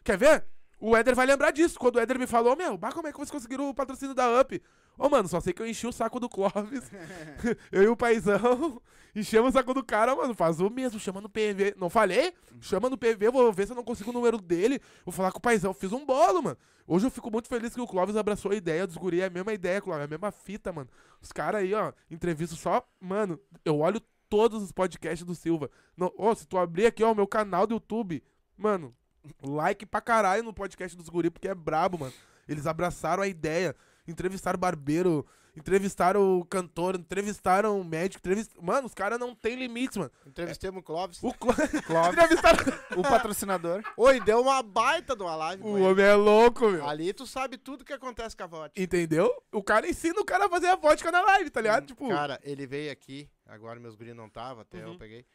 Quer 0.04 0.16
ver? 0.16 0.46
O 0.80 0.96
Éder 0.96 1.14
vai 1.14 1.26
lembrar 1.26 1.50
disso. 1.50 1.78
Quando 1.78 1.96
o 1.96 2.00
Éder 2.00 2.18
me 2.18 2.26
falou, 2.26 2.56
meu, 2.56 2.78
bah, 2.78 2.92
como 2.92 3.08
é 3.08 3.12
que 3.12 3.18
vocês 3.18 3.30
conseguiram 3.30 3.68
o 3.68 3.74
patrocínio 3.74 4.14
da 4.14 4.40
UP? 4.40 4.62
Ô, 4.98 5.08
mano, 5.08 5.28
só 5.28 5.40
sei 5.40 5.52
que 5.52 5.62
eu 5.62 5.66
enchi 5.66 5.86
o 5.86 5.92
saco 5.92 6.18
do 6.18 6.28
Clóvis. 6.28 6.90
eu 7.70 7.82
e 7.84 7.86
o 7.86 7.96
paizão 7.96 8.82
enchemos 9.14 9.50
o 9.50 9.52
saco 9.52 9.72
do 9.72 9.84
cara, 9.84 10.14
mano. 10.16 10.34
Faz 10.34 10.60
o 10.60 10.68
mesmo, 10.68 10.98
chama 10.98 11.20
no 11.20 11.28
PV. 11.28 11.74
Não 11.76 11.88
falei? 11.88 12.34
Chama 12.60 12.90
no 12.90 12.98
PV, 12.98 13.30
vou 13.30 13.52
ver 13.52 13.66
se 13.66 13.72
eu 13.72 13.76
não 13.76 13.84
consigo 13.84 14.10
o 14.10 14.12
número 14.12 14.38
dele. 14.38 14.80
Vou 15.04 15.12
falar 15.12 15.30
com 15.30 15.38
o 15.38 15.42
paizão. 15.42 15.72
Fiz 15.72 15.92
um 15.92 16.04
bolo, 16.04 16.42
mano. 16.42 16.58
Hoje 16.86 17.06
eu 17.06 17.10
fico 17.10 17.30
muito 17.30 17.48
feliz 17.48 17.74
que 17.74 17.80
o 17.80 17.86
Clóvis 17.86 18.16
abraçou 18.16 18.50
a 18.50 18.54
ideia 18.54 18.86
dos 18.86 18.96
guri. 18.96 19.20
É 19.20 19.26
a 19.26 19.30
mesma 19.30 19.52
ideia, 19.52 19.80
Clóvis. 19.80 20.02
É 20.02 20.04
a 20.04 20.08
mesma 20.08 20.32
fita, 20.32 20.72
mano. 20.72 20.88
Os 21.20 21.30
caras 21.30 21.62
aí, 21.62 21.72
ó, 21.74 21.92
entrevista 22.10 22.56
só. 22.56 22.86
Mano, 23.00 23.38
eu 23.64 23.78
olho 23.78 24.00
todos 24.28 24.62
os 24.62 24.72
podcasts 24.72 25.26
do 25.26 25.34
Silva. 25.34 25.70
Não, 25.96 26.12
ô, 26.16 26.34
se 26.34 26.46
tu 26.46 26.58
abrir 26.58 26.86
aqui, 26.86 27.02
ó, 27.04 27.12
o 27.12 27.14
meu 27.14 27.26
canal 27.26 27.66
do 27.66 27.74
YouTube, 27.74 28.22
mano, 28.56 28.94
like 29.42 29.86
pra 29.86 30.00
caralho 30.00 30.42
no 30.42 30.52
podcast 30.52 30.96
dos 30.96 31.08
guri, 31.08 31.30
porque 31.30 31.48
é 31.48 31.54
brabo, 31.54 31.98
mano. 31.98 32.12
Eles 32.48 32.66
abraçaram 32.66 33.22
a 33.22 33.28
ideia 33.28 33.74
entrevistaram 34.10 34.58
barbeiro, 34.58 35.26
entrevistaram 35.56 36.38
o 36.38 36.44
cantor, 36.44 36.94
entrevistaram 36.96 37.80
o 37.80 37.84
médico, 37.84 38.20
entrevist... 38.20 38.52
Mano, 38.60 38.86
os 38.86 38.94
caras 38.94 39.18
não 39.18 39.34
tem 39.34 39.56
limites, 39.56 39.96
mano. 39.96 40.10
Entrevistamos 40.26 40.80
o 40.80 40.82
Clóvis. 40.82 41.18
O 41.22 41.32
Cló... 41.38 41.52
Clóvis. 41.86 42.12
entrevistaram... 42.12 42.58
O 42.96 43.02
patrocinador. 43.02 43.82
Oi, 43.96 44.20
deu 44.20 44.40
uma 44.40 44.62
baita 44.62 45.16
de 45.16 45.22
uma 45.22 45.34
live. 45.36 45.62
o 45.62 45.76
ele. 45.76 45.86
homem 45.86 46.04
é 46.04 46.14
louco, 46.14 46.68
meu. 46.68 46.86
Ali 46.88 47.12
tu 47.12 47.26
sabe 47.26 47.58
tudo 47.58 47.84
que 47.84 47.92
acontece 47.92 48.36
com 48.36 48.44
a 48.44 48.46
vodka. 48.46 48.80
Entendeu? 48.80 49.30
O 49.52 49.62
cara 49.62 49.88
ensina 49.88 50.20
o 50.20 50.24
cara 50.24 50.46
a 50.46 50.48
fazer 50.48 50.68
a 50.68 50.76
vodka 50.76 51.10
na 51.10 51.20
live, 51.22 51.50
tá 51.50 51.60
ligado? 51.60 51.86
Tipo, 51.86 52.08
Cara, 52.08 52.38
ele 52.42 52.66
veio 52.66 52.92
aqui, 52.92 53.28
agora 53.46 53.80
meus 53.80 53.96
guris 53.96 54.14
não 54.14 54.28
tava, 54.30 54.62
até 54.62 54.78
Uhum. 54.84 54.92
eu 54.92 54.98
peguei. 54.98 55.26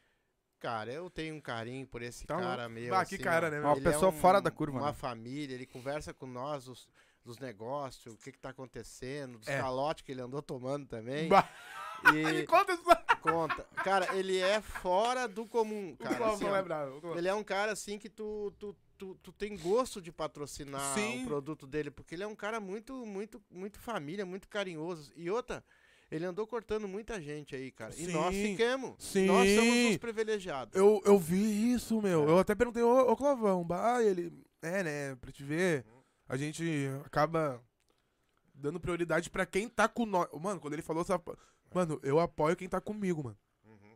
Cara, 0.59 0.89
eu 0.93 1.09
tenho 1.09 1.35
um 1.35 1.41
carinho 1.41 1.85
por 1.85 2.01
esse 2.01 2.25
Tá 2.25 2.37
cara 2.37 2.61
louco. 2.67 2.71
meu. 2.75 2.95
Ah, 2.95 3.05
que 3.05 3.15
assim, 3.15 3.23
cara, 3.25 3.47
ó. 3.47 3.51
né? 3.51 3.59
Uma 3.59 3.73
é 3.77 3.81
pessoa 3.81 4.11
um- 4.13 4.17
fora 4.17 4.39
da 4.41 4.49
curva, 4.49 4.77
Uma 4.79 4.87
né? 4.87 4.93
família, 4.93 5.53
ele 5.53 5.65
conversa 5.65 6.13
com 6.13 6.25
nós 6.25 6.69
os, 6.69 6.87
dos 7.23 7.39
negócios, 7.39 8.13
o 8.13 8.17
que 8.17 8.31
que 8.31 8.39
tá 8.39 8.49
acontecendo, 8.49 9.37
dos 9.39 9.47
É. 9.47 9.59
calotes 9.59 10.03
que 10.03 10.11
ele 10.11 10.21
andou 10.21 10.41
tomando 10.41 10.85
também. 10.87 11.27
bah, 11.29 11.47
ele 12.13 12.41
E 12.41 12.45
conta 12.47 12.73
isso. 12.73 12.83
conta. 13.21 13.63
Cara, 13.83 14.15
ele 14.15 14.37
é 14.39 14.59
fora 14.61 15.27
do 15.27 15.45
comum, 15.45 15.91
O 15.93 15.97
cara. 15.97 16.15
Clóvis 16.15 16.35
assim, 16.35 16.43
não 16.45 16.51
ó. 16.51 16.55
é 16.57 16.61
bravo, 16.61 16.99
o. 17.07 17.17
Ele 17.17 17.27
é 17.27 17.33
um 17.33 17.43
cara 17.43 17.71
assim 17.71 17.97
que 17.97 18.09
tu, 18.09 18.53
tu, 18.59 18.75
tu, 18.97 19.15
tu 19.23 19.31
tem 19.31 19.55
gosto 19.57 20.01
de 20.01 20.11
patrocinar 20.11 20.93
Sim. 20.95 21.23
o 21.23 21.27
produto 21.27 21.65
dele, 21.65 21.89
porque 21.89 22.13
ele 22.15 22.23
é 22.23 22.27
um 22.27 22.35
cara 22.35 22.59
muito, 22.59 23.05
muito, 23.05 23.41
muito 23.49 23.79
família, 23.79 24.25
muito 24.25 24.49
carinhoso. 24.49 25.13
E 25.15 25.29
outra, 25.29 25.63
ele 26.11 26.25
andou 26.25 26.45
cortando 26.45 26.87
muita 26.87 27.21
gente 27.21 27.55
aí, 27.55 27.71
cara. 27.71 27.95
E 27.97 28.07
nós 28.07 28.35
Sim. 28.35 28.51
ficamos. 28.57 28.95
Sim. 28.99 29.25
Nós 29.25 29.49
somos 29.55 29.91
os 29.91 29.97
privilegiados. 29.97 30.75
Eu, 30.75 31.01
eu 31.05 31.17
vi 31.17 31.71
isso, 31.73 32.01
meu. 32.01 32.23
É. 32.27 32.31
Eu 32.31 32.39
até 32.39 32.53
perguntei, 32.53 32.83
ô, 32.83 33.09
ô 33.11 33.15
Clavão, 33.15 33.63
bah, 33.63 34.03
ele. 34.03 34.33
É, 34.61 34.83
né? 34.83 35.15
Pra 35.15 35.31
te 35.31 35.43
ver, 35.43 35.85
a 36.27 36.37
gente 36.37 36.63
acaba 37.05 37.61
dando 38.53 38.79
prioridade 38.79 39.29
pra 39.29 39.45
quem 39.45 39.67
tá 39.69 39.87
com 39.87 40.05
nós. 40.05 40.27
Mano, 40.39 40.59
quando 40.59 40.73
ele 40.73 40.81
falou 40.81 41.01
essa. 41.01 41.21
Mano, 41.73 41.99
eu 42.03 42.19
apoio 42.19 42.55
quem 42.55 42.69
tá 42.69 42.79
comigo, 42.79 43.23
mano. 43.23 43.37
Uhum. 43.65 43.95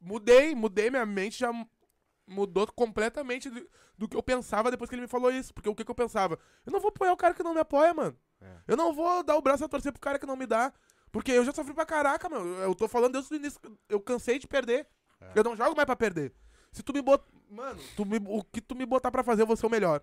Mudei, 0.00 0.54
mudei 0.54 0.90
minha 0.90 1.06
mente, 1.06 1.38
já 1.38 1.50
mudou 2.26 2.66
completamente 2.72 3.48
do, 3.48 3.68
do 3.96 4.08
que 4.08 4.16
eu 4.16 4.22
pensava 4.22 4.70
depois 4.70 4.88
que 4.90 4.94
ele 4.96 5.02
me 5.02 5.08
falou 5.08 5.30
isso. 5.30 5.54
Porque 5.54 5.68
o 5.68 5.74
que, 5.74 5.84
que 5.84 5.90
eu 5.90 5.94
pensava? 5.94 6.38
Eu 6.64 6.72
não 6.72 6.80
vou 6.80 6.88
apoiar 6.88 7.12
o 7.12 7.16
cara 7.16 7.34
que 7.34 7.42
não 7.42 7.54
me 7.54 7.60
apoia, 7.60 7.94
mano. 7.94 8.16
É. 8.40 8.56
Eu 8.68 8.76
não 8.76 8.92
vou 8.92 9.22
dar 9.22 9.36
o 9.36 9.42
braço 9.42 9.64
a 9.64 9.68
torcer 9.68 9.92
pro 9.92 10.00
cara 10.00 10.18
que 10.18 10.26
não 10.26 10.36
me 10.36 10.46
dá. 10.46 10.72
Porque 11.12 11.30
eu 11.32 11.44
já 11.44 11.52
sofri 11.52 11.72
pra 11.72 11.86
caraca, 11.86 12.28
meu. 12.28 12.44
Eu 12.46 12.74
tô 12.74 12.88
falando 12.88 13.12
desde 13.12 13.32
o 13.32 13.36
início. 13.36 13.60
Eu 13.88 14.00
cansei 14.00 14.38
de 14.38 14.46
perder. 14.46 14.86
É. 15.20 15.32
Eu 15.34 15.44
não 15.44 15.56
jogo 15.56 15.74
mais 15.74 15.86
pra 15.86 15.96
perder. 15.96 16.34
Se 16.72 16.82
tu 16.82 16.92
me 16.92 17.00
botar. 17.00 17.24
Mano, 17.48 17.80
tu 17.96 18.04
me- 18.04 18.20
o 18.26 18.42
que 18.42 18.60
tu 18.60 18.74
me 18.74 18.84
botar 18.84 19.10
pra 19.10 19.22
fazer, 19.22 19.42
eu 19.42 19.46
vou 19.46 19.56
ser 19.56 19.66
o 19.66 19.70
melhor. 19.70 20.02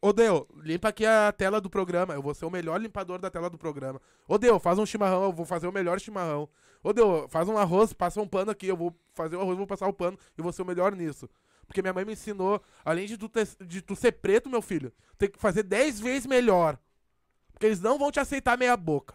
Ô, 0.00 0.12
Deu, 0.12 0.46
limpa 0.56 0.88
aqui 0.88 1.04
a 1.06 1.32
tela 1.32 1.60
do 1.60 1.70
programa. 1.70 2.14
Eu 2.14 2.22
vou 2.22 2.34
ser 2.34 2.44
o 2.44 2.50
melhor 2.50 2.80
limpador 2.80 3.18
da 3.18 3.30
tela 3.30 3.48
do 3.48 3.58
programa. 3.58 4.00
Ô, 4.26 4.36
Deu, 4.38 4.58
faz 4.58 4.78
um 4.78 4.86
chimarrão, 4.86 5.24
eu 5.24 5.32
vou 5.32 5.46
fazer 5.46 5.66
o 5.68 5.72
melhor 5.72 6.00
chimarrão. 6.00 6.48
Ô, 6.82 6.92
Deu, 6.92 7.26
faz 7.28 7.48
um 7.48 7.56
arroz, 7.58 7.92
passa 7.92 8.20
um 8.20 8.26
pano 8.28 8.50
aqui. 8.50 8.66
Eu 8.66 8.76
vou 8.76 8.94
fazer 9.14 9.36
o 9.36 9.40
arroz, 9.40 9.56
vou 9.56 9.66
passar 9.66 9.86
o 9.88 9.92
pano 9.92 10.18
e 10.36 10.42
vou 10.42 10.52
ser 10.52 10.62
o 10.62 10.66
melhor 10.66 10.94
nisso. 10.94 11.28
Porque 11.66 11.82
minha 11.82 11.92
mãe 11.92 12.04
me 12.04 12.12
ensinou, 12.14 12.62
além 12.84 13.06
de 13.06 13.18
tu, 13.18 13.28
ter- 13.28 13.46
de 13.66 13.82
tu 13.82 13.94
ser 13.94 14.12
preto, 14.12 14.48
meu 14.48 14.62
filho, 14.62 14.90
tem 15.18 15.28
que 15.30 15.38
fazer 15.38 15.62
10 15.62 16.00
vezes 16.00 16.26
melhor. 16.26 16.78
Porque 17.52 17.66
eles 17.66 17.80
não 17.80 17.98
vão 17.98 18.10
te 18.10 18.18
aceitar 18.20 18.56
meia 18.56 18.76
boca. 18.76 19.14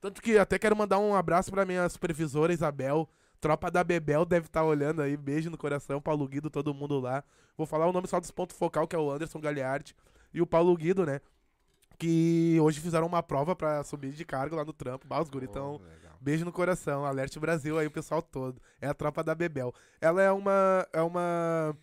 Tanto 0.00 0.20
que 0.20 0.36
até 0.36 0.58
quero 0.58 0.76
mandar 0.76 0.98
um 0.98 1.14
abraço 1.14 1.50
pra 1.50 1.64
minha 1.64 1.88
supervisora 1.88 2.52
Isabel. 2.52 3.08
Tropa 3.42 3.70
da 3.72 3.82
Bebel 3.82 4.24
deve 4.24 4.46
estar 4.46 4.62
olhando 4.62 5.02
aí. 5.02 5.16
Beijo 5.16 5.50
no 5.50 5.58
coração. 5.58 6.00
Paulo 6.00 6.26
Guido, 6.28 6.48
todo 6.48 6.72
mundo 6.72 7.00
lá. 7.00 7.24
Vou 7.58 7.66
falar 7.66 7.86
o 7.88 7.92
nome 7.92 8.06
só 8.06 8.20
dos 8.20 8.30
pontos 8.30 8.56
focal, 8.56 8.86
que 8.86 8.94
é 8.94 8.98
o 8.98 9.10
Anderson 9.10 9.40
Gagliardi. 9.40 9.94
E 10.32 10.40
o 10.40 10.46
Paulo 10.46 10.74
Guido, 10.76 11.04
né? 11.04 11.20
Que 11.98 12.56
hoje 12.60 12.80
fizeram 12.80 13.06
uma 13.06 13.22
prova 13.22 13.54
pra 13.54 13.82
subir 13.84 14.12
de 14.12 14.24
cargo 14.24 14.56
lá 14.56 14.64
no 14.64 14.72
trampo. 14.72 15.06
Bah, 15.06 15.20
os 15.20 15.28
guri 15.28 15.46
tão- 15.48 15.74
Oh, 15.74 15.78
legal. 15.84 16.12
Beijo 16.20 16.44
no 16.44 16.52
coração, 16.52 17.04
alerte 17.04 17.38
Brasil 17.40 17.76
aí, 17.78 17.86
o 17.86 17.90
pessoal 17.90 18.22
todo. 18.22 18.62
É 18.80 18.86
a 18.88 18.94
tropa 18.94 19.24
da 19.24 19.34
Bebel. 19.34 19.74
Ela 20.00 20.22
é 20.22 20.30
uma. 20.30 20.86
É 20.92 21.02
uma. 21.02 21.76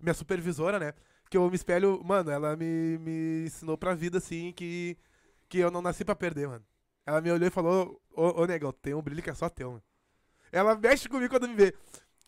Minha 0.00 0.14
supervisora, 0.14 0.78
né? 0.78 0.94
Que 1.30 1.36
eu 1.36 1.48
me 1.48 1.54
espelho. 1.56 2.02
Mano, 2.02 2.30
ela 2.30 2.56
me, 2.56 2.96
me 2.98 3.44
ensinou 3.46 3.76
pra 3.76 3.94
vida, 3.94 4.16
assim, 4.18 4.50
que. 4.52 4.96
Que 5.48 5.58
eu 5.58 5.70
não 5.70 5.82
nasci 5.82 6.04
pra 6.06 6.14
perder, 6.16 6.48
mano. 6.48 6.64
Ela 7.04 7.20
me 7.20 7.30
olhou 7.30 7.46
e 7.46 7.50
falou: 7.50 8.00
Ô, 8.14 8.42
ô 8.42 8.46
negão, 8.46 8.72
tem 8.72 8.94
um 8.94 9.02
brilho 9.02 9.22
que 9.22 9.28
é 9.30 9.34
só 9.34 9.50
teu, 9.50 9.72
mano. 9.72 9.82
Ela 10.52 10.76
mexe 10.76 11.08
comigo 11.08 11.30
quando 11.32 11.48
me 11.48 11.56
vê. 11.56 11.74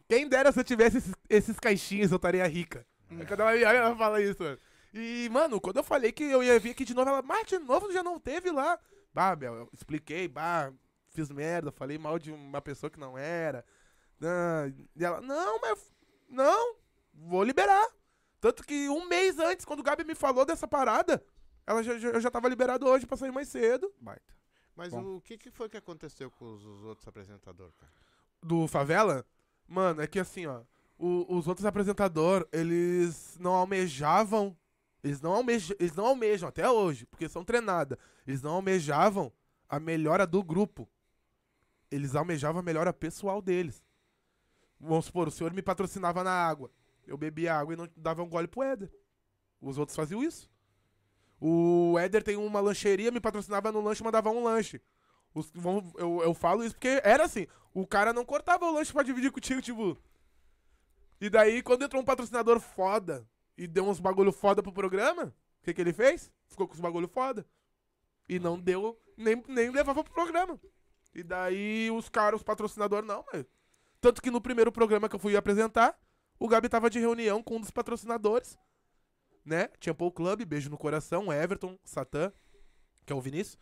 Quem 0.08 0.26
dera 0.28 0.50
se 0.50 0.58
eu 0.58 0.64
tivesse 0.64 0.98
esses, 0.98 1.12
esses 1.28 1.60
caixinhos, 1.60 2.10
eu 2.10 2.16
estaria 2.16 2.46
rica. 2.46 2.86
Quando 3.28 3.40
ela 3.40 3.52
me 3.52 3.64
olha, 3.64 3.76
ela 3.76 3.96
fala 3.96 4.20
isso, 4.22 4.42
mano. 4.42 4.58
E, 4.92 5.28
mano, 5.30 5.60
quando 5.60 5.76
eu 5.76 5.84
falei 5.84 6.10
que 6.12 6.24
eu 6.24 6.42
ia 6.42 6.58
vir 6.58 6.70
aqui 6.70 6.84
de 6.84 6.94
novo, 6.94 7.08
ela, 7.10 7.22
mas 7.22 7.46
de 7.46 7.58
novo 7.58 7.92
já 7.92 8.02
não 8.02 8.18
teve 8.18 8.50
lá. 8.50 8.78
Bah, 9.12 9.34
Bel, 9.36 9.54
eu 9.54 9.70
expliquei, 9.72 10.26
bah, 10.26 10.72
fiz 11.10 11.30
merda, 11.30 11.70
falei 11.70 11.98
mal 11.98 12.18
de 12.18 12.32
uma 12.32 12.60
pessoa 12.62 12.90
que 12.90 12.98
não 12.98 13.16
era. 13.18 13.64
Ah, 14.22 14.66
e 14.96 15.04
ela, 15.04 15.20
não, 15.20 15.60
mas. 15.60 15.92
Não, 16.28 16.76
vou 17.12 17.44
liberar. 17.44 17.86
Tanto 18.40 18.62
que 18.64 18.88
um 18.88 19.06
mês 19.06 19.38
antes, 19.38 19.64
quando 19.64 19.80
o 19.80 19.84
Gabi 19.84 20.04
me 20.04 20.14
falou 20.14 20.44
dessa 20.44 20.66
parada, 20.66 21.24
ela 21.66 21.82
já, 21.82 21.98
já- 21.98 22.10
eu 22.10 22.20
já 22.20 22.30
tava 22.30 22.48
liberado 22.48 22.86
hoje 22.86 23.06
pra 23.06 23.16
sair 23.16 23.30
mais 23.32 23.48
cedo. 23.48 23.92
Baita. 24.00 24.34
Mas 24.76 24.90
Bom. 24.90 25.16
o 25.16 25.20
que, 25.20 25.38
que 25.38 25.50
foi 25.50 25.68
que 25.68 25.76
aconteceu 25.76 26.30
com 26.30 26.52
os, 26.52 26.64
os 26.64 26.82
outros 26.84 27.06
apresentadores, 27.06 27.74
cara? 27.76 27.92
Do 28.44 28.68
Favela, 28.68 29.24
mano, 29.66 30.02
é 30.02 30.06
que 30.06 30.18
assim, 30.20 30.46
ó, 30.46 30.60
o- 30.98 31.34
os 31.34 31.48
outros 31.48 31.64
apresentadores, 31.64 32.46
eles 32.52 33.38
não 33.40 33.54
almejavam, 33.54 34.54
eles 35.02 35.20
não, 35.20 35.32
almejam, 35.32 35.74
eles 35.80 35.94
não 35.94 36.06
almejam 36.06 36.48
até 36.48 36.70
hoje, 36.70 37.06
porque 37.06 37.26
são 37.28 37.42
treinados, 37.42 37.96
eles 38.26 38.42
não 38.42 38.52
almejavam 38.52 39.32
a 39.68 39.80
melhora 39.80 40.26
do 40.26 40.42
grupo. 40.42 40.88
Eles 41.90 42.14
almejavam 42.14 42.60
a 42.60 42.62
melhora 42.62 42.92
pessoal 42.92 43.40
deles. 43.40 43.82
Vamos 44.78 45.06
supor, 45.06 45.28
o 45.28 45.30
senhor 45.30 45.52
me 45.52 45.62
patrocinava 45.62 46.22
na 46.22 46.30
água. 46.32 46.70
Eu 47.06 47.16
bebia 47.16 47.54
água 47.54 47.74
e 47.74 47.76
não 47.76 47.88
dava 47.96 48.22
um 48.22 48.28
gole 48.28 48.48
pro 48.48 48.62
Éder. 48.62 48.90
Os 49.60 49.78
outros 49.78 49.96
faziam 49.96 50.22
isso. 50.22 50.50
O 51.40 51.96
Éder 51.98 52.22
tem 52.22 52.36
uma 52.36 52.60
lancheria, 52.60 53.10
me 53.10 53.20
patrocinava 53.20 53.70
no 53.72 53.80
lanche 53.80 54.02
e 54.02 54.04
mandava 54.04 54.30
um 54.30 54.42
lanche. 54.44 54.80
Os- 55.34 55.50
vamos- 55.54 55.92
eu, 55.96 56.22
eu 56.22 56.32
falo 56.34 56.64
isso 56.64 56.74
porque 56.74 57.00
era 57.02 57.24
assim. 57.24 57.46
O 57.72 57.86
cara 57.86 58.12
não 58.12 58.24
cortava 58.24 58.64
o 58.66 58.72
lanche 58.72 58.92
pra 58.92 59.02
dividir 59.02 59.32
contigo, 59.32 59.60
tipo. 59.60 59.98
E 61.20 61.28
daí, 61.28 61.62
quando 61.62 61.84
entrou 61.84 62.00
um 62.00 62.04
patrocinador 62.04 62.60
foda 62.60 63.26
e 63.56 63.66
deu 63.66 63.84
uns 63.88 63.98
bagulho 64.00 64.32
foda 64.32 64.62
pro 64.62 64.72
programa, 64.72 65.34
o 65.60 65.64
que, 65.64 65.74
que 65.74 65.80
ele 65.80 65.92
fez? 65.92 66.30
Ficou 66.46 66.66
com 66.68 66.74
os 66.74 66.80
bagulho 66.80 67.08
foda. 67.08 67.46
E 68.28 68.38
não 68.38 68.58
deu, 68.58 68.98
nem, 69.16 69.42
nem 69.48 69.70
levava 69.70 70.04
pro 70.04 70.12
programa. 70.12 70.58
E 71.14 71.22
daí 71.22 71.90
os 71.90 72.08
caras, 72.08 72.40
os 72.40 72.44
patrocinadores, 72.44 73.06
não, 73.06 73.24
mas. 73.32 73.44
Tanto 74.00 74.20
que 74.20 74.30
no 74.30 74.40
primeiro 74.40 74.70
programa 74.70 75.08
que 75.08 75.14
eu 75.16 75.20
fui 75.20 75.36
apresentar, 75.36 75.98
o 76.38 76.46
Gabi 76.48 76.68
tava 76.68 76.90
de 76.90 76.98
reunião 76.98 77.42
com 77.42 77.56
um 77.56 77.60
dos 77.60 77.70
patrocinadores, 77.70 78.58
né? 79.44 79.68
Paul 79.96 80.12
Club, 80.12 80.44
beijo 80.44 80.68
no 80.68 80.76
coração, 80.76 81.32
Everton, 81.32 81.78
Satã, 81.84 82.30
que 83.06 83.12
é 83.12 83.16
o 83.16 83.20
Vinícius. 83.20 83.58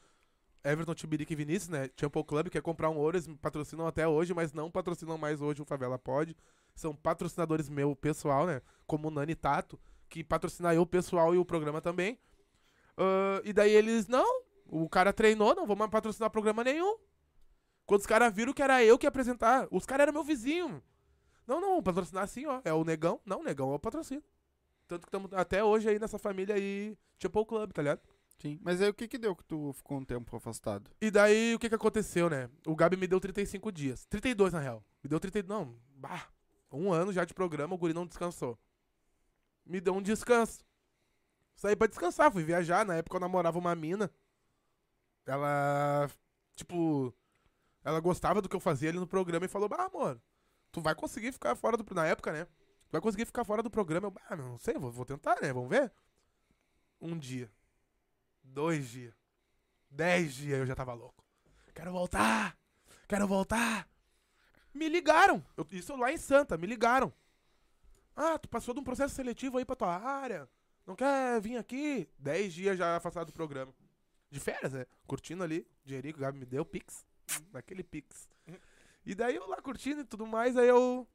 Everton, 0.64 0.94
Tibirica 0.94 1.32
e 1.32 1.36
Vinícius, 1.36 1.68
né? 1.68 1.88
Temple 1.88 2.24
Club 2.24 2.48
quer 2.48 2.62
comprar 2.62 2.90
um 2.90 2.96
ouro, 2.96 3.16
eles 3.16 3.26
me 3.26 3.36
patrocinam 3.36 3.86
até 3.86 4.06
hoje, 4.06 4.32
mas 4.32 4.52
não 4.52 4.70
patrocinam 4.70 5.18
mais 5.18 5.40
hoje 5.40 5.62
o 5.62 5.64
Favela 5.64 5.98
Pode. 5.98 6.36
São 6.74 6.94
patrocinadores 6.94 7.68
meu 7.68 7.94
pessoal, 7.96 8.46
né? 8.46 8.62
Como 8.86 9.08
o 9.08 9.10
Nani 9.10 9.34
Tato, 9.34 9.78
que 10.08 10.22
patrocina 10.22 10.74
eu 10.74 10.86
pessoal 10.86 11.34
e 11.34 11.38
o 11.38 11.44
programa 11.44 11.80
também. 11.80 12.18
Ah, 12.96 13.40
e 13.44 13.52
daí 13.52 13.72
eles, 13.72 14.06
não, 14.08 14.42
o 14.66 14.88
cara 14.88 15.12
treinou, 15.12 15.54
não 15.54 15.66
vou 15.66 15.76
mais 15.76 15.90
patrocinar 15.90 16.30
programa 16.30 16.64
nenhum. 16.64 16.96
Quando 17.86 18.00
os 18.00 18.06
caras 18.06 18.32
viram 18.32 18.52
que 18.52 18.62
era 18.62 18.84
eu 18.84 18.98
que 18.98 19.06
ia 19.06 19.08
apresentar, 19.08 19.66
os 19.70 19.84
caras 19.84 20.04
eram 20.04 20.12
meu 20.12 20.24
vizinho. 20.24 20.82
Não, 21.46 21.60
não, 21.60 21.82
patrocinar 21.82 22.24
assim, 22.24 22.46
ó. 22.46 22.60
É 22.64 22.72
o 22.72 22.84
Negão. 22.84 23.20
Não, 23.26 23.40
o 23.40 23.42
Negão 23.42 23.72
é 23.72 23.74
o 23.74 23.78
patrocínio. 23.78 24.22
Tanto 24.86 25.02
que 25.02 25.08
estamos 25.08 25.32
até 25.32 25.64
hoje 25.64 25.88
aí 25.88 25.98
nessa 25.98 26.18
família 26.18 26.54
aí, 26.54 26.96
Temple 27.18 27.44
Club, 27.44 27.72
tá 27.72 27.82
ligado? 27.82 28.00
Sim. 28.38 28.58
Mas 28.62 28.80
aí 28.80 28.88
o 28.88 28.94
que 28.94 29.06
que 29.06 29.18
deu 29.18 29.36
que 29.36 29.44
tu 29.44 29.72
ficou 29.72 29.98
um 29.98 30.04
tempo 30.04 30.36
afastado? 30.36 30.90
E 31.00 31.10
daí, 31.10 31.54
o 31.54 31.58
que 31.58 31.68
que 31.68 31.74
aconteceu, 31.74 32.28
né? 32.28 32.50
O 32.66 32.74
Gabi 32.74 32.96
me 32.96 33.06
deu 33.06 33.20
35 33.20 33.70
dias. 33.70 34.04
32, 34.06 34.52
na 34.52 34.60
real. 34.60 34.84
Me 35.02 35.08
deu 35.08 35.20
32... 35.20 35.48
Não, 35.48 35.76
bah, 35.94 36.28
um 36.72 36.92
ano 36.92 37.12
já 37.12 37.24
de 37.24 37.34
programa, 37.34 37.74
o 37.74 37.78
guri 37.78 37.94
não 37.94 38.06
descansou. 38.06 38.58
Me 39.64 39.80
deu 39.80 39.94
um 39.94 40.02
descanso. 40.02 40.64
Saí 41.54 41.76
pra 41.76 41.86
descansar, 41.86 42.32
fui 42.32 42.42
viajar. 42.42 42.84
Na 42.84 42.96
época 42.96 43.16
eu 43.16 43.20
namorava 43.20 43.58
uma 43.58 43.74
mina. 43.74 44.10
Ela, 45.24 46.10
tipo... 46.56 47.14
Ela 47.84 48.00
gostava 48.00 48.40
do 48.40 48.48
que 48.48 48.56
eu 48.56 48.60
fazia 48.60 48.88
ali 48.88 48.98
no 48.98 49.06
programa 49.06 49.44
e 49.44 49.48
falou, 49.48 49.68
bah, 49.68 49.84
amor, 49.84 50.20
tu 50.70 50.80
vai 50.80 50.94
conseguir 50.94 51.32
ficar 51.32 51.54
fora 51.54 51.76
do... 51.76 51.94
Na 51.94 52.06
época, 52.06 52.32
né? 52.32 52.44
Tu 52.44 52.90
vai 52.92 53.00
conseguir 53.00 53.26
ficar 53.26 53.44
fora 53.44 53.62
do 53.62 53.70
programa. 53.70 54.08
Eu, 54.08 54.10
bah, 54.10 54.36
não 54.36 54.58
sei, 54.58 54.74
vou, 54.74 54.90
vou 54.90 55.04
tentar, 55.04 55.40
né? 55.40 55.52
Vamos 55.52 55.70
ver. 55.70 55.92
Um 57.00 57.18
dia. 57.18 57.50
Dois 58.42 58.88
dias. 58.88 59.14
Dez 59.90 60.34
dias 60.34 60.58
eu 60.58 60.66
já 60.66 60.74
tava 60.74 60.92
louco. 60.94 61.24
Quero 61.74 61.92
voltar! 61.92 62.56
Quero 63.08 63.26
voltar! 63.26 63.88
Me 64.74 64.88
ligaram! 64.88 65.44
Eu- 65.56 65.66
isso 65.72 65.94
lá 65.96 66.12
em 66.12 66.16
Santa, 66.16 66.56
me 66.56 66.66
ligaram. 66.66 67.12
Ah, 68.14 68.38
tu 68.38 68.48
passou 68.48 68.74
de 68.74 68.80
um 68.80 68.84
processo 68.84 69.14
seletivo 69.14 69.58
aí 69.58 69.64
pra 69.64 69.76
tua 69.76 69.96
área. 69.96 70.48
Não 70.86 70.94
quer 70.96 71.40
vir 71.40 71.56
aqui? 71.56 72.08
Dez 72.18 72.52
dias 72.52 72.76
já 72.76 72.96
afastado 72.96 73.26
do 73.26 73.32
programa. 73.32 73.72
De 74.30 74.40
férias, 74.40 74.72
né? 74.72 74.86
Curtindo 75.06 75.42
ali. 75.44 75.66
Dinheirinho 75.84 76.14
que 76.14 76.20
o 76.20 76.22
Gabi 76.22 76.38
me 76.38 76.46
deu, 76.46 76.64
Pix. 76.64 77.06
Naquele 77.52 77.82
Pix. 77.82 78.28
E 79.04 79.14
daí 79.14 79.36
eu 79.36 79.46
lá 79.48 79.60
curtindo 79.60 80.00
e 80.02 80.04
tudo 80.04 80.26
mais, 80.26 80.56
aí 80.56 80.68
eu. 80.68 81.06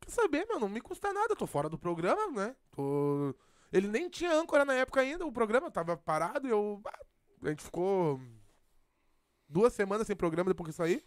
Quer 0.00 0.10
saber, 0.10 0.46
meu? 0.46 0.58
Não 0.60 0.68
me 0.68 0.80
custa 0.80 1.12
nada. 1.12 1.32
Eu 1.32 1.36
tô 1.36 1.46
fora 1.46 1.68
do 1.68 1.78
programa, 1.78 2.46
né? 2.48 2.56
Tô. 2.70 3.34
Ele 3.72 3.88
nem 3.88 4.08
tinha 4.08 4.32
âncora 4.32 4.64
na 4.64 4.74
época 4.74 5.00
ainda, 5.00 5.24
o 5.24 5.32
programa 5.32 5.70
tava 5.70 5.96
parado 5.96 6.46
e 6.46 6.50
eu. 6.50 6.80
ah, 6.86 7.00
A 7.44 7.48
gente 7.48 7.62
ficou 7.62 8.20
duas 9.48 9.72
semanas 9.72 10.06
sem 10.06 10.14
programa 10.16 10.50
depois 10.50 10.70
que 10.70 10.76
saí. 10.76 11.02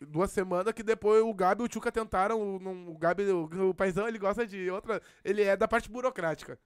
Duas 0.00 0.30
semanas 0.32 0.74
que 0.74 0.82
depois 0.82 1.22
o 1.22 1.32
Gabi 1.32 1.62
e 1.62 1.64
o 1.64 1.68
Tchuca 1.68 1.90
tentaram. 1.92 2.40
O, 2.40 2.90
o 2.90 2.98
Gabi, 2.98 3.24
o, 3.30 3.70
o 3.70 3.74
paizão, 3.74 4.06
ele 4.08 4.18
gosta 4.18 4.46
de 4.46 4.68
outra. 4.70 5.00
Ele 5.24 5.42
é 5.42 5.56
da 5.56 5.68
parte 5.68 5.88
burocrática. 5.88 6.58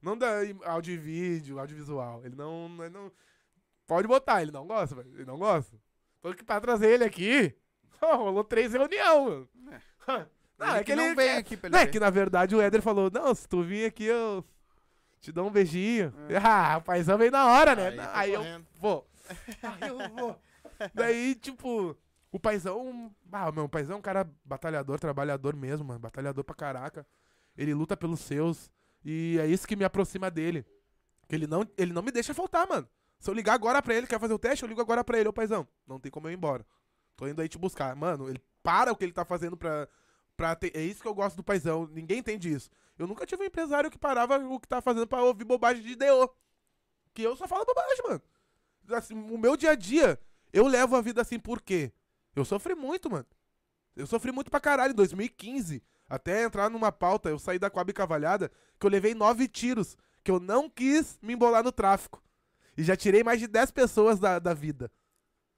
Não 0.00 0.16
da 0.16 0.28
áudio 0.64 0.94
e 0.94 0.96
vídeo, 0.96 1.58
audiovisual. 1.58 2.24
Ele 2.24 2.34
não, 2.34 2.76
ele 2.80 2.90
não. 2.90 3.12
Pode 3.86 4.08
botar, 4.08 4.40
ele 4.42 4.50
não 4.52 4.66
gosta, 4.66 4.94
velho. 4.94 5.10
Ele 5.14 5.24
não 5.24 5.38
gosta. 5.38 5.76
Tô 6.20 6.32
que 6.34 6.44
pra 6.44 6.60
trazer 6.60 6.88
ele 6.90 7.04
aqui. 7.04 7.54
rolou 8.00 8.44
três 8.44 8.72
reuniões, 8.72 9.48
mano. 10.06 10.30
Não, 10.62 10.76
é 10.76 10.84
que 10.84 10.92
ele. 10.92 11.08
não 11.08 11.14
vem 11.14 11.36
aqui 11.36 11.56
pra 11.56 11.68
ele 11.68 11.76
Não, 11.76 11.82
é 11.82 11.86
que 11.86 12.00
na 12.00 12.10
verdade 12.10 12.54
o 12.54 12.60
Éder 12.60 12.82
falou: 12.82 13.10
Não, 13.12 13.34
se 13.34 13.48
tu 13.48 13.62
vir 13.62 13.86
aqui, 13.86 14.04
eu 14.04 14.44
te 15.20 15.30
dou 15.32 15.46
um 15.46 15.50
beijinho. 15.50 16.12
É. 16.28 16.38
Ah, 16.44 16.78
o 16.78 16.82
paizão 16.82 17.16
veio 17.18 17.30
na 17.30 17.46
hora, 17.46 17.74
né? 17.74 17.88
Aí 17.88 17.96
foi 17.96 18.10
Aí 18.12 18.32
eu 18.32 18.64
vou. 18.74 19.08
Aí 19.62 19.88
eu 19.88 20.08
vou. 20.10 20.38
Daí, 20.94 21.34
tipo, 21.34 21.96
o 22.30 22.40
paizão. 22.40 23.14
Ah, 23.30 23.52
meu, 23.52 23.64
o 23.64 23.68
paizão 23.68 23.96
é 23.96 23.98
um 23.98 24.02
cara 24.02 24.28
batalhador, 24.44 24.98
trabalhador 24.98 25.54
mesmo, 25.54 25.86
mano. 25.86 26.00
Batalhador 26.00 26.42
pra 26.42 26.54
caraca. 26.54 27.06
Ele 27.56 27.74
luta 27.74 27.96
pelos 27.96 28.20
seus. 28.20 28.70
E 29.04 29.38
é 29.40 29.46
isso 29.46 29.66
que 29.66 29.76
me 29.76 29.84
aproxima 29.84 30.30
dele. 30.30 30.64
Que 31.28 31.34
ele 31.36 31.46
não, 31.46 31.66
ele 31.76 31.92
não 31.92 32.02
me 32.02 32.10
deixa 32.10 32.34
faltar, 32.34 32.66
mano. 32.66 32.88
Se 33.18 33.30
eu 33.30 33.34
ligar 33.34 33.54
agora 33.54 33.80
pra 33.80 33.94
ele, 33.94 34.06
quer 34.06 34.18
fazer 34.18 34.34
o 34.34 34.38
teste, 34.38 34.64
eu 34.64 34.68
ligo 34.68 34.80
agora 34.80 35.04
pra 35.04 35.18
ele, 35.18 35.28
ô 35.28 35.32
paizão. 35.32 35.66
Não 35.86 36.00
tem 36.00 36.10
como 36.10 36.26
eu 36.26 36.32
ir 36.32 36.34
embora. 36.34 36.66
Tô 37.16 37.28
indo 37.28 37.40
aí 37.40 37.48
te 37.48 37.58
buscar. 37.58 37.94
Mano, 37.94 38.28
ele 38.28 38.42
para 38.62 38.92
o 38.92 38.96
que 38.96 39.04
ele 39.04 39.12
tá 39.12 39.24
fazendo 39.24 39.56
pra. 39.56 39.88
Pra 40.42 40.56
ter... 40.56 40.76
É 40.76 40.82
isso 40.82 41.00
que 41.00 41.06
eu 41.06 41.14
gosto 41.14 41.36
do 41.36 41.44
paizão. 41.44 41.86
Ninguém 41.86 42.18
entende 42.18 42.52
isso. 42.52 42.68
Eu 42.98 43.06
nunca 43.06 43.24
tive 43.24 43.44
um 43.44 43.46
empresário 43.46 43.88
que 43.88 43.96
parava 43.96 44.38
o 44.38 44.58
que 44.58 44.66
tá 44.66 44.80
fazendo 44.80 45.06
pra 45.06 45.22
ouvir 45.22 45.44
bobagem 45.44 45.84
de 45.84 45.94
DO. 45.94 46.34
Que 47.14 47.22
eu 47.22 47.36
só 47.36 47.46
falo 47.46 47.64
bobagem, 47.64 48.02
mano. 48.08 48.22
Assim, 48.90 49.14
o 49.14 49.38
meu 49.38 49.56
dia 49.56 49.70
a 49.70 49.74
dia, 49.76 50.18
eu 50.52 50.66
levo 50.66 50.96
a 50.96 51.00
vida 51.00 51.22
assim 51.22 51.38
por 51.38 51.62
quê? 51.62 51.92
Eu 52.34 52.44
sofri 52.44 52.74
muito, 52.74 53.08
mano. 53.08 53.26
Eu 53.94 54.04
sofri 54.04 54.32
muito 54.32 54.50
pra 54.50 54.58
caralho 54.58 54.90
em 54.90 54.96
2015. 54.96 55.80
Até 56.08 56.42
entrar 56.42 56.68
numa 56.68 56.90
pauta, 56.90 57.28
eu 57.28 57.38
saí 57.38 57.58
da 57.60 57.70
Coab 57.70 57.92
Cavalhada, 57.92 58.50
que 58.80 58.84
eu 58.84 58.90
levei 58.90 59.14
nove 59.14 59.46
tiros, 59.46 59.96
que 60.24 60.30
eu 60.30 60.40
não 60.40 60.68
quis 60.68 61.20
me 61.22 61.34
embolar 61.34 61.62
no 61.62 61.70
tráfico. 61.70 62.20
E 62.76 62.82
já 62.82 62.96
tirei 62.96 63.22
mais 63.22 63.38
de 63.38 63.46
10 63.46 63.70
pessoas 63.70 64.18
da, 64.18 64.40
da 64.40 64.52
vida. 64.52 64.90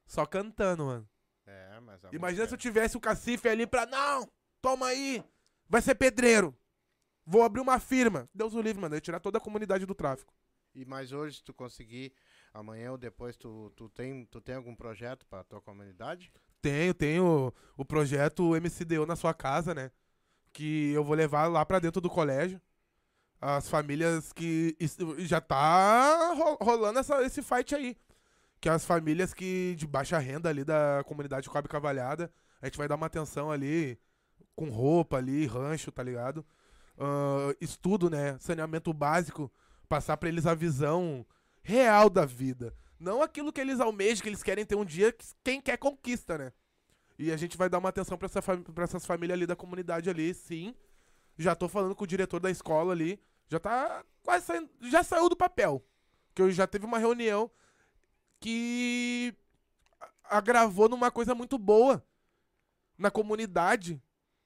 Só 0.06 0.26
cantando, 0.26 0.84
mano. 0.84 1.08
É, 1.46 1.80
mas 1.80 2.04
a 2.04 2.10
Imagina 2.12 2.46
se 2.46 2.52
eu 2.52 2.58
tivesse 2.58 2.98
o 2.98 3.00
cacife 3.00 3.48
ali 3.48 3.66
pra. 3.66 3.86
Não! 3.86 4.28
Toma 4.64 4.86
aí! 4.86 5.22
Vai 5.68 5.82
ser 5.82 5.94
pedreiro! 5.94 6.56
Vou 7.26 7.42
abrir 7.42 7.60
uma 7.60 7.78
firma. 7.78 8.26
Deus 8.34 8.54
o 8.54 8.62
livre, 8.62 8.80
mano. 8.80 8.94
Eu 8.94 8.96
ia 8.96 9.00
tirar 9.02 9.20
toda 9.20 9.36
a 9.36 9.40
comunidade 9.40 9.84
do 9.84 9.94
tráfico. 9.94 10.32
E 10.74 10.86
mais 10.86 11.12
hoje, 11.12 11.36
se 11.36 11.44
tu 11.44 11.52
conseguir, 11.52 12.14
amanhã 12.50 12.90
ou 12.92 12.96
depois, 12.96 13.36
tu, 13.36 13.70
tu, 13.76 13.90
tem, 13.90 14.24
tu 14.24 14.40
tem 14.40 14.54
algum 14.54 14.74
projeto 14.74 15.26
pra 15.26 15.44
tua 15.44 15.60
comunidade? 15.60 16.32
Tenho, 16.62 16.94
tenho 16.94 17.52
o 17.76 17.84
projeto 17.84 18.54
MCDU 18.58 19.04
na 19.04 19.16
sua 19.16 19.34
casa, 19.34 19.74
né? 19.74 19.90
Que 20.50 20.92
eu 20.92 21.04
vou 21.04 21.14
levar 21.14 21.46
lá 21.46 21.62
pra 21.66 21.78
dentro 21.78 22.00
do 22.00 22.08
colégio. 22.08 22.58
As 23.38 23.68
famílias 23.68 24.32
que. 24.32 24.74
Já 25.18 25.42
tá 25.42 26.32
ro- 26.32 26.56
rolando 26.58 27.00
essa, 27.00 27.22
esse 27.22 27.42
fight 27.42 27.74
aí. 27.74 27.98
Que 28.62 28.70
as 28.70 28.86
famílias 28.86 29.34
que 29.34 29.74
de 29.76 29.86
baixa 29.86 30.16
renda 30.18 30.48
ali 30.48 30.64
da 30.64 31.04
comunidade 31.06 31.50
Coab 31.50 31.68
Cavalhada. 31.68 32.32
A 32.62 32.66
gente 32.66 32.78
vai 32.78 32.88
dar 32.88 32.94
uma 32.94 33.06
atenção 33.08 33.50
ali 33.50 33.98
com 34.54 34.70
roupa 34.70 35.16
ali, 35.16 35.46
rancho, 35.46 35.90
tá 35.90 36.02
ligado? 36.02 36.44
Ah, 36.98 37.54
estudo, 37.60 38.08
né? 38.08 38.36
Saneamento 38.38 38.92
básico. 38.92 39.50
Passar 39.88 40.16
pra 40.16 40.28
eles 40.28 40.46
a 40.46 40.54
visão 40.54 41.26
real 41.62 42.08
da 42.08 42.24
vida. 42.24 42.74
Não 42.98 43.22
aquilo 43.22 43.52
que 43.52 43.60
eles 43.60 43.80
almejam, 43.80 44.22
que 44.22 44.28
eles 44.28 44.42
querem 44.42 44.64
ter 44.64 44.76
um 44.76 44.84
dia, 44.84 45.12
que 45.12 45.24
quem 45.42 45.60
quer 45.60 45.76
conquista, 45.76 46.38
né? 46.38 46.52
E 47.18 47.30
a 47.30 47.36
gente 47.36 47.56
vai 47.56 47.68
dar 47.68 47.78
uma 47.78 47.88
atenção 47.88 48.18
pra, 48.18 48.26
essa 48.26 48.42
pra 48.42 48.84
essas 48.84 49.06
famílias 49.06 49.36
ali 49.36 49.46
da 49.46 49.54
comunidade 49.54 50.10
ali, 50.10 50.34
sim. 50.34 50.74
Já 51.38 51.54
tô 51.54 51.68
falando 51.68 51.94
com 51.94 52.04
o 52.04 52.06
diretor 52.06 52.40
da 52.40 52.50
escola 52.50 52.92
ali. 52.92 53.20
Já 53.48 53.58
tá 53.58 54.04
quase 54.22 54.46
saindo. 54.46 54.70
Já 54.82 55.02
saiu 55.02 55.28
do 55.28 55.36
papel. 55.36 55.84
Que 56.34 56.42
eu 56.42 56.50
já 56.50 56.66
teve 56.66 56.86
uma 56.86 56.98
reunião 56.98 57.50
que 58.40 59.34
agravou 60.24 60.88
numa 60.88 61.10
coisa 61.10 61.34
muito 61.34 61.58
boa 61.58 62.04
na 62.96 63.10
comunidade. 63.10 64.00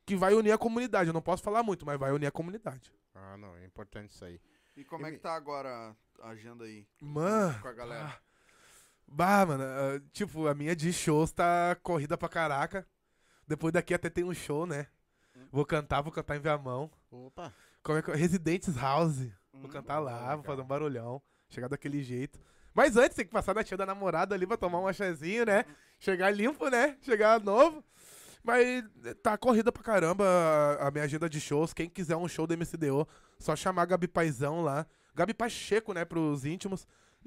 Que 0.08 0.16
vai 0.16 0.32
unir 0.34 0.52
a 0.52 0.58
comunidade. 0.58 1.08
Eu 1.08 1.14
não 1.14 1.20
posso 1.22 1.42
falar 1.42 1.62
muito, 1.62 1.84
mas 1.84 1.98
vai 1.98 2.10
unir 2.12 2.26
a 2.26 2.30
comunidade. 2.30 2.92
Ah, 3.14 3.36
não, 3.36 3.54
é 3.56 3.64
importante 3.64 4.10
isso 4.12 4.24
aí. 4.24 4.40
E 4.76 4.84
como 4.84 5.04
é 5.06 5.10
que 5.12 5.18
tá 5.18 5.34
agora 5.34 5.94
a 6.22 6.28
agenda 6.28 6.64
aí 6.64 6.86
Mano. 7.00 7.60
com 7.60 7.68
a 7.68 7.72
galera? 7.72 8.06
Ah, 8.06 8.18
Bah, 9.10 9.44
mano, 9.46 9.64
ah, 9.64 10.00
tipo, 10.12 10.46
a 10.46 10.54
minha 10.54 10.76
de 10.76 10.92
shows 10.92 11.32
tá 11.32 11.76
corrida 11.82 12.16
pra 12.16 12.28
caraca. 12.28 12.86
Depois 13.46 13.72
daqui 13.72 13.94
até 13.94 14.10
tem 14.10 14.22
um 14.24 14.34
show, 14.34 14.66
né? 14.66 14.86
Vou 15.50 15.64
cantar, 15.64 16.02
vou 16.02 16.12
cantar 16.12 16.36
em 16.36 16.40
Viamão. 16.40 16.90
Opa, 17.10 17.52
Como 17.82 17.98
é 17.98 18.02
que... 18.02 18.10
Residentes 18.12 18.76
House. 18.76 19.18
Vou 19.52 19.64
Hum, 19.64 19.68
cantar 19.68 19.98
lá, 19.98 20.18
legal. 20.20 20.36
vou 20.36 20.44
fazer 20.44 20.62
um 20.62 20.66
barulhão. 20.66 21.22
Chegar 21.48 21.68
daquele 21.68 22.02
jeito. 22.02 22.38
Mas 22.74 22.96
antes 22.96 23.16
tem 23.16 23.24
que 23.24 23.32
passar 23.32 23.54
na 23.54 23.64
tia 23.64 23.76
da 23.76 23.86
namorada 23.86 24.34
ali 24.34 24.46
pra 24.46 24.56
tomar 24.56 24.78
um 24.80 24.86
achazinho, 24.86 25.44
né? 25.46 25.64
Chegar 25.98 26.30
limpo, 26.30 26.68
né? 26.68 26.96
Chegar 27.00 27.40
novo. 27.40 27.82
Mas 28.48 28.82
tá 29.22 29.36
corrida 29.36 29.70
pra 29.70 29.82
caramba 29.82 30.24
a- 30.80 30.90
minha 30.90 31.04
agenda 31.04 31.28
de 31.28 31.38
shows. 31.38 31.74
Quem 31.74 31.86
quiser 31.88 32.16
um 32.16 32.26
show 32.26 32.46
do 32.46 32.54
MCDO, 32.56 33.06
só 33.38 33.54
chamar 33.54 33.84
Gabi 33.84 34.08
Paizão 34.08 34.62
lá. 34.62 34.86
Gabi 35.14 35.34
Pacheco, 35.34 35.92
né, 35.92 36.02
pros 36.04 36.46
íntimos. 36.46 36.86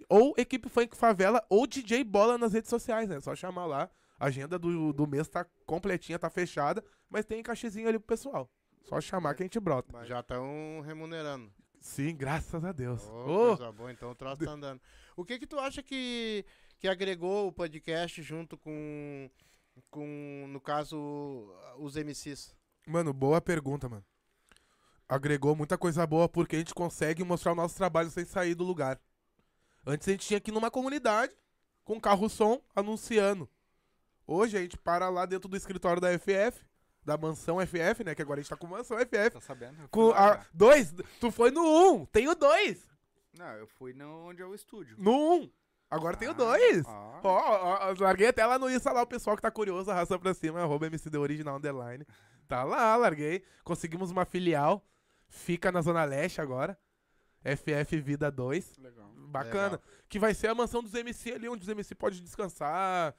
Ou 0.09 0.33
Equipe 0.35 0.67
Funk 0.67 0.97
Favela 0.97 1.45
ou 1.47 1.67
DJ 1.67 2.03
Bola 2.03 2.37
nas 2.39 2.53
redes 2.53 2.69
sociais, 2.71 3.07
né? 3.07 3.19
Só 3.19 3.35
chamar 3.35 3.65
lá. 3.67 3.87
A 4.19 4.25
agenda 4.25 4.57
do, 4.57 4.91
do 4.93 5.05
mês 5.05 5.27
tá 5.27 5.45
completinha, 5.65 6.17
tá 6.17 6.27
fechada. 6.29 6.83
Mas 7.09 7.23
tem 7.25 7.43
cachezinho 7.43 7.87
ali 7.87 7.99
pro 7.99 8.07
pessoal. 8.07 8.49
Só 8.83 8.99
chamar 8.99 9.35
que 9.35 9.43
a 9.43 9.45
gente 9.45 9.59
brota. 9.59 10.03
já 10.05 10.21
estão 10.21 10.81
remunerando. 10.83 11.51
Sim, 11.79 12.15
graças 12.15 12.63
a 12.65 12.71
Deus. 12.71 13.07
Ô, 13.07 13.11
Ô, 13.51 13.57
coisa 13.57 13.71
boa, 13.71 13.91
então 13.91 14.09
o 14.09 14.15
troço 14.15 14.43
tá 14.43 14.51
andando. 14.51 14.81
O 15.15 15.23
que 15.23 15.37
que 15.37 15.45
tu 15.45 15.59
acha 15.59 15.83
que, 15.83 16.43
que 16.79 16.87
agregou 16.87 17.47
o 17.47 17.51
podcast 17.51 18.21
junto 18.23 18.57
com, 18.57 19.29
com, 19.89 20.47
no 20.49 20.59
caso, 20.59 20.97
os 21.77 21.95
MCs? 21.95 22.55
Mano, 22.87 23.13
boa 23.13 23.39
pergunta, 23.39 23.87
mano. 23.87 24.05
Agregou 25.07 25.55
muita 25.55 25.77
coisa 25.77 26.07
boa 26.07 26.29
porque 26.29 26.55
a 26.55 26.59
gente 26.59 26.73
consegue 26.73 27.23
mostrar 27.23 27.51
o 27.51 27.55
nosso 27.55 27.75
trabalho 27.75 28.09
sem 28.09 28.25
sair 28.25 28.55
do 28.55 28.63
lugar. 28.63 28.99
Antes 29.85 30.07
a 30.07 30.11
gente 30.11 30.27
tinha 30.27 30.39
que 30.39 30.51
ir 30.51 30.53
numa 30.53 30.71
comunidade 30.71 31.35
com 31.83 31.99
carro 31.99 32.29
som 32.29 32.61
anunciando. 32.75 33.49
Hoje 34.25 34.57
a 34.57 34.61
gente 34.61 34.77
para 34.77 35.09
lá 35.09 35.25
dentro 35.25 35.49
do 35.49 35.57
escritório 35.57 36.01
da 36.01 36.17
FF, 36.17 36.63
da 37.03 37.17
mansão 37.17 37.57
FF, 37.59 38.03
né? 38.03 38.15
Que 38.15 38.21
agora 38.21 38.39
a 38.39 38.43
gente 38.43 38.49
tá 38.49 38.55
com 38.55 38.67
mansão 38.67 38.97
FF. 38.97 39.31
Tá 39.31 39.41
sabendo? 39.41 39.89
Com 39.89 40.11
a, 40.11 40.45
dois, 40.53 40.93
tu 41.19 41.31
foi 41.31 41.51
no 41.51 41.61
um, 41.61 42.05
tem 42.05 42.29
o 42.29 42.35
dois. 42.35 42.87
Não, 43.37 43.51
eu 43.55 43.67
fui 43.67 43.93
no, 43.93 44.27
onde 44.27 44.41
é 44.41 44.45
o 44.45 44.53
estúdio. 44.53 44.95
No 44.97 45.11
um. 45.35 45.51
Agora 45.91 46.15
tem 46.17 46.27
o 46.29 46.31
Ah, 46.31 46.33
dois. 46.33 46.83
ó. 46.87 47.11
Ó, 47.23 47.29
ó, 47.29 47.89
ó, 47.91 47.95
larguei 47.99 48.27
até 48.29 48.43
lá 48.45 48.57
no 48.57 48.67
Insta 48.69 48.91
lá, 48.91 49.03
o 49.03 49.07
pessoal 49.07 49.35
que 49.35 49.41
tá 49.43 49.51
curioso, 49.51 49.91
arrasta 49.91 50.17
pra 50.17 50.33
cima, 50.33 50.61
arroba 50.61 50.87
MCD 50.87 51.17
Original 51.17 51.57
Underline. 51.57 52.05
Tá 52.47 52.63
lá, 52.63 52.95
larguei. 52.95 53.43
Conseguimos 53.63 54.09
uma 54.09 54.25
filial, 54.25 54.83
fica 55.27 55.71
na 55.71 55.81
Zona 55.81 56.03
Leste 56.03 56.41
agora. 56.41 56.75
FF 57.43 57.99
Vida 57.99 58.31
2. 58.31 58.77
Legal. 58.77 59.11
Bacana. 59.15 59.63
Legal. 59.73 59.81
Que 60.09 60.17
vai 60.17 60.33
ser 60.33 60.47
a 60.47 60.55
mansão 60.55 60.81
dos 60.81 60.93
MC 60.93 61.33
ali, 61.33 61.47
onde 61.49 61.63
os 61.63 61.69
MC 61.69 61.93
podem 61.95 62.21
descansar, 62.23 63.13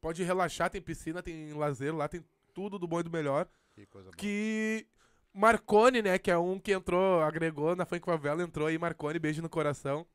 pode 0.00 0.22
relaxar, 0.22 0.68
tem 0.70 0.80
piscina, 0.82 1.22
tem 1.22 1.52
lazer 1.52 1.94
lá, 1.94 2.08
tem 2.08 2.24
tudo 2.52 2.78
do 2.78 2.86
bom 2.88 3.00
e 3.00 3.02
do 3.04 3.10
melhor. 3.10 3.46
Que 3.74 3.86
coisa 3.86 4.06
boa. 4.10 4.16
Que 4.16 4.86
Marcone, 5.32 6.02
né, 6.02 6.18
que 6.18 6.30
é 6.30 6.38
um 6.38 6.58
que 6.58 6.72
entrou, 6.72 7.20
agregou 7.22 7.74
na 7.74 7.84
Funk 7.84 8.04
Favela, 8.04 8.42
entrou 8.42 8.66
aí, 8.68 8.78
Marcone, 8.78 9.18
beijo 9.18 9.42
no 9.42 9.48
coração. 9.48 10.06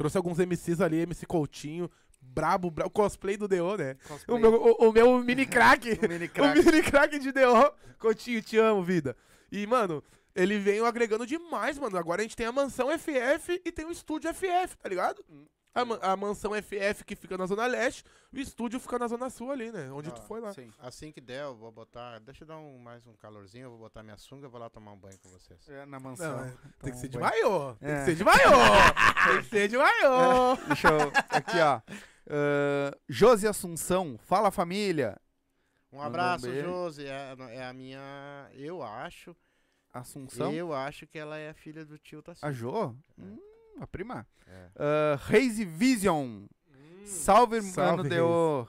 Trouxe 0.00 0.16
alguns 0.16 0.38
MCs 0.38 0.80
ali, 0.80 1.00
MC 1.00 1.26
Coutinho, 1.26 1.90
brabo, 2.22 2.70
brabo, 2.70 2.88
cosplay 2.88 3.36
do 3.36 3.46
DO, 3.46 3.76
né? 3.76 3.96
O 4.26 4.38
meu, 4.38 4.54
o, 4.54 4.88
o 4.88 4.92
meu 4.94 5.18
mini 5.22 5.44
crack, 5.44 5.90
O 6.02 6.08
mini 6.08 6.24
o 6.24 6.30
crack. 6.30 6.64
mini 6.64 6.82
crack 6.82 7.18
de 7.18 7.30
DO. 7.30 7.70
Coutinho, 7.98 8.40
te 8.40 8.56
amo, 8.56 8.82
vida. 8.82 9.14
E, 9.52 9.66
mano, 9.66 10.02
ele 10.34 10.58
veio 10.58 10.86
agregando 10.86 11.26
demais, 11.26 11.78
mano. 11.78 11.98
Agora 11.98 12.22
a 12.22 12.24
gente 12.24 12.34
tem 12.34 12.46
a 12.46 12.50
mansão 12.52 12.88
FF 12.98 13.60
e 13.62 13.70
tem 13.70 13.84
o 13.84 13.90
estúdio 13.90 14.32
FF, 14.32 14.74
tá 14.82 14.88
ligado? 14.88 15.22
A, 15.72 15.84
ma- 15.84 15.98
a 16.02 16.16
mansão 16.16 16.50
FF 16.60 17.04
que 17.04 17.14
fica 17.14 17.38
na 17.38 17.46
Zona 17.46 17.64
Leste, 17.66 18.04
o 18.32 18.38
estúdio 18.38 18.80
fica 18.80 18.98
na 18.98 19.06
Zona 19.06 19.30
Sul 19.30 19.52
ali, 19.52 19.70
né? 19.70 19.90
Onde 19.92 20.10
tu 20.10 20.20
Ah, 20.20 20.24
foi 20.26 20.40
lá. 20.40 20.52
Sim. 20.52 20.68
Assim 20.80 21.12
que 21.12 21.20
der, 21.20 21.44
eu 21.44 21.54
vou 21.56 21.70
botar. 21.70 22.18
Deixa 22.18 22.42
eu 22.42 22.48
dar 22.48 22.56
um, 22.58 22.76
mais 22.78 23.06
um 23.06 23.14
calorzinho, 23.14 23.66
eu 23.66 23.70
vou 23.70 23.78
botar 23.78 24.02
minha 24.02 24.16
sunga 24.16 24.46
e 24.46 24.50
vou 24.50 24.58
lá 24.60 24.68
tomar 24.68 24.92
um 24.92 24.98
banho 24.98 25.16
com 25.20 25.28
vocês. 25.28 25.68
É, 25.68 25.86
na 25.86 26.00
mansão. 26.00 26.36
Não, 26.38 26.44
é- 26.44 26.56
tem 26.82 26.92
que 26.92 26.98
ser 26.98 27.08
de 27.08 27.18
banho. 27.18 27.30
maiô. 27.30 27.74
Tem 27.76 27.88
É. 27.90 27.98
que 28.00 28.04
ser 28.06 28.14
de 28.16 28.24
maiô. 28.24 28.50
tem 29.26 29.42
que 29.42 29.48
ser 29.48 29.68
de 29.68 29.78
maiô. 29.78 30.56
Deixa 30.66 30.88
eu. 30.88 31.12
Aqui, 31.28 31.58
ó. 31.60 31.80
Uh, 32.26 33.00
Josi 33.08 33.46
Assunção, 33.46 34.18
fala 34.18 34.50
família. 34.50 35.16
Um 35.92 35.98
um 35.98 36.02
abraço, 36.02 36.46
beijo. 36.46 36.68
Josi. 36.68 37.06
É, 37.06 37.34
é 37.50 37.64
a 37.64 37.72
minha. 37.72 38.48
Eu 38.54 38.82
acho. 38.82 39.36
Assunção. 39.92 40.52
Eu 40.52 40.72
acho 40.72 41.06
que 41.06 41.18
ela 41.18 41.36
é 41.38 41.50
a 41.50 41.54
filha 41.54 41.84
do 41.84 41.98
tio 41.98 42.22
Tassi. 42.22 42.44
A 42.44 42.52
Jo? 42.52 42.96
Hum, 43.18 43.38
a 43.80 43.86
prima. 43.86 44.26
É. 44.46 45.14
Uh, 45.14 45.64
Vision. 45.64 46.46
Salve, 47.04 47.58
Hum. 47.58 47.62
Salve, 47.62 47.96
mano, 47.98 48.08
deu 48.08 48.68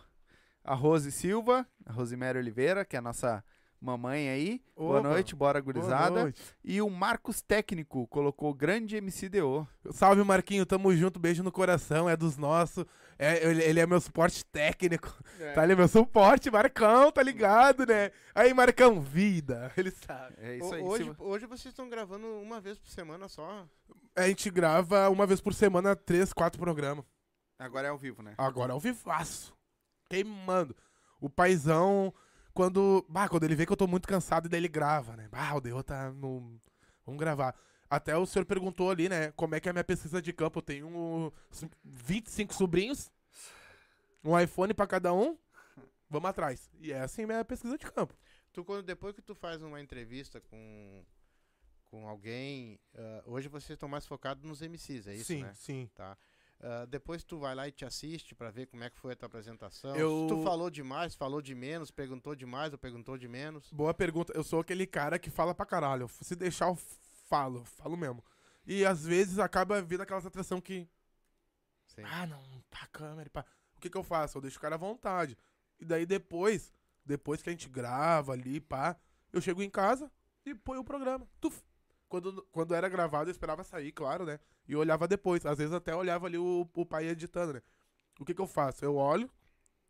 a 0.63 0.73
Rose 0.73 1.11
Silva, 1.11 1.67
a 1.85 1.91
Rosemary 1.91 2.39
Oliveira, 2.39 2.83
que 2.85 2.95
é 2.95 2.99
a 2.99 3.01
nossa 3.01 3.43
mamãe 3.81 4.29
aí. 4.29 4.61
Boa 4.75 4.99
Opa, 4.99 5.09
noite, 5.09 5.35
bora 5.35 5.61
Boa 5.61 5.73
gurizada. 5.73 6.21
noite. 6.21 6.41
E 6.63 6.81
o 6.81 6.89
Marcos 6.89 7.41
Técnico 7.41 8.07
colocou 8.07 8.53
grande 8.53 9.01
MCDO. 9.01 9.67
Salve, 9.89 10.23
Marquinho. 10.23 10.65
Tamo 10.65 10.95
junto. 10.95 11.19
Beijo 11.19 11.41
no 11.41 11.51
coração. 11.51 12.07
É 12.07 12.15
dos 12.15 12.37
nossos. 12.37 12.85
É, 13.17 13.45
ele, 13.45 13.63
ele 13.63 13.79
é 13.79 13.85
meu 13.85 13.99
suporte 13.99 14.45
técnico. 14.45 15.11
Tá 15.53 15.61
ali, 15.61 15.75
meu 15.75 15.87
suporte, 15.87 16.49
Marcão, 16.49 17.11
tá 17.11 17.21
ligado, 17.21 17.85
né? 17.85 18.11
Aí, 18.33 18.51
Marcão, 18.53 18.99
vida. 18.99 19.71
Ele 19.77 19.91
sabe. 19.91 20.35
É 20.39 20.57
isso 20.57 20.73
aí. 20.73 20.81
hoje, 20.81 21.03
Silva. 21.03 21.23
hoje 21.23 21.45
vocês 21.45 21.71
estão 21.71 21.87
gravando 21.87 22.25
uma 22.41 22.59
vez 22.59 22.79
por 22.79 22.89
semana 22.89 23.27
só. 23.27 23.67
A 24.15 24.27
gente 24.27 24.49
grava 24.49 25.07
uma 25.09 25.27
vez 25.27 25.39
por 25.39 25.53
semana, 25.53 25.95
três, 25.95 26.33
quatro 26.33 26.59
programas. 26.59 27.05
Agora 27.59 27.87
é 27.87 27.89
ao 27.91 27.97
vivo, 27.97 28.23
né? 28.23 28.33
Agora 28.39 28.71
é 28.71 28.73
ao 28.73 28.79
vivaço. 28.79 29.53
Queimando. 30.09 30.75
O 31.19 31.29
paizão, 31.29 32.11
quando. 32.53 33.05
Bah, 33.09 33.29
quando 33.29 33.43
ele 33.43 33.55
vê 33.55 33.65
que 33.65 33.71
eu 33.71 33.77
tô 33.77 33.87
muito 33.87 34.07
cansado, 34.07 34.45
e 34.45 34.49
daí 34.49 34.59
ele 34.59 34.67
grava, 34.67 35.15
né? 35.15 35.27
Bah, 35.29 35.55
o 35.55 35.61
Deu 35.61 35.83
tá 35.83 36.11
no. 36.11 36.59
Vamos 37.05 37.19
gravar. 37.19 37.55
Até 37.89 38.15
o 38.15 38.25
senhor 38.25 38.45
perguntou 38.45 38.89
ali, 38.89 39.09
né? 39.09 39.31
Como 39.31 39.53
é 39.53 39.59
que 39.59 39.67
é 39.67 39.71
a 39.71 39.73
minha 39.73 39.83
pesquisa 39.83 40.21
de 40.21 40.31
campo? 40.31 40.59
Eu 40.59 40.63
tenho 40.63 40.87
um, 40.87 41.31
25 41.83 42.53
sobrinhos, 42.53 43.11
um 44.23 44.39
iPhone 44.39 44.73
pra 44.73 44.87
cada 44.87 45.13
um. 45.13 45.37
Vamos 46.09 46.29
atrás. 46.29 46.69
E 46.79 46.91
é 46.91 47.01
assim 47.01 47.25
minha 47.25 47.43
pesquisa 47.43 47.77
de 47.77 47.85
campo. 47.85 48.15
Tu, 48.53 48.63
quando, 48.63 48.83
depois 48.83 49.15
que 49.15 49.21
tu 49.21 49.35
faz 49.35 49.61
uma 49.61 49.81
entrevista 49.81 50.39
com, 50.41 51.05
com 51.85 52.07
alguém, 52.07 52.79
ah, 52.95 53.23
hoje 53.25 53.47
vocês 53.47 53.71
estão 53.71 53.89
mais 53.89 54.05
focados 54.05 54.43
nos 54.43 54.61
MCs, 54.61 55.07
é 55.07 55.15
isso, 55.15 55.25
sim, 55.25 55.43
né? 55.43 55.53
sim. 55.53 55.89
Tá. 55.95 56.17
Ah, 56.63 56.85
depois 56.85 57.23
tu 57.23 57.39
vai 57.39 57.55
lá 57.55 57.67
e 57.67 57.71
te 57.71 57.83
assiste 57.85 58.35
pra 58.35 58.51
ver 58.51 58.67
como 58.67 58.83
é 58.83 58.89
que 58.89 58.99
foi 58.99 59.13
a 59.13 59.15
tua 59.15 59.25
apresentação. 59.25 59.95
Eu- 59.95 60.27
tu 60.29 60.43
falou 60.43 60.69
demais, 60.69 61.15
falou 61.15 61.41
de 61.41 61.55
menos, 61.55 61.89
perguntou 61.89 62.35
demais 62.35 62.71
ou 62.71 62.77
perguntou 62.77 63.17
de 63.17 63.27
menos. 63.27 63.71
Boa 63.71 63.93
pergunta. 63.93 64.31
Eu 64.35 64.43
sou 64.43 64.59
aquele 64.59 64.85
cara 64.85 65.17
que 65.17 65.29
fala 65.31 65.55
pra 65.55 65.65
caralho. 65.65 66.07
Se 66.21 66.35
deixar, 66.35 66.67
eu 66.67 66.75
falo. 67.27 67.63
Falo 67.65 67.97
mesmo. 67.97 68.23
E 68.65 68.85
às 68.85 69.03
vezes 69.03 69.39
acaba 69.39 69.81
vindo 69.81 70.01
aquelas 70.01 70.25
atração 70.25 70.61
que. 70.61 70.87
Sim. 71.87 72.03
Ah, 72.05 72.27
não, 72.27 72.39
tá 72.69 72.85
câmera. 72.91 73.29
Pá. 73.29 73.43
O 73.75 73.79
que 73.81 73.89
que 73.89 73.97
eu 73.97 74.03
faço? 74.03 74.37
Eu 74.37 74.41
deixo 74.41 74.57
o 74.57 74.61
cara 74.61 74.75
à 74.75 74.77
vontade. 74.77 75.35
E 75.79 75.85
daí 75.85 76.05
depois, 76.05 76.71
depois 77.03 77.41
que 77.41 77.49
a 77.49 77.51
gente 77.51 77.67
grava 77.67 78.33
ali, 78.33 78.61
pá, 78.61 78.95
eu 79.33 79.41
chego 79.41 79.63
em 79.63 79.69
casa 79.69 80.11
e 80.45 80.53
ponho 80.53 80.81
o 80.81 80.85
programa. 80.85 81.27
Tuf. 81.39 81.59
Quando, 82.11 82.45
quando 82.51 82.75
era 82.75 82.89
gravado, 82.89 83.29
eu 83.29 83.31
esperava 83.31 83.63
sair, 83.63 83.93
claro, 83.93 84.25
né? 84.25 84.37
E 84.67 84.75
olhava 84.75 85.07
depois. 85.07 85.45
Às 85.45 85.57
vezes 85.57 85.73
até 85.73 85.95
olhava 85.95 86.27
ali 86.27 86.37
o, 86.37 86.67
o 86.73 86.85
pai 86.85 87.07
editando, 87.07 87.53
né? 87.53 87.61
O 88.19 88.25
que 88.25 88.33
que 88.33 88.41
eu 88.41 88.47
faço? 88.47 88.83
Eu 88.83 88.97
olho 88.97 89.29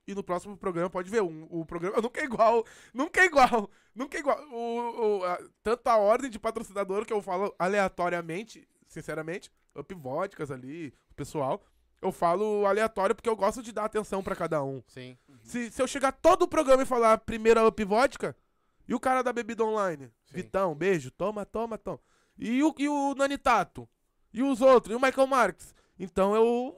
e 0.07 0.14
no 0.14 0.23
próximo 0.23 0.56
programa, 0.56 0.88
pode 0.89 1.10
ver, 1.10 1.22
um, 1.23 1.48
o 1.49 1.65
programa 1.65 1.98
nunca 2.02 2.22
é 2.22 2.23
igual. 2.26 2.64
Nunca 2.93 3.22
é 3.22 3.26
igual. 3.26 3.69
Nunca 3.95 4.18
é 4.18 4.19
igual. 4.19 4.38
O, 4.52 5.18
o- 5.19 5.26
a- 5.26 5.39
tanto 5.64 5.88
a 5.88 5.98
ordem 5.98 6.30
de 6.30 6.38
patrocinador 6.38 7.06
que 7.07 7.14
eu 7.14 7.23
falo 7.23 7.56
aleatoriamente, 7.57 8.68
sinceramente, 8.88 9.52
Up 9.76 9.91
Vodkas 9.95 10.52
ali, 10.52 10.93
o 11.10 11.15
pessoal, 11.15 11.60
eu 12.03 12.11
falo 12.11 12.65
aleatório 12.68 13.15
porque 13.15 13.30
eu 13.30 13.35
gosto 13.35 13.64
de 13.64 13.72
dar 13.72 13.85
atenção 13.85 14.22
pra 14.22 14.35
cada 14.35 14.64
um. 14.64 14.84
Sim. 14.88 15.18
Se, 15.43 15.72
se 15.72 15.81
eu 15.81 15.88
chegar 15.88 16.11
todo 16.11 16.43
o 16.43 16.48
programa 16.48 16.84
e 16.84 16.85
falar 16.85 17.18
primeira 17.19 17.68
Up 17.68 17.84
Vodka, 17.84 18.35
e 18.88 18.93
o 18.93 18.99
cara 18.99 19.22
da 19.22 19.31
bebida 19.31 19.64
online? 19.64 20.06
Sim. 20.26 20.34
Vitão, 20.35 20.76
beijo, 20.76 21.11
toma, 21.11 21.45
toma, 21.45 21.77
toma. 21.77 21.99
E 22.42 22.64
o, 22.64 22.74
e 22.80 22.90
o 22.90 23.14
Nanitato? 23.16 23.88
E 24.34 24.42
os 24.42 24.62
outros? 24.62 24.92
E 24.92 24.96
o 24.96 25.00
Michael 25.02 25.28
Marks? 25.28 25.76
Então 26.00 26.36
eu 26.36 26.76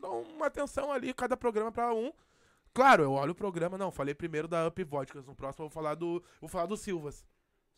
dou 0.00 0.22
uma 0.22 0.46
atenção 0.46 0.90
ali, 0.90 1.14
cada 1.14 1.36
programa 1.36 1.70
pra 1.70 1.94
um. 1.94 2.12
Claro, 2.74 3.04
eu 3.04 3.12
olho 3.12 3.30
o 3.30 3.34
programa, 3.34 3.78
não, 3.78 3.90
falei 3.92 4.14
primeiro 4.14 4.48
da 4.48 4.66
Up 4.66 4.82
Vodkas, 4.84 5.24
no 5.24 5.34
próximo 5.34 5.64
eu 5.64 5.68
vou 5.68 5.74
falar 5.74 5.94
do, 5.94 6.22
vou 6.40 6.48
falar 6.48 6.66
do 6.66 6.76
Silvas. 6.76 7.24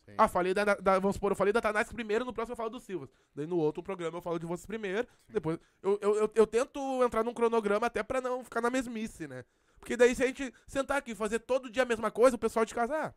Sim. 0.05 0.13
Ah, 0.17 0.27
falei 0.27 0.53
da, 0.53 0.65
da- 0.65 0.97
Vamos 0.99 1.15
supor, 1.17 1.31
eu 1.31 1.35
falei 1.35 1.53
da 1.53 1.61
Tanás 1.61 1.91
primeiro, 1.93 2.25
no 2.25 2.33
próximo 2.33 2.53
eu 2.53 2.57
falo 2.57 2.69
do 2.71 2.79
Silvas. 2.79 3.09
Daí 3.35 3.45
no 3.45 3.57
outro 3.57 3.83
programa 3.83 4.17
eu 4.17 4.21
falo 4.21 4.39
de 4.39 4.45
vocês 4.47 4.65
primeiro. 4.65 5.07
Depois. 5.29 5.59
Eu, 5.83 5.99
eu, 6.01 6.15
eu, 6.15 6.31
eu 6.33 6.47
tento 6.47 6.79
entrar 7.03 7.23
num 7.23 7.33
cronograma 7.33 7.85
até 7.85 8.01
pra 8.01 8.19
não 8.19 8.43
ficar 8.43 8.59
na 8.59 8.69
mesmice, 8.71 9.27
né? 9.27 9.45
Porque 9.79 9.95
daí 9.95 10.15
se 10.15 10.23
a 10.23 10.27
gente 10.27 10.51
sentar 10.67 10.97
aqui 10.97 11.11
e 11.11 11.15
fazer 11.15 11.39
todo 11.39 11.69
dia 11.69 11.83
a 11.83 11.85
mesma 11.85 12.09
coisa, 12.11 12.35
o 12.35 12.39
pessoal 12.39 12.65
de 12.65 12.73
casa, 12.73 12.93
ah, 12.97 13.13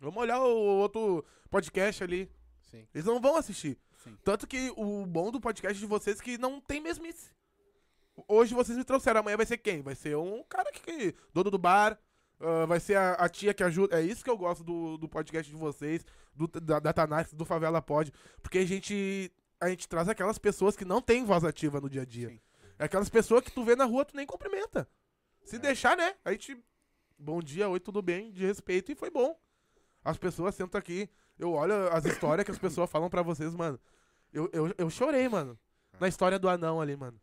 vamos 0.00 0.16
olhar 0.16 0.40
o 0.40 0.48
outro 0.78 1.24
podcast 1.50 2.02
ali. 2.02 2.28
Sim. 2.70 2.86
Eles 2.94 3.04
não 3.04 3.20
vão 3.20 3.36
assistir. 3.36 3.78
Sim. 4.04 4.16
Tanto 4.24 4.46
que 4.46 4.72
o 4.76 5.04
bom 5.06 5.30
do 5.30 5.40
podcast 5.40 5.78
de 5.78 5.86
vocês 5.86 6.20
é 6.20 6.22
que 6.22 6.38
não 6.38 6.60
tem 6.60 6.80
mesmice. 6.80 7.30
Hoje 8.28 8.54
vocês 8.54 8.76
me 8.76 8.84
trouxeram, 8.84 9.20
amanhã 9.20 9.36
vai 9.36 9.46
ser 9.46 9.58
quem? 9.58 9.82
Vai 9.82 9.94
ser 9.94 10.16
um 10.16 10.42
cara 10.44 10.70
que. 10.72 11.14
dono 11.32 11.50
do 11.50 11.58
bar. 11.58 11.98
ah, 12.40 12.66
vai 12.66 12.80
ser 12.80 12.96
a, 12.96 13.12
a 13.14 13.28
tia 13.28 13.52
que 13.52 13.62
ajuda. 13.62 14.00
É 14.00 14.02
isso 14.02 14.22
que 14.22 14.30
eu 14.30 14.36
gosto 14.36 14.62
do, 14.62 14.96
do 14.96 15.08
podcast 15.08 15.50
de 15.50 15.56
vocês, 15.56 16.04
do, 16.34 16.46
da, 16.46 16.78
da 16.78 16.92
Tanás, 16.92 17.32
do 17.32 17.44
Favela 17.44 17.82
Pod. 17.82 18.12
Porque 18.42 18.58
a 18.58 18.66
gente. 18.66 19.32
A 19.60 19.68
gente 19.68 19.86
traz 19.86 20.08
aquelas 20.08 20.38
pessoas 20.38 20.74
que 20.74 20.86
não 20.86 21.02
têm 21.02 21.22
voz 21.22 21.44
ativa 21.44 21.80
no 21.80 21.90
dia 21.90 22.02
a 22.02 22.04
dia. 22.06 22.28
Sim. 22.28 22.40
É 22.78 22.84
aquelas 22.84 23.10
pessoas 23.10 23.44
que 23.44 23.52
tu 23.52 23.62
vê 23.62 23.76
na 23.76 23.84
rua, 23.84 24.06
tu 24.06 24.16
nem 24.16 24.24
cumprimenta. 24.24 24.88
Se 25.44 25.58
deixar, 25.58 25.96
né? 25.96 26.14
A 26.24 26.32
gente. 26.32 26.56
Bom 27.18 27.42
dia, 27.42 27.68
oi, 27.68 27.78
tudo 27.78 28.00
bem, 28.00 28.32
de 28.32 28.46
respeito, 28.46 28.90
e 28.90 28.94
foi 28.94 29.10
bom. 29.10 29.38
As 30.02 30.16
pessoas 30.16 30.54
sentam 30.54 30.78
aqui, 30.78 31.10
eu 31.40 31.52
olho 31.52 31.88
as 31.92 32.04
histórias 32.04 32.44
que 32.44 32.50
as 32.50 32.58
pessoas 32.58 32.88
falam 32.90 33.08
pra 33.10 33.22
vocês, 33.22 33.54
mano. 33.54 33.78
Eu, 34.32 34.48
eu, 34.52 34.74
eu 34.78 34.90
chorei, 34.90 35.28
mano. 35.28 35.58
Na 35.98 36.08
história 36.08 36.38
do 36.38 36.48
anão 36.48 36.80
ali, 36.80 36.96
mano. 36.96 37.20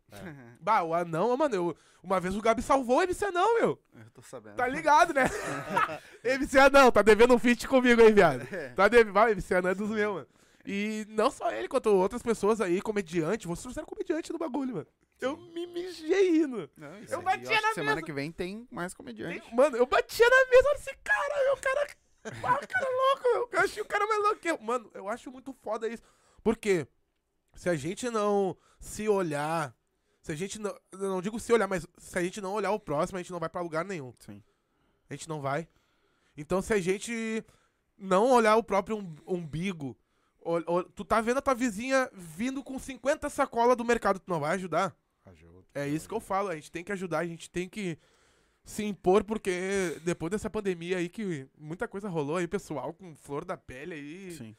Bah, 0.60 0.82
o 0.82 0.94
anão, 0.94 1.36
mano, 1.36 1.54
eu, 1.54 1.76
uma 2.02 2.20
vez 2.20 2.36
o 2.36 2.40
Gabi 2.40 2.62
salvou 2.62 2.98
o 2.98 3.02
MC 3.02 3.24
Anão, 3.24 3.58
meu. 3.58 3.82
Eu 3.96 4.10
tô 4.14 4.22
sabendo. 4.22 4.54
Tá 4.56 4.68
ligado, 4.68 5.12
né? 5.12 5.24
MC 6.22 6.58
Anão, 6.58 6.92
tá 6.92 7.02
devendo 7.02 7.34
um 7.34 7.38
feat 7.38 7.66
comigo 7.66 8.00
aí, 8.00 8.12
viado. 8.12 8.46
Tá 8.76 8.86
devendo. 8.86 9.12
Vai, 9.12 9.32
MC 9.32 9.54
Anão 9.54 9.70
é 9.70 9.74
dos 9.74 9.88
meus, 9.90 10.14
mano. 10.14 10.26
E 10.64 11.06
não 11.08 11.30
só 11.30 11.50
ele, 11.50 11.66
quanto 11.66 11.88
outras 11.88 12.22
pessoas 12.22 12.60
aí, 12.60 12.80
comediante. 12.80 13.46
Vocês 13.48 13.62
trouxeram 13.62 13.86
comediante 13.86 14.32
no 14.32 14.38
bagulho, 14.38 14.74
mano. 14.74 14.86
Eu 15.20 15.36
me 15.36 15.66
mijei 15.66 16.30
rindo. 16.30 16.70
Não, 16.76 16.98
isso 17.00 17.14
Eu 17.14 17.18
aí, 17.20 17.24
batia 17.24 17.50
acho 17.56 17.62
na 17.62 17.68
que 17.70 17.74
semana 17.74 17.94
mesa. 17.96 18.06
que 18.06 18.12
vem 18.12 18.30
tem 18.30 18.68
mais 18.70 18.94
comediante. 18.94 19.40
Tem- 19.40 19.56
Mano, 19.56 19.76
eu 19.76 19.86
batia 19.86 20.28
na 20.28 20.50
mesa, 20.50 20.68
esse 20.76 20.96
cara, 21.02 21.44
meu, 21.44 21.54
o 21.54 21.60
cara. 21.60 21.88
Ah, 22.24 22.30
o 22.62 22.66
cara 22.68 22.86
é 22.86 22.94
louco, 22.94 23.22
meu. 23.32 23.48
Eu 23.52 23.60
achei 23.64 23.82
o 23.82 23.86
cara 23.86 24.06
mais 24.06 24.22
louco 24.22 24.40
que 24.40 24.50
eu. 24.50 24.58
Mano, 24.60 24.90
eu 24.94 25.08
acho 25.08 25.30
muito 25.30 25.52
foda 25.52 25.88
isso. 25.88 26.02
Porque 26.42 26.86
se 27.54 27.68
a 27.68 27.74
gente 27.76 28.10
não 28.10 28.56
se 28.80 29.08
olhar. 29.08 29.74
Se 30.22 30.32
a 30.32 30.34
gente 30.34 30.58
não. 30.58 30.76
Eu 30.92 30.98
não 30.98 31.22
digo 31.22 31.38
se 31.40 31.52
olhar, 31.52 31.66
mas 31.68 31.86
se 31.96 32.18
a 32.18 32.22
gente 32.22 32.40
não 32.40 32.52
olhar 32.52 32.70
o 32.72 32.80
próximo, 32.80 33.18
a 33.18 33.22
gente 33.22 33.32
não 33.32 33.38
vai 33.40 33.48
pra 33.48 33.60
lugar 33.62 33.84
nenhum. 33.84 34.12
Sim. 34.18 34.42
A 35.08 35.14
gente 35.14 35.28
não 35.28 35.40
vai. 35.40 35.66
Então, 36.36 36.60
se 36.60 36.72
a 36.74 36.80
gente 36.80 37.44
não 37.96 38.30
olhar 38.30 38.56
o 38.56 38.62
próprio 38.62 38.98
um- 38.98 39.16
umbigo, 39.26 39.96
ol- 40.40 40.62
ol- 40.66 40.84
tu 40.84 41.04
tá 41.04 41.20
vendo 41.20 41.38
a 41.38 41.42
tua 41.42 41.54
vizinha 41.54 42.08
vindo 42.12 42.62
com 42.62 42.78
50 42.78 43.28
sacolas 43.30 43.76
do 43.76 43.84
mercado, 43.84 44.20
tu 44.20 44.28
não 44.30 44.38
vai 44.40 44.54
ajudar? 44.54 44.94
Ajuda. 45.24 45.66
É 45.74 45.88
isso 45.88 46.08
que 46.08 46.14
eu 46.14 46.20
falo, 46.20 46.48
a 46.48 46.54
gente 46.54 46.70
tem 46.70 46.84
que 46.84 46.92
ajudar, 46.92 47.18
a 47.20 47.26
gente 47.26 47.50
tem 47.50 47.68
que 47.68 47.98
se 48.68 48.84
impor, 48.84 49.24
porque 49.24 49.98
depois 50.04 50.30
dessa 50.30 50.50
pandemia 50.50 50.98
aí 50.98 51.08
que 51.08 51.48
muita 51.56 51.88
coisa 51.88 52.06
rolou 52.06 52.36
aí, 52.36 52.46
pessoal 52.46 52.92
com 52.92 53.14
flor 53.16 53.42
da 53.44 53.56
pele 53.56 53.94
aí. 53.94 54.30
Sim. 54.32 54.56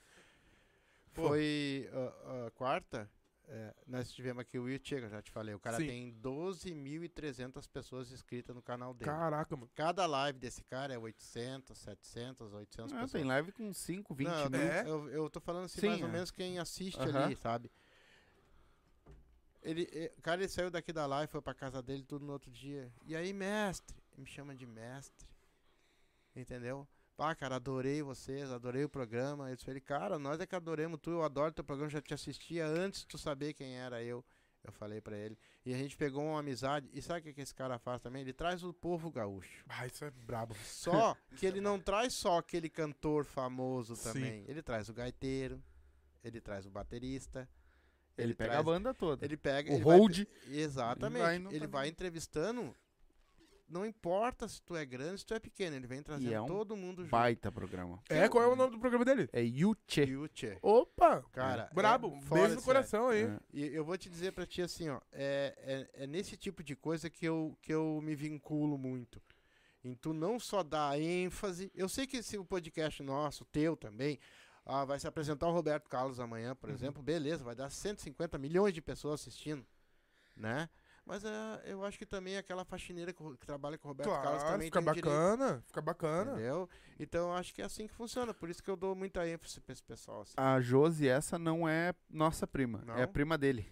Pô. 1.14 1.28
Foi 1.28 1.88
a, 1.94 2.48
a 2.48 2.52
quarta, 2.52 3.08
é, 3.48 3.72
nós 3.86 4.12
tivemos 4.12 4.42
aqui 4.42 4.58
o 4.58 4.64
Will 4.64 4.80
Chega, 4.84 5.08
já 5.10 5.22
te 5.22 5.30
falei. 5.30 5.54
O 5.54 5.60
cara 5.60 5.78
Sim. 5.78 5.86
tem 5.86 6.14
12.300 6.24 7.68
pessoas 7.72 8.12
inscritas 8.12 8.56
no 8.56 8.64
canal 8.64 8.96
dele. 8.96 9.12
Caraca, 9.12 9.56
mano. 9.56 9.70
Cada 9.76 10.08
live 10.08 10.40
desse 10.40 10.64
cara 10.64 10.92
é 10.92 10.98
800, 10.98 11.78
700, 11.78 12.52
800 12.52 12.92
Ah, 12.92 12.96
pessoas. 12.96 13.12
tem 13.12 13.24
live 13.24 13.52
com 13.52 13.72
5, 13.72 14.16
20 14.16 14.28
Não, 14.28 14.50
mil. 14.50 14.60
É? 14.60 14.84
eu, 14.88 15.10
eu 15.10 15.30
tô 15.30 15.40
falando 15.40 15.66
assim, 15.66 15.82
Sim, 15.82 15.88
mais 15.90 16.02
ou 16.02 16.08
é. 16.08 16.12
menos 16.12 16.32
quem 16.32 16.58
assiste 16.58 17.00
Aham. 17.00 17.26
ali, 17.26 17.36
sabe? 17.36 17.72
Ele, 19.62 19.88
eh, 19.92 20.12
o 20.18 20.22
cara 20.22 20.42
ele 20.42 20.50
saiu 20.50 20.72
daqui 20.72 20.92
da 20.92 21.06
live, 21.06 21.32
foi 21.32 21.42
pra 21.42 21.54
casa 21.54 21.82
dele 21.82 22.04
tudo 22.04 22.26
no 22.26 22.34
outro 22.34 22.50
dia. 22.50 22.92
E 23.06 23.16
aí, 23.16 23.34
mestre? 23.34 23.99
Ele 24.20 24.24
me 24.26 24.28
chama 24.30 24.54
de 24.54 24.66
mestre. 24.66 25.26
Entendeu? 26.36 26.86
Pá, 27.16 27.34
cara, 27.34 27.56
adorei 27.56 28.02
vocês, 28.02 28.52
adorei 28.52 28.84
o 28.84 28.90
programa. 28.90 29.50
Eu 29.50 29.58
falei, 29.58 29.80
cara, 29.82 30.20
nós 30.20 30.40
é 30.42 30.46
que 30.46 30.56
adoremos 30.56 31.00
tu, 31.02 31.10
eu 31.12 31.24
adoro 31.24 31.54
teu 31.54 31.64
programa, 31.64 31.90
já 31.90 32.02
te 32.02 32.14
assistia 32.14 32.66
antes 32.68 33.02
de 33.02 33.08
tu 33.08 33.18
saber 33.18 33.54
quem 33.54 33.78
era 33.78 34.04
eu. 34.04 34.24
Eu 34.62 34.74
falei 34.74 35.00
pra 35.00 35.18
ele. 35.18 35.38
E 35.66 35.74
a 35.74 35.78
gente 35.78 35.96
pegou 35.96 36.22
uma 36.24 36.40
amizade. 36.42 36.90
E 36.94 37.02
sabe 37.02 37.22
o 37.22 37.24
que, 37.24 37.34
que 37.34 37.42
esse 37.42 37.56
cara 37.56 37.80
faz 37.80 38.02
também? 38.02 38.22
Ele 38.24 38.34
traz 38.34 38.62
o 38.62 38.74
povo 38.74 39.10
gaúcho. 39.10 39.64
Ah, 39.70 39.88
isso 39.88 40.04
é 40.04 40.12
brabo. 40.12 40.54
Só 40.66 41.16
que 41.38 41.46
ele 41.46 41.62
não 41.62 41.80
traz 41.80 42.14
só 42.16 42.40
aquele 42.40 42.70
cantor 42.70 43.24
famoso 43.24 43.96
Sim. 43.96 44.04
também. 44.04 44.44
Ele 44.50 44.62
traz 44.62 44.90
o 44.90 44.94
gaiteiro, 44.94 45.64
ele 46.22 46.42
traz 46.42 46.66
o 46.66 46.70
baterista. 46.70 47.48
Ele 48.18 48.36
pega 48.36 48.50
traz- 48.50 48.60
a 48.60 48.64
banda 48.64 48.94
toda. 48.94 49.26
Ele 49.26 49.38
pega. 49.38 49.72
O 49.72 49.76
ele 49.76 49.84
vai 49.84 49.98
hold. 49.98 50.14
tre- 50.26 50.28
Exatamente. 50.60 51.16
Ele 51.16 51.24
vai 51.24 51.36
ele 51.36 51.44
também. 51.60 51.68
vai 51.70 51.88
entrevistando. 51.88 52.76
Não 53.70 53.86
importa 53.86 54.48
se 54.48 54.62
tu 54.62 54.76
é 54.76 54.86
grande, 54.86 55.20
se 55.20 55.26
tu 55.26 55.34
é 55.34 55.40
pequeno. 55.40 55.76
Ele 55.76 55.86
vem 55.88 56.02
trazendo 56.02 56.34
é 56.34 56.42
um 56.42 56.46
todo 56.46 56.76
mundo 56.76 57.04
junto. 57.04 57.12
Baita 57.12 57.52
programa. 57.52 58.02
É, 58.10 58.28
qual 58.28 58.44
é 58.44 58.48
o 58.48 58.56
nome 58.56 58.72
do 58.72 58.80
programa 58.80 59.06
dele? 59.06 59.30
É 59.32 59.42
Yuche. 59.42 60.02
E 60.04 60.18
o 60.18 60.28
Tchê. 60.28 60.58
Opa! 60.62 61.24
Cara, 61.32 61.70
Brabo, 61.74 62.08
é 62.08 62.10
um 62.18 62.22
fora 62.22 62.42
beijo 62.42 62.56
no 62.56 62.62
coração 62.64 63.10
aí. 63.10 63.24
É. 63.24 63.40
E 63.54 63.66
eu 63.68 63.86
vou 63.86 63.98
te 63.98 64.10
dizer 64.10 64.32
pra 64.32 64.46
ti 64.46 64.62
assim, 64.62 64.90
ó, 64.90 65.00
é, 65.12 65.88
é, 65.94 66.04
é 66.04 66.08
nesse 66.08 66.36
tipo 66.36 66.64
de 66.64 66.76
coisa 66.76 67.10
que 67.10 67.26
eu, 67.26 67.56
que 67.62 67.74
eu 67.74 68.00
me 68.02 68.16
vinculo 68.16 68.78
muito. 68.78 69.22
Em 69.84 69.94
tu 69.96 70.12
não 70.14 70.40
só 70.40 70.62
dar 70.64 71.00
ênfase. 71.00 71.72
Eu 71.74 71.88
sei 71.88 72.06
que 72.06 72.18
esse 72.18 72.38
podcast 72.44 73.02
nosso, 73.02 73.46
teu 73.46 73.78
também, 73.78 74.20
ah, 74.66 74.84
vai 74.84 75.00
se 75.00 75.08
apresentar 75.08 75.48
o 75.48 75.52
Roberto 75.54 75.88
Carlos 75.90 76.20
amanhã, 76.20 76.50
Uhum. 76.50 76.56
por 76.56 76.70
exemplo, 76.70 77.02
beleza, 77.02 77.44
vai 77.44 77.56
dar 77.56 77.70
150 77.70 78.38
milhões 78.38 78.74
de 78.74 78.82
pessoas 78.82 79.22
assistindo, 79.22 79.66
né? 80.36 80.70
Mas 81.10 81.26
é, 81.26 81.62
eu 81.66 81.84
acho 81.84 81.98
que 81.98 82.06
também 82.06 82.38
aquela 82.38 82.64
faxineira 82.64 83.12
que, 83.12 83.24
trabalha 83.44 83.80
com 83.80 83.88
o 83.88 83.92
Roberto 83.92 84.10
Carlos 84.12 84.30
Claro, 84.44 84.46
também 84.54 84.68
fica 84.68 84.80
tem 84.80 84.94
direito. 84.94 85.06
bacana, 85.10 85.64
fica 85.66 85.82
bacana. 85.82 86.32
Entendeu? 86.34 86.70
Então 87.00 87.30
eu 87.30 87.34
acho 87.34 87.52
que 87.52 87.64
é 87.64 87.66
assim 87.66 87.88
que 87.88 87.94
funciona. 87.96 88.32
Por 88.32 88.48
isso 88.48 88.62
que 88.62 88.70
eu 88.70 88.76
dou 88.76 88.94
muita 88.96 89.28
ênfase 89.28 89.60
pra 89.60 89.74
esse 89.74 89.82
pessoal. 89.82 90.22
assim. 90.22 90.34
A 90.38 90.62
Josi, 90.62 91.08
essa 91.10 91.40
não 91.40 91.68
é 91.68 91.96
nossa 92.08 92.46
prima. 92.46 92.84
Não? 92.86 92.96
É 92.96 93.02
a 93.04 93.08
prima 93.08 93.40
dele. 93.40 93.66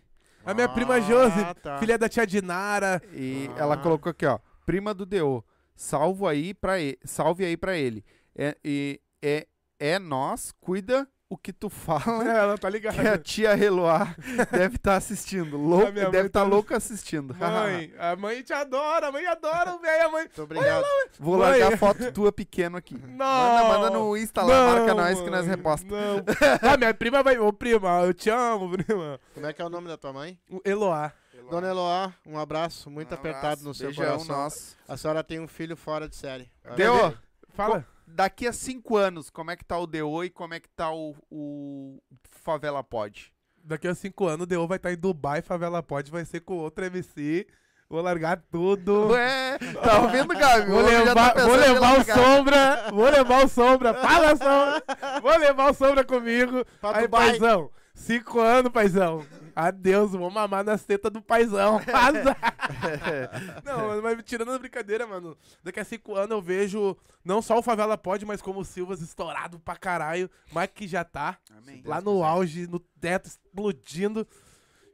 A 0.43 0.51
minha 0.51 0.68
prima 0.68 0.95
Ah, 0.95 0.99
Josi, 0.99 1.53
tá. 1.61 1.77
filha 1.77 1.95
da 1.95 2.09
tia 2.09 2.26
Dinara. 2.26 2.99
E 3.14 3.47
Ah. 3.55 3.59
ela 3.59 3.77
colocou 3.77 4.09
aqui, 4.09 4.26
ó. 4.26 4.39
Prima 4.65 4.91
do 4.91 5.05
Deo. 5.05 5.45
Salvo 5.76 6.26
aí 6.27 6.55
pra 6.55 6.80
ele. 6.80 6.97
Salve 7.05 7.45
aí 7.45 7.55
pra 7.55 7.77
ele. 7.77 8.03
É, 8.35 8.57
e, 8.65 8.99
é, 9.22 9.47
é 9.80 9.99
nós, 9.99 10.51
cuida 10.59 11.07
o 11.30 11.38
que 11.38 11.52
tu 11.52 11.70
fala. 11.70 12.24
Ela 12.30 12.58
tá 12.58 12.68
Que 12.70 12.74
ligada. 12.78 13.14
a 13.14 13.18
tia 13.18 13.54
Reloar 13.56 14.16
deve 14.52 14.76
estar 14.78 14.95
assistindo. 14.95 15.58
Louco, 15.58 15.88
A 15.90 15.91
mãe 15.91 16.10
deve 16.12 16.28
estar 16.28 16.41
tá- 16.41 16.45
louca 16.48 16.78
assistindo. 16.78 17.36
Mãe, 17.36 17.94
a 17.99 18.16
mãe 18.16 18.41
te 18.44 18.54
adora, 18.54 19.08
a 19.08 19.12
mãe 19.12 19.26
adora 19.28 19.76
o 19.76 19.80
velho, 19.80 20.06
a 20.06 20.10
mãe. 20.12 20.22
Muito 20.24 20.44
obrigado. 20.44 20.86
Vou 21.20 21.38
Mãe. 21.38 21.60
largar 21.60 21.78
foto 21.78 22.12
tua 22.12 22.32
pequeno 22.32 22.78
aqui. 22.78 22.95
Não. 22.95 23.18
Manda, 23.26 23.64
manda 23.68 23.90
no 23.90 24.16
Insta 24.18 24.41
lá, 24.44 24.74
marca 24.76 24.94
nós 24.94 25.20
que 25.22 25.30
nós 25.30 25.45
mãe, 25.45 25.56
reposta. 25.56 25.88
Não. 25.88 26.24
Ah, 26.62 26.78
minha 26.78 26.94
prima 26.94 27.22
vai. 27.24 27.38
Ô, 27.38 27.52
prima, 27.52 28.02
eu 28.04 28.14
te 28.14 28.30
amo, 28.30 28.70
prima. 28.72 29.20
Como 29.34 29.45
é 29.45 29.54
que 29.54 29.62
é 29.62 29.66
o 29.66 29.70
nome 29.70 29.88
da 29.88 29.98
tua 29.98 30.14
mãe? 30.14 30.40
O 30.49 30.62
Eloá. 30.64 31.12
Dona 31.49 31.70
Eloá, 31.70 32.14
um 32.26 32.38
abraço 32.38 32.90
muito 32.90 33.12
Um 33.12 33.16
apertado 33.16 33.45
abraço, 33.45 33.64
no 33.64 33.74
seu 33.74 33.88
beijão 33.88 34.06
coração. 34.18 34.36
nosso. 34.36 34.76
A 34.86 34.98
senhora 34.98 35.24
tem 35.24 35.40
um 35.40 35.48
filho 35.48 35.78
fora 35.78 36.10
de 36.10 36.16
série. 36.18 36.52
Deu? 36.76 37.14
Fala. 37.56 37.86
Daqui 38.08 38.48
a 38.48 38.54
cinco 38.54 38.96
anos, 38.96 39.30
como 39.30 39.52
é 39.52 39.58
que 39.58 39.66
tá 39.66 39.78
o 39.78 39.86
Deo 39.86 40.24
e 40.24 40.30
como 40.30 40.54
é 40.54 40.60
que 40.62 40.70
tá 40.70 40.90
o, 40.92 41.14
o 41.30 42.02
Favela 42.32 42.82
Pod? 42.82 43.34
Daqui 43.62 43.86
a 43.86 43.94
cinco 43.94 44.26
anos 44.26 44.46
o 44.46 44.48
Deo 44.48 44.66
vai 44.66 44.78
estar 44.78 44.94
em 44.94 44.98
Dubai, 44.98 45.42
Favela 45.42 45.84
Pod 45.84 46.10
vai 46.10 46.24
ser 46.24 46.40
com 46.40 46.56
outro 46.56 46.86
MC. 46.86 47.46
Vou 47.90 48.02
largar 48.02 48.42
tudo. 48.50 49.08
Ué, 49.12 49.58
tá 49.84 50.02
ouvindo, 50.02 50.28
Gabi? 50.30 50.72
Vou 50.72 50.84
tá 50.84 50.90
levar, 50.90 51.34
pensando 51.34 51.50
vou 51.50 51.58
levar 51.58 52.00
o. 52.00 52.04
Sombra, 52.06 52.92
vou 52.92 53.10
levar 53.10 53.46
o 53.46 53.48
Sombra, 53.50 53.94
fala 53.94 54.30
Sombra, 54.30 54.84
vou 55.22 55.38
levar 55.38 55.72
o 55.72 55.74
Sombra 55.74 56.04
comigo. 56.04 56.66
Pra 56.80 56.98
Aí, 56.98 57.04
Dubai. 57.04 57.30
paizão, 57.30 57.70
cinco 57.94 58.40
anos, 58.40 58.72
paizão. 58.72 59.26
Adeus, 59.60 60.12
vou 60.12 60.30
mamar 60.30 60.64
nas 60.64 60.86
tetas 60.86 61.12
do 61.12 61.20
paizão. 61.20 61.82
Não, 63.66 63.88
mano, 63.88 64.02
mas 64.04 64.22
tirando 64.24 64.52
a 64.52 64.60
brincadeira, 64.60 65.08
mano, 65.08 65.36
daqui 65.64 65.80
a 65.80 65.84
cinco 65.84 66.16
anos 66.16 66.30
eu 66.30 66.42
vejo 66.42 66.96
não 67.26 67.42
só 67.42 67.58
o 67.58 67.64
Favela 67.64 67.98
Pod, 67.98 68.24
mas 68.24 68.40
como 68.40 68.60
o 68.60 68.66
Silvas 68.66 69.02
estourado 69.02 69.60
pra 69.60 69.76
caralho, 69.76 70.30
mais 70.52 70.70
que 70.72 70.88
já 70.88 71.04
tá. 71.04 71.40
Amém. 71.58 71.82
lá 71.84 72.00
no 72.00 72.24
auge, 72.24 72.68
no 72.68 72.80
teto, 72.80 73.26
explodindo. 73.26 74.28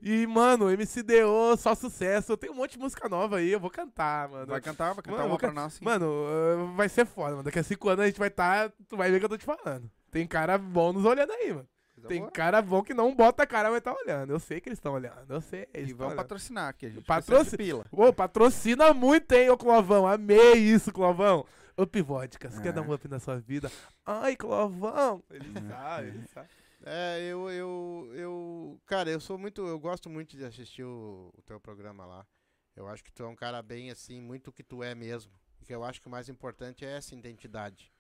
E, 0.02 0.26
mano, 0.28 0.66
MCDO, 0.70 1.58
só 1.58 1.76
sucesso. 1.76 2.32
Eu 2.34 2.38
tenho 2.38 2.54
um 2.54 2.56
monte 2.58 2.74
de 2.74 2.80
música 2.80 3.08
nova 3.10 3.38
aí, 3.38 3.50
eu 3.52 3.60
vou 3.60 3.70
cantar, 3.70 4.30
mano. 4.30 4.48
Vai 4.48 4.62
cantar, 4.62 4.94
vai 4.94 5.04
cantar 5.04 5.18
Mano, 5.18 5.30
uma 5.30 5.38
pra 5.38 5.52
nós. 5.52 5.74
sim. 5.74 5.84
Mano, 5.84 6.06
uh, 6.06 6.74
vai 6.76 6.88
ser 6.88 7.06
foda, 7.06 7.32
mano. 7.32 7.44
Daqui 7.44 7.60
a 7.60 7.64
cinco 7.64 7.88
anos 7.90 8.04
a 8.04 8.08
gente 8.08 8.20
vai 8.20 8.28
estar. 8.30 8.70
tu 8.90 8.96
vai 8.98 9.10
ver 9.12 9.18
o 9.18 9.20
que 9.20 9.26
eu 9.26 9.30
tô 9.30 9.38
te 9.38 9.46
falando. 9.46 9.90
Tem 10.12 10.28
cara 10.28 10.58
bom 10.58 10.92
nos 10.94 11.06
olhando 11.06 11.32
aí, 11.32 11.54
mano. 11.54 11.68
Coisa 12.08 12.22
Tem 12.24 12.32
cara 12.32 12.62
bom 12.62 12.84
que 12.84 12.94
não 12.94 13.16
bota 13.16 13.44
a 13.44 13.48
cara, 13.48 13.70
mas 13.72 13.82
tá 13.82 13.94
olhando. 13.94 14.32
Eu 14.32 14.40
sei 14.40 14.60
que 14.62 14.70
eles 14.70 14.78
estão 14.78 14.94
olhando. 14.94 15.26
Eu 15.34 15.42
sei. 15.42 15.68
Eles 15.74 15.92
E 15.92 15.94
olhando. 15.94 16.16
patrocinar 16.16 16.70
aqui, 16.70 16.86
a 16.86 16.90
gente 16.90 17.06
Patrocin- 17.06 17.32
precisa 17.52 17.58
de 17.58 17.64
pila. 17.64 17.86
Ô, 17.92 18.14
patrocina 18.14 18.94
muito, 18.94 19.32
hein, 19.34 19.50
ô 19.50 19.58
Clovão. 19.58 20.08
Amei 20.08 20.54
isso, 20.56 20.92
Clovão. 20.92 21.46
Up 21.78 22.02
Vodkas, 22.02 22.60
quer 22.60 22.70
É. 22.70 22.72
dar 22.72 22.82
um 22.82 22.94
up 22.94 23.08
na 23.08 23.20
sua 23.20 23.40
vida? 23.40 23.72
Ai, 24.06 24.36
Clovão! 24.36 25.24
Ele 25.32 25.52
sabe, 25.68 26.08
ele 26.10 26.28
sabe. 26.28 26.48
É, 26.86 27.22
eu, 27.32 27.50
eu, 27.50 28.12
eu. 28.14 28.82
Cara, 28.86 29.10
eu 29.10 29.20
sou 29.20 29.38
muito. 29.38 29.66
Eu 29.66 29.80
gosto 29.80 30.10
muito 30.10 30.36
de 30.36 30.44
assistir 30.46 30.84
o, 30.84 31.32
o 31.38 31.42
teu 31.42 31.60
programa 31.60 32.06
lá. 32.06 32.28
Eu 32.76 32.88
acho 32.88 33.04
que 33.04 33.12
tu 33.12 33.24
é 33.24 33.28
um 33.28 33.36
cara 33.36 33.62
bem 33.62 33.90
assim, 33.90 34.20
muito 34.20 34.50
o 34.50 34.52
que 34.54 34.64
tu 34.64 34.84
é 34.84 34.94
mesmo. 34.94 35.32
E 35.62 35.66
que 35.66 35.74
eu 35.74 35.84
acho 35.84 36.02
que 36.02 36.08
o 36.08 36.12
mais 36.12 36.28
importante 36.28 36.84
é 36.84 36.98
essa 36.98 37.16
identidade. 37.16 37.92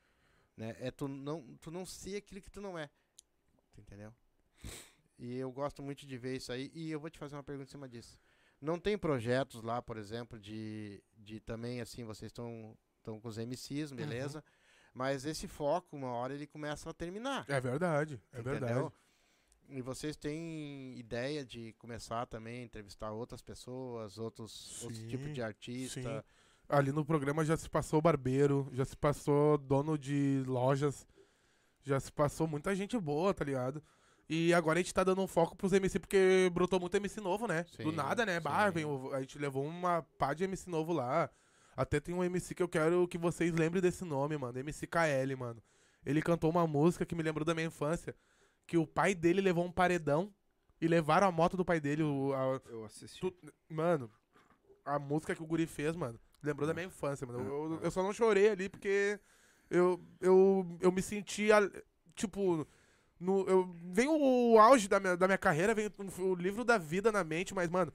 Né? 0.57 0.75
É 0.79 0.91
tu 0.91 1.07
não, 1.07 1.41
tu 1.61 1.71
não 1.71 1.85
ser 1.85 2.17
aquilo 2.17 2.41
que 2.41 2.51
tu 2.51 2.59
não 2.61 2.77
é. 2.77 2.89
Tu 3.73 3.81
entendeu? 3.81 4.13
E 5.17 5.37
eu 5.37 5.51
gosto 5.51 5.81
muito 5.81 6.05
de 6.05 6.17
ver 6.17 6.37
isso 6.37 6.51
aí. 6.51 6.71
E 6.73 6.91
eu 6.91 6.99
vou 6.99 7.09
te 7.09 7.17
fazer 7.19 7.35
uma 7.35 7.43
pergunta 7.43 7.69
em 7.69 7.71
cima 7.71 7.87
disso. 7.87 8.19
Não 8.61 8.79
tem 8.79 8.97
projetos 8.97 9.61
lá, 9.61 9.81
por 9.81 9.97
exemplo, 9.97 10.39
de, 10.39 11.03
de 11.17 11.39
também, 11.39 11.81
assim, 11.81 12.03
vocês 12.03 12.31
estão 12.31 12.77
com 13.03 13.27
os 13.27 13.37
MCs, 13.37 13.91
beleza? 13.91 14.43
Mas 14.93 15.25
esse 15.25 15.47
foco, 15.47 15.95
uma 15.95 16.11
hora 16.11 16.33
ele 16.33 16.47
começa 16.47 16.89
a 16.89 16.93
terminar. 16.93 17.45
É 17.49 17.59
verdade, 17.59 18.21
é 18.31 18.39
Entendeu? 18.39 18.59
verdade. 18.59 18.93
E 19.69 19.81
vocês 19.81 20.15
têm 20.15 20.97
ideia 20.97 21.43
de 21.43 21.73
começar 21.73 22.25
também 22.25 22.61
a 22.61 22.63
entrevistar 22.63 23.11
outras 23.11 23.41
pessoas, 23.41 24.17
outros, 24.17 24.81
outros 24.83 24.99
tipos 25.09 25.33
de 25.33 25.41
artista? 25.41 26.01
sim. 26.01 26.23
Ali 26.69 26.91
no 26.93 27.03
programa 27.05 27.43
já 27.43 27.57
se 27.57 27.69
passou 27.69 28.01
barbeiro, 28.01 28.69
já 28.71 28.85
se 28.85 28.95
passou 28.95 29.57
dono 29.57 29.97
de 29.97 30.43
lojas, 30.47 31.05
já 31.83 31.99
se 31.99 32.11
passou 32.11 32.47
muita 32.47 32.75
gente 32.75 32.97
boa, 32.97 33.33
tá 33.33 33.43
ligado? 33.45 33.83
E 34.29 34.53
agora 34.53 34.79
a 34.79 34.81
gente 34.81 34.93
tá 34.93 35.03
dando 35.03 35.21
um 35.21 35.27
foco 35.27 35.55
pros 35.55 35.73
MC, 35.73 35.99
porque 35.99 36.49
brotou 36.53 36.79
muito 36.79 36.95
MC 36.95 37.19
novo, 37.19 37.45
né? 37.47 37.63
Do 37.77 37.89
Sim, 37.91 37.95
nada, 37.95 38.25
né? 38.25 38.39
o- 38.85 39.13
a 39.13 39.19
gente 39.19 39.37
levou 39.37 39.65
uma 39.65 40.01
pá 40.17 40.33
de 40.33 40.43
MC 40.45 40.69
novo 40.69 40.93
lá. 40.93 41.29
Até 41.75 41.99
tem 41.99 42.13
um 42.15 42.23
MC 42.23 42.55
que 42.55 42.63
eu 42.63 42.67
quero 42.69 43.07
que 43.07 43.17
vocês 43.17 43.51
lembrem 43.51 43.81
desse 43.81 44.05
nome, 44.05 44.37
mano. 44.37 44.57
MCKL, 44.59 45.35
mano. 45.37 45.61
Ele 46.05 46.21
cantou 46.21 46.49
uma 46.49 46.65
música 46.67 47.05
que 47.05 47.15
me 47.15 47.23
lembrou 47.23 47.43
da 47.45 47.53
minha 47.53 47.67
infância. 47.67 48.15
Que 48.65 48.77
o 48.77 48.87
pai 48.87 49.13
dele 49.13 49.41
levou 49.41 49.65
um 49.65 49.71
paredão 49.71 50.33
e 50.79 50.87
levaram 50.87 51.27
a 51.27 51.31
moto 51.31 51.57
do 51.57 51.65
pai 51.65 51.79
dele. 51.81 52.03
o- 52.03 52.33
a- 52.33 52.61
Eu 52.69 52.85
assisti. 52.85 53.19
Tu- 53.19 53.33
mano, 53.69 54.09
a 54.85 54.97
música 54.99 55.35
que 55.35 55.43
o 55.43 55.45
Guri 55.45 55.65
fez, 55.65 55.95
mano, 55.95 56.17
lembrou 56.41 56.65
da 56.67 56.73
minha 56.73 56.85
infância, 56.85 57.25
mano. 57.27 57.39
Eu, 57.39 57.71
eu- 57.73 57.79
eu 57.81 57.91
só 57.91 58.01
não 58.03 58.13
chorei 58.13 58.49
ali 58.49 58.69
porque 58.69 59.19
eu, 59.73 59.99
eu, 60.21 60.77
eu 60.79 60.91
me 60.91 61.01
senti, 61.01 61.47
tipo, 62.15 62.65
no, 63.19 63.41
eu, 63.49 63.75
vem 63.85 64.07
o, 64.07 64.59
auge 64.59 64.87
da 64.87 64.99
minha, 64.99 65.17
da 65.17 65.27
minha 65.27 65.37
carreira, 65.37 65.73
vem 65.73 65.91
o, 66.19 66.35
livro 66.35 66.63
da 66.63 66.77
vida 66.77 67.11
na 67.11 67.23
mente, 67.23 67.55
mas, 67.55 67.69
mano, 67.69 67.91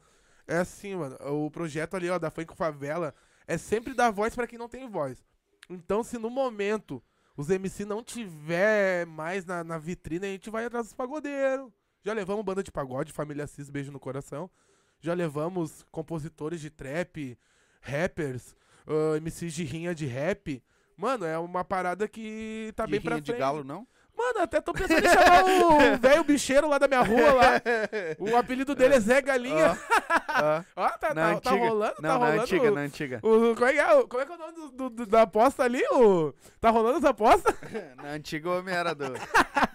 é 0.46 0.56
assim, 0.56 0.96
mano, 0.96 1.16
o 1.20 1.50
projeto 1.50 1.94
ali, 1.94 2.10
ó, 2.10 2.18
da 2.18 2.30
Funk 2.30 2.56
Favela 2.56 3.14
é 3.46 3.56
sempre 3.56 3.94
dar 3.94 4.10
voz 4.10 4.34
pra 4.34 4.46
quem 4.46 4.58
não 4.58 4.68
tem 4.68 4.88
voz. 4.88 5.24
Então, 5.70 6.02
se 6.02 6.18
no 6.18 6.28
momento 6.28 7.00
os 7.36 7.48
MC 7.48 7.84
não 7.84 8.02
tiver 8.02 9.06
mais 9.06 9.44
na, 9.44 9.62
na 9.62 9.78
vitrine, 9.78 10.26
a 10.26 10.30
gente 10.30 10.50
vai 10.50 10.64
atrás 10.64 10.86
dos 10.86 10.94
pagodeiros. 10.94 11.70
Já 12.02 12.12
levamos 12.12 12.44
banda 12.44 12.62
de 12.62 12.72
pagode, 12.72 13.12
família 13.12 13.46
Cis, 13.46 13.70
beijo 13.70 13.92
no 13.92 14.00
coração. 14.00 14.50
Já 15.00 15.14
levamos 15.14 15.84
compositores 15.92 16.60
de 16.60 16.70
trap, 16.70 17.38
rappers, 17.80 18.56
ah, 18.86 19.20
MCs 19.20 19.54
de 19.54 19.62
rinha 19.62 19.94
de 19.94 20.06
rap. 20.06 20.60
Mano, 20.98 21.24
é 21.24 21.38
uma 21.38 21.64
parada 21.64 22.08
que 22.08 22.72
tá 22.74 22.84
bem 22.86 23.00
pra 23.00 23.12
frente. 23.12 23.26
de 23.32 23.32
galo, 23.38 23.62
não? 23.62 23.86
Mano, 24.16 24.40
até 24.40 24.60
tô 24.60 24.72
pensando 24.72 24.98
em 25.06 25.08
chamar 25.08 25.44
o 25.44 25.78
velho 26.02 26.24
bicheiro 26.24 26.68
lá 26.68 26.76
da 26.76 26.88
minha 26.88 27.02
rua 27.02 27.32
lá. 27.34 27.52
O 28.18 28.36
apelido 28.36 28.74
dele 28.74 28.96
é 28.96 29.00
Zé 29.00 29.22
Galinha. 29.22 29.78
Ó, 30.76 30.88
tá, 30.98 31.14
na 31.14 31.34
tá, 31.34 31.40
tá 31.40 31.50
antiga. 31.50 31.56
rolando, 31.68 31.94
não, 32.00 32.02
tá 32.02 32.08
na 32.08 32.14
rolando. 32.16 32.42
antiga, 32.42 32.70
na 32.72 32.80
antiga. 32.80 33.20
O, 33.22 33.54
como, 33.54 33.66
é 33.66 33.72
que 33.74 33.78
é, 33.78 33.94
o- 33.94 34.08
como 34.08 34.20
é 34.22 34.26
que 34.26 34.32
é 34.32 34.34
o 34.34 34.38
nome 34.38 34.52
do, 34.54 34.70
do- 34.72 34.90
do- 34.90 35.06
da 35.06 35.22
aposta 35.22 35.62
ali? 35.62 35.80
O, 35.92 36.34
tá 36.60 36.68
rolando 36.70 36.98
essa 36.98 37.10
aposta? 37.10 37.54
Na 37.96 38.08
antiga 38.10 38.48
o 38.50 38.58
homem 38.58 38.74
era 38.74 38.92
do. 38.92 39.04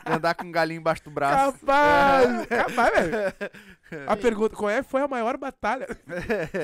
Andar 0.06 0.36
com 0.36 0.46
um 0.46 0.52
galinho 0.52 0.80
embaixo 0.80 1.04
do 1.04 1.12
braço. 1.12 1.60
Capaz! 1.60 2.48
capaz, 2.48 3.10
velho. 3.10 3.34
A 4.08 4.18
pergunta, 4.18 4.56
qual 4.56 4.70
é, 4.70 4.82
foi 4.82 5.02
a 5.02 5.08
maior 5.08 5.38
batalha? 5.38 5.86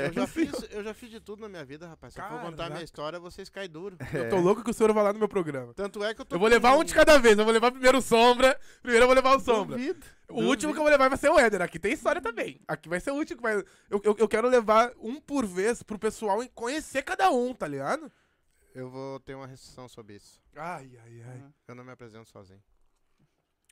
Eu 0.08 0.14
já, 0.14 0.26
fiz, 0.28 0.52
eu 0.72 0.84
já 0.84 0.94
fiz 0.94 1.10
de 1.10 1.20
tudo 1.20 1.42
na 1.42 1.50
minha 1.50 1.64
vida, 1.64 1.88
rapaz. 1.88 2.14
Se 2.14 2.20
eu 2.20 2.28
for 2.28 2.40
contar 2.42 2.66
a 2.66 2.70
minha 2.72 2.84
história, 2.84 3.20
vocês 3.20 3.50
caem 3.50 3.70
duro. 3.70 3.98
Eu 4.14 4.30
tô 4.30 4.38
louco 4.38 4.64
que 4.64 4.72
o 4.72 4.74
senhor 4.74 4.92
vai 4.94 5.04
lá 5.04 5.14
no 5.14 5.20
meu 5.20 5.28
programa. 5.28 5.74
Tanto 5.74 6.04
é 6.04 6.14
que 6.14 6.22
eu 6.22 6.26
tô. 6.26 6.36
Eu 6.36 6.40
vou 6.40 6.50
levar 6.50 6.76
um 6.76 6.84
de 6.84 6.94
cada 6.94 7.20
vez. 7.20 7.38
Eu 7.38 7.46
vou 7.46 7.54
levar 7.54 7.72
primeiro 7.72 8.00
o 8.00 8.02
Sombra. 8.02 8.60
Primeiro 8.82 9.04
eu 9.04 9.08
vou 9.08 9.16
levar 9.16 9.36
o 9.36 9.40
Sombra. 9.40 9.78
Duvido. 9.78 10.06
O 10.30 10.44
último 10.44 10.74
que 10.74 10.80
eu 10.80 10.84
vou 10.84 10.92
levar 10.92 11.10
vai 11.10 11.18
ser 11.18 11.30
o 11.30 11.40
Éder. 11.40 11.62
Aqui 11.62 11.80
tem 11.80 11.94
história 11.94 12.22
também. 12.22 12.60
Aqui 12.68 12.90
vai 12.90 13.00
ser 13.00 13.12
o 13.12 13.16
último 13.16 13.38
que 13.38 13.44
vai. 13.44 13.56
Eu, 13.90 14.02
eu, 14.04 14.16
eu 14.18 14.28
quero 14.28 14.48
levar 14.48 14.92
um 15.00 15.20
por 15.20 15.46
vez 15.46 15.84
pro 15.84 16.00
pessoal 16.00 16.40
conhecer 16.54 17.04
cada 17.04 17.30
um, 17.30 17.54
tá 17.54 17.68
ligado? 17.68 18.12
Eu 18.74 18.90
vou 18.90 19.20
ter 19.20 19.36
uma 19.36 19.48
restrição 19.48 19.88
sobre 19.88 20.16
isso. 20.16 20.42
Ai, 20.56 20.92
ai, 21.04 21.24
ai. 21.28 21.44
Eu 21.68 21.76
não 21.76 21.84
me 21.84 21.92
apresento 21.92 22.30
sozinho. 22.30 22.62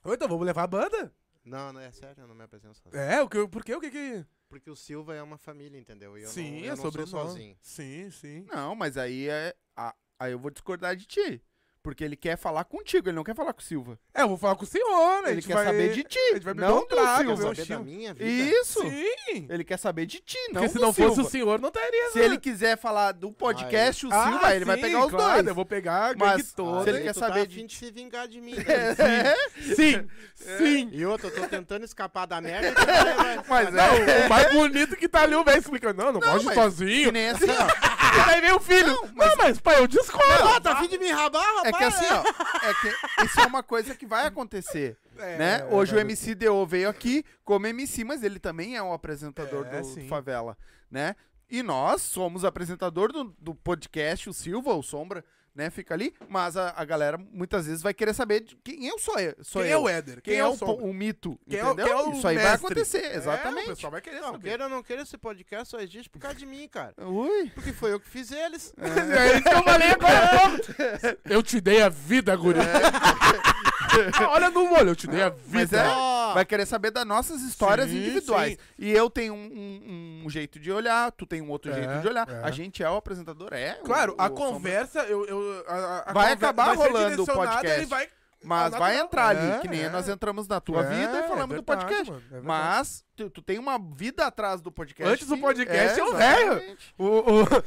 Ou 0.08 0.14
então 0.14 0.28
vamos 0.30 0.46
levar 0.46 0.64
a 0.64 0.68
banda? 0.68 1.14
Não, 1.44 1.74
não 1.74 1.82
é 1.82 1.92
sério, 1.92 2.22
eu 2.24 2.28
não 2.28 2.34
me 2.36 2.44
apresento 2.44 2.76
sozinho. 2.78 3.02
É, 3.02 3.22
o 3.22 3.28
que, 3.28 3.46
por 3.48 3.64
quê? 3.64 3.76
O 3.76 3.82
que 3.82 3.92
que. 3.92 4.26
Porque 4.48 4.70
o 4.70 4.76
Silva 4.76 5.14
é 5.14 5.22
uma 5.22 5.38
família, 5.38 5.78
entendeu? 5.78 6.18
E 6.18 6.24
eu 6.24 6.30
sim, 6.30 6.52
não, 6.52 6.60
eu 6.60 6.66
é 6.66 6.70
não 6.70 6.76
sou 6.78 6.86
sobrenome. 6.92 7.12
sozinho. 7.30 7.58
Sim, 7.62 8.10
sim. 8.12 8.46
Não, 8.50 8.74
mas 8.74 8.98
aí 8.98 9.28
é. 9.28 9.54
a- 9.76 9.94
Aí 10.20 10.32
eu 10.32 10.40
vou 10.40 10.50
discordar 10.50 10.96
de 10.96 11.06
ti. 11.06 11.44
Porque 11.88 12.04
ele 12.04 12.18
quer 12.18 12.38
falar 12.38 12.66
contigo, 12.66 13.08
ele 13.08 13.16
não 13.16 13.24
quer 13.24 13.34
falar 13.34 13.54
com 13.54 13.62
o 13.62 13.64
Silva. 13.64 13.98
É, 14.14 14.22
eu 14.22 14.28
vou 14.28 14.38
falar 14.38 14.58
com 14.58 14.66
o 14.66 14.68
senhor, 14.68 15.22
né? 15.24 15.32
Ele 15.32 15.42
quer 15.42 15.54
vai- 15.54 15.66
saber 15.68 15.94
de 15.94 16.04
ti. 16.04 16.20
A 16.20 16.34
gente 16.34 16.44
vai 16.44 16.54
beber 16.54 16.68
não 16.68 16.80
um 16.80 16.86
trago, 16.86 17.34
da 17.66 17.80
minha 17.80 18.14
vida? 18.14 18.30
Isso. 18.30 18.82
Sim. 18.82 19.48
Ele 19.50 19.64
quer 19.64 19.78
saber 19.80 20.06
de 20.06 20.20
ti, 20.20 20.38
não 20.52 20.56
Porque 20.64 20.68
se 20.68 20.74
do 20.76 20.82
não 20.82 20.92
fosse 20.92 21.14
Silva. 21.16 21.22
o 21.22 21.32
senhor, 21.32 21.62
não 21.62 21.72
teria. 21.72 22.12
Se 22.12 22.20
ele 22.20 22.38
quiser 22.38 22.78
falar 22.78 23.14
do 23.14 23.32
podcast, 23.32 24.06
o 24.06 24.10
Ah, 24.12 24.28
Silva, 24.32 24.54
ele 24.54 24.66
vai 24.66 24.76
sim, 24.76 24.82
pegar 24.82 25.06
os 25.06 25.12
claro, 25.12 25.34
dois. 25.36 25.48
Eu 25.48 25.56
vou 25.56 25.66
pegar 25.66 26.12
a 26.12 26.16
Mas, 26.18 26.52
toda. 26.52 26.84
se 26.84 26.90
ele 26.90 27.00
quer 27.04 27.14
tu 27.14 27.20
saber 27.20 27.40
tá 27.40 27.46
de- 27.46 27.64
de 27.64 27.74
se 27.74 27.90
vingar 27.90 28.28
de 28.28 28.42
mim. 28.42 28.56
né? 28.56 29.36
Sim, 29.74 30.08
sim. 30.36 30.90
E 30.92 31.06
outra, 31.06 31.30
eu 31.30 31.42
tô 31.42 31.48
tentando 31.48 31.86
escapar 31.86 32.26
da 32.26 32.42
merda. 32.42 32.74
vai- 32.84 33.16
vai- 33.16 33.44
Mas 33.48 33.74
Não, 33.74 33.84
é. 33.84 34.26
o 34.26 34.30
mais 34.30 34.54
bonito 34.54 34.98
que 34.98 35.08
tá 35.08 35.22
ali 35.22 35.36
o 35.36 35.44
velho 35.46 35.60
explicando. 35.60 36.04
Não, 36.04 36.12
não, 36.12 36.20
Não, 36.20 36.44
pode 36.44 36.54
sozinho. 36.54 37.06
Que 37.06 37.12
nem 37.14 37.30
assim, 37.30 37.46
ó. 37.50 37.88
E 38.18 38.26
daí 38.26 38.42
vem 38.42 38.52
o 38.54 38.60
filho. 38.60 38.94
Não, 39.16 39.36
mas, 39.38 39.60
pai, 39.60 39.80
eu 39.80 39.88
discordo. 39.88 40.62
Tá 40.62 40.74
afim 40.74 40.88
de 40.88 40.98
me 40.98 41.12
rabar, 41.12 41.44
rapaz? 41.58 41.68
É 41.68 41.72
que 41.78 41.84
assim, 41.84 42.06
ó. 42.12 42.68
É 42.68 42.74
que 42.74 43.26
isso 43.26 43.40
é 43.40 43.46
uma 43.46 43.62
coisa 43.64 43.96
que 43.96 44.06
vai 44.06 44.26
acontecer. 44.26 44.98
É, 45.20 45.36
né? 45.36 45.60
é, 45.62 45.74
Hoje 45.74 45.94
o 45.94 45.96
vai- 45.96 46.04
MC 46.04 46.36
Deo 46.36 46.64
veio 46.64 46.88
aqui 46.88 47.26
como 47.44 47.66
MC, 47.66 48.04
mas 48.04 48.22
ele 48.22 48.40
também 48.40 48.78
é 48.78 48.84
um 48.84 48.94
apresentador 48.94 49.66
É, 49.66 49.82
do, 49.82 49.96
do. 49.96 50.08
Favela, 50.08 50.56
né? 50.92 51.16
E 51.50 51.64
nós 51.64 52.04
somos 52.04 52.46
apresentador 52.46 53.12
do, 53.12 53.36
do 53.40 53.56
podcast, 53.56 54.30
o 54.30 54.34
Silva, 54.34 54.76
o 54.76 54.84
Sombra, 54.84 55.26
né? 55.58 55.70
Fica 55.70 55.94
ali, 55.94 56.14
mas 56.30 56.56
a, 56.56 56.74
a 56.78 56.86
galera 56.86 57.18
muitas 57.18 57.66
vezes 57.66 57.82
vai 57.82 57.94
querer 57.94 58.14
saber 58.14 58.42
de 58.42 58.56
quem 58.64 58.86
eu 58.88 58.98
sou. 59.00 59.20
eu- 59.20 59.36
Sou 59.44 59.62
Quem 59.62 59.72
é 59.72 59.74
eu. 59.74 59.82
o 59.84 59.90
Éder? 59.90 60.22
Quem, 60.22 60.36
é, 60.38 60.46
o, 60.46 60.56
Sombra? 60.56 60.76
po- 60.78 60.84
o 60.84 60.94
mito, 60.94 61.38
Quem 61.50 61.60
é 61.60 61.64
o- 61.66 61.68
entendeu? 61.74 61.86
quem 61.86 61.94
é 61.96 61.98
o 61.98 62.12
Isso 62.14 62.28
aí 62.28 62.36
vai 62.36 62.44
mestre? 62.46 62.66
acontecer, 62.68 62.98
É, 63.04 63.10
o 63.10 63.18
exatamente. 63.18 63.68
pessoal 63.68 63.92
vai 63.92 64.02
querer 64.02 64.20
Não, 64.22 64.32
saber. 64.34 64.48
queira 64.48 64.64
ou 64.66 64.70
não 64.70 64.84
queira, 64.84 65.02
esse 65.02 65.18
podcast 65.18 65.70
só 65.70 65.80
existe 65.80 66.10
por 66.10 66.20
causa 66.20 66.38
de 66.38 66.46
mim, 66.46 66.68
cara. 66.68 66.94
Ui. 67.00 67.50
Porque 67.56 67.74
foi 67.74 67.92
eu 67.94 68.00
que 68.00 68.08
fiz 68.10 68.32
eles. 68.32 68.74
É 69.18 69.34
isso 69.36 69.44
que 69.44 69.50
eu 69.50 69.64
falei 69.64 69.88
agora. 69.90 71.18
Eu 71.26 71.42
te 71.44 71.60
dei 71.60 71.82
a 71.82 71.90
vida, 71.90 72.36
guri. 72.36 72.60
Ah, 72.60 74.28
Olha 74.30 74.50
no 74.52 74.72
olho, 74.74 74.90
eu 74.90 74.96
te 74.96 75.08
dei 75.08 75.22
a 75.24 75.30
Mas 75.48 75.70
vida. 75.70 75.82
é, 75.82 75.88
Ó, 75.90 76.17
vai 76.38 76.46
querer 76.46 76.66
saber 76.66 76.92
das 76.92 77.06
nossas 77.06 77.42
histórias 77.42 77.90
Sim, 77.90 77.98
individuais. 77.98 78.52
sim. 78.54 78.58
E 78.78 78.92
eu 78.92 79.10
tenho 79.10 79.34
um, 79.34 79.38
um- 79.38 80.22
um 80.26 80.30
jeito 80.30 80.60
de 80.60 80.72
olhar, 80.72 81.12
tu 81.12 81.26
tem 81.26 81.42
um 81.42 81.50
outro 81.50 81.72
É, 81.72 81.76
jeito 81.76 82.02
de 82.02 82.08
olhar. 82.08 82.28
é. 82.30 82.42
A 82.44 82.52
gente 82.52 82.84
é 82.84 82.90
o 82.90 82.96
apresentador, 82.96 83.50
é. 83.54 83.74
Claro, 83.84 84.16
o- 84.18 84.22
a 84.22 84.26
o 84.28 84.30
conversa, 84.32 85.00
eu, 85.02 85.26
eu, 85.26 85.66
a- 85.68 85.74
a- 85.74 86.14
Vai 86.14 86.14
conversa 86.14 86.34
acabar 86.34 86.66
vai 86.76 86.76
rolando 86.76 87.24
o 87.24 87.26
podcast. 87.26 87.86
vai- 87.86 88.08
Mas 88.44 88.72
vai 88.72 89.00
entrar 89.00 89.30
ali, 89.30 89.52
É, 89.54 89.60
que 89.60 89.68
nem 89.68 89.82
é. 89.86 89.90
nós 89.90 90.08
entramos 90.08 90.48
na 90.48 90.62
tua 90.62 90.82
É, 90.86 90.90
vida 90.90 91.20
e 91.20 91.28
falamos 91.28 91.56
é 91.58 91.60
do 91.60 91.66
verdade, 91.66 91.86
podcast. 91.88 92.12
mano. 92.12 92.44
Mas 92.44 93.04
tu, 93.16 93.30
tu 93.32 93.42
tem 93.42 93.58
uma 93.58 93.80
vida 93.80 94.28
atrás 94.28 94.62
do 94.62 94.72
podcast. 94.72 95.12
Antes 95.12 95.28
do 95.28 95.38
podcast 95.40 96.00
é 96.00 96.04
o 96.04 96.08
exatamente. 96.10 96.94
O, 97.00 97.06
o- 97.42 97.64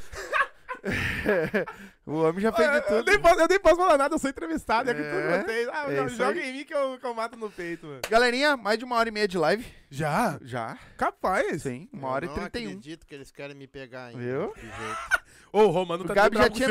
O 2.06 2.22
homem 2.22 2.40
já 2.40 2.50
fez 2.50 2.68
de 2.68 2.76
eu, 2.76 2.82
tudo. 2.82 3.10
nem 3.10 3.20
posso, 3.20 3.40
eu 3.40 3.46
nem 3.46 3.60
posso 3.60 3.76
falar 3.76 3.98
nada, 3.98 4.14
eu 4.14 4.18
sou 4.18 4.30
entrevistado. 4.30 4.90
É, 4.90 4.94
que 4.94 5.00
É, 5.00 5.10
tudo 5.10 5.44
vocês. 5.46 5.68
Ah, 5.68 5.84
é 5.92 5.96
não, 6.00 6.08
joga 6.08 6.40
aí. 6.40 6.50
em 6.50 6.52
mim 6.54 6.64
que 6.64 6.74
eu, 6.74 6.98
que 6.98 7.06
eu 7.06 7.14
mato 7.14 7.36
no 7.36 7.50
peito, 7.50 7.86
mano. 7.86 8.00
Galerinha, 8.08 8.56
mais 8.56 8.78
de 8.78 8.84
uma 8.84 8.96
hora 8.96 9.08
e 9.08 9.12
meia 9.12 9.28
de 9.28 9.36
live. 9.38 9.64
Já? 9.90 10.38
Já. 10.42 10.78
Capaz. 10.96 11.62
Sim, 11.62 11.88
uma 11.92 12.08
eu 12.08 12.12
hora 12.12 12.24
e 12.24 12.28
não 12.28 12.34
trinta 12.34 12.58
e 12.58 12.66
um. 12.66 12.70
acredito 12.70 13.06
que 13.06 13.14
eles 13.14 13.30
querem 13.30 13.54
me 13.54 13.66
pegar 13.66 14.06
ainda. 14.06 14.18
Viu? 14.22 14.52
de 14.54 14.60
jeito. 14.62 15.20
Ô, 15.52 15.62
o 15.62 15.66
Romano 15.70 16.04
O 16.04 16.06
tá 16.06 16.14
Gabi 16.14 16.36
já 16.36 16.42
bravo 16.48 16.50
com 16.52 16.56
tinha 16.56 16.68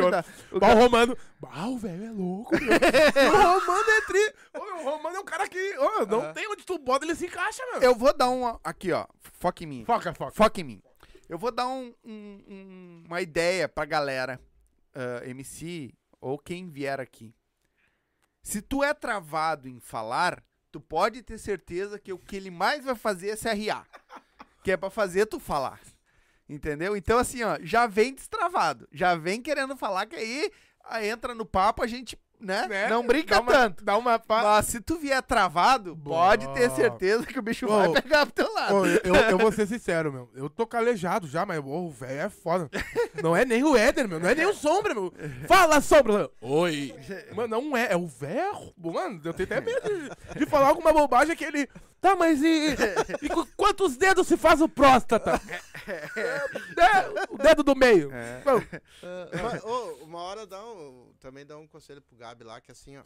o. 0.54 0.58
O 0.58 0.72
o 0.72 0.80
Romano. 0.84 1.18
Bah, 1.40 1.68
o 1.68 1.78
velho 1.78 2.06
é 2.06 2.12
louco, 2.12 2.56
meu. 2.60 2.72
o 3.34 3.60
Romano 3.60 3.90
é 3.92 4.02
tri. 4.02 4.34
Ô, 4.58 4.60
o 4.80 4.84
Romano 4.84 5.16
é 5.18 5.20
um 5.20 5.26
cara 5.26 5.48
que. 5.50 5.78
Ô, 5.78 6.06
não 6.06 6.34
tem 6.34 6.48
onde 6.50 6.66
tu 6.66 6.78
bota, 6.80 7.06
ele 7.06 7.14
se 7.16 7.26
encaixa, 7.28 7.62
meu. 7.74 7.82
Eu 7.82 7.96
vou 7.96 8.14
dar 8.16 8.30
um. 8.30 8.58
Aqui, 8.64 8.92
ó. 8.94 9.06
Foca 9.40 9.64
em 9.64 9.68
mim. 9.68 9.84
Foca, 9.86 10.14
foca. 10.14 10.32
Foca 10.32 10.62
em 10.62 10.64
mim. 10.64 10.82
Eu 11.28 11.38
vou 11.38 11.52
dar 11.52 11.68
um- 11.68 11.94
um- 12.04 12.44
um- 12.48 13.04
uma 13.06 13.22
ideia 13.22 13.68
pra 13.70 13.86
galera, 13.86 14.40
ah, 14.96 15.22
MC, 15.26 15.94
ou 16.20 16.38
quem 16.38 16.70
vier 16.70 17.00
aqui. 17.00 17.34
Se 18.42 18.62
tu 18.62 18.84
é 18.84 18.94
travado 18.94 19.68
em 19.68 19.80
falar, 19.80 20.44
tu 20.72 20.80
pode 20.80 21.22
ter 21.22 21.38
certeza 21.38 22.00
que 22.00 22.14
o 22.14 22.18
que 22.18 22.36
ele 22.36 22.52
mais 22.52 22.86
vai 22.86 22.96
fazer 22.96 23.30
é 23.30 23.36
se 23.36 23.48
arriar. 23.48 23.88
que 24.64 24.72
é 24.72 24.78
pra 24.78 24.90
fazer 24.90 25.26
tu 25.26 25.40
falar. 25.40 25.80
Entendeu? 26.48 26.96
Então, 26.96 27.18
assim, 27.18 27.44
ó, 27.44 27.58
já 27.62 27.86
vem 27.86 28.14
destravado. 28.14 28.88
Já 28.92 29.16
vem 29.16 29.42
querendo 29.42 29.78
falar 29.78 30.06
que 30.06 30.16
aí 30.16 30.52
Aí 30.90 31.08
entra 31.08 31.36
no 31.36 31.46
papo, 31.46 31.84
a 31.84 31.88
gente, 31.88 32.18
né? 32.40 32.68
Né? 32.68 32.88
Não 32.90 33.06
brinca 33.06 33.36
Dá 33.36 33.42
uma- 33.42 33.52
tanto. 33.52 33.84
Dá 33.84 33.98
uma 33.98 34.18
pá. 34.20 34.42
Mas 34.44 34.66
se 34.68 34.80
tu 34.80 34.98
vier 34.98 35.22
travado, 35.22 35.96
pode 35.98 36.48
ter 36.54 36.68
Boa. 36.68 36.76
certeza 36.76 37.26
que 37.26 37.38
o 37.38 37.42
bicho 37.42 37.66
Ô. 37.66 37.70
vai 37.70 38.02
pegar 38.02 38.26
pro 38.26 38.34
teu 38.34 38.54
lado. 38.54 38.76
Ô, 38.76 38.86
eu, 38.86 39.16
eu, 39.32 39.38
vou 39.38 39.52
ser 39.54 39.68
sincero, 39.68 40.12
meu. 40.12 40.30
Eu 40.34 40.50
tô 40.50 40.66
calejado 40.66 41.28
já, 41.28 41.46
mas 41.46 41.60
o 41.64 41.90
velho 41.90 42.22
é 42.22 42.30
foda. 42.30 42.70
Não 43.22 43.36
é 43.36 43.44
nem 43.46 43.64
o 43.64 43.76
Éder, 43.76 44.08
meu. 44.08 44.20
Não 44.20 44.30
é 44.30 44.36
nem 44.36 44.46
o 44.46 44.54
Sombra, 44.54 44.94
meu. 44.94 45.14
Fala, 45.48 45.82
Sombra. 45.82 46.30
Oi. 46.42 46.96
Mano, 47.36 47.62
não 47.62 47.76
é. 47.78 47.92
É 47.92 47.98
o 47.98 48.08
velho. 48.08 48.74
Mano, 48.78 49.20
eu 49.24 49.34
tenho 49.34 49.48
até 49.48 49.62
medo 49.62 49.90
de, 49.90 50.40
de 50.40 50.46
falar 50.46 50.68
alguma 50.70 50.94
bobagem 50.94 51.36
que 51.36 51.44
ele... 51.44 51.68
Tá, 52.02 52.16
mas 52.16 52.42
e... 52.42 52.76
E 53.22 53.28
com 53.28 53.46
quantos 53.58 53.98
dedos 53.98 54.26
se 54.26 54.38
faz 54.38 54.62
o 54.62 54.70
próstata? 54.70 55.42
É, 55.86 57.26
o 57.30 57.38
dedo 57.38 57.62
do 57.64 57.76
meio. 57.76 58.10
É. 58.14 58.42
Não, 58.46 58.64
Mas, 59.44 59.64
ô, 59.64 59.98
uma 60.04 60.20
hora 60.22 60.46
dá 60.46 60.64
um, 60.64 61.12
também 61.20 61.46
dá 61.46 61.58
um 61.58 61.68
conselho 61.68 62.02
pro 62.02 62.18
Gabi 62.30 62.44
lá, 62.44 62.62
que 62.62 62.72
assim, 62.72 62.98
ó. 62.98 63.04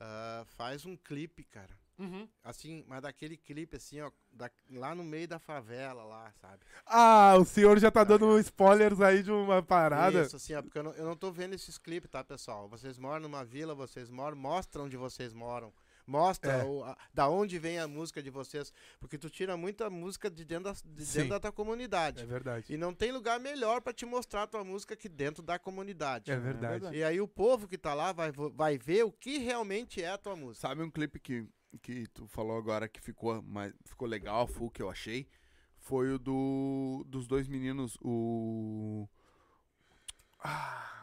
ah, 0.00 0.44
faz 0.56 0.84
um 0.84 0.96
clipe, 0.96 1.44
cara. 1.44 1.74
Uhum. 1.98 2.28
Assim, 2.44 2.84
mas 2.86 3.00
daquele 3.00 3.36
clipe 3.38 3.76
assim, 3.76 4.00
ó, 4.02 4.10
da- 4.30 4.50
lá 4.70 4.94
no 4.94 5.02
meio 5.02 5.26
da 5.26 5.38
favela 5.38 6.04
lá, 6.04 6.30
sabe? 6.42 6.62
Ah, 6.84 7.36
o 7.38 7.44
senhor 7.44 7.78
já 7.78 7.90
tá 7.90 8.04
dando 8.04 8.38
spoilers 8.40 9.00
aí 9.00 9.22
de 9.22 9.30
uma 9.32 9.62
parada. 9.62 10.20
Isso, 10.22 10.36
assim, 10.36 10.54
ó, 10.54 10.60
porque 10.62 10.78
eu 10.78 10.82
não, 10.82 10.92
eu 10.92 11.06
não 11.06 11.16
tô 11.16 11.32
vendo 11.32 11.54
esses 11.54 11.78
clipes, 11.78 12.10
tá, 12.10 12.22
pessoal? 12.22 12.68
Vocês 12.68 12.98
moram 12.98 13.20
numa 13.20 13.44
vila, 13.44 13.74
vocês 13.74 14.10
moram, 14.10 14.36
mostra 14.36 14.82
onde 14.82 14.96
vocês 14.96 15.32
moram. 15.32 15.72
Mostra 16.06 16.52
É. 16.58 16.64
o- 16.64 16.84
a- 16.84 16.96
da 17.12 17.28
onde 17.28 17.58
vem 17.58 17.78
a 17.78 17.88
música 17.88 18.22
de 18.22 18.30
vocês. 18.30 18.72
Porque 19.00 19.18
tu 19.18 19.28
tira 19.28 19.56
muita 19.56 19.90
música 19.90 20.30
de 20.30 20.44
dentro 20.44 20.64
da, 20.64 20.72
de 20.72 21.04
dentro 21.04 21.28
da 21.30 21.40
tua 21.40 21.52
comunidade. 21.52 22.22
É 22.22 22.26
verdade. 22.26 22.72
E 22.72 22.76
não 22.76 22.94
tem 22.94 23.10
lugar 23.10 23.40
melhor 23.40 23.80
pra 23.80 23.92
te 23.92 24.06
mostrar 24.06 24.44
a 24.44 24.46
tua 24.46 24.62
música 24.62 24.94
que 24.94 25.08
dentro 25.08 25.42
da 25.42 25.58
comunidade. 25.58 26.30
É 26.30 26.38
verdade. 26.38 26.94
E 26.96 27.02
aí 27.02 27.20
o 27.20 27.26
povo 27.26 27.66
que 27.66 27.76
tá 27.76 27.92
lá 27.94 28.12
vai, 28.12 28.30
vai 28.32 28.78
ver 28.78 29.04
o 29.04 29.10
que 29.12 29.38
realmente 29.38 30.00
é 30.02 30.08
a 30.10 30.18
tua 30.18 30.36
música. 30.36 30.68
Sabe 30.68 30.82
um 30.82 30.90
clipe 30.90 31.18
que, 31.18 31.44
que 31.82 32.06
tu 32.08 32.26
falou 32.28 32.56
agora 32.56 32.88
que 32.88 33.00
ficou, 33.00 33.42
mais, 33.42 33.72
ficou 33.84 34.06
legal, 34.06 34.46
foi 34.46 34.66
o 34.68 34.70
que 34.70 34.80
eu 34.82 34.88
achei? 34.88 35.26
Foi 35.78 36.12
o 36.12 36.18
do, 36.18 37.04
dos 37.06 37.26
dois 37.26 37.46
meninos, 37.48 37.96
o 38.00 39.08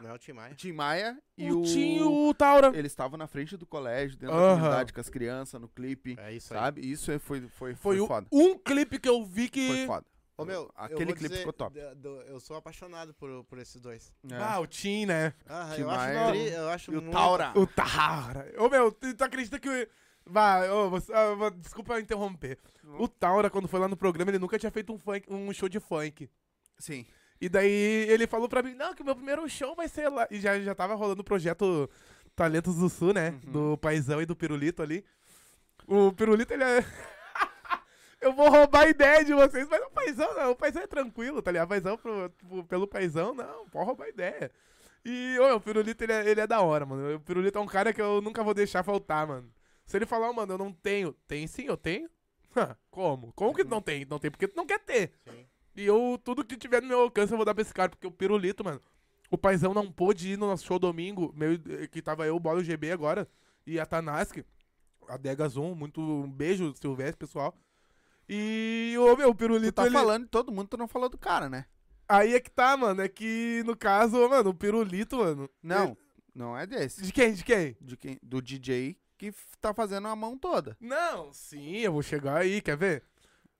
Não 0.00 0.10
é 0.10 0.12
o 0.14 0.18
Tim 0.18 0.32
Maia? 0.32 0.54
Tim 0.54 0.72
Maia 0.72 1.18
e 1.38 1.50
o 1.52 1.60
o... 1.60 1.64
Tim 1.64 1.96
e 1.96 2.02
o 2.02 2.34
Taura. 2.34 2.68
Eles 2.76 2.92
estavam 2.92 3.16
na 3.16 3.26
frente 3.26 3.56
do 3.56 3.64
colégio, 3.64 4.18
dentro 4.18 4.34
da 4.36 4.42
Aham. 4.42 4.54
comunidade, 4.56 4.92
com 4.92 5.00
as 5.00 5.08
crianças, 5.08 5.60
no 5.60 5.68
clipe, 5.68 6.16
É 6.18 6.32
isso 6.32 6.52
aí. 6.52 6.60
sabe? 6.60 6.80
Isso 6.90 7.10
é- 7.12 7.18
foi, 7.18 7.40
foi, 7.42 7.48
Foi 7.48 7.74
foi, 7.74 8.00
o- 8.00 8.06
foda. 8.06 8.26
um 8.32 8.58
clipe 8.58 8.98
que 8.98 9.08
eu 9.08 9.24
vi 9.24 9.48
que... 9.48 9.66
Foi 9.68 9.86
foda. 9.86 10.06
Ô, 10.36 10.44
meu, 10.44 10.62
eu 10.62 10.72
Aquele 10.74 11.04
vou 11.04 11.14
clipe 11.14 11.28
dizer, 11.28 11.38
ficou 11.38 11.52
top. 11.52 11.78
do- 11.96 12.20
eu 12.22 12.40
sou 12.40 12.56
apaixonado 12.56 13.14
por, 13.14 13.44
por 13.44 13.56
esses 13.58 13.80
dois. 13.80 14.12
É. 14.28 14.36
Ah, 14.36 14.58
o 14.58 14.66
Tim, 14.66 15.06
né? 15.06 15.32
Ah, 15.46 15.70
Tim 15.76 15.82
eu, 15.82 15.90
acho 15.90 16.28
tri- 16.32 16.48
eu 16.52 16.68
acho 16.68 16.92
e 16.92 16.96
o 16.96 17.00
muito... 17.02 17.12
Taura. 17.14 17.52
O 17.54 17.66
Taura. 17.68 18.52
Ô, 18.58 18.68
meu, 18.68 18.90
tu, 18.90 19.14
tu 19.14 19.22
acredita 19.24 19.60
que... 19.60 19.88
Vai, 20.26 20.68
ô, 20.70 20.90
você- 20.90 21.12
ah, 21.14 21.34
vou- 21.34 21.50
desculpa 21.52 22.00
interromper. 22.00 22.58
O 22.98 23.06
Taura, 23.06 23.48
quando 23.48 23.68
foi 23.68 23.78
lá 23.78 23.86
no 23.86 23.96
programa, 23.96 24.30
ele 24.32 24.38
nunca 24.40 24.58
tinha 24.58 24.72
feito 24.72 24.92
um, 24.92 24.98
funk, 24.98 25.24
um 25.32 25.52
show 25.52 25.68
de 25.68 25.78
funk. 25.78 26.28
Sim. 26.78 27.06
E 27.44 27.48
daí 27.48 28.06
ele 28.08 28.26
falou 28.26 28.48
pra 28.48 28.62
mim, 28.62 28.74
não, 28.74 28.94
que 28.94 29.02
o 29.02 29.04
meu 29.04 29.14
primeiro 29.14 29.46
show 29.48 29.74
vai 29.74 29.86
ser 29.86 30.08
lá. 30.08 30.26
E 30.30 30.40
já, 30.40 30.58
já 30.60 30.74
tava 30.74 30.94
rolando 30.94 31.20
o 31.20 31.24
projeto 31.24 31.90
Talentos 32.34 32.76
do 32.76 32.88
Sul, 32.88 33.12
né? 33.12 33.30
Uhum. 33.44 33.52
Do 33.52 33.78
Paizão 33.78 34.22
e 34.22 34.26
do 34.26 34.34
Pirulito 34.34 34.82
ali. 34.82 35.04
O 35.86 36.10
Pirulito, 36.12 36.54
ele 36.54 36.64
é... 36.64 36.82
Eu 38.20 38.32
vou 38.32 38.48
roubar 38.48 38.84
a 38.84 38.88
ideia 38.88 39.22
de 39.22 39.34
vocês, 39.34 39.68
mas 39.68 39.82
o 39.84 39.90
Paizão 39.90 40.34
não. 40.34 40.52
O 40.52 40.56
Paizão 40.56 40.82
é 40.82 40.86
tranquilo, 40.86 41.42
tá 41.42 41.50
ligado? 41.50 41.66
O 41.66 41.68
Paizão 41.68 41.98
pro- 41.98 42.30
pro- 42.48 42.64
pelo 42.64 42.86
Paizão, 42.88 43.34
não, 43.34 43.68
pode 43.68 43.84
roubar 43.84 44.06
a 44.06 44.08
ideia. 44.08 44.50
E, 45.04 45.36
ô, 45.38 45.56
o 45.56 45.60
Pirulito, 45.60 46.02
ele 46.02 46.12
é, 46.14 46.30
ele 46.30 46.40
é 46.40 46.46
da 46.46 46.62
hora, 46.62 46.86
mano. 46.86 47.16
O 47.16 47.20
Pirulito 47.20 47.58
é 47.58 47.60
um 47.60 47.66
cara 47.66 47.92
que 47.92 48.00
eu 48.00 48.22
nunca 48.22 48.42
vou 48.42 48.54
deixar 48.54 48.82
faltar, 48.82 49.26
mano. 49.26 49.52
Se 49.84 49.98
ele 49.98 50.06
falar, 50.06 50.30
"Ô, 50.30 50.32
mano, 50.32 50.54
eu 50.54 50.58
não 50.58 50.72
tenho. 50.72 51.12
Tem 51.28 51.46
sim, 51.46 51.66
eu 51.66 51.76
tenho. 51.76 52.08
Como? 52.90 53.30
Como 53.34 53.52
que 53.54 53.64
não 53.64 53.82
tem? 53.82 54.06
Não 54.06 54.18
tem 54.18 54.30
porque 54.30 54.48
tu 54.48 54.56
não 54.56 54.64
quer 54.64 54.78
ter. 54.78 55.12
Sim. 55.28 55.46
E 55.76 55.84
eu, 55.84 56.18
tudo 56.22 56.44
que 56.44 56.56
tiver 56.56 56.80
no 56.80 56.88
meu 56.88 57.00
alcance, 57.00 57.32
eu 57.32 57.36
vou 57.36 57.44
dar 57.44 57.54
pra 57.54 57.62
esse 57.62 57.74
cara, 57.74 57.90
porque 57.90 58.06
o 58.06 58.10
Pirulito, 58.10 58.64
mano. 58.64 58.80
O 59.30 59.38
paizão 59.38 59.74
não 59.74 59.90
pôde 59.90 60.32
ir 60.32 60.38
no 60.38 60.46
nosso 60.46 60.64
show 60.64 60.78
domingo, 60.78 61.32
meu, 61.36 61.58
que 61.90 62.00
tava 62.00 62.26
eu, 62.26 62.36
o 62.36 62.40
Bola 62.40 62.60
e 62.60 62.62
o 62.62 62.64
GB 62.64 62.92
agora, 62.92 63.28
e 63.66 63.80
a 63.80 63.86
Tanaski, 63.86 64.44
a 65.08 65.16
Dega 65.16 65.48
Zoom, 65.48 65.74
muito 65.74 66.00
um 66.00 66.30
beijo, 66.30 66.72
Silvestre, 66.74 67.16
pessoal. 67.26 67.56
E 68.28 68.94
o 68.96 69.16
meu, 69.16 69.30
o 69.30 69.34
Tu 69.34 69.38
Pirulito, 69.38 69.72
tá 69.72 69.86
ele... 69.86 69.94
falando 69.94 70.24
de 70.24 70.30
todo 70.30 70.52
mundo, 70.52 70.68
tu 70.68 70.76
não 70.76 70.86
falou 70.86 71.08
do 71.08 71.18
cara, 71.18 71.48
né? 71.48 71.66
Aí 72.08 72.34
é 72.34 72.40
que 72.40 72.50
tá, 72.50 72.76
mano, 72.76 73.00
é 73.02 73.08
que 73.08 73.62
no 73.66 73.76
caso, 73.76 74.28
mano, 74.28 74.50
o 74.50 74.54
Pirulito, 74.54 75.16
mano... 75.16 75.50
Não, 75.62 75.96
não 76.34 76.56
é 76.56 76.66
desse. 76.66 77.02
De 77.02 77.12
quem, 77.12 77.32
de 77.32 77.44
quem? 77.44 77.76
De 77.80 77.96
quem? 77.96 78.18
Do 78.22 78.40
DJ 78.40 78.96
que 79.16 79.32
tá 79.60 79.72
fazendo 79.72 80.08
a 80.08 80.16
mão 80.16 80.36
toda. 80.36 80.76
Não, 80.80 81.32
sim, 81.32 81.78
eu 81.78 81.92
vou 81.92 82.02
chegar 82.02 82.36
aí, 82.36 82.60
quer 82.60 82.76
ver? 82.76 83.04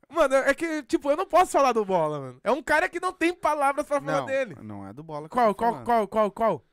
Mano, 0.08 0.34
é 0.34 0.54
que, 0.54 0.82
tipo, 0.84 1.10
eu 1.10 1.16
não 1.16 1.26
posso 1.26 1.52
falar 1.52 1.72
do 1.72 1.84
Bola, 1.84 2.20
mano. 2.20 2.40
É 2.44 2.50
um 2.52 2.62
cara 2.62 2.88
que 2.88 3.00
não 3.00 3.12
tem 3.12 3.32
palavras 3.34 3.86
pra 3.86 4.00
falar 4.00 4.20
Não, 4.20 4.26
dele. 4.26 4.56
não 4.62 4.86
é 4.86 4.92
do 4.92 5.02
bola. 5.02 5.28
Qual, 5.28 5.54
qual, 5.54 5.82
qual, 5.84 6.06
qual, 6.08 6.30
qual? 6.30 6.64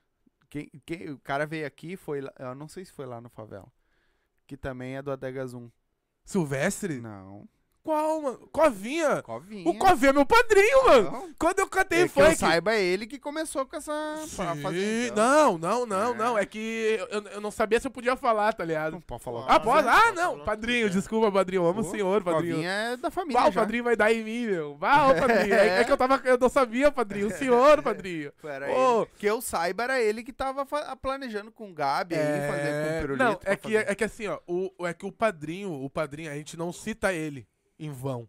Quem, 0.50 0.70
quem- 0.86 1.10
o 1.12 1.20
cara 1.20 1.46
veio 1.46 1.66
aqui, 1.66 1.96
foi 1.96 2.22
lá, 2.22 2.32
eu 2.40 2.54
não 2.56 2.68
sei 2.68 2.84
se 2.86 2.92
foi 2.92 3.06
lá 3.06 3.22
no 3.22 3.30
favela. 3.30 3.72
Que 4.46 4.58
também 4.58 4.98
é 4.98 5.02
do 5.02 5.12
Adega 5.12 5.46
Zoom. 5.48 5.70
Silvestre? 6.26 7.00
Não. 7.02 7.48
Qual, 7.84 8.22
mano? 8.22 8.48
Covinha? 8.52 9.24
Covinha. 9.24 9.68
O 9.68 9.76
Covinha 9.76 10.12
é 10.12 10.14
meu 10.14 10.26
padrinho, 10.26 10.86
mano. 10.86 11.12
Não. 11.12 11.34
Quando 11.40 11.60
eu 11.60 11.68
cantei 11.68 12.04
É 12.04 12.08
que 12.08 12.20
eu 12.22 12.26
funk. 12.26 12.38
saiba, 12.38 12.76
é 12.76 12.82
ele 12.84 13.08
que 13.08 13.18
começou 13.18 13.66
com 13.66 13.76
essa. 13.76 13.92
não, 15.16 15.58
não, 15.58 15.86
não, 15.86 16.12
É. 16.12 16.14
não. 16.18 16.38
É 16.38 16.46
que 16.46 16.98
eu, 17.10 17.24
eu 17.34 17.42
não 17.42 17.50
sabia 17.50 17.80
se 17.80 17.88
eu 17.88 17.92
podia 17.92 18.16
falar, 18.16 18.54
tá 18.54 18.64
ligado? 18.64 18.94
Não 18.94 19.02
pode 19.02 19.24
falar. 19.24 19.46
Ah, 19.48 19.60
Pode? 19.60 19.88
Ah, 19.88 20.12
não. 20.12 20.40
Padrinho, 20.40 20.88
É. 20.88 20.90
desculpa, 20.90 21.32
padrinho. 21.32 21.64
Eu 21.64 21.68
amo 21.68 21.82
o 21.82 21.84
senhor, 21.84 22.24
padrinho. 22.24 22.56
Covinha 22.56 22.72
é 22.72 22.98
da 22.98 23.10
família. 23.10 23.42
Já. 23.52 23.62
padrinho 23.62 23.84
vai 23.84 23.96
dar 23.96 24.12
em 24.14 24.24
mim, 24.24 24.46
meu. 24.46 24.72
Ô, 24.74 24.78
padrinho. 24.78 25.52
É, 25.62 25.82
é 25.82 25.84
que 25.84 25.92
eu 25.92 25.98
tava. 25.98 26.22
Eu 26.24 26.38
não 26.38 26.50
sabia, 26.50 26.92
padrinho. 26.92 27.28
O 27.28 27.32
senhor, 27.32 27.82
padrinho. 27.84 28.32
Era 28.44 28.70
ele. 28.72 29.08
Que 29.18 29.26
eu 29.26 29.42
saiba, 29.42 29.84
era 29.84 30.00
ele 30.02 30.24
que 30.24 30.32
tava 30.32 30.66
planejando 31.02 31.52
com 31.52 31.70
o 31.72 31.74
Gabi 31.74 32.16
aí, 32.16 32.48
fazer 32.48 32.72
com 32.72 32.98
o 32.98 33.02
pirulito. 33.02 33.24
Não, 33.24 33.40
é 33.44 33.56
que, 33.56 33.74
fazer. 33.74 33.92
é 33.92 33.96
que 33.96 34.04
assim, 34.04 34.28
ó. 34.28 34.40
O, 34.48 34.72
é 34.88 34.94
que 34.94 35.06
o 35.06 35.12
padrinho, 35.12 35.72
o 35.84 35.90
padrinho, 35.90 36.32
a 36.32 36.36
gente 36.36 36.56
não 36.56 36.72
cita 36.72 37.12
ele 37.14 37.48
em 37.82 37.92
vão. 37.92 38.28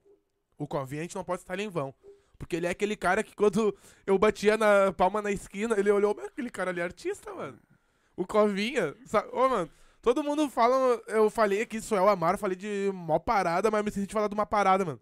O 0.59 0.67
Covinha 0.67 1.03
a 1.03 1.05
gente 1.05 1.15
não 1.17 1.25
pode 1.25 1.43
ele 1.51 1.63
em 1.63 1.69
vão. 1.69 1.95
Porque 2.39 2.57
ele 2.57 2.67
é 2.67 2.71
aquele 2.71 2.97
cara 2.97 3.23
que 3.23 3.35
quando 3.37 3.77
eu 4.07 4.19
batia 4.19 4.57
na 4.57 4.93
palma 4.93 5.23
na 5.23 5.31
esquina, 5.31 5.79
ele 5.79 5.91
olhou, 5.91 6.15
"Mas 6.17 6.27
aquele 6.27 6.51
cara 6.51 6.71
ali 6.71 6.81
é 6.81 6.85
artista, 6.85 7.33
mano. 7.33 7.59
O 8.17 8.27
Covinha, 8.27 8.95
sabe? 9.07 9.29
Ô, 9.33 9.49
mano, 9.49 9.71
todo 10.03 10.25
mundo 10.25 10.51
fala, 10.51 11.01
eu 11.07 11.31
falei 11.31 11.63
aqui, 11.63 11.81
sou 11.81 11.97
eu, 11.97 12.09
Amaro, 12.09 12.37
falei 12.39 12.57
de 12.57 12.91
mó 12.93 13.19
parada, 13.19 13.71
mas 13.71 13.79
eu 13.79 13.85
me 13.85 13.91
senti 13.93 14.09
de 14.09 14.13
falar 14.13 14.29
de 14.29 14.35
uma 14.35 14.45
parada, 14.47 14.85
mano. 14.85 15.01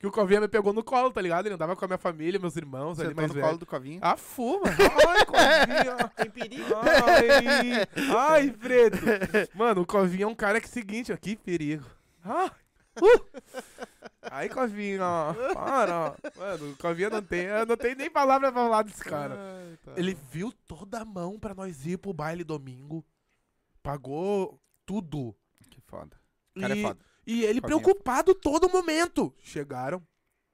Que 0.00 0.06
o 0.06 0.12
Covinha 0.12 0.40
me 0.40 0.46
pegou 0.46 0.72
no 0.72 0.84
colo, 0.84 1.10
tá 1.12 1.20
ligado? 1.20 1.46
Ele 1.46 1.54
andava 1.56 1.74
com 1.74 1.84
a 1.84 1.88
minha 1.88 1.98
família, 1.98 2.38
meus 2.38 2.54
irmãos 2.56 3.00
ali 3.00 3.08
Sentou 3.08 3.16
mais 3.16 3.28
no 3.28 3.34
velhos. 3.34 3.48
colo 3.48 3.58
do 3.58 3.66
Covinha. 3.66 3.98
Ah, 4.02 4.16
fuma. 4.16 4.66
Ai, 4.68 5.24
Covinha. 5.24 6.08
Tem 6.16 6.30
perigo. 6.30 6.74
Ai, 6.76 7.86
ai, 8.16 8.50
preto. 8.50 8.96
Mano, 9.54 9.80
o 9.82 9.86
Covinha 9.86 10.24
é 10.24 10.28
um 10.28 10.34
cara 10.36 10.60
que 10.60 10.66
é 10.66 10.70
o 10.70 10.72
seguinte, 10.72 11.12
ó, 11.12 11.16
que 11.16 11.34
perigo. 11.36 11.84
Ah, 12.24 12.50
uh. 13.02 13.62
Aí, 14.30 14.48
Covinha, 14.48 15.02
ó, 15.04 15.34
para. 15.54 15.94
ó. 15.98 16.38
Mano, 16.38 16.72
o 16.72 16.76
Covinha 16.76 17.10
não 17.10 17.22
tem, 17.22 17.46
não 17.66 17.76
tem 17.76 17.94
nem 17.94 18.10
palavra 18.10 18.52
pra 18.52 18.62
falar 18.62 18.82
desse 18.82 19.02
cara. 19.02 19.34
Ai, 19.38 19.78
tá. 19.84 19.92
Ele 19.96 20.14
viu 20.30 20.52
toda 20.66 21.00
a 21.00 21.04
mão 21.04 21.38
pra 21.38 21.54
nós 21.54 21.86
ir 21.86 21.96
pro 21.98 22.12
baile 22.12 22.44
domingo. 22.44 23.04
Pagou 23.82 24.60
tudo. 24.84 25.34
Que 25.70 25.80
foda. 25.80 26.16
O 26.54 26.60
cara 26.60 26.76
e, 26.76 26.78
é 26.78 26.82
foda. 26.82 27.00
e 27.26 27.44
ele 27.44 27.60
Covinha. 27.60 27.80
preocupado 27.80 28.34
todo 28.34 28.68
momento. 28.68 29.32
Chegaram, 29.38 30.02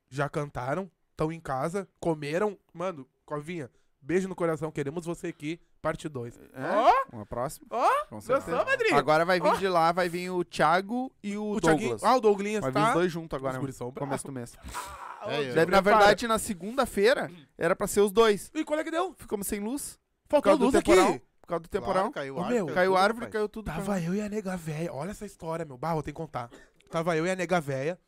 já 0.09 0.29
cantaram, 0.29 0.91
estão 1.11 1.33
em 1.33 1.41
casa, 1.41 1.89
comeram. 1.99 2.57
Mano, 2.73 3.09
Covinha, 3.25 3.71
beijo 4.05 4.29
no 4.29 4.35
coração, 4.35 4.71
queremos 4.71 5.05
você 5.07 5.29
aqui, 5.29 5.59
parte 5.83 6.09
2. 6.09 6.39
É? 6.39 6.43
Ó, 6.77 6.93
Uma 7.13 7.27
próxima? 7.27 7.67
ó, 7.71 8.05
Com 8.07 8.17
gostou. 8.21 8.55
Madrinho? 8.65 8.97
Agora 8.97 9.25
vai 9.25 9.41
vir 9.41 9.49
Ó. 9.49 9.57
de 9.57 9.69
lá, 9.69 9.91
vai 9.93 10.09
vir 10.09 10.31
o 10.31 10.45
Thiago 10.45 11.11
e 11.23 11.37
o, 11.37 11.53
O 11.53 11.61
Douglas. 11.61 11.79
Thiaguinho. 11.81 11.99
Ah, 12.03 12.17
o 12.17 12.21
Douglinhas 12.21 12.61
vai 12.63 12.71
vir 12.71 12.81
tá. 12.81 12.89
os 12.89 12.95
dois 12.95 13.11
juntos 13.13 13.37
agora, 13.37 13.55
Os 13.55 13.61
guris 13.61 13.77
são 13.77 13.91
começo 13.91 14.25
do 14.27 14.33
mês. 14.33 14.57
Ah, 14.63 15.01
É, 15.27 15.37
Daí, 15.37 15.47
na 15.47 15.53
prepara. 15.65 15.81
verdade, 15.81 16.29
na 16.29 16.39
segunda-feira, 16.39 17.31
era 17.57 17.75
pra 17.75 17.87
ser 17.87 18.03
os 18.03 18.13
dois. 18.13 18.51
E 18.55 18.63
qual 18.63 18.79
é 18.79 18.85
que 18.85 18.91
deu? 18.91 19.15
Ficamos 19.17 19.47
sem 19.47 19.59
luz. 19.59 19.99
Por 20.29 20.43
Faltou 20.43 20.43
causa 20.43 20.59
do 20.59 20.65
luz 20.67 20.75
temporal. 20.75 21.09
aqui. 21.15 21.23
Por 21.41 21.47
causa 21.49 21.63
do 21.63 21.69
Claro, 21.71 21.87
temporal. 21.87 22.11
caiu 22.13 22.35
Ô, 22.37 22.39
árvore, 22.41 22.55
meu, 22.55 22.67
Caiu 22.67 22.91
tudo, 22.93 22.99
árvore, 22.99 23.25
rapaz. 23.25 23.33
caiu 23.33 23.49
tudo. 23.49 23.65
Tava 23.65 24.01
eu 24.03 24.15
e 24.15 24.21
a 24.21 24.29
nega 24.29 24.55
véia. 24.55 24.93
Olha 24.93 25.13
essa 25.13 25.25
história, 25.25 25.65
meu. 25.65 25.79
Barro, 25.79 26.03
tem 26.03 26.13
que 26.13 26.19
contar. 26.19 26.51
Tava 26.91 27.17
eu 27.17 27.27
e 27.27 27.31
a 27.31 27.35
nega 27.37 27.59
véia. 27.59 27.99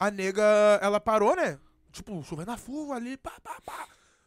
A 0.00 0.10
nega, 0.10 0.42
ela 0.80 0.98
parou, 0.98 1.36
né? 1.36 1.58
Tipo, 1.92 2.22
chovendo 2.24 2.50
a 2.52 2.56
fuva 2.56 2.94
ali, 2.94 3.18
pá, 3.18 3.32
pá, 3.42 3.56
pá. 3.64 3.86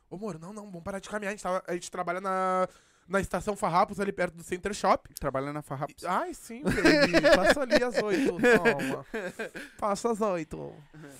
Ô, 0.10 0.18
moro, 0.18 0.40
não, 0.40 0.54
não, 0.54 0.66
vamos 0.66 0.84
parar 0.84 1.00
de 1.00 1.10
caminhar. 1.10 1.30
A 1.30 1.36
gente, 1.36 1.44
tava- 1.44 1.64
a 1.68 1.74
gente 1.74 1.92
trabalha 1.92 2.22
na, 2.22 2.68
na 3.08 3.20
estação 3.20 3.56
Farrapos, 3.56 4.00
ali 4.00 4.12
perto 4.12 4.36
do 4.36 4.44
Center 4.44 4.74
Shop. 4.74 5.14
Trabalha 5.16 5.52
na 5.52 5.62
Farrapos. 5.62 6.04
Ai, 6.06 6.34
sim, 6.34 6.64
baby. 6.64 7.22
Passa 7.36 7.62
ali 7.62 7.84
às 7.84 7.98
oito, 8.02 8.38
toma. 8.40 9.06
Passa 9.78 10.12
às 10.12 10.22
oito. 10.22 10.74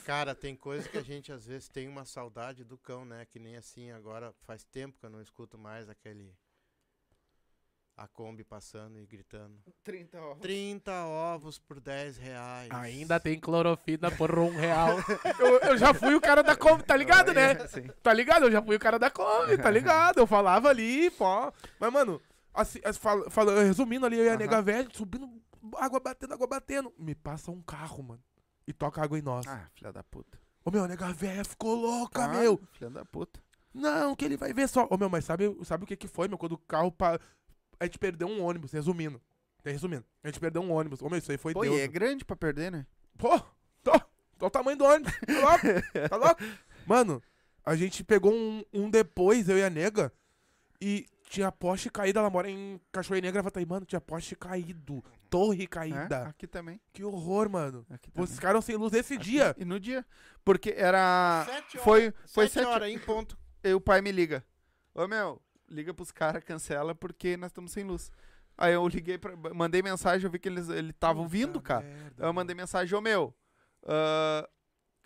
Cara, 0.06 0.34
tem 0.34 0.56
coisa 0.56 0.88
que 0.88 0.98
a 0.98 1.04
gente 1.04 1.32
às 1.32 1.46
vezes 1.46 1.68
tem 1.68 1.88
uma 1.88 2.06
saudade 2.06 2.64
do 2.64 2.78
cão, 2.78 3.04
né? 3.06 3.26
Que 3.30 3.40
nem 3.40 3.58
assim, 3.58 3.92
agora 3.92 4.34
faz 4.46 4.64
tempo 4.64 4.98
que 5.00 5.06
eu 5.06 5.10
não 5.10 5.22
escuto 5.22 5.58
mais 5.58 5.90
aquele. 5.90 6.34
A 7.98 8.08
Kombi 8.08 8.44
passando 8.44 9.00
e 9.00 9.08
gritando. 9.08 9.58
30 9.84 10.22
ovos. 10.22 10.42
30 10.44 10.92
ovos 11.06 11.58
por 11.58 11.80
10 11.80 12.18
reais. 12.18 12.70
Ainda 12.72 13.20
tem 13.20 13.40
clorofina 13.40 14.12
por 14.12 14.38
um 14.38 14.56
real. 14.56 14.90
eu, 15.40 15.60
eu 15.72 15.78
já 15.80 15.96
fui 15.96 16.14
o 16.14 16.22
cara 16.22 16.44
da 16.44 16.56
Kombi, 16.56 16.84
tá 16.84 16.96
ligado, 16.96 17.34
né? 17.34 17.68
Sim. 17.68 17.88
Tá 18.04 18.14
ligado? 18.14 18.44
Eu 18.46 18.52
já 18.52 18.62
fui 18.62 18.76
o 18.76 18.80
cara 18.80 19.00
da 19.00 19.10
Kombi, 19.10 19.58
tá 19.58 19.72
ligado? 19.72 20.20
Eu 20.20 20.28
falava 20.28 20.70
ali, 20.70 21.10
pó. 21.10 21.52
Mas, 21.80 21.92
mano, 21.92 22.22
assim, 22.54 22.80
as- 22.86 22.98
fala- 22.98 23.32
fala- 23.32 23.64
resumindo 23.64 24.06
ali, 24.06 24.20
eu 24.20 24.26
e 24.26 24.30
a 24.30 24.34
Aham. 24.34 24.38
nega 24.40 24.62
velha, 24.62 24.88
subindo, 24.94 25.28
água 25.78 26.00
batendo, 26.00 26.36
água 26.36 26.46
batendo. 26.46 26.94
Me 27.00 27.16
passa 27.16 27.50
um 27.50 27.64
carro, 27.64 28.04
mano. 28.04 28.24
E 28.68 28.74
toca 28.74 29.02
água 29.02 29.18
em 29.18 29.24
nós. 29.24 29.48
Ah, 29.48 29.68
filha 29.74 29.92
da 29.92 30.04
puta. 30.04 30.38
Ô, 30.64 30.70
meu, 30.70 30.84
a 30.84 30.88
nega 30.88 31.12
velha 31.14 31.44
ficou 31.44 31.74
louca, 31.74 32.26
Ah, 32.26 32.28
meu. 32.28 32.62
Filha 32.74 32.92
da 32.92 33.04
puta. 33.04 33.40
Não, 33.74 34.16
que 34.16 34.24
ele 34.24 34.38
vai 34.38 34.54
ver 34.54 34.68
só. 34.70 34.88
Ô, 34.88 34.98
meu, 34.98 35.10
mas 35.10 35.26
sabe, 35.26 35.46
sabe 35.64 35.84
o 35.84 35.88
que 35.88 35.96
que 35.96 36.08
foi, 36.08 36.28
meu? 36.28 36.38
Quando 36.38 36.52
o 36.52 36.58
carro. 36.60 36.92
Pa... 36.92 37.20
A 37.80 37.86
gente 37.86 38.00
perdeu 38.00 38.28
um 38.28 38.44
ônibus, 38.44 38.72
resumindo. 38.72 39.22
Resumindo, 39.64 40.06
a 40.24 40.28
gente 40.28 40.40
perdeu 40.40 40.62
um 40.62 40.72
ônibus. 40.72 41.02
Ô, 41.02 41.10
meu, 41.10 41.18
isso 41.18 41.32
aí 41.32 41.38
foi 41.38 41.54
Pô, 41.54 41.62
Deus. 41.62 41.76
e 41.76 41.80
é 41.80 41.84
meu. 41.84 41.92
grande 41.92 42.24
pra 42.24 42.36
perder, 42.38 42.72
né? 42.72 42.86
Pô, 43.18 43.38
tô, 43.84 43.92
tô 44.38 44.46
o 44.46 44.50
tamanho 44.50 44.78
do 44.78 44.86
ônibus. 44.86 45.12
Tá 45.26 45.42
louco? 45.50 46.10
Tá 46.10 46.16
louco? 46.18 46.42
Mano, 46.86 47.22
a 47.66 47.76
gente 47.76 48.02
pegou 48.04 48.34
um, 48.34 48.64
um 48.74 48.90
depois, 48.90 49.50
eu 49.50 49.58
e 49.58 49.64
a 49.64 49.70
nega, 49.70 50.14
e 50.80 51.06
tinha 51.30 51.52
poste 51.52 51.90
caído. 51.90 52.18
Ela 52.20 52.30
mora 52.30 52.50
em 52.50 52.80
Cachoeirinha, 52.94 53.32
Gravataí. 53.32 53.66
Mano, 53.66 53.86
tinha 53.86 54.00
poste 54.00 54.36
caído. 54.38 55.04
Torre 55.30 55.64
É, 55.64 55.68
caída. 55.68 56.24
aqui 56.30 56.48
também. 56.48 56.80
Que 56.94 57.04
horror, 57.04 57.50
mano. 57.50 57.86
Aqui. 57.90 58.10
Vocês 58.16 58.36
ficaram 58.38 58.62
sem 58.62 58.78
luz 58.78 58.94
esse 58.94 59.18
dia. 59.18 59.54
E 59.58 59.66
no 59.66 59.78
dia. 59.78 60.06
Porque 60.46 60.74
era. 60.78 61.44
Sete 61.46 61.78
horas, 61.78 61.84
Foi, 61.84 62.14
foi 62.26 62.46
sete 62.48 62.54
sete 62.54 62.66
horas 62.68 62.90
em 62.90 62.98
ponto. 63.00 63.38
E 63.62 63.74
o 63.74 63.82
pai 63.82 64.02
me 64.02 64.14
liga. 64.14 64.46
Ô 64.96 65.06
meu, 65.10 65.42
liga 65.70 65.94
pros 65.94 66.12
caras, 66.12 66.44
cancela, 66.44 66.94
porque 66.96 67.36
nós 67.38 67.50
estamos 67.50 67.72
sem 67.72 67.84
luz. 67.84 68.12
Aí 68.58 68.74
eu 68.74 68.88
liguei, 68.88 69.18
pra, 69.18 69.36
mandei 69.54 69.82
mensagem, 69.84 70.26
eu 70.26 70.32
vi 70.32 70.40
que 70.40 70.50
eles 70.50 70.68
ele 70.70 70.90
estavam 70.92 71.28
vindo, 71.28 71.62
cara. 71.62 71.86
Merda, 71.86 72.26
Eu 72.26 72.34
mandei 72.34 72.56
mensagem, 72.56 72.98
ô 72.98 73.02
meu, 73.02 73.36
ah, 73.84 74.48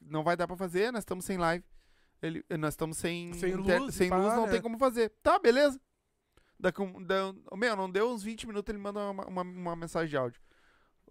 não 0.02 0.24
vai 0.24 0.38
dar 0.38 0.48
pra 0.48 0.56
fazer, 0.56 0.92
nós 0.92 1.02
estamos 1.02 1.26
sem 1.26 1.38
live. 1.38 1.64
Ele, 2.22 2.46
nós 2.58 2.74
estamos 2.74 2.98
sem, 2.98 3.34
Sem 3.34 3.54
inter- 3.54 3.82
luz, 3.82 3.96
sem 3.96 4.10
pá, 4.10 4.18
luz, 4.18 4.34
não 4.36 4.46
né? 4.46 4.52
tem 4.52 4.62
como 4.62 4.78
fazer. 4.78 5.10
Tá, 5.24 5.40
beleza. 5.40 5.80
Da- 6.60 6.72
ô, 7.50 7.58
meu, 7.58 7.76
não 7.76 7.90
deu 7.90 8.12
uns 8.12 8.22
20 8.24 8.46
minutos, 8.48 8.70
ele 8.72 8.82
manda 8.82 9.00
uma, 9.10 9.26
uma, 9.26 9.42
uma 9.42 9.76
mensagem 9.76 10.10
de 10.10 10.16
áudio. 10.18 10.40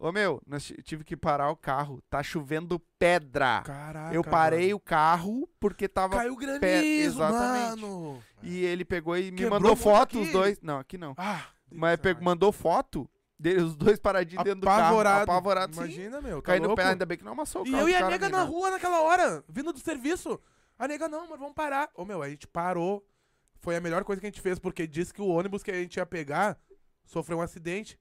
Ô 0.03 0.11
meu, 0.11 0.41
nós 0.47 0.65
ti- 0.65 0.83
tive 0.83 1.05
que 1.05 1.15
parar 1.15 1.51
o 1.51 1.57
carro, 1.57 2.01
tá 2.09 2.23
chovendo 2.23 2.81
pedra. 2.99 3.61
Caraca. 3.63 4.15
eu 4.15 4.25
parei 4.25 4.69
mano. 4.69 4.77
o 4.77 4.81
carro 4.81 5.49
porque 5.61 5.87
tava 5.87 6.17
Caiu 6.17 6.35
granizo, 6.37 7.23
exatamente. 7.23 7.83
mano. 7.83 8.23
e 8.43 8.65
ele 8.65 8.83
pegou 8.83 9.15
e 9.19 9.31
me 9.31 9.37
Quebrou 9.37 9.61
mandou 9.61 9.77
foto, 9.77 10.19
aqui? 10.19 10.27
os 10.27 10.33
dois. 10.33 10.59
Não, 10.63 10.79
aqui 10.79 10.97
não. 10.97 11.15
Ah, 11.19 11.45
Mas 11.71 12.01
pegou, 12.01 12.25
mandou 12.25 12.51
foto 12.51 13.07
dele, 13.39 13.61
os 13.61 13.77
dois 13.77 13.99
paradinhos 13.99 14.43
dentro 14.43 14.61
do 14.63 14.69
apavorado. 14.71 15.27
carro. 15.27 15.39
Apavorado. 15.39 15.75
sim. 15.75 15.81
Imagina, 15.83 16.21
meu. 16.23 16.37
Tá 16.41 16.47
Caindo 16.47 16.69
louco? 16.69 16.77
pé, 16.83 16.89
ainda 16.89 17.05
bem 17.05 17.19
que 17.19 17.25
não 17.25 17.33
amassou 17.33 17.63
o 17.63 17.67
E 17.67 17.71
carro 17.71 17.83
eu 17.83 17.87
do 17.87 17.91
e 17.91 17.95
a 17.95 18.09
nega 18.09 18.29
na 18.31 18.43
rua 18.43 18.71
naquela 18.71 19.03
hora, 19.03 19.45
vindo 19.51 19.71
do 19.71 19.81
serviço. 19.81 20.41
A 20.79 20.89
nega, 20.89 21.09
não, 21.11 21.29
mas 21.29 21.39
vamos 21.39 21.55
parar. 21.55 21.91
Ô, 21.95 22.07
meu, 22.07 22.23
a 22.23 22.29
gente 22.31 22.47
parou. 22.47 23.07
Foi 23.59 23.77
a 23.77 23.81
melhor 23.83 24.03
coisa 24.05 24.19
que 24.19 24.27
a 24.27 24.31
gente 24.31 24.41
fez, 24.41 24.59
porque 24.59 24.87
disse 24.87 25.13
que 25.13 25.21
o 25.21 25.27
ônibus 25.29 25.63
que 25.63 25.71
a 25.71 25.75
gente 25.75 25.97
ia 25.97 26.07
pegar 26.07 26.57
sofreu 27.05 27.37
um 27.37 27.43
acidente. 27.43 27.99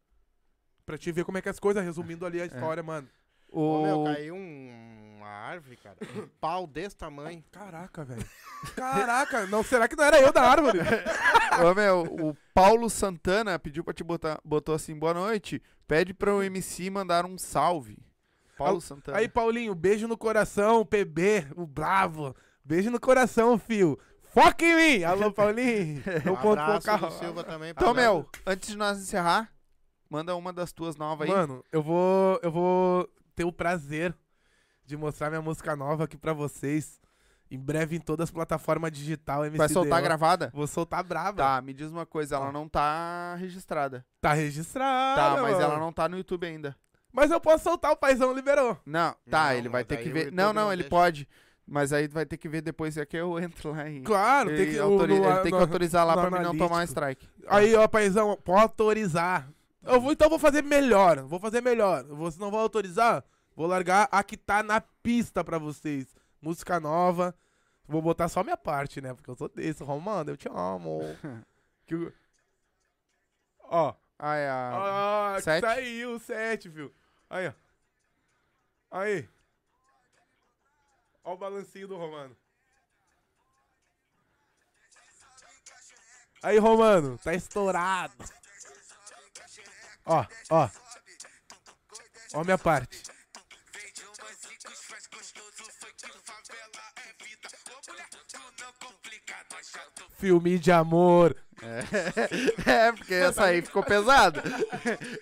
Pra 0.89 0.97
te 0.97 1.11
ver 1.11 1.23
como 1.23 1.37
é 1.37 1.41
que 1.43 1.47
as 1.49 1.59
coisas, 1.59 1.83
resumindo 1.85 2.25
ali 2.25 2.41
a 2.41 2.47
história, 2.47 2.81
mano. 2.81 3.07
Ô, 3.51 3.83
meu, 3.83 4.01
O... 4.01 4.05
caiu 4.05 4.33
um- 4.33 5.17
uma 5.17 5.27
árvore, 5.27 5.77
cara. 5.77 5.95
Um 6.15 6.27
pau 6.41 6.65
desse 6.65 6.95
tamanho. 6.95 7.43
Caraca, 7.51 8.03
velho. 8.03 8.25
Caraca, 8.75 9.45
não, 9.45 9.61
será 9.63 9.87
que 9.87 9.95
não 9.95 10.03
era 10.03 10.19
eu 10.19 10.33
da 10.33 10.41
árvore? 10.41 10.79
Ô, 11.63 11.75
meu, 11.75 12.01
o 12.29 12.37
Paulo 12.55 12.89
Santana 12.89 13.59
pediu 13.59 13.83
pra 13.83 13.93
te 13.93 14.03
botar, 14.03 14.39
botou 14.43 14.73
assim, 14.73 14.97
boa 14.97 15.13
noite, 15.13 15.61
pede 15.87 16.11
para 16.11 16.33
o 16.33 16.41
MC 16.41 16.89
mandar 16.89 17.23
um 17.23 17.37
salve. 17.37 17.99
Paulo 18.57 18.75
Al- 18.75 18.81
Santana. 18.81 19.19
Aí, 19.19 19.29
Paulinho, 19.29 19.75
beijo 19.75 20.07
no 20.07 20.17
coração, 20.17 20.83
PB, 20.83 21.49
o 21.55 21.67
bravo. 21.67 22.35
Beijo 22.65 22.89
no 22.89 22.99
coração, 22.99 23.59
fio. 23.59 23.97
Foca 24.33 24.65
em 24.65 24.75
mim! 24.99 25.03
Alô, 25.03 25.31
Paulinho. 25.33 26.01
Eu 26.25 26.33
ponto 26.35 26.53
pro 26.55 26.61
abraço 26.61 26.85
carro. 26.87 27.11
Silva 27.11 27.43
também. 27.43 27.69
então, 27.69 27.93
pra- 27.93 28.01
meu, 28.01 28.27
antes 28.45 28.69
de 28.69 28.75
nós 28.77 28.97
encerrar, 28.99 29.51
manda 30.09 30.35
uma 30.35 30.51
das 30.51 30.71
tuas 30.71 30.95
novas 30.95 31.29
aí. 31.29 31.35
Mano, 31.35 31.63
eu 31.71 31.81
vou, 31.81 32.39
eu 32.41 32.51
vou 32.51 33.09
ter 33.35 33.43
o 33.43 33.51
prazer 33.51 34.15
de 34.85 34.97
mostrar 34.97 35.29
minha 35.29 35.41
música 35.41 35.75
nova 35.75 36.03
aqui 36.05 36.17
pra 36.17 36.33
vocês. 36.33 36.99
Em 37.51 37.57
breve 37.57 37.95
em 37.95 37.99
todas 37.99 38.25
as 38.25 38.31
plataformas 38.31 38.91
digital. 38.91 39.41
Vai 39.51 39.67
soltar 39.69 40.01
gravada? 40.03 40.51
Vou 40.53 40.67
soltar 40.67 41.03
braba. 41.03 41.37
Tá, 41.41 41.61
me 41.61 41.73
diz 41.73 41.89
uma 41.91 42.05
coisa, 42.05 42.35
ela 42.35 42.49
Ó. 42.49 42.51
não 42.51 42.69
tá 42.69 43.33
registrada. 43.39 44.05
Tá 44.21 44.33
registrado. 44.33 45.19
Tá, 45.19 45.41
mas 45.41 45.53
mano. 45.53 45.63
ela 45.63 45.79
não 45.79 45.91
tá 45.91 46.07
no 46.07 46.15
YouTube 46.17 46.45
ainda. 46.45 46.75
Mas 47.11 47.31
eu 47.31 47.41
posso 47.41 47.63
soltar, 47.63 47.91
o 47.91 47.95
paizão 47.97 48.31
liberou. 48.33 48.77
Não, 48.85 49.15
tá, 49.27 49.45
Não, 49.45 49.53
ele 49.53 49.67
vai 49.67 49.81
mas 49.81 49.87
ter 49.87 49.97
aí 49.97 50.03
que 50.03 50.09
o 50.09 50.13
ver. 50.13 50.19
YouTube 50.25 50.35
Não, 50.35 50.53
não, 50.53 50.65
não 50.65 50.71
ele 50.73 50.83
deixa. 50.83 50.89
pode. 50.95 51.27
Mas 51.65 51.91
aí 51.91 52.07
vai 52.07 52.23
ter 52.25 52.37
que 52.37 52.47
ver 52.47 52.61
depois 52.61 52.97
é 52.97 53.05
que 53.05 53.17
eu 53.17 53.39
entro 53.39 53.71
lá 53.71 53.89
e. 53.89 54.01
Claro, 54.01 54.49
tem 54.55 54.61
e 54.67 54.71
que, 54.73 54.79
autori- 54.79 55.19
no- 55.19 55.25
ele 55.25 55.33
tem 55.37 55.43
que 55.45 55.51
no- 55.51 55.57
autorizar 55.59 56.05
lá 56.05 56.15
no 56.15 56.21
pra 56.21 56.29
mim 56.39 56.43
não 56.45 56.55
tomar 56.55 56.77
um 56.81 56.83
strike. 56.83 57.27
Aí, 57.47 57.73
ó, 57.75 57.87
paizão, 57.87 58.37
pode 58.43 58.61
autorizar. 58.61 59.49
Eu 59.83 59.99
vou, 60.01 60.11
então 60.11 60.29
vou 60.29 60.39
fazer 60.39 60.63
melhor. 60.63 61.21
Vou 61.23 61.39
fazer 61.39 61.61
melhor. 61.61 62.03
Você 62.03 62.39
não 62.39 62.51
vai 62.51 62.61
autorizar? 62.61 63.23
Vou 63.55 63.67
largar 63.67 64.07
a 64.11 64.23
que 64.23 64.37
tá 64.37 64.61
na 64.63 64.81
pista 64.81 65.43
pra 65.43 65.57
vocês. 65.57 66.07
Música 66.41 66.79
nova. 66.79 67.35
Vou 67.87 68.01
botar 68.01 68.29
só 68.29 68.43
minha 68.43 68.57
parte, 68.57 69.01
né? 69.01 69.13
Porque 69.13 69.29
eu 69.29 69.35
sou 69.35 69.49
desse, 69.49 69.83
Romano, 69.83 70.31
eu 70.31 70.37
te 70.37 70.47
amo. 70.47 70.99
Que 71.85 72.13
Ó. 73.63 73.95
Ah, 74.19 74.35
é 74.35 74.47
a. 74.47 75.33
Ah, 75.35 75.41
sete? 75.41 75.61
saiu 75.61 76.15
o 76.15 76.19
7, 76.19 76.69
viu? 76.69 76.93
Aí, 77.27 77.47
ó. 77.47 77.53
Aí. 78.91 79.27
Ó 81.23 81.33
o 81.33 81.37
balancinho 81.37 81.87
do 81.87 81.97
Romano. 81.97 82.35
Aí, 86.43 86.57
Romano, 86.59 87.17
tá 87.17 87.33
estourado. 87.33 88.13
Ó, 90.09 90.25
ó. 90.49 90.69
Ó 92.33 92.43
minha 92.43 92.57
parte. 92.57 93.03
Filme 100.17 100.59
de 100.59 100.71
amor. 100.71 101.35
é, 102.65 102.91
porque 102.97 103.13
essa 103.13 103.45
aí 103.45 103.61
ficou 103.61 103.83
pesada. 103.83 104.43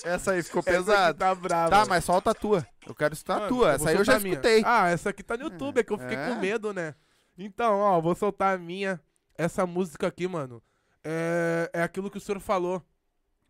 essa 0.03 0.31
aí 0.31 0.41
ficou 0.41 0.63
pesada. 0.63 1.13
Tá 1.13 1.35
brava. 1.35 1.69
Tá, 1.69 1.85
mas 1.85 2.03
solta 2.03 2.31
a 2.31 2.33
tua. 2.33 2.65
Eu 2.85 2.95
quero 2.95 3.13
escutar 3.13 3.43
a 3.43 3.47
tua. 3.47 3.73
Essa 3.73 3.89
aí 3.89 3.95
eu 3.95 4.03
já 4.03 4.17
escutei. 4.17 4.63
Ah, 4.65 4.89
essa 4.89 5.09
aqui 5.09 5.21
tá 5.21 5.37
no 5.37 5.43
YouTube, 5.43 5.79
é 5.79 5.83
que 5.83 5.93
eu 5.93 5.97
fiquei 5.97 6.17
É? 6.17 6.29
com 6.29 6.35
medo, 6.35 6.73
né? 6.73 6.95
Então, 7.37 7.79
ó, 7.79 8.01
vou 8.01 8.15
soltar 8.15 8.55
a 8.55 8.57
minha. 8.57 8.99
Essa 9.37 9.67
música 9.67 10.07
aqui, 10.07 10.27
mano, 10.27 10.63
é, 11.03 11.69
é 11.73 11.83
aquilo 11.83 12.09
que 12.09 12.17
o 12.17 12.21
senhor 12.21 12.39
falou. 12.39 12.83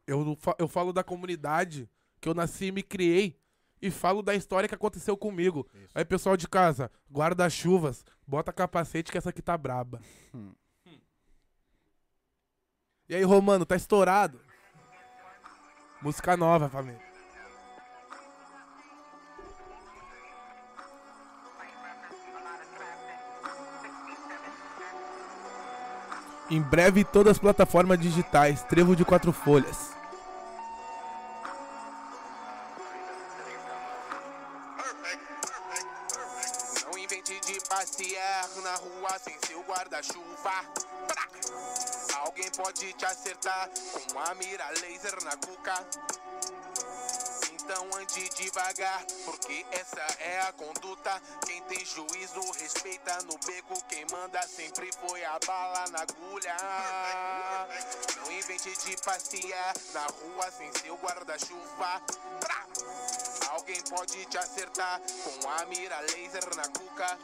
Eu, 0.08 0.36
fa- 0.40 0.56
eu 0.58 0.68
falo 0.68 0.92
da 0.94 1.04
comunidade 1.04 1.88
que 2.22 2.28
eu 2.30 2.34
nasci 2.34 2.66
e 2.66 2.72
me 2.72 2.82
criei. 2.82 3.38
E 3.80 3.92
falo 3.92 4.24
da 4.24 4.34
história 4.34 4.68
que 4.68 4.74
aconteceu 4.74 5.16
comigo. 5.16 5.68
Isso. 5.76 5.92
Aí, 5.94 6.04
pessoal 6.04 6.36
de 6.36 6.48
casa, 6.48 6.90
guarda-chuvas, 7.12 8.04
bota 8.26 8.52
capacete 8.52 9.12
que 9.12 9.18
essa 9.20 9.30
aqui 9.30 9.40
tá 9.42 9.56
braba. 9.56 10.02
Hum. 10.34 10.52
E 13.08 13.14
aí, 13.16 13.24
Romano, 13.24 13.68
tá 13.68 13.76
estourado? 13.76 14.42
Música 16.02 16.36
nova, 16.36 16.68
família. 16.70 17.00
Em 26.50 26.62
breve, 26.62 27.04
todas 27.04 27.32
as 27.32 27.40
plataformas 27.40 28.00
digitais. 28.00 28.64
Trevo 28.64 28.96
de 28.96 29.04
quatro 29.04 29.32
folhas. 29.34 29.97
Pode 42.78 42.94
te 42.94 43.06
acertar 43.06 43.70
com 44.14 44.20
a 44.20 44.36
mira 44.36 44.70
laser 44.82 45.24
na 45.24 45.36
cuca. 45.38 45.88
Então 47.54 47.90
ande 47.96 48.30
devagar, 48.30 49.04
porque 49.26 49.66
essa 49.72 50.00
é 50.20 50.42
a 50.42 50.54
conduta. 50.54 51.20
Quem 51.48 51.60
tem 51.64 51.84
juízo 51.84 52.52
respeita 52.52 53.18
no 53.24 53.36
beco. 53.40 53.84
Quem 53.90 54.06
manda 54.12 54.42
sempre 54.44 54.92
foi 54.92 55.26
a 55.26 55.40
bala 55.46 55.86
na 55.90 56.02
agulha. 56.02 56.56
Não 58.18 58.32
invente 58.32 58.72
de 58.86 58.98
passear 58.98 59.74
na 59.94 60.06
rua 60.06 60.52
sem 60.52 60.72
seu 60.74 60.96
guarda-chuva. 60.98 62.02
Alguém 63.50 63.82
pode 63.90 64.24
te 64.28 64.38
acertar 64.38 65.02
com 65.24 65.50
a 65.50 65.66
mira 65.66 66.00
laser 66.02 66.56
na 66.56 66.68
cuca. 66.68 67.18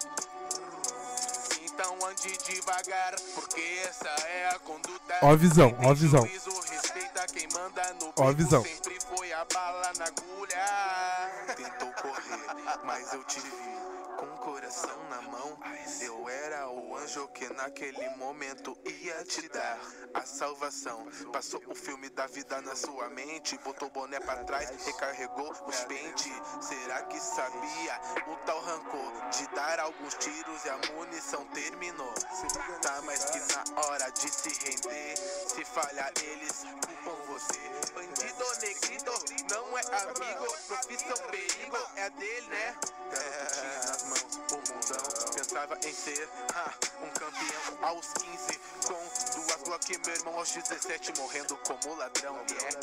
Então 1.73 1.97
ande 2.07 2.37
devagar, 2.37 3.15
porque 3.33 3.59
essa 3.83 4.07
é 4.07 4.49
a 4.49 4.59
conduta. 4.59 5.15
Ó 5.23 5.31
a 5.31 5.35
visão, 5.35 5.75
ó 5.83 5.89
a 5.89 5.93
visão. 5.95 6.21
juízo 6.21 6.51
respeita 6.69 7.25
quem 7.33 7.47
manda 7.51 7.95
no 7.99 8.13
Ó 8.15 8.29
a 8.29 8.31
visão. 8.31 8.63
Sempre 8.63 8.99
foi 8.99 9.33
a 9.33 9.43
bala 9.51 9.91
na 9.97 10.05
agulha. 10.05 11.55
Tentou 11.55 11.91
correr, 11.93 12.77
mas 12.85 13.11
eu 13.13 13.23
te 13.23 13.39
vi. 13.39 13.92
Com 14.17 14.25
o 14.25 14.37
coração 14.37 15.03
na 15.09 15.21
mão, 15.21 15.57
eu 16.01 16.29
era 16.29 16.69
o 16.69 16.95
anjo 16.97 17.27
que 17.29 17.51
naquele 17.53 18.09
momento 18.17 18.77
ia 18.85 19.23
te 19.23 19.47
dar 19.49 19.79
a 20.13 20.21
salvação. 20.21 21.05
Passou 21.31 21.61
o 21.67 21.75
filme 21.75 22.09
da 22.09 22.27
vida 22.27 22.61
na 22.61 22.75
sua 22.75 23.09
mente, 23.09 23.57
botou 23.59 23.87
o 23.87 23.91
boné 23.91 24.19
pra 24.19 24.43
trás, 24.43 24.69
recarregou 24.85 25.51
os 25.67 25.79
pentes. 25.85 26.31
Será 26.61 27.03
que 27.03 27.19
sabia 27.19 27.99
o 28.27 28.35
tal 28.45 28.59
rancor 28.61 29.29
de 29.29 29.47
dar 29.55 29.79
alguns 29.79 30.13
tiros 30.15 30.65
e 30.65 30.69
a 30.69 30.77
munição 30.93 31.45
terminou? 31.47 32.13
Tá 32.81 33.01
mais 33.01 33.25
que 33.25 33.39
na 33.53 33.81
hora 33.85 34.09
de 34.11 34.29
se 34.29 34.49
render. 34.65 35.17
Se 35.17 35.65
falhar, 35.65 36.11
eles 36.21 36.63
culpam 37.03 37.22
você. 37.33 37.59
Bandido 37.93 38.45
negrito 38.61 39.11
não 39.49 39.77
é 39.77 39.81
amigo, 39.81 40.45
profissão 40.67 41.17
perigo 41.29 41.77
é 41.95 42.09
dele, 42.11 42.47
né? 42.47 42.75
Garoto 43.11 43.53
tinha 43.53 43.77
nas 43.87 44.03
mãos 44.09 44.35
o 44.35 44.55
mundão. 44.57 45.33
Pensava 45.35 45.77
em 45.87 45.93
ser 45.93 46.29
ah, 46.55 46.73
um 47.01 47.09
campeão 47.09 47.87
aos 47.87 48.13
15. 48.13 48.59
Com 48.87 48.93
duas 48.93 49.63
Glock, 49.63 49.97
meu 50.05 50.15
irmão 50.15 50.37
aos 50.39 50.51
17, 50.51 51.19
morrendo 51.19 51.55
como 51.57 51.95
ladrão. 51.95 52.35
Yeah. 52.49 52.79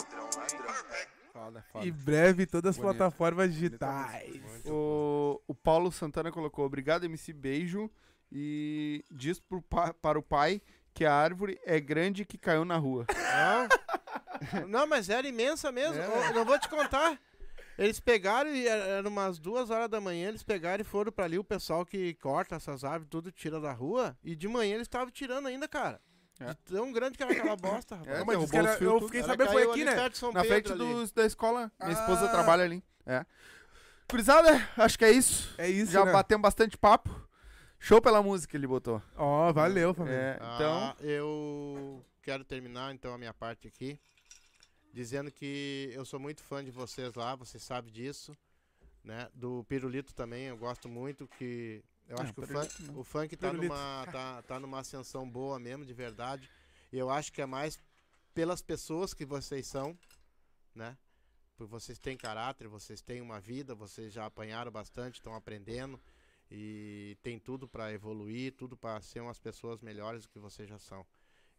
Foda, 1.33 1.65
foda. 1.73 1.87
Em 1.87 1.93
breve, 1.93 2.47
todas 2.47 2.71
as 2.71 2.77
Bonito. 2.77 2.97
plataformas 2.99 3.53
digitais. 3.53 4.41
O, 4.67 5.41
o 5.47 5.55
Paulo 5.55 5.93
Santana 5.93 6.31
colocou: 6.33 6.65
Obrigado, 6.65 7.05
MC 7.05 7.33
Beijo. 7.33 7.91
E 8.33 9.05
diz 9.11 9.41
pro 9.41 9.61
pa- 9.61 9.93
para 9.93 10.19
o 10.19 10.23
pai 10.23 10.63
que 10.95 11.05
a 11.05 11.13
árvore 11.13 11.61
é 11.65 11.81
grande 11.81 12.25
que 12.25 12.39
caiu 12.39 12.65
na 12.65 12.77
rua. 12.77 13.05
Não, 14.69 14.87
mas 14.87 15.09
era 15.09 15.27
imensa 15.27 15.71
mesmo. 15.71 16.01
É. 16.01 16.29
Eu 16.31 16.35
não 16.35 16.45
vou 16.45 16.59
te 16.59 16.69
contar. 16.69 17.19
Eles 17.79 17.99
pegaram 18.01 18.51
e 18.55 18.67
era 18.69 18.85
era 18.85 19.09
umas 19.09 19.39
duas 19.39 19.71
horas 19.71 19.89
da 19.89 20.01
manhã, 20.01 20.29
eles 20.29 20.43
pegaram 20.43 20.83
e 20.83 20.85
foram 20.85 21.11
pra 21.11 21.25
ali, 21.25 21.39
o 21.39 21.45
pessoal 21.45 21.85
que 21.87 22.13
corta 22.15 22.57
essas 22.57 22.85
árvores, 22.85 23.09
tudo 23.09 23.33
tira 23.33 23.59
da 23.61 23.73
rua. 23.73 24.17
E 24.23 24.37
de 24.37 24.47
manhã 24.49 24.75
eles 24.75 24.87
estavam 24.87 25.11
tirando 25.11 25.47
ainda, 25.47 25.67
cara. 25.67 26.01
É. 26.39 26.55
Tão 26.65 26.91
grande 26.93 27.17
que 27.19 27.23
era 27.23 27.33
aquela 27.33 27.57
bosta, 27.57 27.97
rapaz. 27.97 28.17
É, 28.17 28.19
Não, 28.19 28.27
mas 28.27 28.53
era- 28.53 28.79
eu 28.83 29.01
fiquei 29.03 29.23
sabendo, 29.23 29.51
foi 29.53 29.63
aqui, 29.63 29.73
ali 29.73 29.85
né? 29.85 29.95
perto 29.95 30.13
de 30.13 30.19
São 30.19 30.33
Na 30.33 30.43
frente 30.45 30.73
dos, 30.73 31.13
da 31.13 31.25
escola. 31.27 31.71
Minha 31.81 31.93
esposa 31.93 32.27
Ah. 32.27 32.29
trabalha 32.29 32.65
ali. 32.65 32.83
É. 33.07 33.25
Curizada, 34.09 34.69
acho 34.77 34.99
que 34.99 35.05
é 35.05 35.11
isso. 35.13 35.55
É 35.59 35.69
isso, 35.69 35.93
Já 35.93 36.05
né? 36.05 36.13
batemos 36.13 36.43
bastante 36.43 36.77
papo. 36.77 37.11
Show 37.79 38.01
pela 38.03 38.23
música 38.23 38.51
que 38.51 38.57
ele 38.57 38.67
botou. 38.67 39.03
Ó, 39.17 39.53
valeu, 39.53 39.95
família. 39.95 40.17
É, 40.19 40.35
então, 40.37 40.73
Ah, 40.79 40.97
eu 41.01 42.05
quero 42.23 42.45
terminar 42.45 42.93
então 42.95 43.15
a 43.15 43.19
minha 43.19 43.33
parte 43.33 43.69
aqui 43.69 43.99
dizendo 44.93 45.31
que 45.31 45.91
eu 45.93 46.05
sou 46.05 46.19
muito 46.21 46.43
fã 46.43 46.65
de 46.65 46.71
vocês 46.71 47.15
lá, 47.15 47.35
vocês 47.35 47.63
sabem 47.63 47.93
disso, 47.93 48.37
né? 49.05 49.29
Do 49.35 49.65
Pirulito 49.65 50.15
também, 50.15 50.45
eu 50.47 50.57
gosto 50.57 50.89
muito 50.89 51.27
que 51.39 51.83
eu 52.09 52.17
Ah, 52.19 52.23
acho 52.23 52.33
que 52.35 52.41
o, 52.41 52.47
Pirulito 52.47 52.73
funk, 52.75 52.83
não. 52.83 52.99
o 52.99 53.05
funk 53.05 53.37
tá 53.37 53.51
Pirulito. 53.51 53.73
numa 53.75 54.07
tá, 54.13 54.43
tá 54.43 54.61
numa 54.61 54.81
ascensão 54.81 55.29
boa 55.29 55.59
mesmo, 55.59 55.85
de 55.85 55.93
verdade. 55.95 56.51
E 56.93 56.99
eu 56.99 57.09
acho 57.11 57.33
que 57.33 57.41
é 57.41 57.47
mais 57.47 57.79
pelas 58.35 58.61
pessoas 58.63 59.15
que 59.15 59.25
vocês 59.25 59.67
são, 59.67 59.97
né? 60.75 60.97
Porque 61.57 61.71
vocês 61.71 61.99
têm 61.99 62.17
caráter, 62.17 62.67
vocês 62.69 63.01
têm 63.03 63.21
uma 63.21 63.39
vida, 63.39 63.75
vocês 63.75 64.13
já 64.13 64.27
apanharam 64.27 64.71
bastante, 64.73 65.17
estão 65.17 65.35
aprendendo 65.35 66.01
e 66.51 67.17
tem 67.23 67.39
tudo 67.39 67.69
para 67.69 67.93
evoluir, 67.93 68.53
tudo 68.57 68.77
para 68.77 69.01
ser 69.03 69.21
umas 69.21 69.39
pessoas 69.39 69.81
melhores 69.81 70.23
do 70.23 70.29
que 70.31 70.39
vocês 70.39 70.69
já 70.69 70.79
são. 70.79 71.07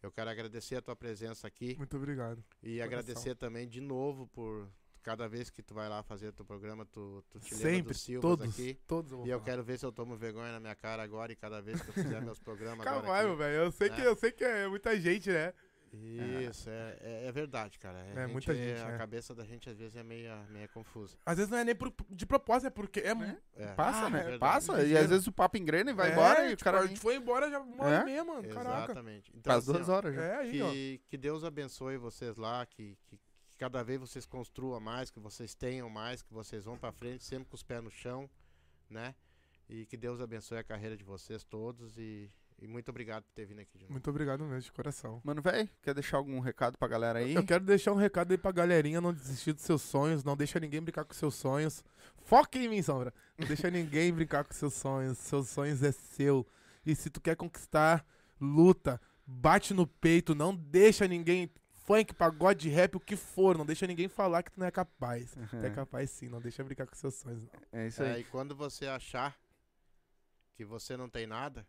Eu 0.02 0.12
quero 0.12 0.30
agradecer 0.30 0.76
a 0.78 0.82
tua 0.82 0.96
presença 0.96 1.48
aqui 1.48 1.76
Muito 1.78 1.96
obrigado. 1.98 2.44
e 2.64 2.78
Coração. 2.78 2.86
agradecer 2.86 3.36
também 3.36 3.68
de 3.68 3.80
novo 3.82 4.28
por 4.28 4.68
cada 5.04 5.28
vez 5.28 5.50
que 5.50 5.64
tu 5.64 5.74
vai 5.74 5.90
lá 5.90 6.04
fazer 6.04 6.32
teu 6.32 6.46
programa, 6.46 6.86
tu, 6.86 7.24
tu 7.30 7.40
te 7.40 7.54
lembra 7.56 7.70
Sempre, 7.72 7.94
do 7.94 7.98
Silvas 7.98 8.22
todos, 8.22 8.54
aqui. 8.54 8.80
todos 8.88 9.12
eu 9.12 9.18
vou 9.18 9.28
E 9.28 9.30
eu 9.32 9.40
falar. 9.40 9.46
quero 9.52 9.64
ver 9.64 9.80
se 9.80 9.86
eu 9.86 9.92
tomo 9.92 10.16
vergonha 10.16 10.52
na 10.52 10.60
minha 10.60 10.76
cara 10.76 11.02
agora 11.02 11.32
e 11.32 11.36
cada 11.36 11.60
vez 11.62 11.82
que 11.82 11.90
eu 11.90 11.94
fizer 11.94 12.22
meus 12.22 12.38
programas 12.42 12.84
Calma, 12.84 13.36
velho. 13.36 13.56
Eu 13.64 13.72
sei 13.72 13.90
né? 13.90 13.96
que 13.96 14.02
eu 14.04 14.16
sei 14.16 14.32
que 14.32 14.44
é 14.44 14.68
muita 14.68 15.00
gente, 15.00 15.30
né? 15.32 15.54
Isso, 15.94 16.70
é, 16.70 16.98
é, 17.02 17.26
é 17.28 17.32
verdade, 17.32 17.78
cara. 17.78 18.00
É, 18.00 18.26
muita 18.28 18.56
gente, 18.56 18.82
A 18.82 18.92
é. 18.92 18.98
cabeça 18.98 19.36
da 19.36 19.44
gente 19.44 19.70
às 19.70 19.78
vezes 19.78 19.96
é 19.96 20.04
meio, 20.04 20.32
meio 20.50 20.70
confusa. 20.70 21.18
Às 21.26 21.38
vezes 21.38 21.52
não 21.52 21.58
é 21.58 21.64
nem 21.66 21.76
por- 21.76 21.94
de 22.10 22.26
propósito, 22.26 22.68
é 22.68 22.70
porque 22.70 23.02
é 23.02 23.14
Né? 23.14 23.38
É. 23.56 23.74
passa, 23.74 24.06
Ah, 24.06 24.10
né? 24.10 24.36
é 24.36 24.38
passa. 24.38 24.84
E 24.86 24.98
às 24.98 25.10
vezes 25.10 25.28
o 25.28 25.32
papo 25.32 25.58
engrena 25.58 25.92
e 25.92 25.94
vai 25.94 26.10
É, 26.10 26.14
embora 26.14 26.44
e 26.50 26.54
o 26.54 26.58
tipo, 26.58 26.64
cara 26.64 26.80
a 26.80 26.88
gente 26.88 27.00
foi 27.00 27.16
embora 27.16 27.50
já 27.50 27.60
uma 27.60 27.84
hora 27.84 27.98
É? 27.98 28.02
e 28.02 28.06
meia, 28.06 28.24
mano. 28.24 28.48
Caraca. 28.50 28.86
Exatamente. 28.92 29.32
Então, 29.36 29.52
Faz 29.54 29.64
assim, 29.64 29.74
duas 29.74 29.90
horas 29.90 30.16
já. 30.16 30.22
É 30.24 30.36
aí, 30.38 30.62
ó. 30.62 30.72
que, 30.72 31.02
que 31.10 31.18
Deus 31.18 31.44
abençoe 31.44 31.98
vocês 31.98 32.38
lá, 32.38 32.66
que, 32.66 32.98
que, 33.08 33.18
que 33.18 33.58
cada 33.58 33.84
vez 33.84 34.00
vocês 34.00 34.26
construam 34.26 34.80
mais, 34.80 35.12
que 35.12 35.20
vocês 35.20 35.54
tenham 35.54 35.90
mais, 35.90 36.22
que 36.22 36.34
vocês 36.34 36.64
vão 36.64 36.78
pra 36.78 36.92
frente 36.92 37.24
sempre 37.24 37.50
com 37.50 37.56
os 37.56 37.64
pés 37.64 37.84
no 37.84 37.92
chão, 37.92 38.30
né? 38.90 39.14
E 39.70 39.86
que 39.86 39.96
Deus 39.98 40.20
abençoe 40.22 40.58
a 40.58 40.64
carreira 40.64 40.96
de 40.98 41.04
vocês 41.04 41.44
todos 41.44 41.98
e, 41.98 42.30
e 42.62 42.68
muito 42.68 42.90
obrigado 42.90 43.24
por 43.24 43.34
ter 43.34 43.46
vindo 43.46 43.60
aqui 43.60 43.78
de 43.78 43.84
novo. 43.86 43.92
Muito 43.94 44.10
obrigado 44.10 44.44
mesmo, 44.46 44.62
de 44.62 44.72
coração. 44.72 45.20
Mano, 45.24 45.42
velho, 45.42 45.68
quer 45.82 45.94
deixar 45.94 46.18
algum 46.18 46.40
recado 46.40 46.78
pra 46.78 46.88
galera 46.88 47.20
aí? 47.20 47.34
Eu 47.34 47.44
quero 47.46 47.64
deixar 47.66 47.92
um 47.92 47.96
recado 47.96 48.32
aí 48.32 48.38
pra 48.38 48.52
galerinha 48.52 49.02
não 49.02 49.12
desistir 49.14 49.52
dos 49.54 49.64
seus 49.64 49.82
sonhos, 49.82 50.24
não 50.24 50.38
deixa 50.38 50.60
ninguém 50.60 50.82
brincar 50.82 51.04
com 51.04 51.14
seus 51.14 51.36
sonhos. 51.36 51.84
Foca 52.24 52.58
em 52.60 52.70
mim, 52.70 52.82
Sombra. 52.82 53.14
Não 53.38 53.48
deixa 53.48 53.70
ninguém 53.72 54.14
brincar 54.14 54.44
com 54.44 54.54
seus 54.54 54.74
sonhos. 54.76 55.18
Seus 55.18 55.50
sonhos 55.50 55.82
é 55.82 55.92
seu. 55.92 56.48
E 56.86 56.96
se 56.96 57.10
tu 57.10 57.20
quer 57.20 57.36
conquistar, 57.36 58.06
luta, 58.40 59.02
bate 59.26 59.74
no 59.74 59.88
peito, 59.88 60.34
não 60.36 60.56
deixa 60.56 61.08
ninguém 61.08 61.50
funk, 61.84 62.14
pagode, 62.14 62.70
rap, 62.70 62.96
o 62.96 63.00
que 63.00 63.16
for, 63.16 63.58
não 63.58 63.66
deixa 63.66 63.88
ninguém 63.88 64.08
falar 64.08 64.44
que 64.44 64.52
tu 64.52 64.60
não 64.60 64.68
é 64.68 64.72
capaz. 64.72 65.32
Tu 65.50 65.56
é 65.58 65.70
capaz 65.72 66.10
sim, 66.12 66.30
não 66.30 66.40
deixa 66.40 66.64
brincar 66.64 66.86
com 66.86 66.96
seus 66.96 67.16
sonhos. 67.16 67.44
Não. 67.44 67.50
É 67.80 67.88
isso 67.88 68.04
É, 68.04 68.14
aí. 68.14 68.22
e 68.22 68.24
quando 68.24 68.56
você 68.56 68.86
achar 68.86 69.36
que 70.54 70.64
você 70.64 70.96
não 70.96 71.10
tem 71.10 71.26
nada, 71.26 71.66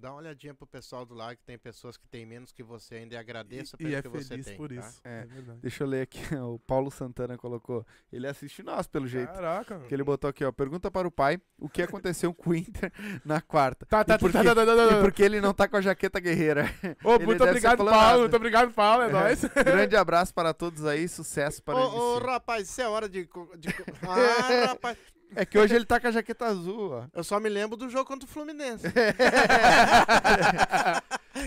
dá 0.00 0.10
uma 0.10 0.16
olhadinha 0.18 0.54
pro 0.54 0.66
pessoal 0.66 1.04
do 1.06 1.14
lado 1.14 1.36
que 1.36 1.44
tem 1.44 1.56
pessoas 1.58 1.96
que 1.96 2.08
têm 2.08 2.26
menos 2.26 2.50
que 2.52 2.62
você 2.62 2.96
ainda 2.96 3.14
e 3.14 3.18
agradeça 3.18 3.76
E, 3.76 3.78
pelo 3.78 3.90
e 3.90 3.94
é 3.94 4.02
que 4.02 4.08
você 4.08 4.28
feliz 4.28 4.46
tem. 4.46 4.56
por 4.56 4.68
tá? 4.68 4.74
isso. 4.74 5.00
É. 5.04 5.20
É, 5.20 5.24
verdade. 5.26 5.58
Deixa 5.60 5.84
eu 5.84 5.88
ler 5.88 6.02
aqui. 6.02 6.20
O 6.50 6.58
Paulo 6.58 6.90
Santana 6.90 7.36
colocou. 7.36 7.86
Ele 8.12 8.26
assiste 8.26 8.62
nós, 8.62 8.86
pelo 8.86 9.06
jeito. 9.06 9.32
Caraca. 9.32 9.78
Que 9.80 9.94
ele 9.94 10.02
botou 10.02 10.28
aqui, 10.30 10.44
ó. 10.44 10.50
Pergunta 10.50 10.90
para 10.90 11.06
o 11.06 11.10
pai 11.10 11.40
o 11.58 11.68
que 11.68 11.82
aconteceu 11.82 12.32
com 12.34 12.50
o 12.50 12.54
Inter 12.54 12.90
na 13.24 13.40
quarta. 13.40 13.84
Tá, 13.86 14.02
tá, 14.04 14.14
e 14.14 14.18
por 14.18 14.32
tá, 14.32 14.40
que- 14.40 14.48
tá, 14.48 14.54
tá, 14.54 14.66
tá, 14.66 14.76
tá. 14.88 14.98
E 14.98 15.00
por 15.00 15.12
que 15.12 15.22
ele 15.22 15.40
não 15.40 15.52
tá 15.54 15.68
com 15.68 15.76
a 15.76 15.80
jaqueta 15.80 16.18
guerreira? 16.18 16.64
Ô, 17.04 17.14
Ele 17.16 17.26
muito 17.26 17.44
obrigado. 17.44 17.84
Paulo. 17.84 18.20
Muito 18.20 18.36
obrigado, 18.36 18.72
Paulo. 18.72 19.02
É, 19.04 19.08
É. 19.08 19.12
nóis. 19.12 19.40
Grande 19.64 19.96
abraço 19.96 20.32
para 20.32 20.54
todos 20.54 20.84
aí, 20.86 21.06
sucesso 21.08 21.62
para 21.62 21.76
Ô, 21.76 21.80
o 21.80 21.98
ô, 21.98 22.16
MC. 22.16 22.26
rapaz, 22.26 22.68
isso 22.68 22.80
é 22.80 22.88
hora 22.88 23.08
de. 23.08 23.24
de 23.58 23.68
ah, 24.08 24.66
rapaz. 24.68 24.96
É 25.34 25.44
que 25.46 25.58
hoje 25.58 25.74
ele 25.74 25.84
tá 25.84 26.00
com 26.00 26.08
a 26.08 26.10
jaqueta 26.10 26.46
azul, 26.46 26.90
ó. 26.92 27.04
Eu 27.14 27.22
só 27.24 27.38
me 27.38 27.48
lembro 27.48 27.76
do 27.76 27.88
jogo 27.88 28.04
contra 28.04 28.26
o 28.28 28.30
Fluminense. 28.30 28.86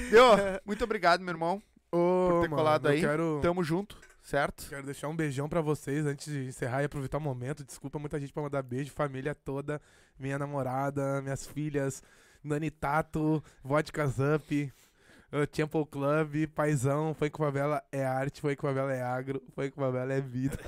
Deu, 0.10 0.26
muito 0.66 0.84
obrigado, 0.84 1.22
meu 1.22 1.32
irmão. 1.34 1.62
Ô, 1.92 2.28
Por 2.30 2.42
ter 2.42 2.50
mano, 2.50 2.56
colado 2.56 2.88
eu 2.88 2.92
aí. 2.94 3.02
Quero, 3.02 3.40
Tamo 3.42 3.64
junto, 3.64 3.98
certo? 4.24 4.66
quero 4.70 4.86
deixar 4.86 5.08
um 5.10 5.16
beijão 5.16 5.48
pra 5.48 5.62
vocês 5.62 6.06
antes 6.06 6.32
de 6.32 6.46
encerrar 6.48 6.82
e 6.82 6.86
aproveitar 6.86 7.18
o 7.18 7.22
momento. 7.22 7.64
Desculpa 7.64 8.00
muita 8.00 8.20
gente 8.20 8.34
pra 8.34 8.42
mandar 8.44 8.64
beijo. 8.64 8.92
Família 8.92 9.36
toda, 9.36 9.82
minha 10.18 10.40
namorada, 10.40 11.22
minhas 11.22 11.46
filhas, 11.46 12.02
Nani 12.44 12.72
Tato, 12.72 13.44
Vodkas 13.64 14.16
Up, 14.20 14.74
uh, 15.34 15.48
Temple 15.48 15.86
Club, 15.86 16.48
Paizão, 16.54 17.14
Funk 17.14 17.38
Favela 17.38 17.84
é 17.92 18.06
arte, 18.06 18.40
Funk 18.42 18.62
Favela 18.62 18.94
é 18.94 19.02
agro, 19.02 19.42
Funk 19.54 19.72
Favela 19.76 20.14
é 20.14 20.22
vida. 20.22 20.58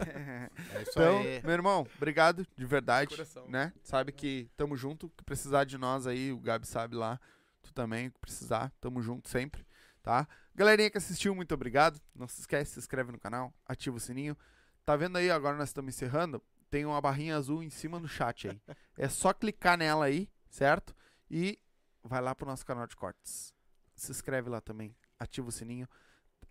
É 0.73 0.81
isso 0.81 0.91
Então, 0.91 1.19
aí. 1.19 1.41
meu 1.43 1.51
irmão, 1.53 1.87
obrigado 1.97 2.45
de 2.55 2.65
verdade, 2.65 3.11
Coração. 3.15 3.47
né? 3.47 3.71
Sabe 3.83 4.11
que 4.11 4.49
tamo 4.57 4.75
junto, 4.75 5.09
que 5.09 5.23
precisar 5.23 5.63
de 5.63 5.77
nós 5.77 6.05
aí, 6.07 6.31
o 6.31 6.39
Gabi 6.39 6.67
sabe 6.67 6.95
lá, 6.95 7.19
tu 7.61 7.73
também, 7.73 8.09
que 8.09 8.19
precisar, 8.19 8.71
tamo 8.81 9.01
junto 9.01 9.27
sempre, 9.29 9.65
tá? 10.03 10.27
Galerinha 10.53 10.89
que 10.89 10.97
assistiu, 10.97 11.33
muito 11.35 11.53
obrigado. 11.53 11.99
Não 12.15 12.27
se 12.27 12.39
esquece, 12.41 12.73
se 12.73 12.79
inscreve 12.79 13.11
no 13.11 13.19
canal, 13.19 13.53
ativa 13.65 13.97
o 13.97 13.99
sininho. 13.99 14.37
Tá 14.85 14.95
vendo 14.95 15.17
aí, 15.17 15.29
agora 15.31 15.57
nós 15.57 15.69
estamos 15.69 15.93
encerrando, 15.95 16.41
tem 16.69 16.85
uma 16.85 17.01
barrinha 17.01 17.35
azul 17.35 17.61
em 17.63 17.69
cima 17.69 17.99
do 17.99 18.07
chat 18.07 18.47
aí. 18.49 18.61
É 18.97 19.09
só 19.09 19.33
clicar 19.33 19.77
nela 19.77 20.05
aí, 20.05 20.29
certo? 20.49 20.95
E 21.29 21.59
vai 22.03 22.21
lá 22.21 22.33
pro 22.35 22.45
nosso 22.45 22.65
canal 22.65 22.85
de 22.87 22.95
cortes. 22.95 23.53
Se 23.95 24.11
inscreve 24.11 24.49
lá 24.49 24.61
também, 24.61 24.95
ativa 25.17 25.47
o 25.47 25.51
sininho. 25.51 25.87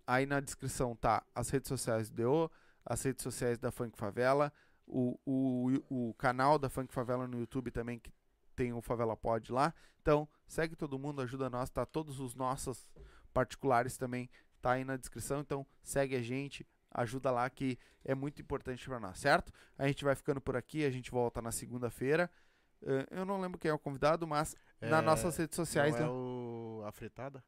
Aí 0.07 0.25
na 0.25 0.39
descrição 0.39 0.95
tá 0.95 1.23
as 1.33 1.49
redes 1.49 1.67
sociais 1.67 2.09
do 2.09 2.23
DO, 2.23 2.51
as 2.85 3.01
redes 3.03 3.23
sociais 3.23 3.57
da 3.57 3.71
Funk 3.71 3.97
Favela, 3.97 4.51
o, 4.85 5.19
o, 5.25 6.09
o 6.09 6.13
canal 6.15 6.59
da 6.59 6.69
Funk 6.69 6.93
Favela 6.93 7.27
no 7.27 7.39
YouTube 7.39 7.71
também, 7.71 7.99
que 7.99 8.11
tem 8.55 8.71
o 8.73 8.81
Favela 8.81 9.17
Pod 9.17 9.51
lá. 9.51 9.73
Então, 10.01 10.27
segue 10.47 10.75
todo 10.75 10.99
mundo, 10.99 11.21
ajuda 11.21 11.49
nós, 11.49 11.69
tá? 11.69 11.85
Todos 11.85 12.19
os 12.19 12.35
nossos 12.35 12.87
particulares 13.33 13.97
também 13.97 14.29
tá 14.61 14.71
aí 14.71 14.85
na 14.85 14.95
descrição. 14.95 15.41
Então, 15.41 15.65
segue 15.81 16.15
a 16.15 16.21
gente, 16.21 16.65
ajuda 16.91 17.31
lá 17.31 17.49
que 17.49 17.77
é 18.03 18.15
muito 18.15 18.41
importante 18.41 18.87
para 18.87 18.99
nós, 18.99 19.19
certo? 19.19 19.51
A 19.77 19.87
gente 19.87 20.03
vai 20.03 20.15
ficando 20.15 20.39
por 20.39 20.55
aqui, 20.55 20.85
a 20.85 20.89
gente 20.89 21.11
volta 21.11 21.41
na 21.41 21.51
segunda-feira. 21.51 22.29
Eh, 22.85 23.07
eu 23.11 23.25
não 23.25 23.39
lembro 23.41 23.57
quem 23.59 23.69
é 23.69 23.73
o 23.73 23.79
convidado, 23.79 24.27
mas 24.27 24.55
nas 24.79 24.99
É, 24.99 25.05
nossas 25.05 25.35
redes 25.37 25.55
sociais. 25.55 25.93
Não 25.95 25.99
é 25.99 26.03
né? 26.03 26.09
o... 26.09 26.83
a 26.85 26.91
fritada? 26.91 27.43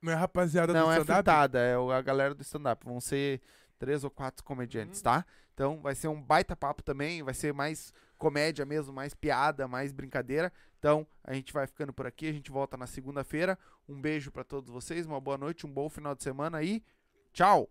Não 0.00 0.12
é 0.12 0.14
a 0.14 0.18
rapaziada 0.18 0.72
Não, 0.72 0.86
do 0.86 0.92
é 0.92 0.98
stand-up? 0.98 1.16
fritada, 1.16 1.58
é 1.58 1.76
o- 1.76 1.90
a 1.90 2.00
galera 2.00 2.34
do 2.34 2.42
stand-up. 2.42 2.84
Vão 2.84 3.00
ser 3.00 3.40
três 3.78 4.04
ou 4.04 4.10
quatro 4.10 4.44
comediantes, 4.44 5.02
tá? 5.02 5.24
Então 5.54 5.80
vai 5.80 5.94
ser 5.94 6.06
um 6.08 6.22
baita 6.22 6.54
papo 6.54 6.82
também, 6.84 7.22
vai 7.22 7.34
ser 7.34 7.52
mais 7.52 7.92
comédia 8.16 8.64
mesmo, 8.64 8.92
mais 8.92 9.12
piada, 9.14 9.66
mais 9.66 9.92
brincadeira. 9.92 10.52
Então 10.78 11.04
a 11.24 11.34
gente 11.34 11.52
vai 11.52 11.66
ficando 11.66 11.92
por 11.92 12.06
aqui, 12.06 12.28
a 12.28 12.32
gente 12.32 12.50
volta 12.50 12.76
na 12.76 12.86
segunda-feira. 12.86 13.58
Um 13.88 14.00
beijo 14.00 14.30
pra 14.30 14.44
todos 14.44 14.70
vocês, 14.70 15.04
uma 15.06 15.20
boa 15.20 15.36
noite, 15.38 15.66
um 15.66 15.72
bom 15.72 15.88
final 15.88 16.14
de 16.14 16.22
semana 16.22 16.62
e 16.62 16.80
tchau! 17.32 17.68